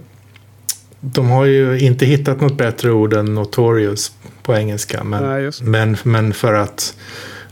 de 1.02 1.30
har 1.30 1.45
ju 1.45 1.80
inte 1.80 2.06
hittat 2.06 2.41
något 2.41 2.58
bättre 2.58 2.91
ord 2.91 3.14
än 3.14 3.34
notorious 3.36 4.12
på 4.43 4.56
engelska. 4.56 5.04
Men, 5.04 5.24
Nej, 5.24 5.52
men, 5.62 5.97
men 6.04 6.34
för 6.34 6.54
att 6.54 6.95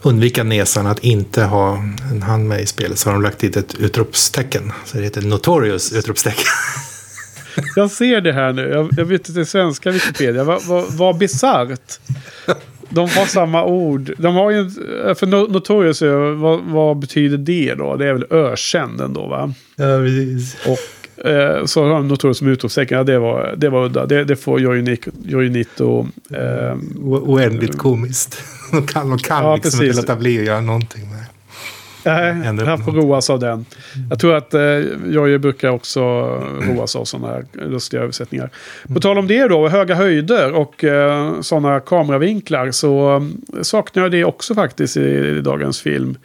undvika 0.02 0.43
nesan 0.43 0.88
att 0.88 1.00
inte 1.00 1.43
ha 1.43 1.84
en 2.12 2.22
hand 2.22 2.47
med 2.47 2.62
i 2.62 2.66
spelet 2.66 2.97
så 3.00 3.10
har 3.10 3.14
de 3.14 3.22
lagt 3.24 3.39
dit 3.39 3.58
ett 3.58 3.76
utropstecken. 3.80 4.72
Så 4.86 4.97
det 4.97 5.04
heter 5.04 5.22
notorious 5.22 5.93
utropstecken. 5.93 6.45
Jag 7.76 7.91
ser 7.91 8.22
det 8.22 8.34
här 8.34 8.54
nu. 8.54 8.70
Jag, 8.70 8.89
jag 8.97 9.06
vet 9.06 9.30
inte 9.30 9.45
svenska 9.45 9.91
Wikipedia. 9.91 10.43
Vad 10.43 10.64
vad- 10.66 10.93
vad 10.93 11.18
bisarrt. 11.18 12.00
De 12.89 13.00
har 13.10 13.26
samma 13.26 13.64
ord. 13.66 14.12
De 14.18 14.36
har 14.36 14.52
ju, 14.52 14.70
för 15.16 15.26
no- 15.26 15.52
Notorious, 15.52 16.02
vad, 16.41 16.60
vad 16.64 16.97
betyder 17.00 17.38
det 17.38 17.74
då? 17.78 17.95
Det 17.95 18.06
är 18.08 18.14
väl 18.14 18.26
ökänd 18.30 19.02
ändå 19.02 19.28
va? 19.28 19.54
ja, 19.76 19.84
precis. 19.97 20.56
Och 20.68 20.78
eh, 21.26 21.65
så 21.65 21.88
har 21.88 22.01
Notorious 22.03 22.38
som 22.38 22.47
utropstecken. 22.47 22.97
Ja, 22.97 23.03
det 23.03 23.20
var, 23.20 23.53
det 23.57 23.70
var 23.70 23.86
udda. 23.86 24.05
Det, 24.05 24.24
det 24.24 24.36
får 24.36 24.59
Jojonito... 25.26 26.07
Eh, 26.32 26.78
Oändligt 27.05 27.78
komiskt. 27.78 28.43
De 28.72 28.88
kan, 28.88 29.09
de 29.09 29.17
kan 29.20 29.43
Ja, 29.43 29.55
liksom 29.55 29.80
precis. 29.80 29.97
inte 29.97 30.01
låta 30.01 30.15
bli 30.20 30.39
att 30.39 30.45
göra 30.45 30.61
någonting 30.61 31.01
med. 31.01 31.26
Nej, 32.05 32.65
han 32.65 32.84
får 32.84 32.91
roas 32.91 33.30
av 33.30 33.39
den. 33.39 33.65
Jag 34.09 34.20
tror 34.20 34.36
att 34.36 34.53
eh, 34.53 34.61
Jojje 35.05 35.39
brukar 35.39 35.70
också 35.70 36.01
roas 36.61 36.95
av 36.95 37.05
sådana 37.05 37.28
här 37.28 37.45
lustiga 37.53 38.01
översättningar. 38.01 38.49
På 38.93 38.99
tal 38.99 39.17
om 39.17 39.28
det 39.28 39.47
då, 39.47 39.67
höga 39.67 39.95
höjder 39.95 40.51
och 40.51 40.84
eh, 40.84 41.41
sådana 41.41 41.80
kameravinklar 41.80 42.72
så 42.72 43.15
eh, 43.55 43.61
saknar 43.61 44.03
jag 44.03 44.11
det 44.11 44.26
också 44.26 44.55
faktiskt 44.55 44.97
i, 44.97 45.01
i 45.01 45.41
dagens 45.41 45.82
film. 45.82 46.17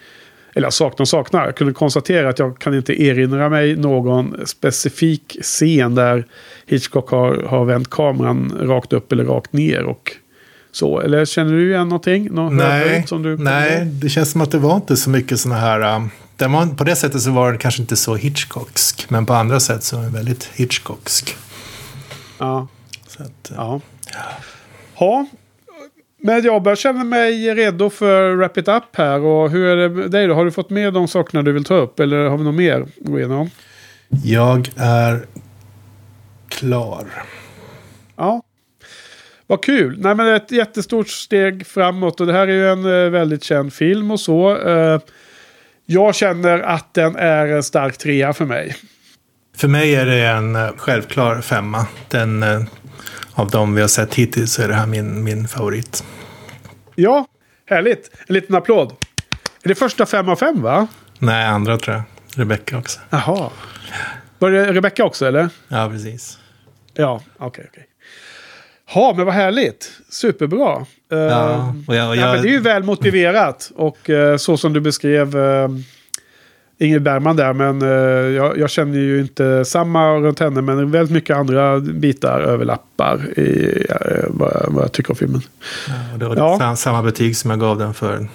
Eller 0.55 0.70
saknar 0.70 1.07
saknar. 1.07 1.44
Jag 1.44 1.57
kunde 1.57 1.72
konstatera 1.72 2.28
att 2.28 2.38
jag 2.38 2.59
kan 2.59 2.74
inte 2.74 3.02
erinra 3.02 3.48
mig 3.48 3.76
någon 3.76 4.36
specifik 4.46 5.36
scen 5.42 5.94
där 5.94 6.26
Hitchcock 6.66 7.11
har, 7.11 7.42
har 7.42 7.64
vänt 7.64 7.90
kameran 7.90 8.52
rakt 8.61 8.92
upp 8.92 9.12
eller 9.12 9.24
rakt 9.24 9.52
ner. 9.52 9.82
Och 9.82 10.12
så. 10.72 11.00
Eller 11.00 11.24
känner 11.24 11.52
du 11.52 11.70
igen 11.70 11.88
någonting? 11.88 12.28
Någon 12.30 12.57
Nej, 12.57 13.05
som 13.07 13.22
du 13.22 13.36
nej, 13.36 13.84
det 13.84 14.09
känns 14.09 14.30
som 14.30 14.40
att 14.40 14.50
det 14.50 14.59
var 14.59 14.76
inte 14.76 14.96
så 14.96 15.11
mycket 15.11 15.40
sådana 15.40 15.61
här... 15.61 15.96
Um, 15.96 16.11
den 16.36 16.52
var, 16.52 16.66
på 16.66 16.84
det 16.84 16.96
sättet 16.96 17.22
så 17.22 17.30
var 17.30 17.50
den 17.50 17.59
kanske 17.59 17.82
inte 17.82 17.96
så 17.96 18.14
Hitchcocksk. 18.14 19.07
Men 19.09 19.26
på 19.26 19.34
andra 19.34 19.61
sätt 19.61 19.82
så 19.82 19.98
är 19.98 20.02
den 20.02 20.12
väldigt 20.12 20.50
Hitchcocksk. 20.55 21.36
Ja. 22.38 22.66
Så 23.07 23.22
att, 23.22 23.50
uh, 23.50 23.57
Ja. 23.57 23.80
Ja. 24.98 25.26
Men 26.27 26.43
jag 26.43 26.62
börjar 26.62 26.77
känna 26.77 27.05
mig 27.05 27.55
redo 27.55 27.91
för 27.91 28.35
Wrap 28.35 28.59
It 28.59 28.68
Up 28.68 28.97
här. 28.97 29.20
Och 29.20 29.51
hur 29.51 29.66
är 29.66 29.77
det 29.77 29.89
med 29.89 30.11
dig 30.11 30.27
då? 30.27 30.35
Har 30.35 30.45
du 30.45 30.51
fått 30.51 30.70
med 30.70 30.93
de 30.93 31.09
sakerna 31.09 31.43
du 31.43 31.53
vill 31.53 31.64
ta 31.64 31.75
upp? 31.75 32.01
Eller 32.01 32.29
har 32.29 32.39
vi 32.39 32.45
något 32.45 32.55
mer 32.55 32.81
att 32.81 32.89
gå 32.99 33.18
igenom? 33.18 33.51
Jag 34.25 34.68
är 34.77 35.27
klar. 36.49 37.07
Ja. 38.16 38.43
Vad 39.47 39.64
kul. 39.64 39.99
Nej 40.01 40.14
men 40.14 40.27
det 40.27 40.33
är 40.33 40.37
ett 40.37 40.53
jättestort 40.53 41.09
steg 41.09 41.66
framåt. 41.66 42.20
Och 42.20 42.27
det 42.27 42.33
här 42.33 42.49
är 42.49 42.53
ju 42.53 42.68
en 42.68 42.85
eh, 42.85 43.11
väldigt 43.11 43.45
känd 43.45 43.72
film 43.72 44.11
och 44.11 44.20
så. 44.20 44.57
Eh, 44.57 45.01
jag 45.87 46.14
känner 46.14 46.61
att 46.61 46.95
den 46.95 47.16
är 47.16 47.47
en 47.47 47.62
stark 47.62 47.99
trea 47.99 48.33
för 48.33 48.45
mig. 48.45 48.77
För 49.57 49.68
mig 49.68 49.94
är 49.94 50.07
det 50.07 50.26
en 50.26 50.57
eh, 50.57 50.68
självklar 50.76 51.40
femma. 51.40 51.86
Den, 52.09 52.42
eh, 52.42 52.61
av 53.34 53.50
de 53.50 53.74
vi 53.74 53.80
har 53.80 53.88
sett 53.88 54.14
hittills 54.14 54.52
så 54.52 54.62
är 54.62 54.68
det 54.68 54.74
här 54.74 54.86
min, 54.86 55.24
min 55.24 55.48
favorit. 55.48 56.05
Ja, 56.94 57.26
härligt. 57.66 58.11
En 58.26 58.34
liten 58.34 58.55
applåd. 58.57 58.92
Är 59.62 59.68
det 59.68 59.74
första 59.74 60.07
fem 60.07 60.28
av 60.28 60.36
fem 60.36 60.62
va? 60.62 60.86
Nej, 61.18 61.46
andra 61.46 61.78
tror 61.78 61.96
jag. 61.96 62.02
Rebecca 62.36 62.78
också. 62.78 63.00
Jaha. 63.11 63.50
Var 64.38 64.50
det 64.50 64.72
Rebecca 64.72 65.05
också 65.05 65.26
eller? 65.26 65.48
Ja, 65.68 65.88
precis. 65.92 66.38
Ja, 66.94 67.20
okej. 67.38 67.66
okej. 67.70 67.86
Ja, 68.94 69.14
men 69.16 69.26
vad 69.26 69.34
härligt. 69.34 69.92
Superbra. 70.11 70.86
Eh, 71.12 71.18
Ja, 71.18 71.74
och 71.88 71.94
jag, 71.96 72.09
och 72.09 72.16
ja, 72.16 72.20
jag, 72.20 72.32
men 72.32 72.42
det 72.42 72.48
är 72.48 72.52
ju 72.52 72.61
väl 72.61 72.82
motiverat. 72.82 73.70
Och 73.76 74.11
eh, 74.11 74.36
så 74.36 74.57
som 74.57 74.72
du 74.72 74.80
beskrev 74.80 75.36
Ingrid 76.79 77.03
Bergman 77.03 77.37
där. 77.37 77.53
Men 77.53 77.83
eh, 77.83 77.89
jag, 78.35 78.59
jag 78.59 78.70
känner 78.70 78.99
ju 78.99 79.20
inte 79.20 79.64
samma 79.64 80.14
runt 80.16 80.39
henne. 80.41 80.62
Men 80.62 80.91
väldigt 80.91 81.12
mycket 81.14 81.37
andra 81.37 81.80
bitar 81.80 82.41
överlappar 82.41 83.38
i 83.38 83.84
eh, 83.91 83.96
vad, 84.29 84.67
vad 84.68 84.84
jag 84.84 84.92
tycker 84.92 85.11
om 85.11 85.17
filmen. 85.17 85.41
och 86.13 86.18
det 86.18 86.29
var 86.29 86.37
Ja. 86.37 86.59
sam- 86.59 86.76
samma 86.76 87.03
betyg 87.03 87.37
som 87.37 87.51
jag 87.51 87.61
gav 87.61 87.79
den 87.79 87.95
för 87.95 88.29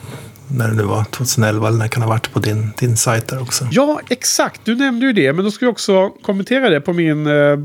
när 0.57 0.67
det 0.67 0.73
nu 0.75 0.83
var 0.83 1.03
2011 1.03 1.67
eller 1.67 1.77
när 1.77 1.85
det 1.85 1.89
kan 1.89 2.03
ha 2.03 2.09
varit 2.09 2.33
på 2.33 2.39
din, 2.39 2.67
din 2.79 2.97
sajt 2.97 3.27
där 3.27 3.41
också. 3.41 3.67
Ja, 3.71 4.01
exakt. 4.09 4.61
Du 4.63 4.75
nämnde 4.75 5.05
ju 5.05 5.13
det. 5.13 5.33
Men 5.33 5.45
då 5.45 5.51
ska 5.51 5.65
jag 5.65 5.71
också 5.71 6.09
kommentera 6.09 6.69
det 6.69 6.81
på 6.81 6.93
min 6.93 7.27
eh, 7.27 7.57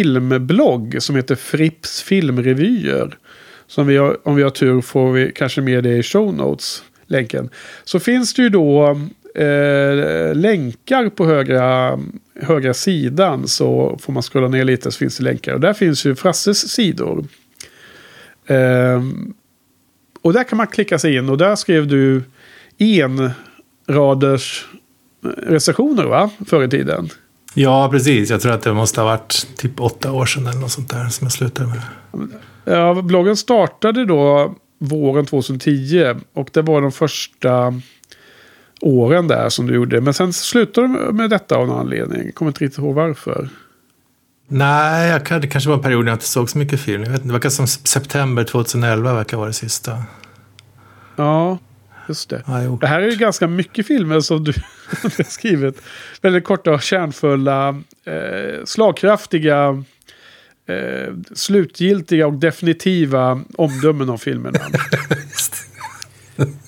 filmblogg 0.00 0.96
som 0.98 1.16
heter 1.16 1.34
Fripps 1.34 2.02
filmrevyer. 2.02 3.16
Som 3.68 3.86
vi 3.86 3.96
har, 3.96 4.16
om 4.28 4.36
vi 4.36 4.42
har 4.42 4.50
tur 4.50 4.80
får 4.80 5.12
vi 5.12 5.32
kanske 5.34 5.60
med 5.60 5.84
det 5.84 5.96
i 5.96 6.02
show 6.02 6.34
notes. 6.34 6.82
Länken. 7.06 7.50
Så 7.84 8.00
finns 8.00 8.34
det 8.34 8.42
ju 8.42 8.48
då 8.48 9.00
eh, 9.36 10.34
länkar 10.34 11.08
på 11.08 11.26
högra, 11.26 11.98
högra 12.40 12.74
sidan. 12.74 13.48
Så 13.48 13.98
får 14.02 14.12
man 14.12 14.22
scrolla 14.22 14.48
ner 14.48 14.64
lite 14.64 14.92
så 14.92 14.98
finns 14.98 15.16
det 15.16 15.24
länkar. 15.24 15.54
Och 15.54 15.60
där 15.60 15.72
finns 15.72 16.04
ju 16.04 16.14
Frasses 16.14 16.68
sidor. 16.68 17.24
Ehm, 18.46 19.34
och 20.22 20.32
där 20.32 20.44
kan 20.44 20.56
man 20.56 20.66
klicka 20.66 20.98
sig 20.98 21.16
in. 21.16 21.28
Och 21.28 21.38
där 21.38 21.56
skrev 21.56 21.86
du 21.86 22.22
en 22.78 23.30
raders 23.88 24.66
recensioner 25.36 26.04
va? 26.04 26.30
Förr 26.46 26.64
i 26.64 26.68
tiden. 26.68 27.08
Ja, 27.54 27.88
precis. 27.92 28.30
Jag 28.30 28.40
tror 28.40 28.52
att 28.52 28.62
det 28.62 28.74
måste 28.74 29.00
ha 29.00 29.08
varit 29.08 29.46
typ 29.56 29.80
åtta 29.80 30.12
år 30.12 30.26
sedan 30.26 30.46
eller 30.46 30.60
något 30.60 30.70
sånt 30.70 30.90
där 30.90 31.08
som 31.08 31.24
jag 31.24 31.32
slutade 31.32 31.68
med. 31.68 31.82
Ja, 32.64 33.02
bloggen 33.02 33.36
startade 33.36 34.04
då 34.04 34.54
våren 34.78 35.26
2010. 35.26 36.14
Och 36.32 36.50
det 36.52 36.62
var 36.62 36.80
de 36.80 36.92
första 36.92 37.80
åren 38.86 39.28
där 39.28 39.48
som 39.48 39.66
du 39.66 39.74
gjorde. 39.74 40.00
Men 40.00 40.14
sen 40.14 40.32
slutade 40.32 40.88
du 40.88 41.12
med 41.12 41.30
detta 41.30 41.56
av 41.56 41.66
någon 41.66 41.80
anledning. 41.80 42.32
Kommer 42.32 42.50
inte 42.50 42.64
riktigt 42.64 42.78
ihåg 42.78 42.94
varför. 42.94 43.48
Nej, 44.48 45.10
jag, 45.10 45.40
det 45.40 45.48
kanske 45.48 45.70
var 45.70 45.76
en 45.76 45.82
period 45.82 46.04
när 46.04 46.12
jag 46.12 46.16
inte 46.16 46.26
såg 46.26 46.50
så 46.50 46.58
mycket 46.58 46.80
film. 46.80 47.02
Jag 47.02 47.10
vet 47.10 47.18
inte, 47.18 47.28
det 47.28 47.32
verkar 47.32 47.50
som 47.50 47.66
september 47.66 48.44
2011 48.44 49.14
verkar 49.14 49.36
vara 49.36 49.46
det 49.46 49.52
sista. 49.52 50.02
Ja. 51.16 51.58
Just 52.08 52.30
det. 52.30 52.42
Det 52.80 52.86
här 52.86 53.00
är 53.00 53.10
ju 53.10 53.16
ganska 53.16 53.46
mycket 53.46 53.86
filmer 53.86 54.20
som 54.20 54.44
du 54.44 54.52
har 55.02 55.30
skrivit. 55.30 55.82
Väldigt 56.22 56.44
korta 56.44 56.70
och 56.70 56.82
kärnfulla, 56.82 57.68
eh, 58.04 58.64
slagkraftiga, 58.64 59.84
eh, 60.66 61.14
slutgiltiga 61.34 62.26
och 62.26 62.34
definitiva 62.34 63.40
omdömen 63.56 64.10
om 64.10 64.18
filmerna. 64.18 64.58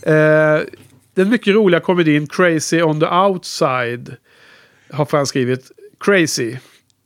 eh, 0.03 0.61
den 1.19 1.29
mycket 1.29 1.55
roliga 1.55 1.81
komedin 1.81 2.27
Crazy 2.27 2.83
on 2.83 3.01
the 3.01 3.07
outside 3.07 4.17
har 4.91 5.05
Frans 5.05 5.29
skrivit. 5.29 5.71
Crazy, 6.01 6.57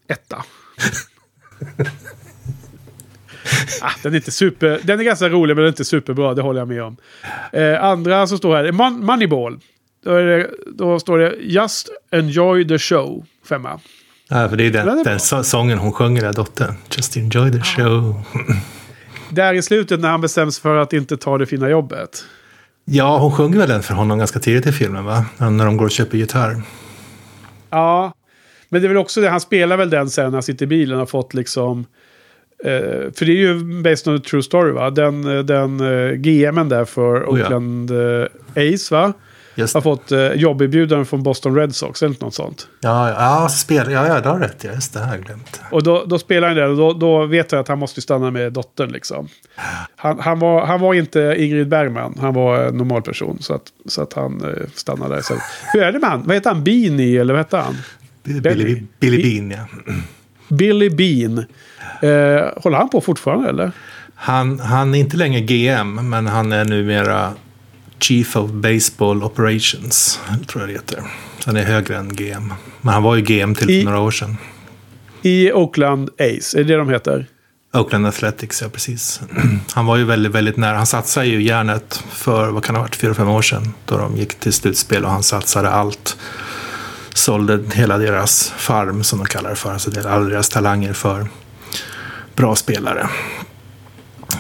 etta. 0.09 0.37
ah, 3.81 3.91
den 4.03 4.13
är 4.13 4.17
inte 4.17 4.31
super... 4.31 4.81
Den 4.83 5.01
är 5.01 5.05
ganska 5.05 5.29
rolig 5.29 5.57
men 5.57 5.63
den 5.63 5.65
är 5.65 5.69
inte 5.73 5.85
superbra, 5.85 6.35
det 6.35 6.43
håller 6.43 6.61
jag 6.61 6.69
med 6.69 6.83
om. 6.83 6.97
Eh, 7.53 7.85
andra 7.85 8.27
som 8.27 8.39
står 8.39 8.57
här 8.57 8.65
är 8.65 8.73
Mon 8.73 9.05
Moneyball. 9.05 9.61
Då, 10.05 10.11
är 10.15 10.25
det, 10.25 10.51
då 10.75 11.01
står 11.01 11.19
det 11.19 11.35
Just 11.41 11.89
enjoy 12.11 12.69
the 12.69 12.79
show, 12.79 13.27
femma. 13.49 13.81
Ja, 14.29 14.49
för 14.49 14.57
det 14.57 14.65
är 14.67 14.71
Den 14.71 14.81
är 14.83 14.87
den, 14.87 15.03
bra. 15.03 15.11
den 15.13 15.21
så- 15.21 15.45
sången 15.45 15.79
hon 15.79 15.93
sjunger, 15.93 16.23
där 16.23 16.33
dottern. 16.33 16.75
Just 16.97 17.17
enjoy 17.17 17.53
the 17.53 17.61
show. 17.61 18.23
Där 19.31 19.55
i 19.55 19.63
slutet 19.63 20.01
när 20.01 20.09
han 20.09 20.21
bestäms 20.21 20.59
för 20.59 20.77
att 20.77 20.93
inte 20.93 21.17
ta 21.17 21.39
det 21.39 21.47
fina 21.47 21.69
jobbet. 21.71 22.25
Ja, 22.85 23.19
hon 23.19 23.33
sjunger 23.33 23.59
väl 23.59 23.69
den 23.69 23.83
för 23.83 23.95
honom 23.95 24.19
ganska 24.19 24.39
tidigt 24.39 24.67
i 24.67 24.73
filmen, 24.73 25.05
va? 25.05 25.25
När 25.39 25.65
de 25.65 25.77
går 25.77 25.85
och 25.85 25.91
köper 25.91 26.19
gitarr. 26.19 26.63
Ja, 27.71 28.13
men 28.69 28.81
det 28.81 28.87
är 28.87 28.89
väl 28.89 28.97
också 28.97 29.21
det. 29.21 29.29
Han 29.29 29.41
spelar 29.41 29.77
väl 29.77 29.91
den 29.91 30.11
sen 30.11 30.25
när 30.25 30.33
han 30.33 30.43
sitter 30.43 30.65
i 30.65 30.67
bilen 30.67 30.95
och 30.95 30.99
har 30.99 31.07
fått 31.07 31.35
liksom... 31.35 31.87
Eh, 32.65 33.13
för 33.15 33.25
det 33.25 33.33
är 33.33 33.37
ju 33.37 33.83
based 33.83 34.09
on 34.09 34.17
a 34.17 34.23
true 34.31 34.43
story 34.43 34.73
va? 34.73 34.91
Den, 34.91 35.37
eh, 35.37 35.45
den 35.45 35.81
eh, 35.81 36.13
GMen 36.13 36.69
där 36.69 36.85
för 36.85 37.25
Oh 37.25 37.41
ja. 37.41 37.45
Oakland 37.45 37.91
Ace 38.57 38.95
va? 38.95 39.13
Just 39.55 39.75
Har 39.75 39.81
fått 39.81 40.13
eh, 40.13 40.33
jobberbjudanden 40.33 41.07
från 41.07 41.23
Boston 41.23 41.57
Red 41.57 41.75
Sox 41.75 42.03
eller 42.03 42.17
något 42.21 42.35
sånt. 42.35 42.69
Ja, 42.81 43.11
ja, 43.11 43.49
spel, 43.49 43.91
ja, 43.91 44.07
ja, 44.07 44.21
du 44.21 44.29
har 44.29 44.39
rätt. 44.39 44.65
Just 44.65 44.95
det, 44.95 45.01
har 45.01 45.15
jag 45.15 45.25
glömt. 45.25 45.61
Och 45.71 45.83
då, 45.83 46.05
då 46.07 46.19
spelar 46.19 46.49
han 46.49 46.57
det 46.57 46.67
och 46.67 46.77
då, 46.77 46.93
då 46.93 47.27
vet 47.27 47.53
jag 47.53 47.61
att 47.61 47.69
han 47.69 47.79
måste 47.79 48.01
stanna 48.01 48.31
med 48.31 48.53
dottern 48.53 48.93
liksom. 48.93 49.29
Han, 49.97 50.21
han, 50.21 50.39
var, 50.39 50.67
han 50.67 50.81
var 50.81 50.95
inte 50.95 51.35
Ingrid 51.39 51.69
Bergman, 51.69 52.19
han 52.21 52.35
var 52.35 52.59
en 52.59 52.77
normal 52.77 53.03
person. 53.03 53.39
Så 53.41 53.55
att, 53.55 53.63
så 53.87 54.03
att 54.03 54.13
han 54.13 54.45
eh, 54.45 54.69
stannade 54.75 55.15
där. 55.15 55.23
Så, 55.23 55.35
hur 55.73 55.83
är 55.83 55.93
det 55.93 55.99
med 55.99 56.11
han? 56.11 56.23
Vad 56.27 56.35
heter 56.37 56.51
han? 56.51 56.65
Beanie 56.65 57.21
eller 57.21 57.35
vad 57.35 57.41
heter 57.41 57.59
han? 57.59 57.77
Billy, 58.23 58.83
Billy 59.01 59.23
Bean, 59.23 59.51
ja. 59.51 59.95
Billy 60.49 60.91
Bean. 60.91 61.39
Eh, 62.03 62.63
håller 62.63 62.77
han 62.77 62.89
på 62.89 63.01
fortfarande 63.01 63.49
eller? 63.49 63.73
Han, 64.15 64.61
han 64.61 64.95
är 64.95 64.99
inte 64.99 65.17
längre 65.17 65.41
GM, 65.41 66.11
men 66.11 66.27
han 66.27 66.53
är 66.53 66.65
numera 66.65 67.33
Chief 68.03 68.37
of 68.37 68.51
Baseball 68.51 69.23
Operations, 69.23 70.21
tror 70.49 70.63
jag 70.63 70.69
det 70.69 70.73
heter. 70.73 71.03
Så 71.39 71.49
han 71.51 71.57
är 71.57 71.65
högre 71.65 71.97
än 71.97 72.09
GM. 72.17 72.53
Men 72.81 72.95
han 72.95 73.03
var 73.03 73.17
ju 73.17 73.23
GM 73.23 73.55
till 73.55 73.71
I- 73.71 73.85
några 73.85 73.99
år 74.01 74.11
sedan. 74.11 74.37
I 75.23 75.53
Oakland 75.53 76.09
Ace, 76.19 76.59
är 76.59 76.65
det 76.65 76.73
det 76.73 76.77
de 76.77 76.89
heter? 76.89 77.27
Oakland 77.75 78.07
Athletics, 78.07 78.63
ja 78.63 78.69
precis. 78.69 79.21
Han 79.73 79.87
var 79.87 79.97
ju 79.97 80.05
väldigt, 80.05 80.33
väldigt 80.33 80.57
nära. 80.57 80.77
Han 80.77 80.87
satsade 80.87 81.27
ju 81.27 81.43
järnet 81.43 82.05
för, 82.11 82.49
vad 82.51 82.65
kan 82.65 82.75
det 82.75 82.79
ha 82.79 82.85
varit, 82.85 82.97
fyra, 82.97 83.15
fem 83.15 83.29
år 83.29 83.43
sedan. 83.43 83.75
Då 83.87 83.99
de 83.99 84.17
gick 84.17 84.35
till 84.35 84.53
slutspel 84.53 85.05
och 85.05 85.11
han 85.11 85.23
satsade 85.23 85.71
allt. 85.71 86.17
Sålde 87.15 87.61
hela 87.75 87.99
deras 87.99 88.53
farm, 88.57 89.05
som 89.05 89.19
de 89.19 89.27
kallar 89.27 89.51
det 89.51 89.57
för. 89.57 89.73
Alltså 89.73 90.09
alla 90.09 90.25
deras 90.29 90.49
talanger 90.49 90.93
för 90.93 91.27
bra 92.37 92.57
spelare. 92.57 93.09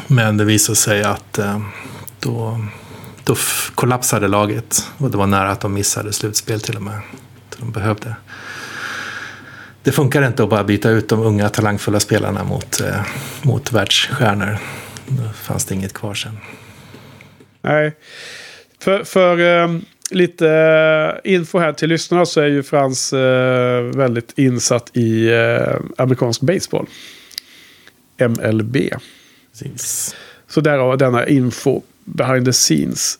Men 0.06 0.36
det 0.36 0.44
visade 0.44 0.76
sig 0.76 1.02
att 1.02 1.39
eh, 1.39 1.60
då, 2.20 2.66
då 3.24 3.36
kollapsade 3.74 4.28
laget. 4.28 4.90
Och 4.99 5.11
det 5.11 5.16
var 5.16 5.27
nära 5.27 5.51
att 5.51 5.61
de 5.61 5.74
missade 5.74 6.12
slutspel 6.12 6.61
till 6.61 6.77
och 6.77 6.82
med. 6.82 7.01
De 7.59 7.73
behövde. 7.73 8.16
Det 9.82 9.93
funkar 9.93 10.27
inte 10.27 10.43
att 10.43 10.51
bara 10.51 10.65
byta 10.65 10.90
ut 10.90 11.09
de 11.09 11.20
unga 11.20 11.49
talangfulla 11.49 12.01
spelarna 12.01 12.44
mot, 12.44 12.81
eh, 12.81 13.07
mot 13.43 13.73
världsstjärnor. 13.73 14.59
Då 15.07 15.28
fanns 15.28 15.65
det 15.65 15.74
inget 15.74 15.93
kvar 15.93 16.15
sen. 16.15 16.39
Nej. 17.62 17.97
För, 18.81 19.05
för 19.05 19.39
eh, 19.39 19.78
lite 20.11 20.49
eh, 21.24 21.32
info 21.32 21.59
här 21.59 21.73
till 21.73 21.89
lyssnarna 21.89 22.27
så 22.27 22.40
är 22.40 22.47
ju 22.47 22.62
Frans 22.62 23.12
eh, 23.12 23.82
väldigt 23.82 24.39
insatt 24.39 24.97
i 24.97 25.28
eh, 25.28 25.81
amerikansk 25.99 26.40
baseball. 26.40 26.86
MLB. 28.19 28.77
Precis. 29.53 30.16
Så 30.49 30.61
därav 30.61 30.99
denna 30.99 31.27
info 31.27 31.82
behind 32.04 32.44
the 32.44 32.52
scenes. 32.52 33.18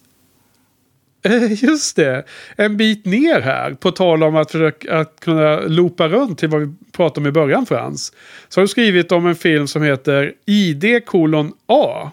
Eh, 1.25 1.65
Just 1.65 1.97
det, 1.97 2.25
en 2.57 2.77
bit 2.77 3.05
ner 3.05 3.41
här. 3.41 3.71
På 3.75 3.91
tal 3.91 4.23
om 4.23 4.37
att 4.37 4.51
försöka 4.51 4.99
att 4.99 5.21
kunna 5.21 5.61
loopa 5.61 6.09
runt 6.09 6.39
till 6.39 6.49
vad 6.49 6.61
vi 6.61 6.75
pratade 6.93 7.21
om 7.21 7.27
i 7.27 7.33
början 7.33 7.67
Frans. 7.67 8.13
Så 8.49 8.61
har 8.61 8.63
du 8.63 8.69
skrivit 8.69 9.13
om 9.13 9.27
en 9.27 9.35
film 9.35 9.67
som 9.67 9.83
heter 9.83 10.33
ID 10.47 11.07
kolon 11.07 11.53
A. 11.67 12.11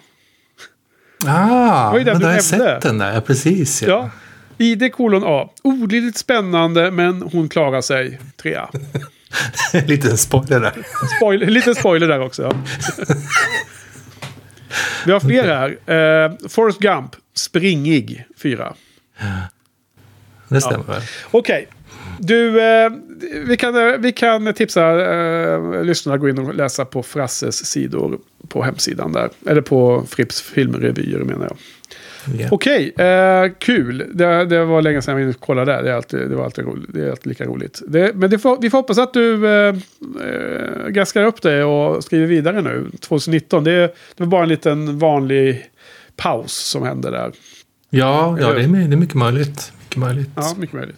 Ah, 1.25 1.93
men 1.93 2.05
du 2.05 2.25
har 2.25 2.33
jag 2.33 2.43
sett 2.43 2.81
den 2.81 2.97
där. 2.97 3.21
Precis. 3.21 3.81
Ja. 3.81 3.87
Ja. 3.87 4.09
ID 4.65 4.93
kolon 4.93 5.23
A. 5.25 5.49
Olidligt 5.63 6.17
spännande 6.17 6.91
men 6.91 7.21
hon 7.21 7.49
klarar 7.49 7.81
sig. 7.81 8.19
Trea. 8.41 8.69
Lite 9.87 10.17
spoiler 10.17 10.59
där. 10.59 10.73
Spoiler, 11.17 11.45
lite 11.45 11.75
spoiler 11.75 12.07
där 12.07 12.19
också. 12.19 12.43
Ja. 12.43 12.53
Vi 15.05 15.11
har 15.11 15.19
fler 15.19 15.43
här. 15.43 15.69
Eh, 16.25 16.49
Forrest 16.49 16.79
Gump. 16.79 17.15
Springig. 17.33 18.25
Fyra. 18.37 18.73
Det 20.47 20.61
stämmer 20.61 20.83
väl? 20.83 21.01
Okej. 21.31 21.67
Du, 22.19 22.61
eh, 22.61 22.91
vi, 23.47 23.57
kan, 23.57 23.75
eh, 23.75 23.97
vi 23.97 24.11
kan 24.11 24.53
tipsa 24.53 25.11
eh, 25.13 25.83
lyssnarna 25.83 26.15
att 26.15 26.21
gå 26.21 26.29
in 26.29 26.39
och 26.39 26.55
läsa 26.55 26.85
på 26.85 27.03
Frasses 27.03 27.65
sidor 27.65 28.19
på 28.47 28.63
hemsidan 28.63 29.13
där. 29.13 29.29
Eller 29.45 29.61
på 29.61 30.05
Fripps 30.09 30.41
filmrevyer 30.41 31.19
menar 31.19 31.45
jag. 31.45 31.57
Ja. 32.37 32.47
Okej, 32.51 32.93
eh, 32.97 33.51
kul. 33.59 34.05
Det, 34.13 34.45
det 34.45 34.65
var 34.65 34.81
länge 34.81 35.01
sedan 35.01 35.15
vi 35.15 35.33
kollade 35.33 35.71
där. 35.71 35.83
Det, 35.83 35.89
är 35.89 35.93
alltid, 35.93 36.19
det 36.19 36.35
var 36.35 36.45
alltid, 36.45 36.65
roligt. 36.65 36.89
Det 36.93 37.05
är 37.05 37.09
alltid 37.09 37.27
lika 37.27 37.45
roligt. 37.45 37.81
Det, 37.87 38.15
men 38.15 38.29
det 38.29 38.39
får, 38.39 38.57
vi 38.61 38.69
får 38.69 38.77
hoppas 38.77 38.97
att 38.97 39.13
du 39.13 39.47
eh, 39.47 39.75
eh, 40.25 40.87
gaskar 40.87 41.23
upp 41.23 41.41
det 41.41 41.63
och 41.63 42.03
skriver 42.03 42.27
vidare 42.27 42.61
nu. 42.61 42.91
2019. 42.99 43.63
Det, 43.63 43.71
det 43.71 43.93
var 44.17 44.27
bara 44.27 44.43
en 44.43 44.49
liten 44.49 44.99
vanlig 44.99 45.65
paus 46.15 46.53
som 46.53 46.83
hände 46.83 47.11
där. 47.11 47.31
Ja, 47.89 48.37
ja 48.39 48.53
det, 48.53 48.63
är, 48.63 48.67
det 48.67 48.95
är 48.95 48.97
mycket 48.97 49.15
möjligt. 49.15 49.71
Mycket 49.79 49.97
möjligt. 49.97 50.29
Ja, 50.35 50.53
mycket 50.57 50.75
möjligt. 50.75 50.97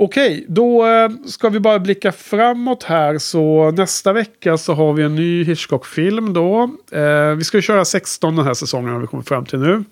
Okej, 0.00 0.44
då 0.48 0.86
eh, 0.86 1.10
ska 1.26 1.48
vi 1.48 1.60
bara 1.60 1.78
blicka 1.78 2.12
framåt 2.12 2.82
här. 2.82 3.18
Så 3.18 3.70
nästa 3.70 4.12
vecka 4.12 4.58
så 4.58 4.74
har 4.74 4.92
vi 4.92 5.02
en 5.02 5.14
ny 5.14 5.44
Hitchcock-film 5.44 6.32
då. 6.32 6.70
Eh, 6.92 7.34
vi 7.36 7.44
ska 7.44 7.58
ju 7.58 7.62
köra 7.62 7.84
16 7.84 8.36
den 8.36 8.46
här 8.46 8.54
säsongen 8.54 8.92
har 8.92 9.00
vi 9.00 9.06
kommit 9.06 9.28
fram 9.28 9.46
till 9.46 9.58
nu. 9.58 9.84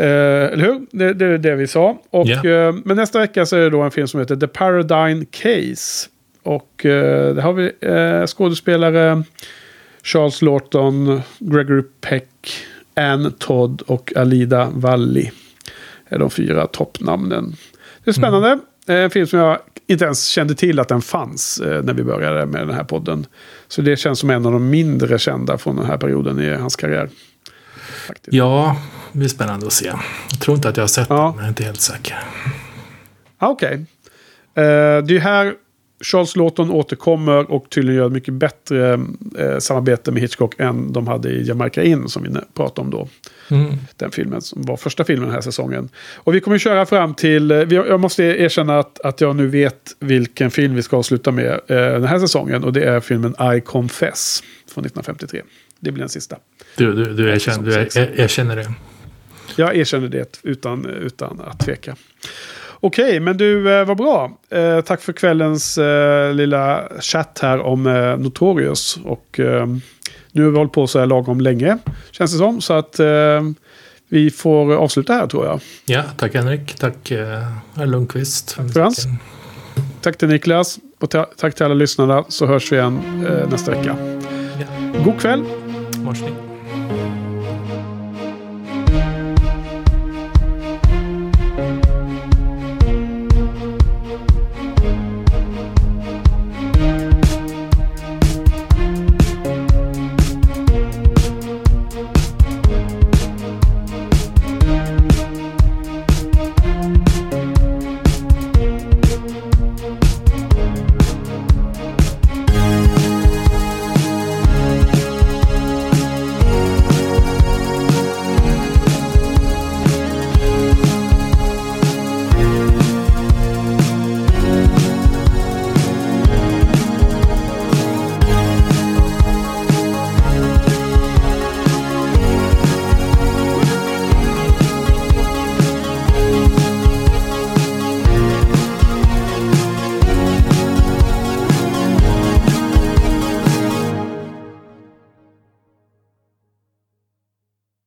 Eh, 0.00 0.52
eller 0.52 0.64
hur? 0.64 0.86
Det, 0.90 1.12
det 1.14 1.24
är 1.26 1.38
det 1.38 1.54
vi 1.54 1.66
sa. 1.66 1.98
Och, 2.10 2.26
Ja. 2.28 2.44
eh, 2.50 2.74
men 2.84 2.96
nästa 2.96 3.18
vecka 3.18 3.46
så 3.46 3.56
är 3.56 3.60
det 3.60 3.70
då 3.70 3.80
en 3.82 3.90
film 3.90 4.08
som 4.08 4.20
heter 4.20 4.36
The 4.36 4.46
Paradigm 4.46 5.26
Case. 5.30 6.08
Och 6.42 6.86
eh, 6.86 7.34
där 7.34 7.42
har 7.42 7.52
vi 7.52 7.72
eh, 7.80 8.26
skådespelare 8.26 9.22
Charles 10.02 10.42
Lawton, 10.42 11.22
Gregory 11.38 11.82
Peck, 12.00 12.28
Ann 12.96 13.32
Todd 13.38 13.82
och 13.86 14.12
Alida 14.16 14.68
Valli. 14.74 15.30
är 16.08 16.18
de 16.18 16.30
fyra 16.30 16.66
toppnamnen. 16.66 17.56
Det 18.04 18.10
är 18.10 18.12
spännande. 18.12 18.58
Eh, 18.88 18.94
En 18.96 19.10
film 19.10 19.26
som 19.26 19.38
jag 19.38 19.58
inte 19.86 20.04
ens 20.04 20.26
kände 20.26 20.54
till 20.54 20.80
att 20.80 20.88
den 20.88 21.02
fanns 21.02 21.60
eh, 21.60 21.82
när 21.82 21.94
vi 21.94 22.02
började 22.02 22.46
med 22.46 22.60
den 22.68 22.74
här 22.76 22.84
podden. 22.84 23.26
Så 23.68 23.82
det 23.82 23.96
känns 23.96 24.18
som 24.18 24.30
en 24.30 24.46
av 24.46 24.52
de 24.52 24.70
mindre 24.70 25.18
kända 25.18 25.58
från 25.58 25.76
den 25.76 25.86
här 25.86 25.96
perioden 25.98 26.40
i 26.40 26.54
hans 26.54 26.76
karriär. 26.76 27.08
Faktiskt. 28.06 28.32
Ja, 28.34 28.76
det 29.12 29.18
blir 29.18 29.28
spännande 29.28 29.66
att 29.66 29.72
se. 29.72 29.86
Jag 30.30 30.40
tror 30.40 30.56
inte 30.56 30.68
att 30.68 30.76
jag 30.76 30.82
har 30.82 30.88
sett 30.88 31.06
Ja. 31.10 31.14
den, 31.16 31.24
men 31.24 31.36
jag 31.36 31.44
är 31.44 31.48
inte 31.48 31.64
helt 31.64 31.80
säker. 31.80 32.18
Ah, 33.38 33.48
Okej. 33.48 33.72
Eh, 34.54 34.62
det 35.04 35.16
är 35.16 35.18
här 35.18 35.54
Charles 36.04 36.36
Lawton 36.36 36.70
återkommer 36.70 37.50
och 37.50 37.66
tydligen 37.70 37.98
gör 37.98 38.06
ett 38.06 38.12
mycket 38.12 38.34
bättre 38.34 38.92
eh, 39.38 39.58
samarbete 39.58 40.12
med 40.12 40.22
Hitchcock 40.22 40.54
än 40.60 40.92
de 40.92 41.06
hade 41.06 41.30
i 41.30 41.46
Jamaica 41.48 41.82
In 41.82 42.08
som 42.08 42.22
vi 42.22 42.30
pratade 42.54 42.80
om 42.80 42.90
då. 42.90 43.08
Mm. 43.56 43.74
Den 43.96 44.10
filmen 44.10 44.42
som 44.42 44.62
var 44.62 44.76
första 44.76 45.04
filmen 45.04 45.24
den 45.24 45.34
här 45.34 45.40
säsongen. 45.40 45.88
Och 46.16 46.34
vi 46.34 46.40
kommer 46.40 46.58
köra 46.58 46.86
fram 46.86 47.14
till, 47.14 47.50
eh, 47.50 47.58
jag 47.58 48.00
måste 48.00 48.22
erkänna 48.24 48.78
att, 48.78 49.00
att 49.00 49.20
jag 49.20 49.36
nu 49.36 49.46
vet 49.46 49.96
vilken 49.98 50.50
film 50.50 50.74
vi 50.74 50.82
ska 50.82 50.96
avsluta 50.96 51.30
med 51.30 51.50
eh, 51.52 51.76
den 51.76 52.04
här 52.04 52.18
säsongen. 52.18 52.64
Och 52.64 52.72
det 52.72 52.84
är 52.84 53.00
filmen 53.00 53.34
I 53.56 53.60
Confess 53.60 54.42
från 54.74 54.84
1953. 54.84 55.42
Det 55.80 55.92
blir 55.92 56.02
den 56.02 56.08
sista. 56.08 56.36
Du, 56.76 56.92
du, 56.94 57.14
du, 57.14 57.30
erkänner, 57.30 57.62
du 57.62 57.72
er, 57.72 57.98
er, 57.98 58.20
erkänner 58.20 58.56
det. 58.56 58.72
Jag 59.56 59.76
erkänner 59.76 60.08
det 60.08 60.40
utan, 60.42 60.86
utan 60.86 61.40
att 61.46 61.60
tveka. 61.60 61.96
Okej, 62.82 63.20
men 63.20 63.36
du, 63.36 63.72
eh, 63.74 63.84
vad 63.84 63.96
bra. 63.96 64.38
Eh, 64.50 64.80
tack 64.80 65.00
för 65.00 65.12
kvällens 65.12 65.78
eh, 65.78 66.34
lilla 66.34 66.88
chatt 67.00 67.38
här 67.42 67.60
om 67.60 67.86
eh, 67.86 68.16
Notorious. 68.16 68.98
Och 69.04 69.40
eh, 69.40 69.66
nu 70.32 70.44
har 70.44 70.50
vi 70.50 70.56
hållit 70.56 70.72
på 70.72 70.86
så 70.86 70.98
här 70.98 71.06
lagom 71.06 71.40
länge, 71.40 71.78
känns 72.10 72.32
det 72.32 72.38
som. 72.38 72.60
Så 72.60 72.72
att 72.72 72.98
eh, 73.00 73.42
vi 74.08 74.30
får 74.30 74.74
avsluta 74.74 75.12
här 75.12 75.26
tror 75.26 75.46
jag. 75.46 75.60
Ja, 75.84 76.02
tack 76.16 76.34
Henrik. 76.34 76.74
Tack 76.74 77.10
eh, 77.10 77.42
Lundqvist. 77.86 78.56
Tack 78.56 78.72
Frans. 78.72 79.06
Tack 80.00 80.18
till 80.18 80.28
Niklas. 80.28 80.78
Och 81.00 81.10
tack 81.36 81.54
till 81.54 81.64
alla 81.64 81.74
lyssnare. 81.74 82.24
Så 82.28 82.46
hörs 82.46 82.72
vi 82.72 82.76
igen 82.76 83.26
eh, 83.28 83.48
nästa 83.50 83.70
vecka. 83.70 83.96
Ja. 84.58 85.02
God 85.04 85.20
kväll. 85.20 85.44
Morsning. 86.04 86.49